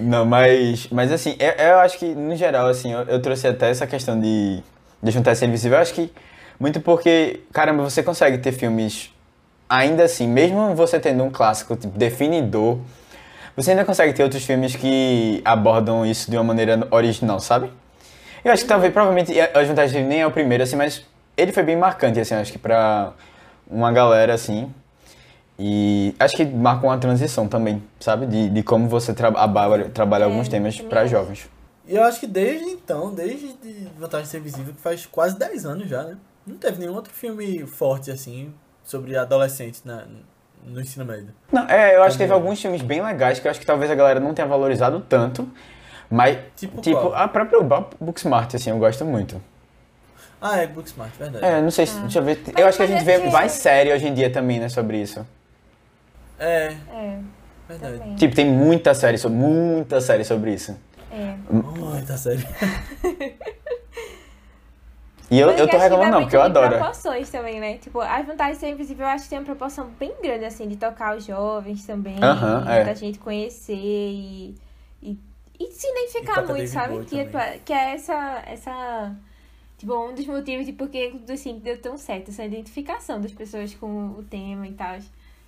Não, 0.00 0.24
mas, 0.24 0.86
mas 0.90 1.10
assim, 1.12 1.36
eu, 1.38 1.50
eu 1.66 1.78
acho 1.80 1.98
que, 1.98 2.06
no 2.14 2.34
geral, 2.36 2.51
assim, 2.56 2.92
eu, 2.92 3.00
eu 3.02 3.20
trouxe 3.22 3.46
até 3.46 3.70
essa 3.70 3.86
questão 3.86 4.18
de, 4.20 4.62
de 5.02 5.10
juntar 5.10 5.34
ser 5.34 5.46
invisível. 5.46 5.76
Eu 5.78 5.82
acho 5.82 5.94
que 5.94 6.12
muito 6.58 6.80
porque, 6.80 7.40
caramba, 7.52 7.82
você 7.82 8.02
consegue 8.02 8.38
ter 8.38 8.52
filmes 8.52 9.10
ainda 9.68 10.04
assim, 10.04 10.26
mesmo 10.28 10.74
você 10.74 11.00
tendo 11.00 11.24
um 11.24 11.30
clássico 11.30 11.74
tipo, 11.76 11.96
definidor, 11.98 12.78
você 13.56 13.70
ainda 13.72 13.84
consegue 13.84 14.12
ter 14.12 14.22
outros 14.22 14.44
filmes 14.44 14.76
que 14.76 15.40
abordam 15.44 16.04
isso 16.06 16.30
de 16.30 16.36
uma 16.36 16.44
maneira 16.44 16.86
original, 16.90 17.40
sabe? 17.40 17.70
Eu 18.44 18.52
acho 18.52 18.62
que 18.62 18.68
talvez, 18.68 18.92
provavelmente, 18.92 19.32
a 19.40 19.62
Juntagem 19.64 20.04
nem 20.04 20.20
é 20.20 20.26
o 20.26 20.30
primeiro, 20.30 20.62
assim, 20.64 20.76
mas 20.76 21.04
ele 21.36 21.52
foi 21.52 21.62
bem 21.62 21.76
marcante, 21.76 22.18
assim, 22.20 22.34
acho 22.34 22.50
que 22.52 22.58
pra 22.58 23.12
uma 23.70 23.92
galera, 23.92 24.34
assim. 24.34 24.72
E 25.58 26.14
acho 26.18 26.34
que 26.36 26.44
marca 26.44 26.86
uma 26.86 26.98
transição 26.98 27.46
também, 27.46 27.82
sabe? 28.00 28.26
De, 28.26 28.48
de 28.48 28.62
como 28.62 28.88
você 28.88 29.12
tra 29.14 29.28
abarca- 29.28 29.88
trabalha 29.90 30.22
É, 30.22 30.26
alguns 30.26 30.48
temas 30.48 30.80
acho. 30.90 31.06
jovens. 31.08 31.48
E 31.86 31.96
eu 31.96 32.02
acho 32.04 32.20
que 32.20 32.26
desde 32.26 32.64
então, 32.66 33.12
desde 33.12 33.52
de 33.54 33.88
Vantagem 33.98 34.24
de 34.24 34.30
Ser 34.30 34.40
Visível, 34.40 34.72
que 34.74 34.80
faz 34.80 35.04
quase 35.06 35.36
10 35.38 35.66
anos 35.66 35.88
já, 35.88 36.04
né? 36.04 36.16
Não 36.46 36.56
teve 36.56 36.78
nenhum 36.78 36.94
outro 36.94 37.12
filme 37.12 37.66
forte 37.66 38.10
assim 38.10 38.52
sobre 38.84 39.16
adolescentes 39.16 39.82
na, 39.84 40.04
no 40.64 40.80
ensino 40.80 41.04
médio. 41.04 41.28
Não, 41.52 41.68
é, 41.68 41.96
eu 41.96 42.02
acho 42.02 42.16
que 42.16 42.22
teve 42.22 42.32
alguns 42.32 42.60
filmes 42.60 42.82
bem 42.82 43.02
legais 43.02 43.38
que 43.40 43.46
eu 43.46 43.50
acho 43.50 43.58
que 43.60 43.66
talvez 43.66 43.90
a 43.90 43.94
galera 43.94 44.20
não 44.20 44.32
tenha 44.34 44.46
valorizado 44.46 45.00
tanto, 45.08 45.48
mas, 46.10 46.38
Tipo 46.56 46.80
tipo, 46.80 47.12
a 47.14 47.26
própria 47.26 47.60
Bo- 47.62 47.88
Booksmart, 48.00 48.54
assim, 48.54 48.70
eu 48.70 48.78
gosto 48.78 49.04
muito. 49.04 49.42
Ah, 50.40 50.58
é 50.58 50.66
Booksmart, 50.66 51.12
verdade. 51.16 51.44
É, 51.44 51.60
não 51.60 51.70
sei 51.70 51.86
se. 51.86 51.98
Deixa 52.00 52.18
eu 52.18 52.24
ver. 52.24 52.42
Eu 52.56 52.66
acho 52.66 52.76
que 52.76 52.82
a 52.82 52.86
mas 52.88 52.98
gente 52.98 53.08
é 53.08 53.18
vê 53.18 53.24
que- 53.24 53.30
mais 53.32 53.52
série 53.52 53.92
hoje 53.92 54.06
em 54.08 54.14
dia 54.14 54.30
também, 54.30 54.58
né, 54.60 54.68
sobre 54.68 55.00
isso. 55.00 55.24
É, 56.38 56.74
É, 56.92 57.18
verdade. 57.68 57.98
também. 57.98 58.16
Tipo, 58.16 58.34
tem 58.34 58.46
muita 58.50 58.92
série, 58.94 59.16
sobre, 59.18 59.38
muita 59.38 60.00
série 60.00 60.24
sobre 60.24 60.52
isso. 60.52 60.76
É. 61.12 61.36
Muita 61.50 62.16
série. 62.16 62.46
E 65.32 65.40
eu, 65.40 65.46
Mas 65.46 65.60
eu 65.60 65.66
tô 65.66 65.78
reclamando 65.78 66.10
não, 66.10 66.18
muito 66.18 66.24
porque 66.24 66.36
eu 66.36 66.42
adoro. 66.42 66.76
proporções 66.76 67.30
também, 67.30 67.58
né? 67.58 67.78
Tipo, 67.78 68.00
as 68.00 68.26
vantagens 68.26 68.58
de 68.58 68.60
ser 68.66 68.70
invisível, 68.70 69.06
eu 69.06 69.10
acho 69.12 69.24
que 69.24 69.30
tem 69.30 69.38
uma 69.38 69.46
proporção 69.46 69.88
bem 69.98 70.12
grande, 70.22 70.44
assim, 70.44 70.68
de 70.68 70.76
tocar 70.76 71.16
os 71.16 71.24
jovens 71.24 71.86
também. 71.86 72.22
Aham, 72.22 72.70
é. 72.70 72.84
Da 72.84 72.92
gente 72.92 73.18
conhecer 73.18 73.74
e, 73.74 74.54
e, 75.02 75.18
e 75.58 75.66
se 75.68 75.86
identificar 75.88 76.34
toca 76.34 76.52
muito, 76.52 76.70
David 76.70 76.70
sabe? 76.70 77.04
Que, 77.06 77.24
também. 77.24 77.60
que 77.64 77.72
é 77.72 77.94
essa, 77.94 78.42
essa... 78.46 79.16
Tipo, 79.78 80.06
um 80.06 80.14
dos 80.14 80.26
motivos 80.26 80.66
de 80.66 80.74
por 80.74 80.90
que 80.90 81.14
o 81.26 81.32
assim, 81.32 81.58
deu 81.58 81.80
tão 81.80 81.96
certo. 81.96 82.28
Essa 82.28 82.44
identificação 82.44 83.18
das 83.18 83.32
pessoas 83.32 83.74
com 83.74 84.08
o 84.08 84.22
tema 84.24 84.66
e 84.66 84.72
tal. 84.72 84.98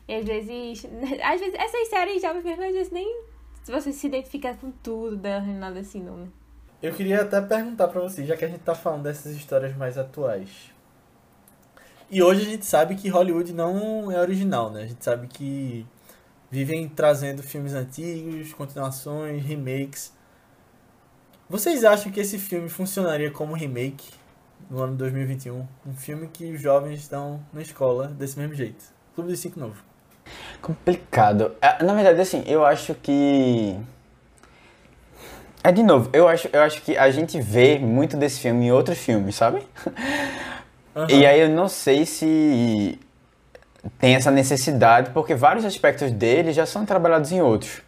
E 0.08 0.14
às 0.14 0.24
vezes... 0.24 0.86
Às 1.22 1.40
vezes, 1.40 1.54
essas 1.58 1.88
séries 1.88 2.22
jovens 2.22 2.42
mesmo, 2.42 2.64
às 2.64 2.72
vezes 2.72 2.90
nem... 2.90 3.33
Se 3.64 3.72
você 3.72 3.94
se 3.94 4.06
identifica 4.06 4.52
com 4.52 4.70
tudo, 4.70 5.16
dá 5.16 5.40
nada 5.40 5.80
assim, 5.80 6.02
não, 6.02 6.18
né? 6.18 6.28
Eu 6.82 6.92
queria 6.92 7.22
até 7.22 7.40
perguntar 7.40 7.88
pra 7.88 7.98
vocês, 8.02 8.28
já 8.28 8.36
que 8.36 8.44
a 8.44 8.48
gente 8.48 8.60
tá 8.60 8.74
falando 8.74 9.04
dessas 9.04 9.34
histórias 9.34 9.74
mais 9.74 9.96
atuais. 9.96 10.70
E 12.10 12.22
hoje 12.22 12.42
a 12.42 12.44
gente 12.44 12.66
sabe 12.66 12.94
que 12.94 13.08
Hollywood 13.08 13.54
não 13.54 14.12
é 14.12 14.20
original, 14.20 14.70
né? 14.70 14.82
A 14.82 14.86
gente 14.86 15.02
sabe 15.02 15.28
que 15.28 15.86
vivem 16.50 16.86
trazendo 16.90 17.42
filmes 17.42 17.72
antigos, 17.72 18.52
continuações, 18.52 19.42
remakes. 19.42 20.12
Vocês 21.48 21.84
acham 21.84 22.12
que 22.12 22.20
esse 22.20 22.38
filme 22.38 22.68
funcionaria 22.68 23.30
como 23.30 23.54
remake 23.54 24.10
no 24.68 24.82
ano 24.82 24.94
2021? 24.94 25.66
Um 25.86 25.94
filme 25.94 26.28
que 26.28 26.52
os 26.52 26.60
jovens 26.60 27.00
estão 27.00 27.42
na 27.50 27.62
escola 27.62 28.08
desse 28.08 28.38
mesmo 28.38 28.54
jeito. 28.54 28.84
Clube 29.14 29.30
dos 29.30 29.40
Cinco 29.40 29.58
Novo. 29.58 29.93
Complicado. 30.62 31.52
Ah, 31.60 31.78
Na 31.82 31.94
verdade, 31.94 32.20
assim, 32.20 32.42
eu 32.46 32.64
acho 32.64 32.94
que. 32.94 33.76
É 35.62 35.72
de 35.72 35.82
novo, 35.82 36.10
eu 36.12 36.28
acho, 36.28 36.48
eu 36.52 36.60
acho 36.60 36.82
que 36.82 36.96
a 36.96 37.10
gente 37.10 37.40
vê 37.40 37.78
muito 37.78 38.16
desse 38.18 38.40
filme 38.40 38.66
em 38.66 38.72
outros 38.72 38.98
filmes, 38.98 39.34
sabe? 39.34 39.62
Aham. 40.94 41.06
E 41.10 41.24
aí 41.26 41.40
eu 41.40 41.48
não 41.48 41.68
sei 41.68 42.04
se 42.04 42.98
tem 43.98 44.14
essa 44.14 44.30
necessidade, 44.30 45.10
porque 45.10 45.34
vários 45.34 45.64
aspectos 45.64 46.12
dele 46.12 46.52
já 46.52 46.66
são 46.66 46.84
trabalhados 46.84 47.32
em 47.32 47.40
outros. 47.40 47.80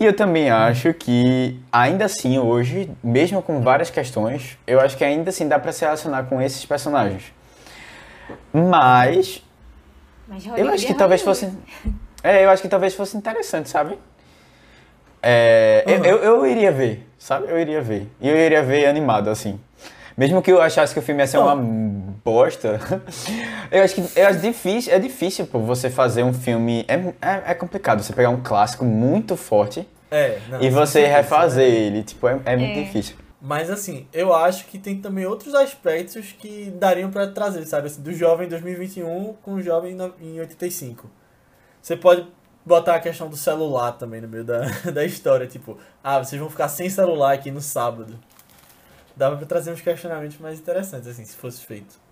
E 0.00 0.04
eu 0.04 0.14
também 0.16 0.50
acho 0.50 0.92
que, 0.94 1.60
ainda 1.70 2.06
assim, 2.06 2.38
hoje, 2.38 2.90
mesmo 3.02 3.40
com 3.40 3.60
várias 3.60 3.90
questões, 3.90 4.58
eu 4.66 4.80
acho 4.80 4.96
que 4.96 5.04
ainda 5.04 5.30
assim 5.30 5.46
dá 5.46 5.58
pra 5.58 5.72
se 5.72 5.82
relacionar 5.84 6.24
com 6.24 6.42
esses 6.42 6.64
personagens. 6.64 7.32
Mas, 8.52 9.42
Mas 10.28 10.44
eu 10.46 10.68
acho 10.70 10.86
que 10.86 10.92
é 10.92 10.94
talvez 10.94 11.22
Hollywood. 11.22 11.50
fosse. 11.50 11.92
É, 12.22 12.44
eu 12.44 12.50
acho 12.50 12.62
que 12.62 12.68
talvez 12.68 12.94
fosse 12.94 13.16
interessante, 13.16 13.68
sabe? 13.68 13.98
É, 15.22 15.84
eu, 15.86 15.98
Uhum. 15.98 16.04
eu, 16.04 16.18
eu 16.18 16.46
iria 16.46 16.70
ver, 16.72 17.06
sabe? 17.18 17.46
Eu 17.48 17.58
iria 17.58 17.80
ver. 17.80 18.08
E 18.20 18.28
eu 18.28 18.36
iria 18.36 18.62
ver 18.62 18.86
animado, 18.86 19.28
assim. 19.30 19.58
Mesmo 20.16 20.40
que 20.40 20.52
eu 20.52 20.60
achasse 20.62 20.92
que 20.94 21.00
o 21.00 21.02
filme 21.02 21.22
ia 21.22 21.26
ser 21.26 21.38
uma 21.38 21.56
bosta, 21.56 22.78
eu 23.72 23.82
acho 23.82 23.94
que 23.96 24.18
eu 24.20 24.26
acho 24.28 24.38
difícil, 24.38 24.92
é 24.94 24.98
difícil 24.98 25.44
pô, 25.46 25.58
você 25.58 25.90
fazer 25.90 26.22
um 26.22 26.32
filme. 26.32 26.84
É, 26.86 26.94
é, 27.20 27.42
é 27.50 27.54
complicado 27.54 28.00
você 28.02 28.12
pegar 28.12 28.30
um 28.30 28.40
clássico 28.40 28.84
muito 28.84 29.36
forte 29.36 29.88
É, 30.10 30.38
não, 30.48 30.62
e 30.62 30.70
você 30.70 31.00
é 31.00 31.16
refazer 31.16 31.68
né? 31.68 31.76
ele. 31.76 32.02
Tipo, 32.04 32.28
é, 32.28 32.38
é 32.44 32.56
muito 32.56 32.78
É. 32.78 32.82
difícil. 32.82 33.16
Mas 33.46 33.68
assim, 33.70 34.06
eu 34.10 34.32
acho 34.32 34.64
que 34.68 34.78
tem 34.78 35.02
também 35.02 35.26
outros 35.26 35.54
aspectos 35.54 36.32
que 36.32 36.70
dariam 36.78 37.10
pra 37.10 37.26
trazer, 37.26 37.66
sabe? 37.66 37.88
Assim, 37.88 38.00
do 38.00 38.10
jovem 38.10 38.46
em 38.46 38.48
2021 38.48 39.34
com 39.42 39.52
o 39.56 39.60
jovem 39.60 39.94
em 40.22 40.40
85. 40.40 41.10
Você 41.82 41.94
pode 41.94 42.26
botar 42.64 42.94
a 42.94 43.00
questão 43.00 43.28
do 43.28 43.36
celular 43.36 43.92
também 43.92 44.22
no 44.22 44.28
meio 44.28 44.44
da, 44.44 44.60
da 44.90 45.04
história, 45.04 45.46
tipo, 45.46 45.76
ah, 46.02 46.24
vocês 46.24 46.40
vão 46.40 46.48
ficar 46.48 46.68
sem 46.68 46.88
celular 46.88 47.34
aqui 47.34 47.50
no 47.50 47.60
sábado. 47.60 48.18
Dava 49.14 49.36
pra 49.36 49.44
trazer 49.44 49.70
uns 49.72 49.82
questionamentos 49.82 50.38
mais 50.38 50.58
interessantes, 50.58 51.06
assim, 51.06 51.26
se 51.26 51.36
fosse 51.36 51.60
feito. 51.66 52.02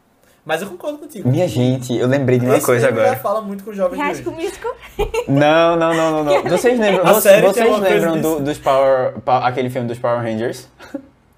Mas 0.44 0.60
eu 0.60 0.68
concordo 0.68 0.98
contigo. 0.98 1.26
Minha 1.26 1.48
gente, 1.48 1.96
eu 1.96 2.06
lembrei 2.09 2.38
de 2.38 2.44
uma 2.44 2.59
Esse 2.59 2.66
coisa 2.66 2.88
agora. 2.88 3.09
já 3.09 3.16
fala 3.16 3.40
muito 3.40 3.64
com 3.64 3.70
o 3.70 3.74
jovem 3.74 3.98
High 3.98 4.16
de 4.16 4.28
hoje. 4.28 4.52
Não, 5.28 5.76
não, 5.76 5.94
não, 5.94 6.10
não, 6.10 6.24
não. 6.24 6.42
Vocês 6.50 6.78
lembram, 6.78 7.06
vocês, 7.06 7.40
vocês 7.42 7.80
lembram 7.80 8.20
do- 8.20 8.40
dos 8.40 8.59
Power, 8.59 9.14
aquele 9.24 9.70
filme 9.70 9.88
dos 9.88 9.98
Power 9.98 10.20
Rangers? 10.20 10.68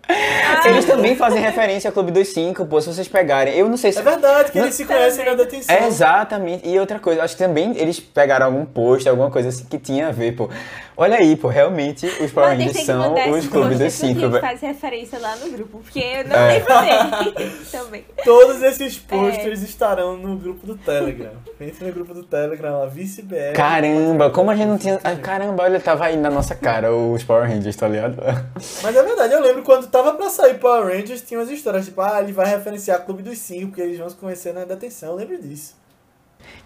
Eles 0.66 0.84
também 0.84 1.16
fazem 1.16 1.40
referência 1.40 1.88
ao 1.88 1.92
Clube 1.92 2.10
dos 2.10 2.28
Cinco, 2.28 2.64
pô, 2.66 2.80
se 2.80 2.86
vocês 2.92 3.08
pegarem. 3.08 3.54
Eu 3.54 3.68
não 3.68 3.76
sei 3.76 3.92
se. 3.92 3.98
É 3.98 4.02
verdade 4.02 4.50
que 4.52 4.58
Não- 4.58 4.64
eles 4.66 4.74
se 4.74 4.84
conhecem 4.84 5.24
na 5.24 5.34
detenção. 5.34 5.74
É, 5.74 5.86
exatamente. 5.86 6.68
E 6.68 6.78
outra 6.78 6.98
coisa, 6.98 7.22
acho 7.22 7.36
que 7.36 7.42
também 7.42 7.76
eles 7.76 8.00
pegaram 8.00 8.46
algum 8.46 8.64
post, 8.64 9.08
alguma 9.08 9.30
coisa 9.30 9.48
assim 9.50 9.64
que 9.64 9.78
tinha 9.78 10.08
a 10.08 10.12
ver, 10.12 10.32
pô. 10.36 10.48
Olha 10.96 11.16
aí, 11.16 11.34
pô, 11.34 11.48
realmente 11.48 12.06
os 12.06 12.30
Power 12.30 12.50
tem 12.50 12.58
Rangers 12.68 12.76
que 12.76 12.84
são 12.84 13.14
os 13.14 13.46
Clubes 13.48 13.78
dos 13.78 13.78
porque 13.78 13.90
Cinco, 13.90 14.20
velho. 14.30 14.40
faz 14.40 14.60
referência 14.60 15.18
lá 15.18 15.34
no 15.36 15.50
grupo, 15.50 15.78
porque 15.80 15.98
eu 15.98 16.24
não 16.28 16.36
É. 16.36 16.52
lembro 16.58 17.34
dele 17.34 17.52
também. 17.72 18.04
Todos 18.24 18.62
esses 18.62 18.96
posters 18.98 19.60
É. 19.62 19.64
estarão 19.64 20.16
no 20.16 20.36
grupo 20.36 20.64
do 20.64 20.76
Telegram. 20.76 21.32
Entre 21.60 21.84
no 21.84 21.92
grupo 21.92 22.14
do 22.14 22.22
Telegram 22.22 22.78
lá, 22.78 22.86
vice-BR. 22.86 23.54
Caramba, 23.54 24.30
como 24.30 24.50
a 24.52 24.54
gente 24.56 24.68
não 24.68 24.78
tinha. 24.78 25.00
ah, 25.02 25.16
Caramba, 25.16 25.64
olha, 25.64 25.80
tava 25.80 26.04
aí 26.04 26.16
na 26.16 26.30
nossa 26.30 26.54
cara 26.54 26.94
os 26.94 27.24
Power 27.24 27.48
Rangers, 27.48 27.74
tá 27.74 27.88
ligado? 27.88 28.16
Mas 28.82 28.94
é 28.96 29.02
verdade, 29.02 29.34
eu 29.34 29.40
lembro 29.42 29.62
quando 29.64 29.88
tava 29.88 30.12
pra 30.14 30.30
sair 30.30 30.54
Power 30.60 30.86
Rangers, 30.96 31.22
tinha 31.22 31.40
umas 31.40 31.50
histórias, 31.50 31.86
tipo, 31.86 32.00
ah, 32.00 32.20
ele 32.22 32.32
vai 32.32 32.46
referenciar 32.46 33.04
Clube 33.04 33.22
dos 33.24 33.38
Cinco, 33.38 33.68
porque 33.68 33.80
eles 33.82 33.98
vão 33.98 34.08
se 34.08 34.14
conhecer 34.16 34.54
na 34.54 34.64
detenção, 34.64 35.10
eu 35.10 35.16
lembro 35.16 35.42
disso. 35.42 35.74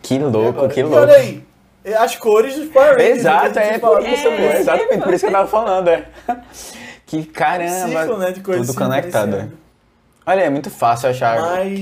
Que 0.02 0.16
E 0.16 0.18
louco, 0.18 0.48
agora? 0.58 0.68
que 0.68 0.80
E 0.80 0.82
louco. 0.82 0.98
olha 0.98 1.14
aí, 1.14 1.42
as 1.98 2.16
cores 2.16 2.56
dos 2.56 2.68
Power 2.68 2.92
Rangers. 2.92 3.18
Exato, 3.18 3.52
que 3.52 3.58
a 3.58 3.62
gente 3.64 3.74
é 3.74 3.78
por 3.78 4.02
isso, 4.02 4.24
começo. 4.24 4.42
É, 4.42 4.60
exatamente 4.60 5.02
por 5.04 5.14
isso 5.14 5.24
que 5.24 5.30
eu 5.30 5.32
tava 5.36 5.48
falando, 5.48 5.88
é. 5.88 6.08
Que 7.06 7.16
Um 7.18 7.24
caramba, 7.24 8.02
ciclo, 8.02 8.18
né, 8.18 8.32
tudo 8.32 8.74
conectado. 8.74 9.28
influenciando. 9.28 9.58
Olha, 10.26 10.42
é 10.42 10.50
muito 10.50 10.68
fácil 10.70 11.08
achar. 11.08 11.40
Mas 11.40 11.78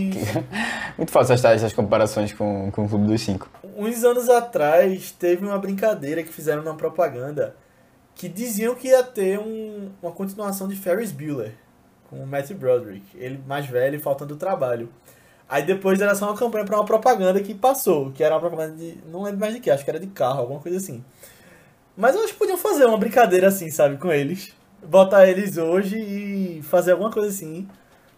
Muito 0.97 1.11
fácil 1.11 1.35
achar 1.35 1.55
essas 1.55 1.73
comparações 1.73 2.33
com, 2.33 2.71
com 2.71 2.85
o 2.85 2.89
Clube 2.89 3.07
dos 3.09 3.21
Cinco. 3.21 3.51
uns 3.77 4.05
anos 4.05 4.31
atrás 4.31 5.11
teve 5.11 5.45
uma 5.45 5.59
brincadeira 5.59 6.23
que 6.23 6.33
fizeram 6.33 6.63
na 6.63 6.73
propaganda 6.75 7.57
que 8.15 8.29
diziam 8.29 8.75
que 8.75 8.89
ia 8.89 9.03
ter 9.03 9.39
um- 9.39 9.91
uma 10.01 10.13
continuação 10.13 10.69
de 10.69 10.77
Ferris 10.77 11.11
Bueller 11.13 11.53
com 12.09 12.17
o 12.23 12.27
Matthew 12.27 12.57
Broderick, 12.57 13.05
ele 13.17 13.43
mais 13.47 13.67
velho 13.67 13.97
e 13.97 13.99
faltando 13.99 14.37
trabalho. 14.37 14.89
Aí 15.49 15.65
depois 15.65 16.01
era 16.01 16.15
só 16.15 16.27
uma 16.27 16.37
campanha 16.37 16.65
pra 16.65 16.77
uma 16.77 16.85
propaganda 16.85 17.41
que 17.41 17.55
passou, 17.55 18.11
que 18.11 18.23
era 18.23 18.35
uma 18.35 18.41
propaganda 18.41 18.77
de. 18.77 18.99
não 19.11 19.23
lembro 19.23 19.41
mais 19.41 19.55
de 19.55 19.61
que, 19.61 19.71
acho 19.71 19.85
que 19.85 19.91
era 19.91 20.01
de 20.01 20.09
carro, 20.09 20.41
alguma 20.41 20.61
coisa 20.61 20.79
assim. 20.79 21.05
Mas 21.97 22.15
eu 22.15 22.23
acho 22.23 22.33
que 22.33 22.39
podiam 22.39 22.59
fazer 22.59 22.85
uma 22.85 22.99
brincadeira 22.99 23.49
assim, 23.49 23.71
sabe, 23.71 23.97
com 23.97 24.13
eles. 24.13 24.53
Botar 24.83 25.27
eles 25.27 25.57
hoje 25.57 25.97
e 25.99 26.63
fazer 26.63 26.93
alguma 26.93 27.11
coisa 27.11 27.29
assim. 27.29 27.67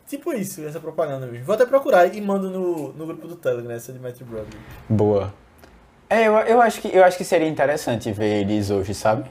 Tipo 0.06 0.32
isso, 0.32 0.64
essa 0.64 0.80
propaganda 0.80 1.26
mesmo. 1.26 1.44
Vou 1.44 1.54
até 1.54 1.66
procurar 1.66 2.06
e 2.06 2.20
mando 2.20 2.50
no, 2.50 2.92
no 2.94 3.06
grupo 3.06 3.28
do 3.28 3.36
Telegram, 3.36 3.72
essa 3.72 3.92
de 3.92 3.98
Matthew 3.98 4.26
Broderick. 4.26 4.56
Boa. 4.88 5.32
É, 6.10 6.26
eu, 6.26 6.32
eu, 6.38 6.60
acho 6.62 6.80
que, 6.80 6.88
eu 6.96 7.04
acho 7.04 7.18
que 7.18 7.24
seria 7.24 7.46
interessante 7.46 8.10
ver 8.12 8.40
eles 8.40 8.70
hoje, 8.70 8.94
sabe? 8.94 9.28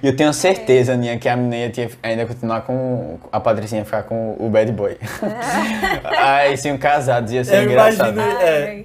E 0.00 0.06
eu 0.06 0.14
tenho 0.16 0.32
certeza, 0.32 0.96
Nia, 0.96 1.18
que 1.18 1.28
a 1.28 1.36
menina 1.36 1.56
ia 1.76 1.90
ainda 2.02 2.26
continuar 2.26 2.60
com. 2.60 3.18
A 3.32 3.40
Patricinha 3.40 3.80
ia 3.80 3.84
ficar 3.84 4.04
com 4.04 4.36
o 4.38 4.48
bad 4.48 4.70
boy. 4.70 4.96
Aí, 6.04 6.56
sim, 6.56 6.76
casados, 6.78 7.32
ia 7.32 7.44
ser 7.44 7.56
Eu 7.58 7.62
engraçado. 7.64 8.12
imagino- 8.12 8.40
É. 8.40 8.84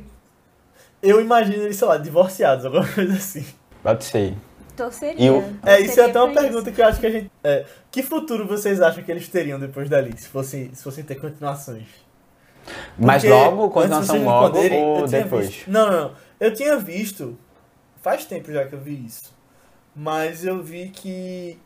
Eu 1.03 1.19
imagino 1.22 1.64
eles, 1.64 1.76
sei 1.77 1.88
lá, 1.88 1.98
divorciados, 1.98 2.65
alguma 2.65 2.88
coisa 2.88 3.14
assim. 3.14 3.45
Pode 3.84 4.03
ser. 4.03 4.34
Torceria. 4.76 5.15
E 5.23 5.30
o- 5.30 5.43
É, 5.65 5.80
isso 5.80 5.99
é 5.99 6.06
até 6.06 6.19
uma 6.22 6.34
pergunta 6.34 6.72
que 6.72 6.81
eu 6.81 6.85
acho 6.85 6.99
que 6.99 7.06
a 7.06 7.10
gente. 7.11 7.31
É, 7.43 7.65
que 7.91 8.02
futuro 8.02 8.48
vocês 8.48 8.81
acham 8.81 9.03
que 9.03 9.11
eles 9.11 9.27
teriam 9.27 9.60
depois 9.60 9.89
dali, 9.89 10.14
se 10.18 10.27
fossem, 10.27 10.72
se 10.73 10.84
fossem 10.84 11.03
ter 11.03 11.15
continuações? 11.15 11.84
Mas 12.98 13.23
logo, 13.23 13.69
continuação 13.69 14.23
logo 14.23 14.45
responderem, 14.60 14.84
ou 14.84 14.99
eu 14.99 15.07
depois? 15.07 15.48
visto- 15.48 15.69
Não, 15.69 15.91
não, 15.91 16.02
não. 16.02 16.11
Eu 16.41 16.51
tinha 16.51 16.76
visto. 16.76 17.38
Faz 18.01 18.26
tempo 18.26 18.51
já 18.51 18.68
que 18.68 18.73
eu 18.73 18.81
vi 18.81 19.05
isso. 19.05 19.31
Mas 19.95 20.43
eu 20.43 20.63
vi 20.63 20.89
que 20.89 21.59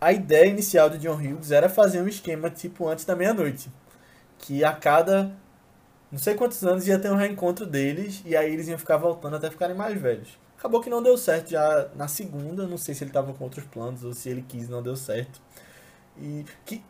a 0.00 0.12
ideia 0.12 0.46
inicial 0.46 0.90
do 0.90 0.98
John 0.98 1.14
Hughes 1.14 1.52
era 1.52 1.68
fazer 1.68 2.02
um 2.02 2.08
esquema 2.08 2.50
tipo 2.50 2.88
antes 2.88 3.04
da 3.04 3.14
meia-noite. 3.14 3.70
Que 4.36 4.64
a 4.64 4.72
cada 4.72 5.32
não 6.10 6.18
sei 6.18 6.34
quantos 6.34 6.64
anos 6.64 6.88
ia 6.88 6.98
ter 6.98 7.10
um 7.10 7.16
reencontro 7.16 7.64
deles 7.64 8.20
e 8.24 8.36
aí 8.36 8.52
eles 8.52 8.66
iam 8.66 8.78
ficar 8.78 8.96
voltando 8.96 9.36
até 9.36 9.48
ficarem 9.48 9.76
mais 9.76 10.00
velhos. 10.00 10.36
Acabou 10.58 10.80
que 10.80 10.90
não 10.90 11.00
deu 11.00 11.16
certo 11.16 11.50
já 11.50 11.88
na 11.94 12.08
segunda, 12.08 12.66
não 12.66 12.78
sei 12.78 12.96
se 12.96 13.04
ele 13.04 13.12
tava 13.12 13.32
com 13.32 13.44
outros 13.44 13.64
planos 13.66 14.02
ou 14.02 14.12
se 14.12 14.28
ele 14.28 14.44
quis 14.48 14.68
não 14.68 14.82
deu 14.82 14.96
certo. 14.96 15.40
E 16.18 16.44
que, 16.64 16.82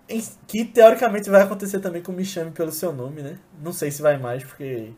que 0.47 0.65
teoricamente 0.65 1.29
vai 1.29 1.43
acontecer 1.43 1.81
também 1.81 2.03
com 2.03 2.13
Me 2.13 2.25
Chame 2.25 2.53
Pelo 2.53 2.73
Seu 2.73 2.93
Nome, 2.95 3.21
né? 3.21 3.39
Não 3.61 3.73
sei 3.75 3.91
se 3.91 4.01
vai 4.01 4.17
mais, 4.17 4.43
porque 4.43 4.95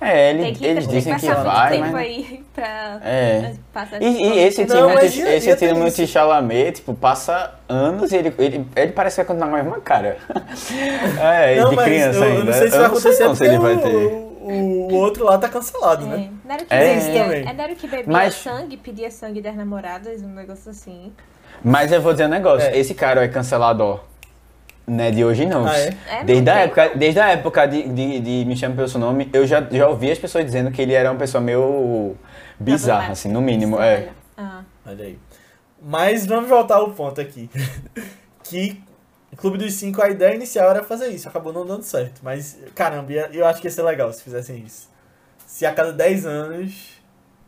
É, 0.00 0.30
ele- 0.30 0.42
Tem 0.42 0.54
que, 0.54 0.66
eles 0.66 0.86
tem 0.86 0.96
dizem 0.96 1.14
que 1.14 1.20
que 1.20 1.26
passar 1.26 1.42
muito 1.42 1.56
vai, 1.56 1.70
tempo 1.70 1.92
mas... 1.92 1.94
aí 1.94 2.44
pra 2.54 3.00
É. 3.02 3.54
passar 3.72 4.02
E, 4.02 4.06
e 4.06 4.38
esse 4.40 4.66
Não, 4.66 4.88
time, 4.90 5.00
ia- 5.02 5.36
esse 5.36 5.56
time. 5.56 6.06
Chalamet, 6.06 6.72
tipo, 6.72 6.92
passa 6.94 7.54
anos 7.68 8.12
e 8.12 8.16
ele, 8.16 8.34
ele, 8.38 8.66
ele 8.76 8.92
parece 8.92 9.16
que 9.16 9.22
vai 9.22 9.26
continuar 9.26 9.48
com 9.48 9.54
a 9.56 9.62
mesma 9.62 9.80
cara. 9.80 10.18
é, 11.20 11.60
não, 11.60 11.70
de 11.70 11.76
mas 11.76 11.84
criança 11.86 12.18
eu, 12.18 12.24
eu 12.24 12.30
ainda. 12.32 12.44
não 12.44 12.52
sei 12.52 12.70
se 12.70 12.76
vai 12.76 12.84
eu 12.86 12.88
não 12.90 12.96
sei 13.00 13.10
acontecer 13.12 13.24
não 13.24 13.34
se 13.34 13.44
ele 13.46 13.58
vai 13.58 13.74
porque 13.74 13.88
ter. 13.88 13.96
o, 13.96 14.88
o, 14.90 14.94
outro 14.94 15.24
lá 15.24 15.38
tá 15.38 15.48
cancelado, 15.48 16.04
É. 16.04 16.08
né? 16.08 16.28
Não 16.44 16.54
era 16.54 16.62
o 16.62 16.66
que 16.66 16.74
É. 16.74 16.96
Isso 16.98 17.06
bebia, 17.06 17.22
também. 17.24 17.40
é, 17.48 17.52
não 17.54 17.64
era 17.64 17.74
que 17.74 17.86
bebia 17.88 18.04
Mas- 18.12 18.34
sangue, 18.34 18.76
pedia 18.76 19.10
sangue 19.10 19.40
das 19.40 19.54
namoradas, 19.56 20.22
um 20.22 20.28
negócio 20.28 20.70
assim. 20.70 21.12
Mas 21.64 21.90
eu 21.90 22.02
vou 22.02 22.12
dizer 22.12 22.26
um 22.26 22.28
negócio, 22.30 22.68
É. 22.68 22.78
esse 22.78 22.92
cara 22.94 23.24
é 23.24 23.28
cancelado, 23.28 23.82
ó. 23.82 23.98
Não 24.86 25.02
é 25.02 25.10
de 25.10 25.24
hoje 25.24 25.44
não. 25.44 25.66
Ah, 25.66 25.76
é? 25.76 25.96
É, 26.08 26.24
Desde, 26.24 26.44
não 26.44 26.52
a 26.52 26.56
tem 26.56 26.64
época, 26.64 26.92
desde 26.94 27.20
a 27.20 27.28
época 27.30 27.66
de, 27.66 27.88
de, 27.88 28.20
de 28.20 28.44
Me 28.44 28.56
Chame 28.56 28.76
Pelo 28.76 28.88
Seu 28.88 29.00
Nome, 29.00 29.28
eu 29.32 29.46
já, 29.46 29.60
já 29.70 29.88
ouvi 29.88 30.10
as 30.10 30.18
pessoas 30.18 30.44
dizendo 30.44 30.70
que 30.70 30.80
ele 30.80 30.92
era 30.92 31.10
uma 31.10 31.18
pessoa 31.18 31.40
meio 31.40 32.14
bizarra, 32.58 33.12
assim, 33.12 33.28
no 33.28 33.40
mínimo. 33.40 33.80
É. 33.80 34.10
Ah, 34.36 34.62
Olha 34.86 35.04
aí. 35.04 35.18
Mas 35.82 36.24
vamos 36.26 36.48
voltar 36.48 36.76
ao 36.76 36.90
ponto 36.92 37.20
aqui. 37.20 37.50
que 38.44 38.80
o 39.32 39.36
Clube 39.36 39.58
dos 39.58 39.74
Cinco, 39.74 40.00
a 40.00 40.08
ideia 40.08 40.34
inicial 40.34 40.70
era 40.70 40.82
fazer 40.84 41.08
isso, 41.08 41.28
acabou 41.28 41.52
não 41.52 41.66
dando 41.66 41.82
certo. 41.82 42.20
Mas, 42.22 42.58
caramba, 42.74 43.12
eu 43.12 43.44
acho 43.44 43.60
que 43.60 43.66
ia 43.66 43.70
ser 43.70 43.82
legal 43.82 44.12
se 44.12 44.22
fizessem 44.22 44.62
isso. 44.64 44.88
Se 45.46 45.66
a 45.66 45.72
cada 45.72 45.92
10 45.92 46.26
anos 46.26 46.96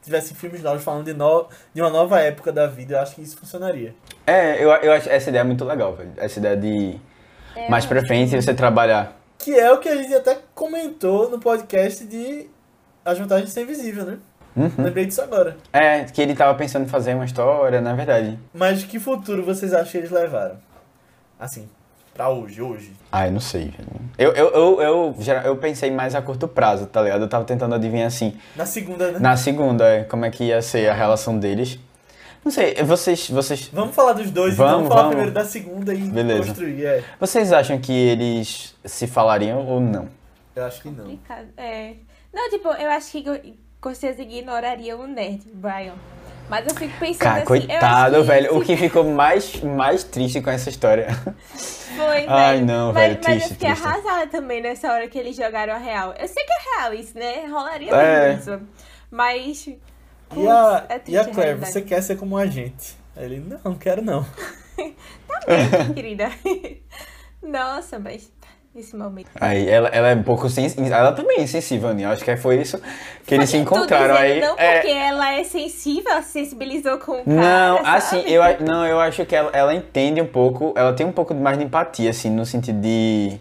tivessem 0.03 0.37
filmes 0.37 0.63
novos 0.63 0.83
falando 0.83 1.05
de, 1.05 1.15
no, 1.15 1.47
de 1.73 1.81
uma 1.81 1.91
nova 1.91 2.21
época 2.21 2.51
da 2.51 2.67
vida, 2.67 2.95
eu 2.95 3.01
acho 3.01 3.15
que 3.15 3.23
isso 3.23 3.37
funcionaria. 3.37 3.95
É, 4.27 4.63
eu, 4.63 4.71
eu 4.71 4.93
acho 4.93 5.09
essa 5.09 5.31
ideia 5.31 5.45
muito 5.45 5.65
legal, 5.65 5.95
velho. 5.95 6.13
Essa 6.17 6.39
ideia 6.39 6.57
de 6.57 6.99
é, 7.59 7.69
mais 7.69 7.85
pra 7.87 8.01
frente 8.07 8.35
você 8.35 8.55
trabalhar. 8.55 9.17
Que 9.39 9.59
é 9.59 9.73
o 9.73 9.79
que 9.79 9.89
a 9.89 9.97
gente 9.97 10.15
até 10.15 10.39
comentou 10.55 11.31
no 11.31 11.39
podcast 11.39 12.05
de 12.05 12.49
As 13.05 13.19
Vantagens 13.19 13.49
de 13.49 13.55
Ser 13.55 13.63
Invisível, 13.63 14.05
né? 14.05 14.19
Uhum. 14.57 14.71
Lembrei 14.79 15.07
disso 15.07 15.23
agora. 15.23 15.57
É, 15.73 16.05
que 16.05 16.21
ele 16.21 16.35
tava 16.35 16.55
pensando 16.57 16.85
em 16.85 16.89
fazer 16.89 17.15
uma 17.15 17.25
história, 17.25 17.81
na 17.81 17.95
verdade. 17.95 18.39
Mas 18.53 18.83
que 18.83 18.99
futuro 18.99 19.45
vocês 19.45 19.73
acham 19.73 19.93
que 19.93 19.99
eles 19.99 20.11
levaram? 20.11 20.57
Assim, 21.39 21.69
pra 22.13 22.29
hoje, 22.29 22.61
hoje. 22.61 22.93
Ah, 23.13 23.29
eu 23.29 23.33
não 23.33 23.41
sei, 23.41 23.67
velho. 23.67 23.89
Eu, 24.19 24.33
eu, 24.33 24.49
eu, 24.51 24.83
eu, 24.83 25.15
eu 25.45 25.57
pensei 25.57 25.93
mais 25.93 26.17
a 26.17 26.21
curto 26.21 26.49
prazo, 26.49 26.87
tá 26.87 27.01
ligado? 27.01 27.23
Eu 27.23 27.29
tava 27.29 27.45
tentando 27.45 27.77
adivinhar 27.77 28.09
assim. 28.09 28.37
Na 28.57 28.67
segunda, 28.67 29.13
né? 29.13 29.19
Na 29.21 29.37
segunda, 29.37 29.89
é, 29.89 30.03
como 30.03 30.25
é 30.25 30.31
que 30.31 30.45
ia 30.45 30.61
ser 30.61 30.89
a 30.89 30.95
relação 30.95 31.39
deles. 31.39 31.79
Não 32.45 32.53
sei, 32.53 32.75
vocês. 32.83 33.29
Vocês, 33.31 33.69
Vamos 33.73 33.95
falar 33.95 34.13
dos 34.15 34.31
dois, 34.31 34.55
então 34.55 34.65
Vamos, 34.67 34.79
vamos 34.81 34.89
falar 34.89 35.01
vamos. 35.03 35.15
primeiro 35.17 35.35
da 35.35 35.45
segunda 35.45 35.93
e 35.95 35.99
Beleza. 35.99 36.47
construir. 36.49 36.85
É, 36.85 37.05
vocês 37.21 37.53
acham 37.53 37.79
que 37.79 37.93
eles 37.93 38.75
se 38.85 39.07
falariam 39.07 39.67
ou 39.67 39.81
não? 39.81 40.09
eu 40.57 40.65
acho 40.65 40.83
que 40.83 40.89
não. 40.91 41.19
É. 41.57 41.95
Não, 42.35 42.51
tipo, 42.51 42.69
eu 42.69 42.91
acho 42.91 43.11
que 43.13 43.27
eu- 43.29 43.41
com 43.81 43.95
certeza 43.95 44.23
ignoraria 44.23 44.97
o 44.97 45.07
nerd, 45.07 45.43
Brian. 45.55 45.95
Mas 46.49 46.67
eu 46.67 46.75
fico 46.75 46.99
pensando 46.99 47.19
Cara, 47.19 47.37
assim. 47.37 47.45
coitado, 47.47 48.25
velho. 48.25 48.57
O 48.57 48.61
se- 48.61 48.67
que 48.67 48.77
ficou 48.77 49.05
mais, 49.05 49.61
mais 49.63 50.03
triste 50.03 50.41
com 50.41 50.51
essa 50.51 50.69
história. 50.71 51.09
Foi, 51.95 52.25
Ai, 52.27 52.55
velho. 52.55 52.67
não, 52.67 52.93
mas, 52.93 53.03
velho, 53.03 53.15
Mas 53.17 53.25
triste, 53.27 53.43
eu 53.51 53.55
fiquei 53.57 53.71
triste. 53.71 53.87
arrasada 53.87 54.27
também 54.29 54.63
nessa 54.63 54.91
hora 54.93 55.07
que 55.09 55.19
eles 55.19 55.37
jogaram 55.37 55.75
a 55.75 55.79
real. 55.79 56.15
Eu 56.19 56.27
sei 56.27 56.43
que 56.45 56.51
é 56.53 56.79
real 56.81 56.95
isso, 56.95 57.19
né? 57.19 57.47
Rolaria 57.47 57.91
É. 57.95 58.29
mesmo 58.35 58.41
isso. 58.55 58.63
Mas. 59.11 59.69
E 60.37 60.47
a, 60.47 60.87
é 60.89 61.01
e 61.07 61.17
a 61.17 61.25
Claire, 61.25 61.41
realidade. 61.41 61.73
você 61.73 61.83
quer 61.83 62.03
ser 62.03 62.17
como 62.17 62.37
a 62.37 62.47
gente? 62.47 62.97
Aí 63.17 63.25
Ele, 63.25 63.41
não, 63.41 63.61
não 63.65 63.75
quero 63.75 64.03
não. 64.03 64.27
querida. 65.95 66.31
Nossa, 67.43 67.99
mas 67.99 68.31
esse 68.79 68.95
momento. 68.95 69.31
Aí 69.41 69.69
ela, 69.69 69.89
ela 69.89 70.09
é 70.09 70.15
um 70.15 70.23
pouco 70.23 70.49
sensível. 70.49 70.93
Ela 70.95 71.13
também 71.13 71.41
é 71.41 71.47
sensível, 71.47 71.93
né? 71.95 72.05
Acho 72.05 72.25
que 72.25 72.37
foi 72.37 72.61
isso 72.61 72.81
que 73.27 73.35
eles 73.35 73.51
se 73.51 73.57
encontraram. 73.57 74.15
Aí, 74.15 74.41
não 74.41 74.55
é, 74.57 74.75
porque 74.75 74.93
ela 74.93 75.33
é 75.35 75.45
sensível, 75.45 76.13
ela 76.13 76.23
se 76.23 76.33
sensibilizou 76.33 76.99
com 76.99 77.13
o 77.13 77.25
cara. 77.25 77.37
Não, 77.37 77.77
sabe? 77.79 77.89
assim, 77.89 78.23
eu, 78.27 78.43
não, 78.61 78.87
eu 78.87 79.01
acho 79.01 79.25
que 79.27 79.35
ela, 79.35 79.51
ela 79.53 79.75
entende 79.75 80.21
um 80.21 80.27
pouco, 80.27 80.73
ela 80.77 80.93
tem 80.93 81.07
um 81.07 81.13
pouco 81.13 81.35
mais 81.35 81.59
de 81.59 81.65
empatia, 81.65 82.11
assim, 82.11 82.31
no 82.31 82.47
sentido 82.47 82.81
de. 82.81 83.39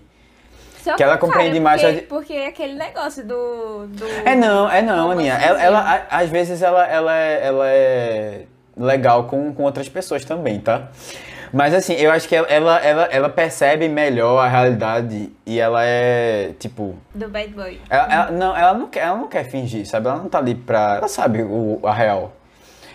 Só 0.87 0.95
que 0.95 1.03
ela 1.03 1.17
compreende 1.17 1.59
mais 1.59 1.81
Porque, 1.81 2.01
porque 2.03 2.33
é 2.33 2.47
aquele 2.47 2.75
negócio 2.75 3.25
do. 3.25 3.87
do 3.87 4.05
É 4.23 4.35
não, 4.35 4.69
é 4.71 4.81
não, 4.81 5.11
Aninha. 5.11 5.33
Ela, 5.33 5.61
ela, 5.61 6.07
às 6.09 6.29
vezes 6.29 6.61
ela, 6.61 6.87
ela, 6.87 7.13
é, 7.13 7.45
ela 7.45 7.67
é 7.67 8.41
legal 8.77 9.25
com, 9.25 9.53
com 9.53 9.63
outras 9.63 9.89
pessoas 9.89 10.23
também, 10.23 10.61
tá? 10.61 10.87
Mas 11.51 11.73
assim, 11.73 11.93
eu 11.93 12.09
acho 12.11 12.27
que 12.27 12.35
ela, 12.35 12.47
ela, 12.47 12.79
ela, 12.79 13.03
ela 13.05 13.29
percebe 13.29 13.89
melhor 13.89 14.37
a 14.39 14.47
realidade 14.47 15.29
e 15.45 15.59
ela 15.59 15.83
é, 15.83 16.53
tipo. 16.57 16.95
Do 17.13 17.27
Bad 17.27 17.49
Boy. 17.49 17.81
Ela, 17.89 18.13
ela- 18.13 18.31
não, 18.31 18.55
ela 18.57 18.73
não, 18.73 18.87
quer, 18.87 19.01
ela 19.01 19.17
não 19.17 19.27
quer 19.27 19.43
fingir, 19.43 19.85
sabe? 19.85 20.07
Ela 20.07 20.17
não 20.17 20.29
tá 20.29 20.37
ali 20.37 20.55
pra. 20.55 20.95
Ela 20.99 21.07
sabe 21.09 21.43
o, 21.43 21.81
a 21.83 21.93
real. 21.93 22.33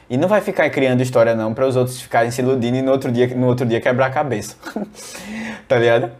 E 0.08 0.16
não 0.16 0.28
vai 0.28 0.40
ficar 0.40 0.68
criando 0.70 1.02
história, 1.02 1.34
não, 1.34 1.52
para 1.54 1.66
os 1.66 1.76
outros 1.76 2.00
ficarem 2.00 2.30
se 2.30 2.40
iludindo 2.42 2.76
e 2.76 2.82
no 2.82 2.90
outro 2.92 3.10
dia, 3.10 3.26
no 3.28 3.46
outro 3.46 3.64
dia 3.66 3.80
quebrar 3.80 4.06
a 4.06 4.10
cabeça. 4.10 4.56
tá 5.68 5.76
ligado? 5.78 6.10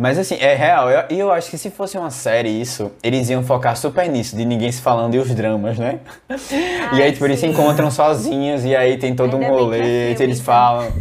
Mas 0.00 0.16
assim, 0.16 0.36
é 0.36 0.54
real. 0.54 0.88
Eu- 0.88 1.04
E 1.10 1.18
eu, 1.18 1.32
acho 1.32 1.50
que 1.50 1.58
se 1.58 1.70
fosse 1.70 1.98
uma 1.98 2.10
série 2.10 2.48
isso, 2.48 2.92
eles 3.02 3.28
iam 3.30 3.42
focar 3.42 3.76
super 3.76 4.08
nisso, 4.08 4.36
de 4.36 4.44
ninguém 4.44 4.70
se 4.70 4.80
falando 4.80 5.12
e 5.14 5.18
os 5.18 5.34
dramas, 5.34 5.76
né? 5.76 5.98
e 6.96 7.02
aí, 7.02 7.10
tipo, 7.12 7.24
eles 7.24 7.40
se 7.40 7.46
sim. 7.46 7.52
encontram 7.52 7.90
sozinhos 7.90 8.64
e 8.64 8.76
aí 8.76 8.96
tem 8.96 9.16
todo 9.16 9.34
Ainda 9.34 9.46
um 9.46 9.48
é 9.56 9.60
rolê, 9.60 9.76
filme, 9.78 10.22
eles 10.22 10.38
então. 10.40 10.44
falam. 10.44 10.92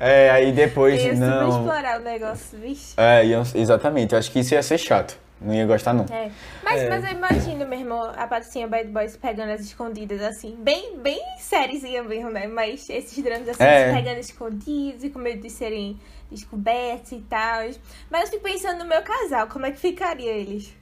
É, 0.00 0.30
aí 0.30 0.52
depois, 0.56 1.02
Ia 1.04 1.12
não. 1.14 1.48
explorar 1.50 2.00
o 2.00 2.02
negócio, 2.04 2.58
vixe. 2.58 2.94
É, 2.96 3.26
iam- 3.26 3.42
exatamente. 3.54 4.12
Eu 4.14 4.18
acho 4.18 4.30
que 4.30 4.38
isso 4.38 4.54
ia 4.54 4.62
ser 4.62 4.78
chato. 4.78 5.18
Não 5.42 5.54
ia 5.54 5.64
gostar, 5.66 5.92
não. 5.94 6.04
É. 6.10 6.30
Mas, 6.62 6.80
É. 6.82 6.88
mas 6.90 7.02
eu 7.04 7.10
imagino 7.12 7.66
mesmo 7.66 7.94
a 7.94 8.26
patricinha 8.26 8.68
Bad 8.68 8.88
Boys 8.90 9.16
pegando 9.16 9.50
as 9.52 9.60
escondidas, 9.62 10.20
assim. 10.22 10.54
Bem, 10.58 10.98
bem 10.98 11.18
sériezinha 11.38 12.02
mesmo, 12.02 12.30
né? 12.30 12.46
Mas 12.46 12.88
esses 12.90 13.22
dramas 13.24 13.48
assim, 13.48 13.62
É. 13.64 13.88
se 13.88 13.94
pegando 13.96 14.18
escondidos 14.18 15.02
e 15.02 15.08
com 15.08 15.18
medo 15.18 15.40
de 15.40 15.48
serem 15.48 15.98
descobertos 16.30 17.12
e 17.12 17.20
tal. 17.22 17.62
Mas 18.10 18.24
eu 18.24 18.28
fico 18.38 18.42
pensando 18.42 18.78
no 18.78 18.84
meu 18.84 19.02
casal, 19.02 19.46
como 19.48 19.66
é 19.66 19.70
que 19.70 19.78
ficaria 19.78 20.32
eles? 20.32 20.72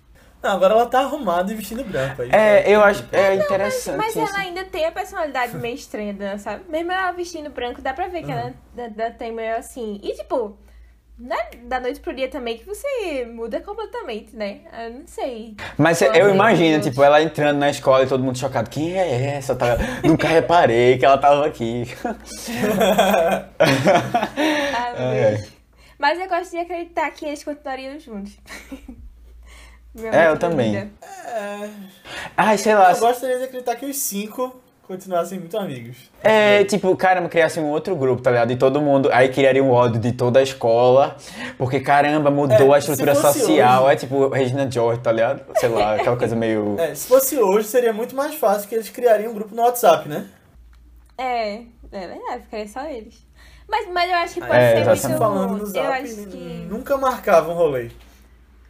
Não, 0.41 0.51
agora 0.53 0.73
ela 0.75 0.87
tá 0.87 1.01
arrumada 1.01 1.53
e 1.53 1.57
vestindo 1.57 1.83
branco. 1.83 2.23
Aí, 2.23 2.31
É, 2.31 2.65
eu 2.70 2.83
acho. 2.85 3.05
É 3.11 3.35
interessante. 3.35 3.97
Mas 3.97 4.15
isso. 4.15 4.20
ela 4.20 4.39
ainda 4.39 4.65
tem 4.65 4.85
a 4.87 4.93
personalidade 4.93 5.57
meio 5.57 5.75
estranha 5.75 6.12
dela, 6.15 6.39
sabe? 6.39 6.62
Mesmo 6.69 6.93
ela 6.93 7.11
vestindo 7.11 7.51
branco, 7.51 7.83
dá 7.83 7.93
pra 7.93 8.07
ver 8.07 8.23
que 8.23 8.31
ela, 8.31 8.55
ela- 8.77 8.93
ela 8.97 9.11
tem 9.11 9.33
meio 9.33 9.57
assim. 9.57 9.99
E 10.01 10.15
tipo, 10.15 10.57
não 11.19 11.36
é 11.36 11.51
da 11.65 11.81
noite 11.81 11.99
pro 11.99 12.15
dia 12.15 12.28
também 12.28 12.59
que 12.59 12.65
você 12.65 13.27
muda 13.27 13.61
completamente, 13.61 14.36
né? 14.36 14.61
Eu 14.85 14.90
não 15.01 15.07
sei. 15.07 15.57
Mas 15.77 16.01
eu 16.01 16.32
imagino, 16.32 16.81
tipo, 16.81 17.03
ela 17.03 17.20
entrando 17.20 17.59
na 17.59 17.70
escola 17.70 18.05
e 18.05 18.07
todo 18.07 18.23
mundo 18.23 18.39
chocado. 18.39 18.70
Quem 18.70 18.97
é 18.97 19.36
essa? 19.36 19.57
Tá... 19.57 19.77
Nunca 20.05 20.28
reparei 20.28 20.97
que 20.97 21.05
ela 21.05 21.19
tava 21.19 21.47
aqui. 21.47 21.85
Ah, 23.61 25.15
É. 25.15 25.45
Mas 25.99 26.20
eu 26.20 26.28
gosto 26.28 26.53
de 26.53 26.59
acreditar 26.59 27.11
que 27.11 27.27
eles 27.27 27.43
continuariam 27.43 27.99
juntos. 27.99 28.39
É, 30.01 30.27
eu 30.27 30.31
mente 30.31 30.40
também. 30.40 30.77
É, 30.77 31.70
Ai, 32.36 32.57
sei 32.57 32.73
lá. 32.73 32.93
eu 32.93 33.01
gostaria 33.01 33.39
de 33.39 33.45
acreditar 33.45 33.74
que 33.74 33.86
os 33.86 33.97
cinco 33.97 34.55
continuassem 34.89 35.39
muito 35.39 35.56
amigos. 35.56 35.97
É, 36.23 36.65
tipo, 36.65 36.97
caramba, 36.97 37.28
criasse 37.28 37.60
um 37.60 37.66
outro 37.69 37.94
grupo, 37.94 38.23
tá 38.23 38.31
ligado? 38.31 38.51
E 38.51 38.56
todo 38.56 38.81
mundo. 38.81 39.10
Aí 39.12 39.28
criaria 39.28 39.62
um 39.62 39.70
ódio 39.70 40.01
de 40.01 40.12
toda 40.12 40.40
a 40.40 40.43
escola. 40.43 41.16
Porque, 41.59 41.78
caramba, 41.78 42.31
mudou 42.31 42.73
É, 42.73 42.77
a 42.77 42.78
estrutura 42.78 43.15
social. 43.15 43.85
hoje- 43.85 43.93
É 43.93 43.97
tipo 43.97 44.28
Regina 44.28 44.69
George, 44.69 45.01
tá 45.02 45.12
ligado? 45.12 45.43
Sei 45.59 45.69
lá, 45.69 45.94
aquela 45.94 46.16
coisa 46.16 46.35
meio. 46.35 46.77
É, 46.81 46.94
se 46.94 47.06
fosse 47.06 47.39
hoje, 47.39 47.69
seria 47.69 47.93
muito 47.93 48.16
mais 48.16 48.35
fácil 48.35 48.69
que 48.69 48.74
eles 48.74 48.89
criariam 48.89 49.31
um 49.31 49.35
grupo 49.35 49.55
no 49.55 49.62
WhatsApp, 49.62 50.09
né? 50.09 50.27
É, 51.16 51.56
é 51.93 52.06
verdade, 52.09 52.43
ficaria 52.44 52.69
só 52.69 52.85
eles. 52.86 53.27
Mas, 53.69 53.86
mas 53.93 54.10
eu 54.10 54.16
acho 54.16 54.35
que 54.35 54.40
pode 54.40 54.52
É, 54.55 54.94
ser 54.97 55.09
muito. 55.09 55.19
falando 55.19 55.56
no 55.69 55.77
eu 55.77 55.93
acho 55.93 56.15
que. 56.27 56.66
nunca 56.70 56.97
marcavam 56.97 57.55
rolê. 57.55 57.90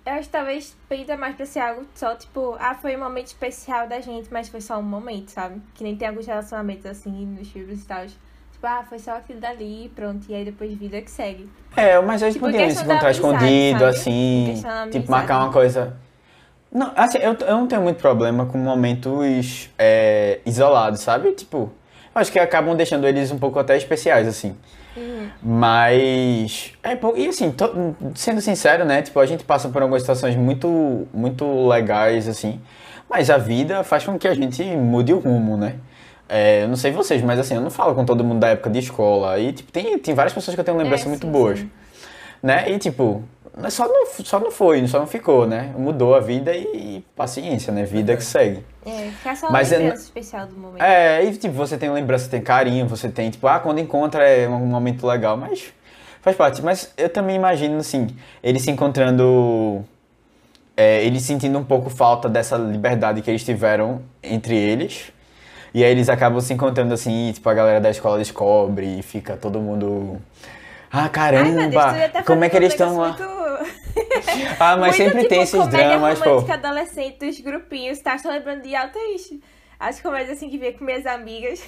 Eu 0.08 0.14
acho 0.14 0.22
que 0.22 0.30
talvez 0.30 0.74
peita 0.88 1.18
mais 1.18 1.36
pra 1.36 1.44
ser 1.44 1.58
algo 1.60 1.84
só, 1.94 2.14
tipo, 2.14 2.56
ah, 2.58 2.74
foi 2.74 2.96
um 2.96 3.00
momento 3.00 3.26
especial 3.26 3.86
da 3.86 4.00
gente, 4.00 4.32
mas 4.32 4.48
foi 4.48 4.62
só 4.62 4.78
um 4.78 4.82
momento, 4.82 5.28
sabe? 5.28 5.60
Que 5.74 5.84
nem 5.84 5.94
tem 5.94 6.08
alguns 6.08 6.26
relacionamentos 6.26 6.86
assim 6.86 7.26
nos 7.38 7.46
filmes 7.50 7.82
e 7.82 7.86
tal. 7.86 8.06
Tipo, 8.06 8.66
ah, 8.66 8.82
foi 8.88 8.98
só 8.98 9.18
aquilo 9.18 9.38
dali 9.38 9.92
pronto. 9.94 10.24
E 10.26 10.34
aí 10.34 10.46
depois 10.46 10.72
vida 10.72 11.02
que 11.02 11.10
segue. 11.10 11.46
É, 11.76 12.00
mas 12.00 12.22
eles 12.22 12.34
Tipo, 12.34 12.46
podiam 12.46 12.70
se 12.70 12.82
encontrar 12.82 13.10
escondido, 13.10 13.80
sabe? 13.80 13.84
assim. 13.84 14.62
Tipo, 14.90 15.10
marcar 15.10 15.44
uma 15.44 15.52
coisa. 15.52 15.94
Não, 16.72 16.90
assim, 16.96 17.18
eu, 17.18 17.34
eu 17.34 17.56
não 17.58 17.66
tenho 17.66 17.82
muito 17.82 18.00
problema 18.00 18.46
com 18.46 18.56
momentos 18.56 19.68
é, 19.78 20.40
isolados, 20.46 21.00
sabe? 21.00 21.32
Tipo, 21.32 21.70
eu 22.14 22.20
acho 22.20 22.32
que 22.32 22.38
acabam 22.38 22.74
deixando 22.74 23.06
eles 23.06 23.30
um 23.30 23.38
pouco 23.38 23.58
até 23.58 23.76
especiais, 23.76 24.26
assim. 24.26 24.56
Uhum. 24.96 25.28
Mas. 25.42 26.72
É, 26.82 26.96
e 27.16 27.28
assim, 27.28 27.50
to- 27.50 27.94
sendo 28.14 28.40
sincero, 28.40 28.84
né? 28.84 29.02
Tipo, 29.02 29.20
a 29.20 29.26
gente 29.26 29.44
passa 29.44 29.68
por 29.68 29.82
algumas 29.82 30.02
situações 30.02 30.34
muito, 30.36 31.06
muito 31.12 31.68
legais, 31.68 32.26
assim. 32.28 32.60
Mas 33.08 33.30
a 33.30 33.38
vida 33.38 33.82
faz 33.84 34.04
com 34.04 34.18
que 34.18 34.28
a 34.28 34.34
gente 34.34 34.62
mude 34.64 35.12
o 35.12 35.18
rumo, 35.18 35.56
né? 35.56 35.76
É, 36.28 36.64
eu 36.64 36.68
não 36.68 36.76
sei 36.76 36.90
vocês, 36.92 37.22
mas 37.22 37.38
assim, 37.40 37.54
eu 37.54 37.60
não 37.60 37.70
falo 37.70 37.94
com 37.94 38.04
todo 38.04 38.22
mundo 38.22 38.40
da 38.40 38.48
época 38.48 38.68
de 38.68 38.78
escola. 38.80 39.38
E, 39.38 39.52
tipo, 39.52 39.72
tem, 39.72 39.98
tem 39.98 40.14
várias 40.14 40.32
pessoas 40.34 40.54
que 40.54 40.60
eu 40.60 40.64
tenho 40.64 40.76
lembranças 40.76 41.06
É, 41.06 41.08
muito 41.08 41.26
sim, 41.26 41.32
boas. 41.32 41.58
sim. 41.60 41.70
Né? 42.42 42.70
E, 42.70 42.78
tipo, 42.78 43.22
mas 43.56 43.74
só 43.74 43.86
não, 43.88 44.06
só 44.06 44.38
não 44.38 44.50
foi, 44.50 44.86
só 44.86 44.98
não 44.98 45.06
ficou, 45.06 45.46
né? 45.46 45.72
Mudou 45.76 46.14
a 46.14 46.20
vida 46.20 46.54
e, 46.54 47.04
paciência, 47.16 47.72
né? 47.72 47.84
Vida 47.84 48.16
que 48.16 48.24
segue. 48.24 48.64
É, 48.84 49.10
ficar 49.10 49.36
só 49.36 49.50
Mas 49.50 49.70
uma 49.70 49.76
é- 49.76 49.78
lembrança 49.78 50.02
especial 50.02 50.46
do 50.46 50.54
momento. 50.56 50.82
É, 50.82 51.24
e 51.24 51.36
tipo, 51.36 51.54
você 51.54 51.76
tem 51.76 51.90
lembrança, 51.90 52.28
tem 52.28 52.40
carinho, 52.40 52.86
você 52.86 53.08
tem, 53.08 53.30
tipo, 53.30 53.46
ah, 53.46 53.58
quando 53.58 53.78
encontra 53.78 54.22
é 54.26 54.48
um 54.48 54.66
momento 54.66 55.06
legal, 55.06 55.36
mas 55.36 55.72
faz 56.20 56.36
parte. 56.36 56.62
Mas 56.62 56.92
eu 56.96 57.08
também 57.08 57.36
imagino, 57.36 57.78
assim, 57.78 58.08
eles 58.42 58.62
se 58.62 58.70
encontrando, 58.70 59.84
é, 60.76 61.04
eles 61.04 61.22
sentindo 61.22 61.58
um 61.58 61.64
pouco 61.64 61.90
falta 61.90 62.28
dessa 62.28 62.56
liberdade 62.56 63.22
que 63.22 63.30
eles 63.30 63.44
tiveram 63.44 64.02
entre 64.22 64.56
eles. 64.56 65.12
E 65.74 65.84
aí 65.84 65.90
eles 65.90 66.08
acabam 66.08 66.40
se 66.40 66.52
encontrando 66.52 66.94
assim, 66.94 67.28
e, 67.28 67.32
tipo, 67.34 67.48
a 67.48 67.54
galera 67.54 67.80
da 67.80 67.90
escola 67.90 68.18
descobre 68.18 68.98
e 68.98 69.02
fica 69.02 69.36
todo 69.36 69.60
mundo. 69.60 70.18
Ah, 70.90 71.02
Ai, 71.04 71.08
caramba! 71.10 71.50
meu 71.50 71.70
Deus, 71.70 72.24
como 72.26 72.44
é 72.44 72.48
que 72.48 72.56
eles 72.56 72.72
estão 72.72 72.96
lá? 72.96 73.08
muito- 73.08 73.38
Ah, 74.60 74.76
mas 74.76 74.96
muito, 74.96 74.96
sempre 74.96 75.18
tipo, 75.18 75.28
tem 75.28 75.42
esses 75.42 75.58
comédia 75.60 75.88
dramas, 75.98 76.18
pô. 76.20 76.52
adolescente 76.52 77.18
dos 77.18 77.40
grupinhos, 77.40 77.98
tá? 78.00 78.14
Estou 78.14 78.30
lembrando 78.32 78.62
de 78.62 78.74
altas 78.74 79.30
as 79.78 80.00
comédias 80.00 80.36
assim 80.36 80.48
que 80.50 80.58
via 80.58 80.72
com 80.72 80.84
minhas 80.84 81.06
amigas. 81.06 81.62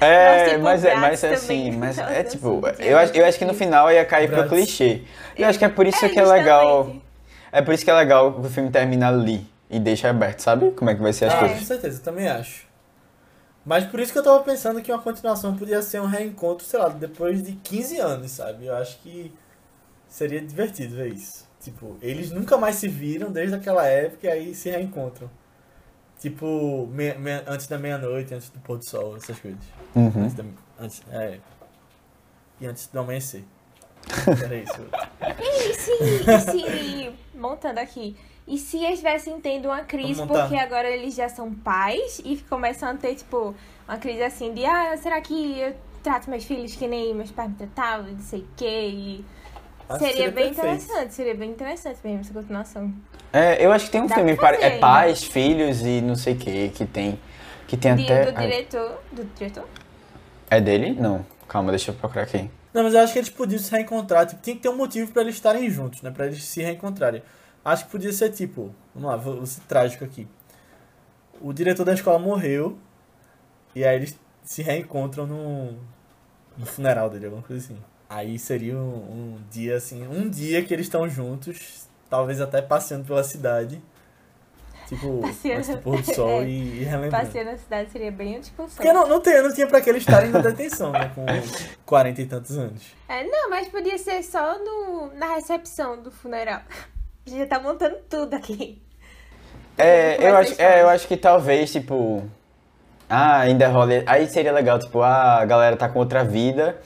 É, 0.00 0.50
tipo, 0.50 0.62
mas 0.64 0.84
é, 0.84 0.94
mas 0.96 1.24
é 1.24 1.28
também. 1.36 1.68
assim, 1.68 1.70
mas 1.78 1.96
Nossa, 1.96 2.12
é 2.12 2.20
eu 2.20 2.24
tipo, 2.28 2.62
senti 2.66 2.88
eu 2.88 2.98
acho, 2.98 3.12
eu 3.14 3.24
acho 3.26 3.38
que 3.38 3.44
no 3.44 3.50
assim. 3.52 3.58
final 3.60 3.90
ia 3.90 4.04
cair 4.04 4.26
pro 4.28 4.36
Bratz. 4.36 4.50
clichê. 4.50 5.02
Eu 5.36 5.48
acho 5.48 5.58
que 5.58 5.64
é 5.64 5.68
por 5.68 5.86
isso 5.86 6.04
É, 6.04 6.08
que 6.08 6.18
é 6.18 6.24
legal. 6.24 6.92
É 7.50 7.62
por 7.62 7.72
isso 7.72 7.84
que 7.84 7.90
é 7.90 7.94
legal 7.94 8.32
que 8.34 8.40
o 8.46 8.50
filme 8.50 8.70
termina 8.70 9.08
ali 9.08 9.46
e 9.70 9.78
deixa 9.78 10.10
aberto, 10.10 10.40
sabe? 10.40 10.70
Como 10.72 10.90
é 10.90 10.94
que 10.94 11.00
vai 11.00 11.12
ser 11.12 11.26
as 11.26 11.34
Ah, 11.34 11.38
coisas. 11.38 11.58
com 11.60 11.64
certeza, 11.64 12.02
também 12.02 12.28
acho. 12.28 12.67
Mas 13.68 13.84
por 13.84 14.00
isso 14.00 14.10
que 14.14 14.18
eu 14.18 14.22
tava 14.22 14.42
pensando 14.42 14.80
que 14.80 14.90
uma 14.90 14.98
continuação 15.02 15.54
podia 15.54 15.82
ser 15.82 16.00
um 16.00 16.06
reencontro, 16.06 16.64
sei 16.64 16.78
lá, 16.78 16.88
depois 16.88 17.42
de 17.42 17.52
15 17.52 17.98
anos, 17.98 18.30
sabe? 18.30 18.64
Eu 18.64 18.74
acho 18.74 18.98
que 19.00 19.30
seria 20.08 20.40
divertido 20.40 20.96
ver 20.96 21.12
isso. 21.12 21.46
Tipo, 21.60 21.98
eles 22.00 22.30
nunca 22.30 22.56
mais 22.56 22.76
se 22.76 22.88
viram 22.88 23.30
desde 23.30 23.54
aquela 23.54 23.86
época 23.86 24.26
e 24.26 24.30
aí 24.30 24.54
se 24.54 24.70
reencontram. 24.70 25.30
Tipo, 26.18 26.86
me- 26.90 27.12
me- 27.16 27.42
antes 27.46 27.66
da 27.66 27.76
meia-noite, 27.76 28.32
antes 28.32 28.48
do 28.48 28.58
pôr 28.60 28.78
do 28.78 28.84
sol, 28.86 29.18
essas 29.18 29.38
coisas. 29.38 29.60
Uhum. 29.94 30.12
Antes 30.24 30.34
da, 30.34 30.44
antes, 30.80 31.02
é. 31.12 31.38
E 32.62 32.66
antes 32.66 32.86
do 32.86 32.98
amanhecer. 33.00 33.44
Era 34.42 34.56
isso. 34.56 34.80
E 35.42 35.74
se, 35.74 35.92
e 35.92 36.40
se, 36.40 37.12
montando 37.34 37.80
aqui, 37.80 38.16
e 38.48 38.58
se 38.58 38.78
eles 38.78 38.94
estivessem 38.94 39.38
tendo 39.40 39.66
uma 39.66 39.82
crise 39.82 40.26
porque 40.26 40.56
agora 40.56 40.90
eles 40.90 41.14
já 41.14 41.28
são 41.28 41.52
pais 41.54 42.20
e 42.24 42.36
começam 42.48 42.88
a 42.88 42.94
ter, 42.94 43.14
tipo, 43.14 43.54
uma 43.86 43.98
crise 43.98 44.22
assim 44.22 44.52
de, 44.54 44.64
ah, 44.64 44.96
será 44.96 45.20
que 45.20 45.60
eu 45.60 45.74
trato 46.02 46.30
meus 46.30 46.44
filhos 46.44 46.74
que 46.74 46.88
nem 46.88 47.14
meus 47.14 47.30
pais 47.30 47.50
me 47.50 47.56
tratavam, 47.56 48.10
não 48.10 48.18
sei 48.20 48.40
o 48.40 48.48
quê, 48.56 48.88
e... 48.92 49.24
Seria, 49.90 50.08
seria 50.08 50.30
bem 50.30 50.52
perfeito. 50.52 50.74
interessante, 50.74 51.14
seria 51.14 51.34
bem 51.34 51.50
interessante 51.50 51.98
mesmo 52.04 52.20
essa 52.20 52.32
continuação. 52.34 52.92
É, 53.32 53.64
eu 53.64 53.72
acho 53.72 53.86
que 53.86 53.92
tem 53.92 54.02
um 54.02 54.06
Dá 54.06 54.16
filme, 54.16 54.36
fazer 54.36 54.62
é 54.62 54.78
pais, 54.78 55.24
filhos 55.24 55.80
e 55.80 56.02
não 56.02 56.14
sei 56.14 56.34
o 56.34 56.36
que, 56.36 56.68
que 56.70 56.84
tem. 56.84 57.18
Que 57.66 57.76
tem 57.76 57.94
De- 57.96 58.04
até. 58.04 58.30
do 58.30 58.38
Ai, 58.38 58.46
diretor, 58.46 59.00
do 59.12 59.24
diretor? 59.34 59.64
É 60.50 60.60
dele? 60.60 60.92
Não. 60.92 61.24
Calma, 61.46 61.70
deixa 61.70 61.90
eu 61.90 61.94
procurar 61.94 62.22
aqui. 62.22 62.50
Não, 62.72 62.82
mas 62.82 62.92
eu 62.94 63.00
acho 63.00 63.12
que 63.12 63.18
eles 63.18 63.30
podiam 63.30 63.58
se 63.58 63.70
reencontrar. 63.70 64.26
Tipo, 64.26 64.42
tinha 64.42 64.56
que 64.56 64.62
ter 64.62 64.68
um 64.68 64.76
motivo 64.76 65.10
pra 65.10 65.22
eles 65.22 65.34
estarem 65.34 65.70
juntos, 65.70 66.02
né? 66.02 66.10
Pra 66.10 66.26
eles 66.26 66.42
se 66.44 66.62
reencontrarem. 66.62 67.22
Acho 67.64 67.84
que 67.84 67.90
podia 67.90 68.12
ser 68.12 68.30
tipo. 68.30 68.74
Vamos 68.94 69.10
lá, 69.10 69.16
vou, 69.16 69.44
ser 69.46 69.60
trágico 69.62 70.04
aqui. 70.04 70.26
O 71.40 71.52
diretor 71.52 71.84
da 71.84 71.94
escola 71.94 72.18
morreu. 72.18 72.78
E 73.74 73.84
aí 73.84 73.96
eles 73.96 74.18
se 74.42 74.62
reencontram 74.62 75.26
no, 75.26 75.72
no 76.56 76.66
funeral 76.66 77.10
dele, 77.10 77.26
alguma 77.26 77.42
coisa 77.42 77.64
assim. 77.64 77.78
Aí 78.08 78.38
seria 78.38 78.76
um, 78.76 79.36
um 79.36 79.38
dia 79.50 79.76
assim. 79.76 80.06
Um 80.06 80.28
dia 80.28 80.64
que 80.64 80.72
eles 80.72 80.86
estão 80.86 81.08
juntos. 81.08 81.86
Talvez 82.08 82.40
até 82.40 82.62
passeando 82.62 83.04
pela 83.04 83.22
cidade. 83.22 83.82
Tipo, 84.88 85.20
Passeando. 85.20 85.58
antes 85.58 85.68
do 85.68 85.78
pôr 85.82 86.00
do 86.00 86.14
sol 86.14 86.40
É. 86.40 86.48
e, 86.48 86.80
e 86.80 86.84
relembrando. 86.84 87.26
Passeio 87.26 87.44
na 87.44 87.58
cidade 87.58 87.90
seria 87.90 88.10
bem 88.10 88.40
tipo 88.40 88.66
Porque 88.66 88.90
não, 88.90 89.06
não, 89.06 89.20
tem, 89.20 89.42
não 89.42 89.52
tinha 89.52 89.66
pra 89.66 89.82
que 89.82 89.90
eles 89.90 90.02
estarem 90.02 90.30
na 90.30 90.40
detenção, 90.40 90.90
né? 90.90 91.12
Com 91.14 91.26
40 91.84 92.22
e 92.22 92.26
tantos 92.26 92.56
anos. 92.56 92.82
É, 93.06 93.22
não, 93.24 93.50
mas 93.50 93.68
podia 93.68 93.98
ser 93.98 94.22
só 94.22 94.58
no, 94.58 95.12
na 95.14 95.34
recepção 95.34 96.02
do 96.02 96.10
funeral. 96.10 96.62
A 97.28 97.30
gente 97.30 97.40
já 97.40 97.46
tá 97.46 97.60
montando 97.60 97.96
tudo 98.08 98.32
aqui. 98.34 98.80
É, 99.76 100.16
é 100.24 100.30
eu 100.30 100.36
acho, 100.36 100.54
é, 100.62 100.82
eu 100.82 100.88
acho 100.88 101.06
que 101.06 101.14
talvez, 101.16 101.70
tipo. 101.70 102.24
Ah, 103.08 103.40
ainda 103.40 103.68
rola. 103.68 104.02
Aí 104.06 104.26
seria 104.26 104.50
legal, 104.52 104.78
tipo, 104.78 105.02
ah, 105.02 105.36
a 105.40 105.44
galera 105.44 105.76
tá 105.76 105.88
com 105.90 105.98
outra 105.98 106.24
vida. 106.24 106.78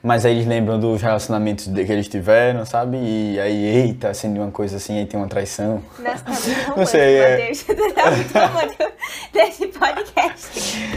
mas 0.00 0.24
aí 0.24 0.32
eles 0.34 0.46
lembram 0.46 0.78
dos 0.78 1.02
relacionamentos 1.02 1.66
de- 1.66 1.84
que 1.84 1.90
eles 1.92 2.06
tiveram, 2.06 2.64
sabe? 2.64 2.96
E 2.96 3.40
aí, 3.40 3.64
eita, 3.64 4.10
acende 4.10 4.38
uma 4.38 4.52
coisa 4.52 4.76
assim, 4.76 4.96
aí 4.98 5.06
tem 5.06 5.18
uma 5.18 5.28
traição. 5.28 5.82
Nossa, 5.98 6.24
tá 6.24 6.30
muito 6.30 6.46
romântico, 6.46 6.78
Não 6.78 6.86
sei, 6.86 7.16
é. 7.18 7.30
Matheus. 7.38 7.64
Tá 7.94 8.10
muito 8.12 8.38
romântico 8.38 8.92
desse 9.34 9.66
podcast. 9.66 10.88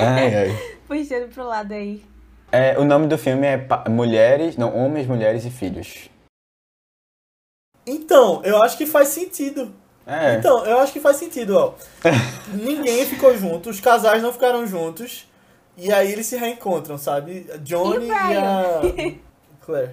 Ai, 0.00 0.34
ai. 0.34 0.58
Puxando 0.88 1.28
pro 1.32 1.44
lado 1.46 1.72
aí. 1.72 2.02
É, 2.50 2.76
o 2.76 2.84
nome 2.84 3.06
do 3.06 3.16
filme 3.16 3.46
é 3.46 3.56
Pa- 3.58 3.84
Mulheres, 3.88 4.56
não, 4.56 4.76
Homens, 4.76 5.06
Mulheres 5.06 5.44
e 5.44 5.50
Filhos. 5.50 6.10
Então, 7.86 8.40
eu 8.44 8.62
acho 8.62 8.76
que 8.76 8.84
faz 8.86 9.08
sentido. 9.08 9.72
É. 10.06 10.34
Então, 10.34 10.64
eu 10.64 10.78
acho 10.78 10.92
que 10.92 11.00
faz 11.00 11.16
sentido, 11.16 11.56
ó. 11.56 11.74
Ninguém 12.52 13.04
ficou 13.06 13.36
junto, 13.36 13.70
os 13.70 13.80
casais 13.80 14.22
não 14.22 14.32
ficaram 14.32 14.66
juntos. 14.66 15.26
E 15.76 15.92
aí 15.92 16.10
eles 16.10 16.26
se 16.26 16.36
reencontram, 16.36 16.96
sabe? 16.96 17.46
A 17.52 17.56
Johnny 17.58 18.06
E 18.06 18.08
e, 18.08 18.12
a. 18.12 18.80
Claire. 19.64 19.90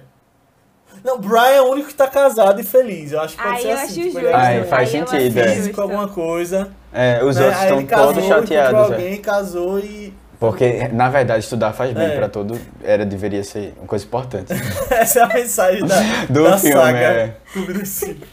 Não, 1.02 1.18
Brian 1.18 1.40
é 1.56 1.60
o 1.60 1.70
único 1.72 1.88
que 1.88 1.94
tá 1.94 2.06
casado 2.06 2.60
e 2.60 2.64
feliz. 2.64 3.12
Eu 3.12 3.20
acho 3.20 3.36
que 3.36 3.42
pode 3.42 3.56
Aí 3.56 3.62
ser 3.62 3.68
eu 3.68 3.72
assim. 3.74 3.84
acho 3.84 3.94
tipo, 3.94 4.04
justo. 4.04 4.18
ele 4.20 4.28
é 4.28 4.34
Ai, 4.34 4.60
um 4.60 4.64
faz 4.64 4.94
Aí 4.94 5.00
eu 5.00 5.06
sentido, 5.08 5.38
acho 5.40 5.48
é. 5.48 5.48
físico, 5.54 5.66
justo. 5.66 5.80
alguma 5.82 6.08
coisa. 6.08 6.70
É, 6.92 7.24
os 7.24 7.36
né? 7.36 7.42
outros 7.46 7.60
Aí 7.60 7.64
estão 7.64 7.78
ele 7.80 7.86
casou, 7.88 8.06
todos 8.14 8.28
chateados. 8.28 8.80
é. 8.90 8.94
alguém, 8.94 9.20
casou 9.20 9.78
e. 9.80 10.14
Porque, 10.40 10.88
na 10.88 11.08
verdade, 11.08 11.40
estudar 11.44 11.72
faz 11.72 11.92
bem 11.92 12.06
É. 12.08 12.16
pra 12.16 12.28
todo. 12.28 12.58
Era, 12.82 13.04
deveria 13.06 13.42
ser 13.44 13.72
uma 13.78 13.86
coisa 13.86 14.04
importante. 14.04 14.52
Essa 14.90 15.20
é 15.20 15.22
a 15.22 15.28
mensagem 15.28 15.86
da, 15.86 15.96
Do 16.28 16.44
da 16.44 16.58
filme, 16.58 16.74
saga 16.74 16.98
é. 16.98 17.36
Clube 17.52 17.72
dos 17.74 17.88
Cinco. 17.88 18.26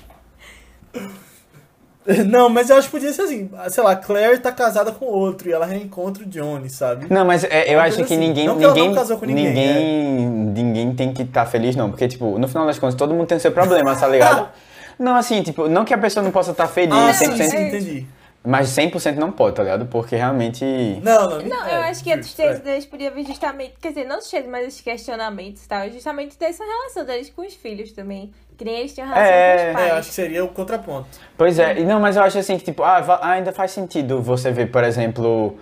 Não, 2.28 2.50
mas 2.50 2.70
eu 2.72 2.78
acho 2.78 2.88
que 2.88 2.92
podia 2.92 3.14
ser 3.14 3.22
assim. 3.22 3.50
Sei 3.70 3.84
lá, 3.84 3.96
Claire 3.96 4.40
tá 4.40 4.52
casada 4.52 4.92
com 4.92 5.06
outro 5.06 5.48
e 5.48 5.54
ela 5.54 5.68
reencontra 5.68 6.24
o 6.24 6.26
Johnny, 6.26 6.68
sabe? 6.68 7.06
Não, 7.10 7.24
mas 7.24 7.44
é, 7.44 7.74
eu 7.74 7.80
acho 7.80 7.98
que 7.98 8.04
assim. 8.04 8.18
ninguém. 8.18 8.48
Não 8.48 8.58
que 8.58 8.64
ela 8.64 8.74
não 8.74 8.82
ninguém, 8.82 8.96
casou 8.98 9.18
com 9.20 9.26
ninguém, 9.26 9.46
ninguém, 9.48 10.28
ninguém 10.28 10.96
tem 10.96 11.14
que 11.14 11.22
estar 11.22 11.46
feliz, 11.46 11.76
não. 11.76 11.92
Porque, 11.92 12.08
tipo, 12.08 12.40
no 12.40 12.48
final 12.48 12.66
das 12.66 12.80
contas, 12.80 12.96
todo 12.96 13.14
mundo 13.14 13.28
tem 13.28 13.38
seu 13.38 13.52
problema, 13.52 13.96
tá 13.96 14.08
ligado? 14.08 14.50
Não, 15.00 15.16
assim, 15.16 15.42
tipo, 15.42 15.68
não 15.68 15.84
que 15.84 15.96
a 15.96 15.98
pessoa 15.98 16.24
não 16.24 16.30
possa 16.30 16.52
estar 16.52 16.68
feliz, 16.68 16.94
Ah, 16.94 17.12
100%, 17.12 17.16
sim, 17.16 17.50
sim, 17.50 17.68
entendi. 17.68 18.08
Mas 18.44 18.70
100% 18.70 19.16
não 19.16 19.32
pode, 19.32 19.56
tá 19.56 19.64
ligado? 19.64 19.86
Porque 19.86 20.16
realmente. 20.16 20.66
Não, 21.04 21.30
não, 21.30 21.42
Não, 21.44 21.66
é, 21.66 21.76
eu 21.78 21.82
acho 21.84 22.04
que 22.04 22.12
a 22.12 22.18
tristeza 22.18 22.58
é. 22.60 22.62
deles 22.62 22.86
podia 22.86 23.12
vir 23.12 23.26
justamente, 23.26 23.74
quer 23.80 23.90
dizer, 23.90 24.06
não 24.06 24.18
tristeza, 24.18 24.48
mas 24.48 24.68
os 24.74 24.82
questionamentos 24.82 25.64
e 25.64 25.68
tal, 25.68 25.90
justamente 25.90 26.38
dessa 26.40 26.64
relação 26.64 27.06
deles 27.06 27.30
com 27.30 27.42
os 27.46 27.54
filhos 27.54 27.92
também. 27.92 28.32
Que 28.58 28.66
nem 28.66 28.76
eles 28.80 28.94
tinham 28.94 29.08
relação 29.08 29.32
É, 29.34 29.50
com 29.50 29.56
os 29.56 29.62
É, 29.62 29.74
pais. 29.74 29.90
eu 29.90 29.96
acho 29.96 30.10
que 30.10 30.16
seria 30.16 30.44
o 30.46 30.48
contraponto. 30.50 31.08
Pois 31.38 31.58
é, 31.60 31.80
e 31.80 31.84
não, 31.84 32.00
mas 32.00 32.16
eu 32.16 32.24
acho 32.24 32.38
assim 32.38 32.58
que, 32.58 32.64
tipo, 32.66 32.84
ah, 32.84 33.00
va- 33.02 33.20
ainda 33.24 33.52
faz 33.52 33.72
sentido 33.72 34.22
você 34.22 34.52
ver, 34.52 34.72
por 34.72 34.84
exemplo, 34.84 35.58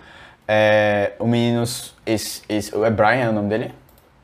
é, 0.47 1.13
o 1.19 1.25
menino. 1.27 1.63
Esse, 2.05 2.41
esse, 2.49 2.75
é 2.83 2.89
Brian 2.89 3.29
o 3.29 3.33
nome 3.33 3.49
dele? 3.49 3.73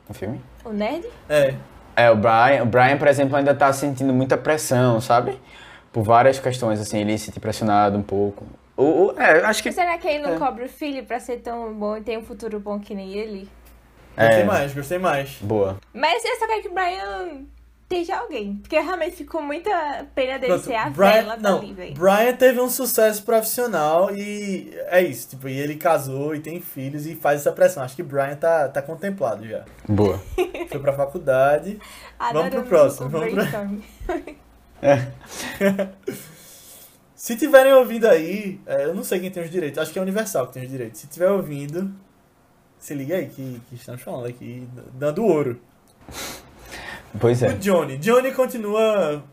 No 0.08 0.14
filme? 0.14 0.40
O 0.64 0.70
nerd? 0.70 1.06
É. 1.28 1.54
É, 1.94 2.10
o 2.10 2.16
Brian, 2.16 2.62
o 2.62 2.66
Brian, 2.66 2.98
por 2.98 3.08
exemplo, 3.08 3.34
ainda 3.36 3.54
tá 3.54 3.72
sentindo 3.72 4.12
muita 4.12 4.36
pressão, 4.36 5.00
sabe? 5.00 5.40
Por 5.96 6.02
várias 6.04 6.38
questões, 6.38 6.78
assim, 6.78 6.98
ele 7.00 7.16
se 7.16 7.24
sente 7.24 7.40
pressionado 7.40 7.96
um 7.96 8.02
pouco. 8.02 8.44
O, 8.76 9.06
o- 9.06 9.14
é, 9.18 9.40
eu 9.40 9.46
acho 9.46 9.62
que. 9.62 9.72
Será 9.72 9.96
que 9.96 10.06
ele 10.06 10.18
não 10.18 10.34
É. 10.34 10.38
cobra 10.38 10.66
o 10.66 10.68
filho 10.68 11.02
pra 11.06 11.18
ser 11.18 11.38
tão 11.38 11.72
bom 11.72 11.96
e 11.96 12.02
ter 12.02 12.18
um 12.18 12.22
futuro 12.22 12.60
bom 12.60 12.78
que 12.78 12.94
nem 12.94 13.14
ele? 13.14 13.48
Gostei 14.14 14.40
É. 14.40 14.44
mais, 14.44 14.74
gostei 14.74 14.98
mais. 14.98 15.38
Boa. 15.40 15.78
Mas 15.94 16.22
eu 16.22 16.36
só 16.36 16.46
quero 16.46 16.60
que 16.60 16.68
o 16.68 16.74
Brian 16.74 17.46
esteja 17.84 18.18
alguém. 18.18 18.56
Porque 18.56 18.78
realmente 18.78 19.16
ficou 19.16 19.40
muita 19.40 19.70
pena 20.14 20.38
dele 20.38 20.52
Pronto, 20.52 20.66
ser 20.66 20.74
a 20.74 20.90
Brian, 20.90 21.12
vela 21.12 21.36
não, 21.38 21.74
velho. 21.74 21.94
Brian 21.94 22.34
teve 22.36 22.60
um 22.60 22.68
sucesso 22.68 23.22
profissional 23.22 24.14
e 24.14 24.70
é 24.88 25.00
isso, 25.00 25.30
tipo, 25.30 25.48
e 25.48 25.58
ele 25.58 25.76
casou 25.76 26.34
e 26.34 26.40
tem 26.40 26.60
filhos 26.60 27.06
e 27.06 27.14
faz 27.14 27.40
essa 27.40 27.52
pressão. 27.52 27.82
Acho 27.82 27.96
que 27.96 28.02
Brian 28.02 28.36
tá, 28.36 28.68
tá 28.68 28.82
contemplado 28.82 29.48
já. 29.48 29.64
Boa. 29.88 30.20
Foi 30.68 30.78
pra 30.78 30.92
faculdade. 30.92 31.78
Vamos 32.34 32.50
pro 32.50 32.64
próximo, 32.64 33.08
vamos 33.08 33.32
pro- 33.32 34.36
brainstorm. 34.80 35.88
Se 37.14 37.34
tiverem 37.36 37.72
ouvindo 37.72 38.06
aí, 38.06 38.60
é, 38.66 38.84
eu 38.84 38.94
não 38.94 39.02
sei 39.02 39.18
quem 39.18 39.30
tem 39.30 39.42
os 39.42 39.50
direitos, 39.50 39.78
acho 39.78 39.92
que 39.92 39.98
é 39.98 40.02
Universal 40.02 40.46
que 40.48 40.52
tem 40.54 40.64
os 40.64 40.70
direitos. 40.70 41.00
Se 41.00 41.06
tiver 41.08 41.28
ouvindo, 41.30 41.90
se 42.78 42.94
liga 42.94 43.16
aí 43.16 43.26
que, 43.26 43.60
que 43.68 43.74
estamos 43.74 44.02
falando 44.02 44.26
aqui, 44.26 44.68
dando 44.94 45.24
ouro. 45.24 45.58
Pois 47.18 47.40
O 47.42 47.46
é. 47.46 47.52
Johnny. 47.54 47.96
Johnny 47.96 48.32
continua 48.32 49.24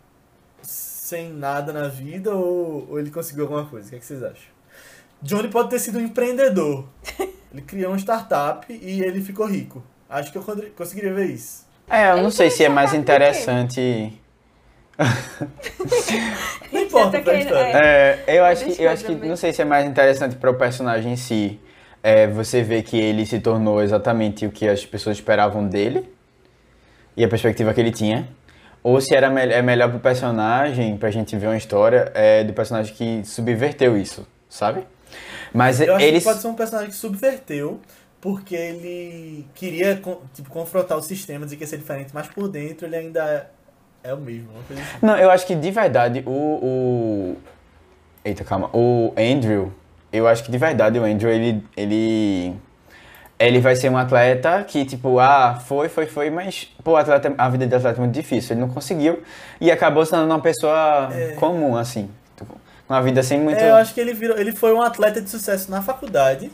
sem 0.62 1.32
nada 1.34 1.72
na 1.74 1.88
vida 1.88 2.34
ou, 2.34 2.88
ou 2.90 3.00
ele 3.00 3.12
conseguiu 3.12 3.44
alguma 3.44 3.66
coisa? 3.66 3.88
O 3.88 3.90
que, 3.92 3.96
é 3.98 4.00
que 4.00 4.06
vocês 4.06 4.24
acham? 4.24 4.52
Johnny 5.22 5.50
pode 5.50 5.70
ter 5.70 5.80
sido 5.80 6.00
um 6.00 6.02
empreendedor. 6.02 6.88
Ele 7.54 7.62
criou 7.62 7.92
uma 7.92 8.00
startup 8.00 8.66
e 8.74 9.02
ele 9.04 9.22
ficou 9.22 9.46
rico. 9.46 9.84
Acho 10.10 10.32
que 10.32 10.38
eu 10.40 10.42
cons- 10.42 10.72
conseguiria 10.76 11.14
ver 11.14 11.28
isso. 11.30 11.68
É, 11.88 12.10
eu 12.10 12.18
não 12.18 12.24
Ele 12.24 12.32
sei 12.32 12.50
se 12.50 12.64
é 12.64 12.70
mais 12.70 12.96
interessante. 12.96 14.12
Não 16.72 16.82
importa 16.82 17.18
tá 17.18 17.24
pra 17.24 17.34
querendo- 17.34 17.46
história. 17.46 17.78
É, 17.78 18.24
eu 18.28 18.46
acho 18.46 18.66
que, 18.66 18.82
eu 18.84 18.90
acho 18.90 19.06
que 19.06 19.16
não 19.16 19.36
sei 19.36 19.52
se 19.54 19.62
é 19.62 19.66
mais 19.66 19.86
interessante 19.86 20.36
para 20.36 20.50
o 20.52 20.54
personagem 20.56 21.14
em 21.14 21.16
si. 21.16 21.60
É, 22.02 22.28
você 22.28 22.62
vê 22.62 22.82
que 22.82 22.98
ele 22.98 23.26
se 23.26 23.40
tornou 23.40 23.82
exatamente 23.82 24.46
o 24.46 24.52
que 24.52 24.68
as 24.68 24.86
pessoas 24.86 25.18
esperavam 25.18 25.68
dele 25.68 26.08
e 27.16 27.24
a 27.24 27.28
perspectiva 27.28 27.74
que 27.74 27.80
ele 27.80 27.92
tinha. 27.92 28.28
Ou 28.84 29.00
se 29.00 29.16
era 29.16 29.30
me 29.30 29.42
é 29.42 29.62
melhor 29.62 29.90
pro 29.90 30.00
personagem, 30.00 30.98
pra 30.98 31.10
gente 31.10 31.36
ver 31.38 31.48
uma 31.48 31.58
história 31.58 32.12
é, 32.14 32.44
do 32.44 32.52
personagem 32.54 32.94
que 32.94 33.22
subverteu 33.24 33.98
isso, 33.98 34.28
sabe? 34.50 34.84
Mas 35.54 35.80
Eu 35.80 35.98
que 35.98 36.22
pode 36.22 36.42
ser 36.42 36.48
um 36.48 36.56
personagem 36.56 36.90
que 36.90 36.96
subverteu 36.96 37.80
porque 38.20 38.56
ele 38.56 39.46
queria 39.56 40.02
tipo, 40.34 40.50
confrontar 40.50 40.98
o 40.98 41.02
sistema, 41.02 41.46
dizer 41.46 41.56
que 41.56 41.64
ia 41.64 41.68
ser 41.68 41.78
diferente, 41.78 42.10
mas 42.14 42.28
por 42.28 42.50
dentro 42.50 42.86
ele 42.88 42.96
ainda 42.96 43.50
é 44.04 44.14
o 44.14 44.18
mesmo. 44.18 44.50
Uma 44.52 44.64
coisa 44.64 44.82
assim. 44.82 44.92
Não, 45.02 45.18
eu 45.18 45.32
acho 45.32 45.46
que 45.48 45.56
de 45.56 45.72
verdade 45.72 46.24
o, 46.26 46.32
o. 46.32 47.38
Eita, 48.24 48.44
calma. 48.44 48.70
O 48.74 49.14
Andrew, 49.18 49.72
eu 50.12 50.28
acho 50.28 50.44
que 50.44 50.52
de 50.52 50.58
verdade 50.58 51.00
o 51.00 51.04
Andrew, 51.04 51.32
ele. 51.32 51.64
ele... 51.76 52.54
Ele 53.40 53.60
vai 53.60 53.76
ser 53.76 53.90
um 53.90 53.98
atleta 53.98 54.64
que, 54.64 54.86
tipo, 54.86 55.20
ah, 55.20 55.60
foi, 55.66 55.90
foi, 55.90 56.06
foi, 56.06 56.30
mas, 56.30 56.72
pô, 56.82 56.96
atleta, 56.96 57.34
a 57.38 57.50
vida 57.50 57.68
de 57.68 57.76
atleta 57.76 58.00
é 58.00 58.02
muito 58.02 58.14
difícil. 58.14 58.54
Ele 58.54 58.62
não 58.62 58.70
conseguiu 58.70 59.22
e 59.60 59.70
acabou 59.70 60.06
se 60.06 60.12
tornando 60.12 60.34
uma 60.34 60.40
pessoa 60.40 61.10
comum, 61.40 61.76
assim. 61.76 62.10
Uma 62.88 63.02
vida 63.02 63.24
sem 63.24 63.40
muito. 63.40 63.58
É, 63.58 63.72
eu 63.72 63.76
acho 63.76 63.94
que 63.94 64.00
ele, 64.00 64.14
virou, 64.14 64.38
ele 64.38 64.54
foi 64.54 64.72
um 64.72 64.82
atleta 64.82 65.20
de 65.20 65.30
sucesso 65.30 65.70
na 65.72 65.82
faculdade 65.82 66.52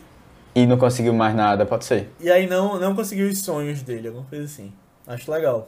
E 0.55 0.65
não 0.65 0.77
conseguiu 0.77 1.13
mais 1.13 1.35
nada, 1.35 1.65
pode 1.65 1.85
ser. 1.85 2.09
e 2.19 2.31
aí 2.31 2.47
não, 2.47 2.79
não 2.79 2.95
conseguiu 2.95 3.27
os 3.27 3.41
sonhos 3.41 3.81
dele, 3.83 4.07
alguma 4.07 4.25
coisa 4.25 4.45
assim. 4.45 4.71
Acho 5.05 5.31
legal. 5.31 5.67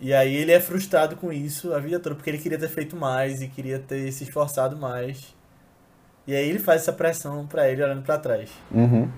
E 0.00 0.14
aí 0.14 0.34
ele 0.34 0.50
é 0.50 0.58
frustrado 0.58 1.14
com 1.16 1.30
isso 1.30 1.74
a 1.74 1.78
vida 1.78 2.00
toda, 2.00 2.14
porque 2.14 2.30
ele 2.30 2.38
queria 2.38 2.58
ter 2.58 2.68
feito 2.68 2.96
mais 2.96 3.42
e 3.42 3.48
queria 3.48 3.78
ter 3.78 4.10
se 4.12 4.24
esforçado 4.24 4.76
mais. 4.76 5.34
E 6.26 6.34
aí 6.34 6.48
ele 6.48 6.58
faz 6.58 6.82
essa 6.82 6.92
pressão 6.92 7.46
pra 7.46 7.68
ele 7.68 7.82
olhando 7.82 8.02
pra 8.02 8.18
trás. 8.18 8.50
Uhum. 8.70 9.10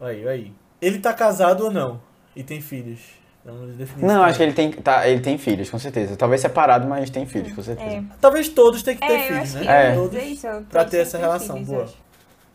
Aí, 0.00 0.26
aí. 0.26 0.52
Ele 0.80 0.98
tá 0.98 1.12
casado 1.12 1.64
ou 1.64 1.70
não? 1.70 2.00
E 2.34 2.42
tem 2.42 2.60
filhos? 2.60 3.00
Vamos 3.44 3.76
definir 3.76 4.04
Não, 4.04 4.22
acho 4.22 4.36
que 4.36 4.42
ele 4.42 4.52
tem, 4.52 4.72
tá, 4.72 5.08
ele 5.08 5.20
tem 5.20 5.38
filhos, 5.38 5.70
com 5.70 5.78
certeza. 5.78 6.16
Talvez 6.16 6.40
separado, 6.40 6.86
mas 6.86 7.08
tem 7.08 7.24
filhos, 7.24 7.52
com 7.52 7.62
certeza. 7.62 7.96
É, 7.96 8.02
Talvez 8.20 8.48
todos 8.48 8.82
tenham 8.82 8.98
que 9.00 9.06
ter 9.06 9.14
é 9.14 9.22
filhos, 9.28 9.54
né? 9.54 9.60
que 9.62 9.68
É. 9.68 9.86
eu 9.86 9.88
ia 9.90 9.94
Todos. 9.94 10.10
dizer 10.10 10.24
isso. 10.24 10.46
pra 10.68 10.84
ter 10.84 10.98
essa 10.98 11.18
relação, 11.18 11.54
filhos, 11.56 11.68
boa. 11.68 11.80
eu 11.80 11.84
acho. 11.84 11.96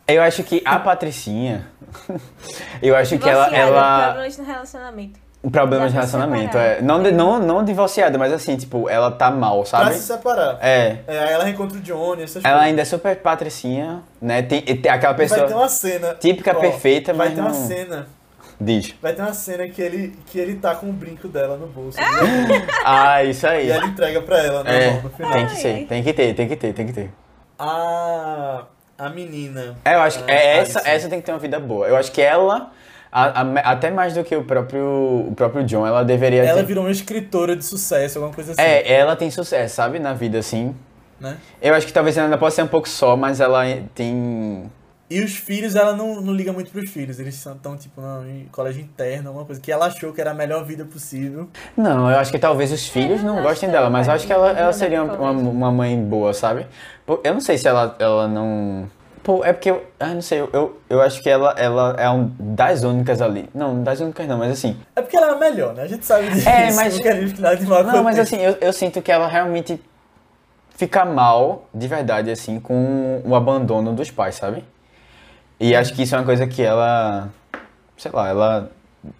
Eu 0.06 0.22
acho 0.22 0.44
que 0.44 0.62
a 0.64 0.78
Patricinha. 0.78 1.66
eu 2.82 2.94
acho 2.94 3.18
que 3.18 3.28
ela. 3.28 3.46
Ela... 3.54 4.04
Problemas 4.08 4.38
no 4.38 4.44
relacionamento. 4.44 5.23
Problemas 5.50 5.92
de 5.92 5.98
Dá 5.98 6.00
pra 6.06 6.10
relacionamento, 6.18 6.56
é. 6.58 6.80
Não, 6.80 7.02
de- 7.02 7.12
não, 7.12 7.38
não 7.38 7.62
divorciada, 7.64 8.16
mas 8.16 8.32
assim, 8.32 8.56
tipo, 8.56 8.88
ela 8.88 9.10
tá 9.10 9.30
mal, 9.30 9.58
Pra 9.58 9.66
sabe? 9.66 9.94
se 9.94 10.00
separar. 10.04 10.58
É. 10.62 10.98
É, 11.06 11.18
aí 11.18 11.32
ela 11.34 11.44
reencontra 11.44 11.76
o 11.76 11.80
Johnny, 11.80 12.22
essas 12.22 12.36
Ela 12.44 12.54
coisas. 12.54 12.68
ainda 12.68 12.82
é 12.82 12.84
super 12.84 13.16
patricinha, 13.16 14.02
né? 14.20 14.42
Tem, 14.42 14.62
tem 14.62 14.90
aquela 14.90 15.12
E 15.12 15.16
Vai 15.16 15.28
ter 15.28 15.40
pessoa. 15.42 15.60
uma 15.60 15.68
cena. 15.68 16.14
típica, 16.18 16.54
perfeita, 16.54 17.12
vai 17.12 17.26
mas 17.28 17.34
ter 17.34 17.40
uma 17.42 17.50
não- 17.50 17.66
cena. 17.68 18.06
Diz. 18.60 18.94
Vai 19.02 19.12
ter 19.12 19.20
uma 19.22 19.34
cena 19.34 19.68
que 19.68 19.82
ele, 19.82 20.16
que 20.26 20.38
ele 20.38 20.54
tá 20.54 20.74
com 20.76 20.88
o 20.88 20.92
brinco 20.92 21.26
dela 21.28 21.56
no 21.56 21.66
bolso. 21.66 21.98
né? 21.98 22.06
Ah, 22.84 23.22
isso 23.24 23.46
aí. 23.46 23.66
E 23.66 23.70
ela 23.70 23.84
entrega 23.84 24.22
pra 24.22 24.38
ela 24.38 24.62
na 24.64 24.70
É, 24.70 25.00
no 25.02 25.10
final. 25.10 25.32
tem 25.32 25.46
que 25.46 25.56
ser, 25.56 25.86
tem 25.86 26.02
que 26.02 26.12
ter, 26.12 26.34
tem 26.34 26.48
que 26.48 26.56
ter, 26.56 26.72
tem 26.72 26.86
que 26.86 26.92
ter. 26.92 27.10
A, 27.58 28.62
a 28.98 29.08
menina. 29.10 29.76
É, 29.84 29.94
eu 29.94 30.00
acho 30.00 30.22
que 30.24 30.30
Ah, 30.30 30.34
é, 30.34 30.58
essa, 30.58 30.80
essa 30.88 31.08
tem 31.08 31.20
que 31.20 31.26
ter 31.26 31.32
uma 31.32 31.38
vida 31.38 31.58
boa. 31.58 31.86
Eu 31.88 31.96
acho 31.96 32.12
que 32.12 32.22
ela, 32.22 32.70
a- 33.14 33.42
a- 33.42 33.70
até 33.72 33.90
mais 33.90 34.12
do 34.14 34.24
que 34.24 34.34
o 34.34 34.42
próprio, 34.44 35.26
o 35.28 35.32
próprio 35.36 35.62
John, 35.64 35.86
ela 35.86 36.02
deveria 36.04 36.42
Ela 36.44 36.60
ter. 36.60 36.66
virou 36.66 36.84
uma 36.84 36.90
escritora 36.90 37.54
de 37.54 37.64
sucesso, 37.64 38.18
alguma 38.18 38.34
coisa 38.34 38.52
assim. 38.52 38.60
É, 38.60 38.92
ela 38.92 39.14
tem 39.14 39.30
sucesso, 39.30 39.76
sabe? 39.76 39.98
Na 40.00 40.12
vida, 40.12 40.38
assim. 40.38 40.74
Né? 41.20 41.36
Eu 41.62 41.74
acho 41.74 41.86
que 41.86 41.92
talvez 41.92 42.16
ela 42.16 42.26
ainda 42.26 42.36
possa 42.36 42.56
ser 42.56 42.62
um 42.62 42.66
pouco 42.66 42.88
só, 42.88 43.16
mas 43.16 43.40
ela 43.40 43.62
tem. 43.94 44.64
E 45.08 45.20
os 45.20 45.36
filhos, 45.36 45.76
ela 45.76 45.94
não, 45.94 46.20
não 46.20 46.32
liga 46.34 46.52
muito 46.52 46.70
pros 46.72 46.90
filhos. 46.90 47.20
Eles 47.20 47.34
estão, 47.36 47.76
tipo, 47.76 48.00
em 48.26 48.46
colégio 48.50 48.82
interno, 48.82 49.28
alguma 49.28 49.44
coisa. 49.46 49.60
Que 49.60 49.70
ela 49.70 49.86
achou 49.86 50.12
que 50.12 50.20
era 50.20 50.32
a 50.32 50.34
melhor 50.34 50.64
vida 50.64 50.84
possível. 50.84 51.48
Não, 51.76 52.10
eu 52.10 52.18
acho 52.18 52.32
que 52.32 52.38
talvez 52.38 52.72
os 52.72 52.88
filhos 52.88 53.22
não 53.22 53.34
acho 53.34 53.42
gostem 53.46 53.68
dela, 53.68 53.82
ela 53.82 53.90
mas 53.90 54.08
eu 54.08 54.14
acho 54.14 54.26
que 54.26 54.32
ela, 54.32 54.50
ela 54.50 54.72
seria 54.72 55.04
uma, 55.04 55.30
uma 55.30 55.70
mãe 55.70 55.96
boa, 56.02 56.32
sabe? 56.32 56.66
Eu 57.22 57.34
não 57.34 57.40
sei 57.40 57.58
se 57.58 57.68
ela, 57.68 57.94
ela 57.98 58.26
não. 58.26 58.90
Pô, 59.24 59.42
é 59.42 59.54
porque 59.54 59.70
eu. 59.70 59.82
Ah, 59.98 60.08
não 60.08 60.20
sei, 60.20 60.38
eu, 60.40 60.50
eu, 60.52 60.80
eu 60.90 61.00
acho 61.00 61.22
que 61.22 61.30
ela, 61.30 61.54
ela 61.56 61.96
é 61.98 62.10
um 62.10 62.30
das 62.38 62.82
únicas 62.84 63.22
ali. 63.22 63.48
Não, 63.54 63.82
das 63.82 63.98
únicas 63.98 64.28
não, 64.28 64.36
mas 64.36 64.52
assim. 64.52 64.76
É 64.94 65.00
porque 65.00 65.16
ela 65.16 65.28
é 65.28 65.30
a 65.30 65.36
melhor, 65.36 65.72
né? 65.74 65.82
A 65.82 65.86
gente 65.88 66.04
sabe 66.04 66.28
disso. 66.28 66.46
É, 66.46 66.70
mas- 66.76 67.00
Não 67.00 67.66
mal 67.66 67.82
Não, 67.84 68.02
mas 68.04 68.18
assim, 68.18 68.36
eu, 68.36 68.54
eu 68.60 68.70
sinto 68.70 69.00
que 69.00 69.10
ela 69.10 69.26
realmente 69.26 69.80
fica 70.76 71.06
mal, 71.06 71.66
de 71.72 71.88
verdade, 71.88 72.30
assim, 72.30 72.60
com 72.60 73.22
o 73.24 73.34
abandono 73.34 73.94
dos 73.94 74.10
pais, 74.10 74.34
sabe? 74.34 74.62
E 75.58 75.74
acho 75.74 75.94
que 75.94 76.02
isso 76.02 76.14
é 76.14 76.18
uma 76.18 76.24
coisa 76.26 76.46
que 76.46 76.62
ela. 76.62 77.30
Sei 77.96 78.10
lá, 78.12 78.28
ela 78.28 78.70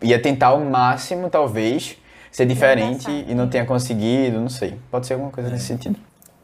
ia 0.03 0.21
tentar 0.21 0.49
ao 0.49 0.61
máximo, 0.61 1.31
talvez, 1.31 1.97
ser 2.31 2.45
diferente 2.45 3.11
e 3.27 3.35
não 3.35 3.49
tenha 3.49 3.65
conseguido, 3.65 4.39
não 4.39 4.51
sei. 4.51 4.79
Pode 4.91 5.07
ser 5.07 5.15
alguma 5.15 5.31
coisa 5.31 5.49
nesse 5.49 5.65
sentido. 5.65 5.97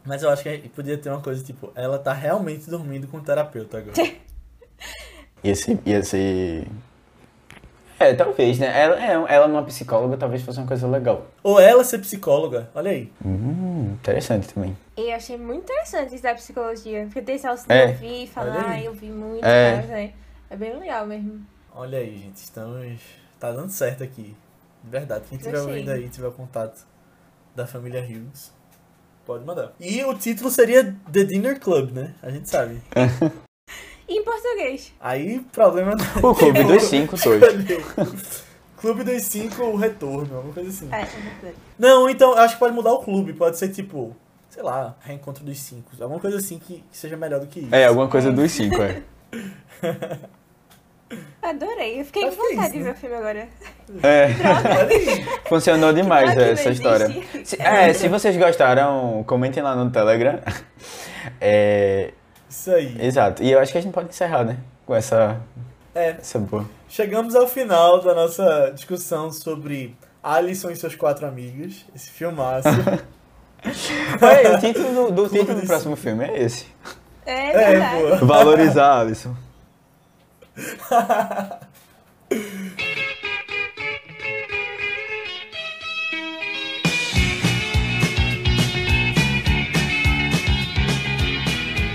Mas 0.05 0.23
eu 0.23 0.31
acho 0.31 0.43
que 0.43 0.69
podia 0.71 0.97
ter 0.97 1.11
uma 1.11 1.21
coisa 1.21 1.45
tipo, 1.45 1.71
ela 1.75 1.99
tá 1.99 2.13
realmente 2.13 2.69
dormindo 2.71 3.07
com 3.07 3.19
o 3.19 3.21
terapeuta 3.23 3.79
agora. 3.79 3.95
Ia 5.45 5.55
ser. 5.55 5.79
Ia 5.85 6.03
ser... 6.03 6.67
É, 7.99 8.15
talvez, 8.15 8.59
né? 8.59 8.67
Ela, 8.83 8.97
é, 8.99 9.35
ela 9.35 9.47
numa 9.47 9.63
psicóloga 9.63 10.17
talvez 10.17 10.41
fosse 10.41 10.59
uma 10.59 10.67
coisa 10.67 10.87
legal. 10.89 11.27
Ou 11.43 11.61
ela 11.61 11.85
ser 11.85 11.99
psicóloga, 11.99 12.71
olha 12.75 12.91
aí. 12.91 13.13
Hum, 13.23 13.93
interessante 13.93 14.49
também. 14.55 14.75
E 14.97 15.11
eu 15.11 15.15
achei 15.17 15.37
muito 15.37 15.65
interessante 15.65 16.15
isso 16.15 16.23
da 16.23 16.35
psicologia. 16.35 17.05
Porque 17.05 17.21
tem 17.21 17.37
esse 17.37 17.47
É. 17.69 17.87
ouvir, 17.89 18.27
falar, 18.29 18.83
eu 18.83 18.95
vi 18.95 19.11
muito, 19.11 19.45
É. 19.45 19.77
mas, 19.77 19.87
né? 19.89 20.13
É 20.49 20.57
bem 20.57 20.79
legal 20.79 21.07
mesmo. 21.07 21.45
Olha 21.75 21.99
aí, 21.99 22.17
gente, 22.17 22.37
estamos. 22.37 23.01
Tá 23.39 23.53
dando 23.53 23.69
certo 23.71 24.03
aqui. 24.03 24.35
De 24.83 24.91
verdade. 24.91 25.25
Quem 25.29 25.37
tiver 25.37 25.51
Gostei. 25.53 25.71
ouvindo 25.75 25.91
aí, 25.91 26.09
tiver 26.09 26.31
contato 26.33 26.87
da 27.55 27.67
família 27.67 28.01
Hughes, 28.03 28.51
pode 29.27 29.45
mandar. 29.45 29.73
E 29.79 30.05
o 30.05 30.15
título 30.15 30.51
seria 30.51 30.97
The 31.13 31.25
Dinner 31.25 31.59
Club, 31.61 31.93
né? 31.93 32.15
A 32.23 32.31
gente 32.31 32.49
sabe. 32.49 32.81
E 34.09 34.15
em 34.19 34.25
português? 34.25 34.93
Aí, 35.01 35.41
problema. 35.53 35.97
O 36.23 36.35
Clube 36.35 36.65
dos 36.65 36.83
Cinco, 36.85 37.17
dois. 37.23 38.45
Clube 38.77 39.05
dos 39.05 39.23
Cinco, 39.23 39.63
o 39.65 39.77
retorno, 39.77 40.37
alguma 40.37 40.55
coisa 40.55 40.71
assim. 40.71 40.89
É, 40.93 41.03
é 41.03 41.05
verdade. 41.05 41.57
Não, 41.79 42.09
então, 42.09 42.33
eu 42.33 42.39
acho 42.39 42.55
que 42.55 42.61
pode 42.61 42.75
mudar 42.75 42.93
o 42.93 43.03
clube. 43.03 43.33
Pode 43.33 43.59
ser 43.59 43.69
tipo, 43.69 44.17
sei 44.49 44.63
lá, 44.63 44.97
reencontro 45.01 45.45
dos 45.45 45.59
cinco. 45.59 45.91
Alguma 46.01 46.21
coisa 46.21 46.39
assim 46.39 46.59
que, 46.59 46.85
que 46.91 46.97
seja 46.97 47.17
melhor 47.17 47.41
do 47.41 47.47
que 47.47 47.61
isso. 47.61 47.75
É, 47.75 47.87
alguma 47.87 48.09
coisa 48.09 48.33
dos 48.33 48.51
cinco, 48.51 48.77
é. 48.83 49.03
Adorei. 51.43 52.01
Eu 52.01 52.05
fiquei 52.05 52.29
Acho 52.29 52.37
com 52.37 52.43
que 52.47 52.53
é 52.53 52.57
vontade 52.57 52.69
isso, 52.69 52.79
de 52.79 52.85
né? 52.85 52.85
ver 52.85 52.91
o 52.91 53.01
filme 53.01 53.17
agora. 53.17 53.49
É. 54.03 54.29
Funcionou 55.49 55.93
demais 55.93 56.37
essa 56.37 56.71
história. 56.71 57.09
Se, 57.45 57.61
é, 57.61 57.93
se 57.93 58.09
vocês 58.09 58.37
gostaram, 58.37 59.25
comentem 59.27 59.63
lá 59.63 59.75
no 59.75 59.91
Telegram. 59.91 60.39
É, 61.39 62.13
Isso 62.49 62.71
aí. 62.71 62.97
exato. 62.99 63.43
E 63.43 63.51
eu 63.53 63.59
acho 63.59 63.71
que 63.73 63.77
a 63.77 63.81
gente 63.83 63.93
pode 63.93 64.09
encerrar, 64.09 64.43
né? 64.43 64.57
Com 64.87 64.95
essa, 64.95 65.39
É, 65.95 66.17
essa 66.19 66.39
boa. 66.39 66.65
chegamos 66.89 67.35
ao 67.37 67.47
final 67.47 68.01
da 68.01 68.15
nossa 68.15 68.73
discussão 68.75 69.31
sobre 69.31 69.95
Alisson 70.23 70.71
e 70.71 70.77
seus 70.77 70.95
quatro 70.95 71.27
amigos. 71.27 71.85
Esse 71.95 72.11
filmaço. 72.11 72.69
Olha, 74.23 74.57
o 74.57 74.61
título 74.61 75.11
do, 75.11 75.13
do 75.13 75.29
título 75.29 75.61
do 75.61 75.67
próximo 75.67 75.95
filme 75.95 76.25
é 76.25 76.43
esse. 76.43 76.67
É, 77.27 77.75
é, 77.75 77.81
boa. 78.01 78.17
Valorizar, 78.25 79.01
Alisson. 79.01 79.35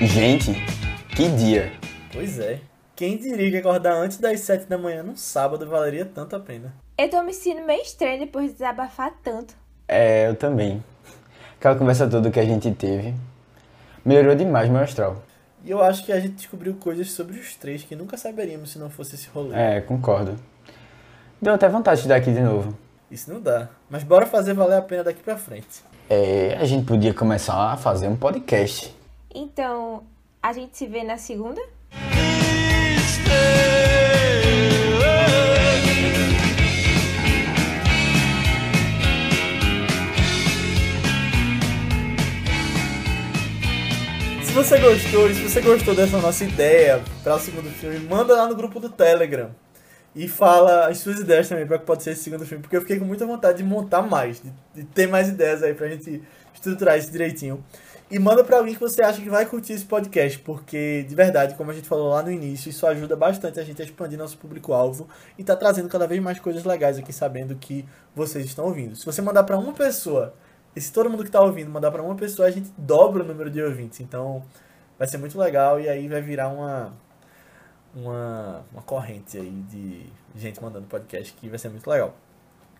Gente, 0.01 0.53
que 1.15 1.27
dia. 1.29 1.71
Pois 2.13 2.39
é. 2.39 2.59
Quem 2.95 3.17
diria 3.17 3.51
que 3.51 3.57
acordar 3.57 3.93
antes 3.95 4.17
das 4.17 4.39
sete 4.39 4.65
da 4.65 4.77
manhã 4.77 5.03
num 5.03 5.17
sábado 5.17 5.67
valeria 5.67 6.05
tanto 6.05 6.35
a 6.35 6.39
pena? 6.39 6.73
Eu 6.97 7.09
tô 7.09 7.21
me 7.23 7.33
sentindo 7.33 7.65
meio 7.65 7.81
estranha 7.81 8.19
depois 8.19 8.47
de 8.47 8.53
desabafar 8.53 9.13
tanto. 9.21 9.53
É, 9.87 10.27
eu 10.29 10.35
também. 10.35 10.81
Aquela 11.59 11.75
conversa 11.75 12.07
toda 12.07 12.31
que 12.31 12.39
a 12.39 12.45
gente 12.45 12.71
teve 12.71 13.13
melhorou 14.05 14.35
demais 14.35 14.69
meu 14.69 14.81
astral. 14.81 15.21
E 15.65 15.71
eu 15.71 15.81
acho 15.81 16.05
que 16.05 16.11
a 16.11 16.19
gente 16.19 16.35
descobriu 16.35 16.75
coisas 16.75 17.11
sobre 17.11 17.39
os 17.39 17.55
três 17.55 17.81
que 17.81 17.95
nunca 17.95 18.15
saberíamos 18.17 18.69
se 18.71 18.77
não 18.77 18.87
fosse 18.87 19.15
esse 19.15 19.27
rolê. 19.29 19.55
É, 19.55 19.81
concordo. 19.81 20.35
Deu 21.41 21.55
até 21.55 21.67
vontade 21.67 22.03
de 22.03 22.07
dar 22.07 22.17
aqui 22.17 22.31
de 22.31 22.39
novo. 22.39 22.77
Isso 23.09 23.33
não 23.33 23.41
dá. 23.41 23.67
Mas 23.89 24.03
bora 24.03 24.27
fazer 24.27 24.53
valer 24.53 24.77
a 24.77 24.81
pena 24.83 25.03
daqui 25.03 25.23
pra 25.23 25.37
frente. 25.37 25.83
É, 26.07 26.55
a 26.59 26.65
gente 26.65 26.85
podia 26.85 27.15
começar 27.15 27.71
a 27.71 27.77
fazer 27.77 28.07
um 28.07 28.15
podcast. 28.15 28.95
Então, 29.33 30.03
a 30.41 30.53
gente 30.53 30.77
se 30.77 30.85
vê 30.85 31.03
na 31.03 31.17
segunda? 31.17 31.59
Se 31.91 33.74
você 44.55 44.79
gostou, 44.79 45.33
se 45.33 45.43
você 45.49 45.59
gostou 45.59 45.93
dessa 45.93 46.17
nossa 46.17 46.45
ideia 46.45 47.03
para 47.21 47.35
o 47.35 47.39
segundo 47.39 47.69
filme, 47.71 47.99
manda 47.99 48.33
lá 48.33 48.47
no 48.47 48.55
grupo 48.55 48.79
do 48.79 48.87
Telegram. 48.87 49.49
E 50.15 50.29
fala 50.29 50.87
as 50.87 50.99
suas 50.99 51.19
ideias 51.19 51.49
também 51.49 51.67
para 51.67 51.77
que 51.77 51.85
pode 51.85 52.01
ser 52.03 52.11
esse 52.11 52.23
segundo 52.23 52.45
filme, 52.45 52.61
porque 52.61 52.77
eu 52.77 52.79
fiquei 52.79 52.97
com 52.97 53.03
muita 53.03 53.25
vontade 53.25 53.57
de 53.57 53.65
montar 53.65 54.01
mais, 54.01 54.41
de, 54.41 54.53
de 54.73 54.85
ter 54.85 55.07
mais 55.09 55.27
ideias 55.27 55.61
aí 55.61 55.73
pra 55.73 55.89
gente 55.89 56.23
estruturar 56.53 56.97
isso 56.97 57.11
direitinho. 57.11 57.61
E 58.09 58.17
manda 58.17 58.45
pra 58.45 58.55
alguém 58.55 58.73
que 58.73 58.79
você 58.79 59.01
acha 59.01 59.21
que 59.21 59.29
vai 59.29 59.45
curtir 59.45 59.73
esse 59.73 59.83
podcast, 59.83 60.39
porque 60.39 61.03
de 61.03 61.13
verdade, 61.13 61.55
como 61.55 61.69
a 61.69 61.73
gente 61.73 61.89
falou 61.89 62.11
lá 62.11 62.23
no 62.23 62.31
início, 62.31 62.69
isso 62.69 62.87
ajuda 62.87 63.13
bastante 63.13 63.59
a 63.59 63.63
gente 63.63 63.81
a 63.81 63.85
expandir 63.85 64.17
nosso 64.17 64.37
público-alvo 64.37 65.09
e 65.37 65.43
tá 65.43 65.57
trazendo 65.57 65.89
cada 65.89 66.07
vez 66.07 66.23
mais 66.23 66.39
coisas 66.39 66.63
legais 66.63 66.97
aqui, 66.97 67.11
sabendo 67.11 67.57
que 67.57 67.85
vocês 68.15 68.45
estão 68.45 68.63
ouvindo. 68.63 68.95
Se 68.95 69.05
você 69.05 69.21
mandar 69.21 69.43
pra 69.43 69.57
uma 69.57 69.73
pessoa, 69.73 70.33
e 70.75 70.81
se 70.81 70.91
todo 70.91 71.09
mundo 71.09 71.23
que 71.23 71.31
tá 71.31 71.41
ouvindo 71.41 71.69
mandar 71.71 71.91
pra 71.91 72.01
uma 72.01 72.15
pessoa, 72.15 72.47
a 72.47 72.51
gente 72.51 72.71
dobra 72.77 73.23
o 73.23 73.25
número 73.25 73.49
de 73.49 73.61
ouvintes. 73.61 73.99
Então, 74.01 74.43
vai 74.97 75.07
ser 75.07 75.17
muito 75.17 75.37
legal 75.37 75.79
e 75.79 75.87
aí 75.87 76.07
vai 76.07 76.21
virar 76.21 76.49
uma 76.49 76.93
uma, 77.95 78.65
uma 78.73 78.81
corrente 78.81 79.37
aí 79.37 79.49
de 79.69 80.05
gente 80.35 80.61
mandando 80.61 80.85
podcast 80.85 81.33
que 81.33 81.47
vai 81.47 81.57
ser 81.57 81.69
muito 81.69 81.89
legal. 81.89 82.13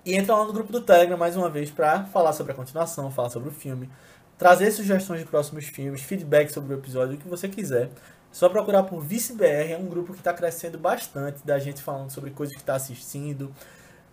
E 0.05 0.13
entra 0.13 0.35
lá 0.35 0.45
no 0.45 0.53
grupo 0.53 0.71
do 0.71 0.81
Telegram 0.81 1.17
mais 1.17 1.35
uma 1.35 1.49
vez 1.49 1.71
pra 1.71 2.03
falar 2.05 2.33
sobre 2.33 2.51
a 2.51 2.55
continuação, 2.55 3.09
falar 3.09 3.29
sobre 3.29 3.49
o 3.49 3.51
filme, 3.51 3.89
trazer 4.37 4.71
sugestões 4.71 5.21
de 5.21 5.25
próximos 5.25 5.65
filmes, 5.65 6.01
feedback 6.01 6.51
sobre 6.51 6.75
o 6.75 6.77
episódio, 6.77 7.15
o 7.15 7.17
que 7.17 7.27
você 7.27 7.47
quiser. 7.47 7.89
Só 8.31 8.49
procurar 8.49 8.83
por 8.83 8.99
ViceBR, 8.99 9.71
é 9.71 9.77
um 9.77 9.85
grupo 9.85 10.11
que 10.11 10.19
está 10.19 10.33
crescendo 10.33 10.77
bastante, 10.77 11.39
da 11.45 11.57
gente 11.57 11.81
falando 11.81 12.11
sobre 12.11 12.31
coisas 12.31 12.53
que 12.53 12.61
está 12.61 12.75
assistindo, 12.75 13.49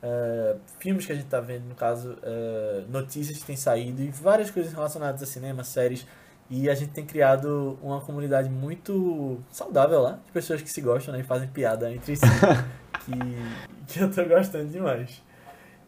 eh, 0.03 0.57
filmes 0.81 1.07
que 1.07 1.12
a 1.12 1.15
gente 1.15 1.27
está 1.27 1.41
vendo, 1.41 1.65
no 1.66 1.77
caso, 1.77 2.19
eh, 2.23 2.83
notícias 2.89 3.39
que 3.39 3.45
têm 3.45 3.57
saído 3.57 4.03
e 4.03 4.11
várias 4.11 4.51
coisas 4.51 4.73
relacionadas 4.73 5.23
a 5.23 5.27
cinema, 5.27 5.62
séries. 5.62 6.05
E 6.51 6.69
a 6.69 6.74
gente 6.74 6.91
tem 6.91 7.07
criado 7.07 7.79
uma 7.81 8.01
comunidade 8.01 8.51
muito 8.51 9.41
saudável 9.51 10.03
lá, 10.03 10.19
de 10.27 10.33
pessoas 10.33 10.61
que 10.61 10.69
se 10.69 10.81
gostam 10.81 11.15
né, 11.15 11.20
e 11.20 11.23
fazem 11.23 11.49
piada 11.49 11.91
entre 11.91 12.16
si, 12.16 12.27
que, 13.07 13.93
que 13.95 14.01
eu 14.01 14.12
tô 14.12 14.24
gostando 14.24 14.69
demais. 14.69 15.23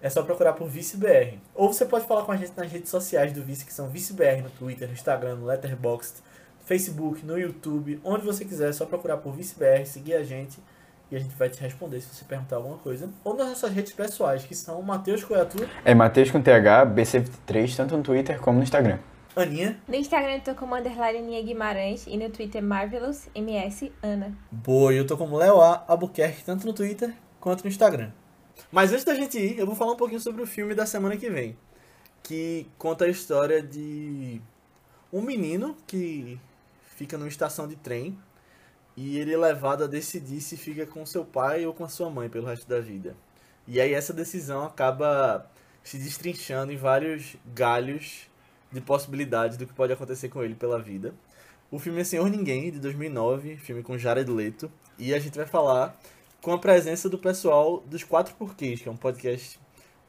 É 0.01 0.09
só 0.09 0.23
procurar 0.23 0.53
por 0.53 0.69
ViceBR. 0.69 1.39
Ou 1.55 1.73
você 1.73 1.85
pode 1.85 2.07
falar 2.07 2.24
com 2.24 2.32
a 2.32 2.36
gente 2.36 2.53
nas 2.57 2.70
redes 2.70 2.91
sociais 2.91 3.32
do 3.32 3.43
Vice, 3.43 3.65
que 3.65 3.73
são 3.73 3.89
ViceBR 3.89 4.43
no 4.43 4.51
Twitter, 4.51 4.86
no 4.86 4.95
Instagram, 4.95 5.36
no 5.36 5.47
Letterboxd, 5.47 6.20
no 6.61 6.66
Facebook, 6.66 7.27
no 7.27 7.39
YouTube, 7.39 8.01
onde 8.05 8.24
você 8.24 8.45
quiser, 8.45 8.70
é 8.70 8.73
só 8.73 8.86
procurar 8.86 9.16
por 9.16 9.35
ViceBR, 9.35 9.85
seguir 9.86 10.15
a 10.15 10.23
gente 10.23 10.59
e 11.10 11.16
a 11.16 11.18
gente 11.18 11.35
vai 11.36 11.48
te 11.48 11.60
responder 11.60 12.01
se 12.01 12.14
você 12.14 12.24
perguntar 12.24 12.56
alguma 12.56 12.78
coisa. 12.78 13.10
Ou 13.22 13.36
nas 13.36 13.48
nossas 13.48 13.70
redes 13.72 13.93
pessoais, 13.93 14.44
que 14.44 14.55
são 14.55 14.81
Matheus 14.82 15.22
Coiatu, 15.22 15.59
É 15.85 15.94
Matheus 15.94 16.31
com 16.31 16.40
TH, 16.40 16.86
BC23, 16.86 17.76
tanto 17.76 17.97
no 17.97 18.02
Twitter 18.02 18.40
como 18.40 18.59
no 18.59 18.64
Instagram. 18.64 18.98
Aninha. 19.36 19.81
No 19.89 19.94
Instagram 19.97 20.35
eu 20.35 20.40
tô 20.40 20.55
como 20.55 20.76
underline 20.76 21.18
Aninha 21.18 21.43
Guimarães 21.43 22.06
e 22.06 22.16
no 22.16 22.31
Twitter 22.31 22.62
Marvelous 22.62 23.28
MS 23.35 23.93
Ana. 24.02 24.32
Boa, 24.51 24.94
e 24.94 24.97
eu 24.97 25.06
tô 25.06 25.16
como 25.16 25.36
Leo 25.36 25.60
A. 25.60 25.85
Albuquerque, 25.89 26.44
tanto 26.44 26.66
no 26.66 26.72
Twitter 26.72 27.12
quanto 27.40 27.64
no 27.64 27.68
Instagram. 27.68 28.10
Mas 28.70 28.93
antes 28.93 29.05
da 29.05 29.14
gente 29.14 29.36
ir, 29.39 29.59
eu 29.59 29.66
vou 29.66 29.74
falar 29.74 29.93
um 29.93 29.97
pouquinho 29.97 30.20
sobre 30.20 30.40
o 30.40 30.47
filme 30.47 30.74
da 30.74 30.86
semana 30.86 31.16
que 31.16 31.28
vem. 31.28 31.56
Que 32.22 32.66
conta 32.78 33.05
a 33.05 33.09
história 33.09 33.60
de 33.60 34.40
um 35.12 35.20
menino 35.20 35.76
que 35.86 36.39
fica 36.97 37.18
numa 37.18 37.28
estação 37.28 37.66
de 37.66 37.74
trem 37.76 38.16
e 38.97 39.19
ele 39.19 39.33
é 39.33 39.37
levado 39.37 39.85
a 39.85 39.87
decidir 39.87 40.41
se 40.41 40.57
fica 40.57 40.87
com 40.87 41.05
seu 41.05 41.25
pai 41.25 41.66
ou 41.66 41.75
com 41.75 41.85
a 41.85 41.89
sua 41.89 42.09
mãe 42.09 42.29
pelo 42.29 42.47
resto 42.47 42.69
da 42.69 42.81
vida. 42.81 43.16
E 43.66 43.81
aí 43.81 43.93
essa 43.93 44.12
decisão 44.12 44.65
acaba 44.65 45.51
se 45.83 45.99
destrinchando 45.99 46.73
em 46.73 46.77
vários 46.77 47.37
galhos 47.55 48.29
de 48.71 48.81
possibilidades 48.81 49.57
do 49.57 49.66
que 49.66 49.73
pode 49.73 49.93
acontecer 49.93 50.29
com 50.29 50.43
ele 50.43 50.55
pela 50.55 50.79
vida. 50.79 51.15
O 51.71 51.79
filme 51.79 52.01
é 52.01 52.05
Senhor 52.05 52.29
Ninguém, 52.29 52.71
de 52.71 52.79
2009, 52.79 53.57
filme 53.57 53.83
com 53.83 53.99
Jared 53.99 54.31
Leto. 54.31 54.71
E 54.99 55.12
a 55.12 55.19
gente 55.19 55.37
vai 55.37 55.47
falar 55.47 55.99
com 56.41 56.53
a 56.53 56.59
presença 56.59 57.09
do 57.09 57.19
pessoal 57.19 57.83
dos 57.87 58.05
Quatro 58.05 58.35
Porquês, 58.35 58.81
que 58.81 58.89
é 58.89 58.93
um 58.93 58.97
podcast 58.97 59.59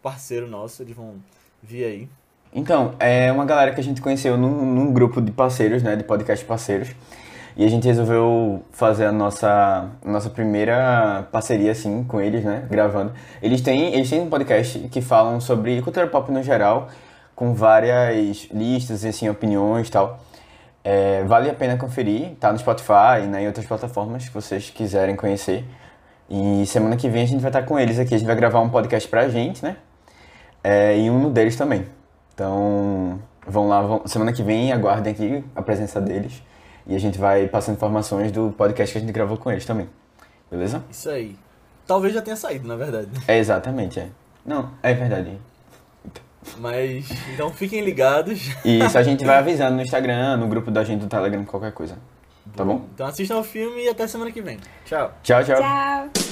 parceiro 0.02 0.48
nosso, 0.48 0.84
eles 0.84 0.96
vão 0.96 1.16
vir 1.64 1.86
aí. 1.86 2.10
Então, 2.54 2.96
é 3.00 3.32
uma 3.32 3.46
galera 3.46 3.74
que 3.74 3.80
a 3.80 3.84
gente 3.84 4.02
conheceu 4.02 4.38
num, 4.38 4.66
num 4.66 4.94
grupo 4.94 5.22
de 5.22 5.32
parceiros, 5.32 5.82
né, 5.82 5.96
de 5.96 6.04
podcast 6.04 6.46
parceiros. 6.46 6.90
E 7.58 7.64
a 7.64 7.70
gente 7.70 7.88
resolveu 7.88 8.64
fazer 8.72 9.06
a 9.06 9.12
nossa, 9.14 9.90
nossa 10.04 10.30
primeira 10.30 11.26
parceria, 11.32 11.72
assim, 11.72 12.04
com 12.04 12.20
eles, 12.20 12.44
né? 12.44 12.66
Gravando. 12.70 13.14
Eles 13.42 13.62
têm, 13.62 13.94
eles 13.94 14.10
têm 14.10 14.22
um 14.22 14.30
podcast 14.30 14.78
que 14.90 15.02
falam 15.02 15.40
sobre 15.40 15.82
cultura 15.82 16.06
pop 16.08 16.30
no 16.32 16.44
geral, 16.44 16.90
com 17.34 17.54
várias 17.54 18.50
listas, 18.52 19.06
assim, 19.06 19.30
opiniões 19.30 19.88
e 19.88 19.92
tal. 19.92 20.20
É, 20.84 21.24
vale 21.24 21.50
a 21.50 21.54
pena 21.54 21.78
conferir, 21.78 22.36
tá 22.40 22.52
no 22.52 22.60
Spotify 22.60 23.26
né, 23.28 23.42
e 23.42 23.44
em 23.46 23.48
outras 23.48 23.66
plataformas 23.66 24.28
que 24.28 24.34
vocês 24.34 24.70
quiserem 24.70 25.16
conhecer. 25.16 25.66
E 26.30 26.66
semana 26.66 26.98
que 26.98 27.08
vem 27.10 27.24
a 27.24 27.26
gente 27.26 27.42
vai 27.42 27.50
estar 27.50 27.64
com 27.64 27.80
eles 27.80 27.98
aqui, 28.00 28.16
a 28.16 28.18
gente 28.18 28.28
vai 28.28 28.36
gravar 28.36 28.60
um 28.60 28.70
podcast 28.70 29.08
pra 29.10 29.30
gente, 29.30 29.64
né? 29.64 29.78
É, 30.64 30.98
e 30.98 31.10
um 31.10 31.32
deles 31.32 31.56
também. 31.56 31.86
Então, 32.34 33.20
vão 33.48 33.68
lá, 33.68 33.82
vão, 33.82 34.08
semana 34.08 34.34
que 34.34 34.44
vem 34.44 34.74
aguardem 34.74 35.14
aqui 35.14 35.44
a 35.56 35.62
presença 35.62 36.02
deles. 36.02 36.44
E 36.88 36.96
a 36.96 37.00
gente 37.00 37.18
vai 37.18 37.48
passando 37.48 37.76
informações 37.76 38.32
do 38.32 38.54
podcast 38.58 38.92
que 38.92 38.98
a 38.98 39.02
gente 39.02 39.12
gravou 39.12 39.38
com 39.38 39.52
eles 39.52 39.66
também. 39.66 39.90
Beleza? 40.50 40.84
Isso 40.90 41.10
aí. 41.10 41.36
Talvez 41.88 42.14
já 42.14 42.22
tenha 42.22 42.36
saído, 42.36 42.68
na 42.68 42.76
verdade. 42.76 43.10
É 43.28 43.38
exatamente, 43.38 44.00
é. 44.00 44.10
Não, 44.46 44.72
é 44.82 44.94
verdade. 44.94 45.38
Mas, 46.58 47.10
então 47.34 47.50
fiquem 47.50 47.84
ligados. 47.84 48.52
E 48.64 48.80
isso 48.86 48.98
a 48.98 49.04
gente 49.04 49.26
vai 49.26 49.38
avisando 49.38 49.76
no 49.76 49.82
Instagram, 49.82 50.38
no 50.38 50.48
grupo 50.48 50.70
da 50.70 50.84
gente 50.84 51.02
do 51.02 51.08
Telegram, 51.08 51.44
qualquer 51.44 51.72
coisa. 51.72 51.98
Tá 52.56 52.64
bom? 52.64 52.86
Então 52.94 53.08
assistam 53.08 53.38
o 53.38 53.44
filme 53.44 53.84
e 53.84 53.90
até 53.90 54.08
semana 54.08 54.32
que 54.32 54.42
vem. 54.42 54.60
Tchau. 54.86 55.12
Tchau, 55.24 55.44
tchau. 55.44 55.58
Tchau. 55.58 56.25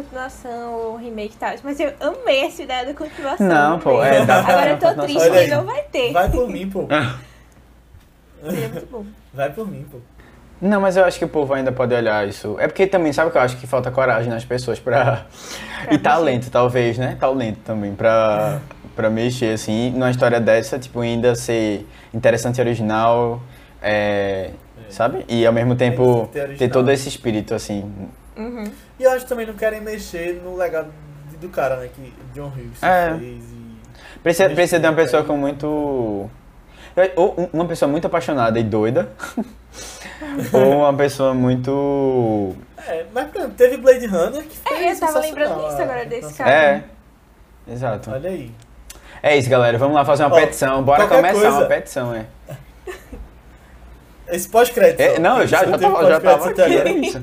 Continuação 0.00 0.74
ou 0.74 0.96
remake 0.96 1.34
e 1.34 1.38
tal. 1.38 1.54
Mas 1.64 1.80
eu 1.80 1.92
amei 2.00 2.44
essa 2.44 2.62
ideia 2.62 2.84
da 2.84 2.92
continuação. 2.94 3.46
Não, 3.46 3.78
pô, 3.78 4.02
é, 4.04 4.24
dá 4.26 4.42
pra- 4.42 4.52
Agora 4.54 4.70
eu 4.70 4.78
tô 4.78 5.02
triste 5.02 5.18
Olha 5.22 5.30
que 5.32 5.38
aí. 5.38 5.50
não 5.50 5.64
vai 5.64 5.82
ter. 5.84 6.12
Vai 6.12 6.30
por 6.30 6.48
mim, 6.48 6.68
pô. 6.68 6.86
Seria 8.44 8.68
muito 8.68 8.86
bom. 8.90 9.04
Vai 9.32 9.50
por 9.50 9.66
mim, 9.70 9.86
pô. 9.90 9.98
Não, 10.60 10.80
mas 10.80 10.96
eu 10.96 11.04
acho 11.04 11.18
que 11.18 11.24
o 11.24 11.28
povo 11.28 11.52
ainda 11.54 11.70
pode 11.72 11.94
olhar 11.94 12.26
isso. 12.26 12.56
É 12.58 12.66
porque 12.66 12.86
também, 12.86 13.12
sabe 13.12 13.28
o 13.28 13.32
que 13.32 13.38
eu 13.38 13.42
acho 13.42 13.56
que 13.56 13.66
falta 13.66 13.90
coragem 13.90 14.30
nas 14.30 14.44
pessoas 14.44 14.78
pra. 14.78 15.26
e 15.90 15.98
talento, 15.98 16.50
talvez, 16.50 16.98
né? 16.98 17.16
Talento 17.18 17.58
também, 17.64 17.94
pra, 17.94 18.60
pra 18.94 19.08
mexer, 19.10 19.54
assim, 19.54 19.90
numa 19.90 20.10
história 20.10 20.40
dessa, 20.40 20.78
tipo, 20.78 21.00
ainda 21.00 21.34
ser 21.34 21.86
interessante 22.12 22.58
e 22.58 22.60
original, 22.60 23.40
é, 23.82 24.50
sabe? 24.88 25.24
E 25.28 25.46
ao 25.46 25.52
mesmo 25.52 25.74
tempo 25.74 26.28
ter 26.32 26.40
ter, 26.40 26.46
original. 26.48 26.70
todo 26.70 26.90
esse 26.90 27.08
espírito, 27.08 27.54
assim. 27.54 27.92
Uhum. 28.36 28.64
E 28.98 29.02
eu 29.04 29.10
acho 29.12 29.22
que 29.24 29.28
também 29.28 29.46
não 29.46 29.54
querem 29.54 29.80
mexer 29.80 30.40
no 30.44 30.56
legado 30.56 30.92
de- 31.30 31.36
do 31.38 31.48
cara, 31.48 31.76
né? 31.76 31.88
Que 31.94 32.12
John 32.34 32.48
Hughes 32.48 32.82
É. 32.82 33.16
fez 33.18 33.44
e... 33.44 33.66
Precisa, 34.22 34.50
precisa 34.50 34.78
de 34.80 34.86
uma 34.86 34.94
pessoa 34.94 35.24
com 35.24 35.36
muito. 35.36 35.66
Ou 37.16 37.34
um- 37.40 37.48
uma 37.52 37.66
pessoa 37.66 37.90
muito 37.90 38.06
apaixonada 38.06 38.58
e 38.58 38.62
doida. 38.64 39.10
ou 40.52 40.78
uma 40.80 40.94
pessoa 40.94 41.32
muito. 41.34 42.54
É, 42.88 43.04
mas 43.12 43.28
teve 43.56 43.76
Blade 43.78 44.06
Runner 44.06 44.42
que 44.44 44.56
foi 44.58 44.76
É, 44.84 44.92
eu 44.92 44.98
tava 45.00 45.18
lembrando 45.20 45.54
disso 45.68 45.82
agora 45.82 46.04
desse 46.06 46.22
continuação. 46.28 46.46
cara. 46.46 46.84
É. 47.68 47.72
Exato. 47.72 48.10
Olha 48.10 48.30
aí. 48.30 48.52
É 49.22 49.36
isso, 49.36 49.48
galera. 49.50 49.76
Vamos 49.78 49.94
lá 49.94 50.04
fazer 50.04 50.24
uma 50.24 50.36
Ó, 50.36 50.40
petição. 50.40 50.82
Bora 50.82 51.06
começar 51.06 51.32
coisa- 51.40 51.50
uma 51.58 51.66
petição, 51.66 52.14
é. 52.14 52.26
Esse 54.28 54.48
pós-crédito. 54.48 55.00
É, 55.00 55.18
não, 55.18 55.40
eu 55.40 55.46
já, 55.46 55.58
já, 55.58 55.78
teve 55.78 55.92
tava, 55.92 56.08
já 56.08 56.20
tava 56.20 56.50
aqui. 56.50 56.60
é 56.60 56.64
agora. 56.64 56.88
isso. 56.90 57.22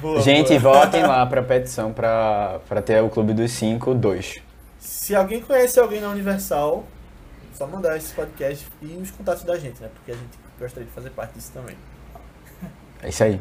Boa, 0.00 0.20
Gente, 0.20 0.58
boa. 0.58 0.84
votem 0.84 1.02
lá 1.02 1.24
pra 1.26 1.42
petição 1.42 1.92
pra, 1.92 2.60
pra 2.68 2.82
ter 2.82 3.02
o 3.02 3.08
Clube 3.08 3.32
dos 3.32 3.50
5 3.52 3.94
2. 3.94 4.36
Se 4.78 5.14
alguém 5.14 5.40
conhece 5.40 5.78
alguém 5.80 6.00
na 6.00 6.10
Universal, 6.10 6.84
só 7.54 7.66
mandar 7.66 7.96
esse 7.96 8.12
podcast 8.14 8.66
e 8.82 8.86
os 8.96 9.10
contatos 9.10 9.42
da 9.44 9.58
gente, 9.58 9.80
né? 9.80 9.88
Porque 9.94 10.12
a 10.12 10.14
gente 10.14 10.38
gostaria 10.58 10.86
de 10.86 10.92
fazer 10.92 11.10
parte 11.10 11.34
disso 11.34 11.50
também. 11.52 11.76
É 13.02 13.08
isso 13.08 13.22
aí. 13.24 13.40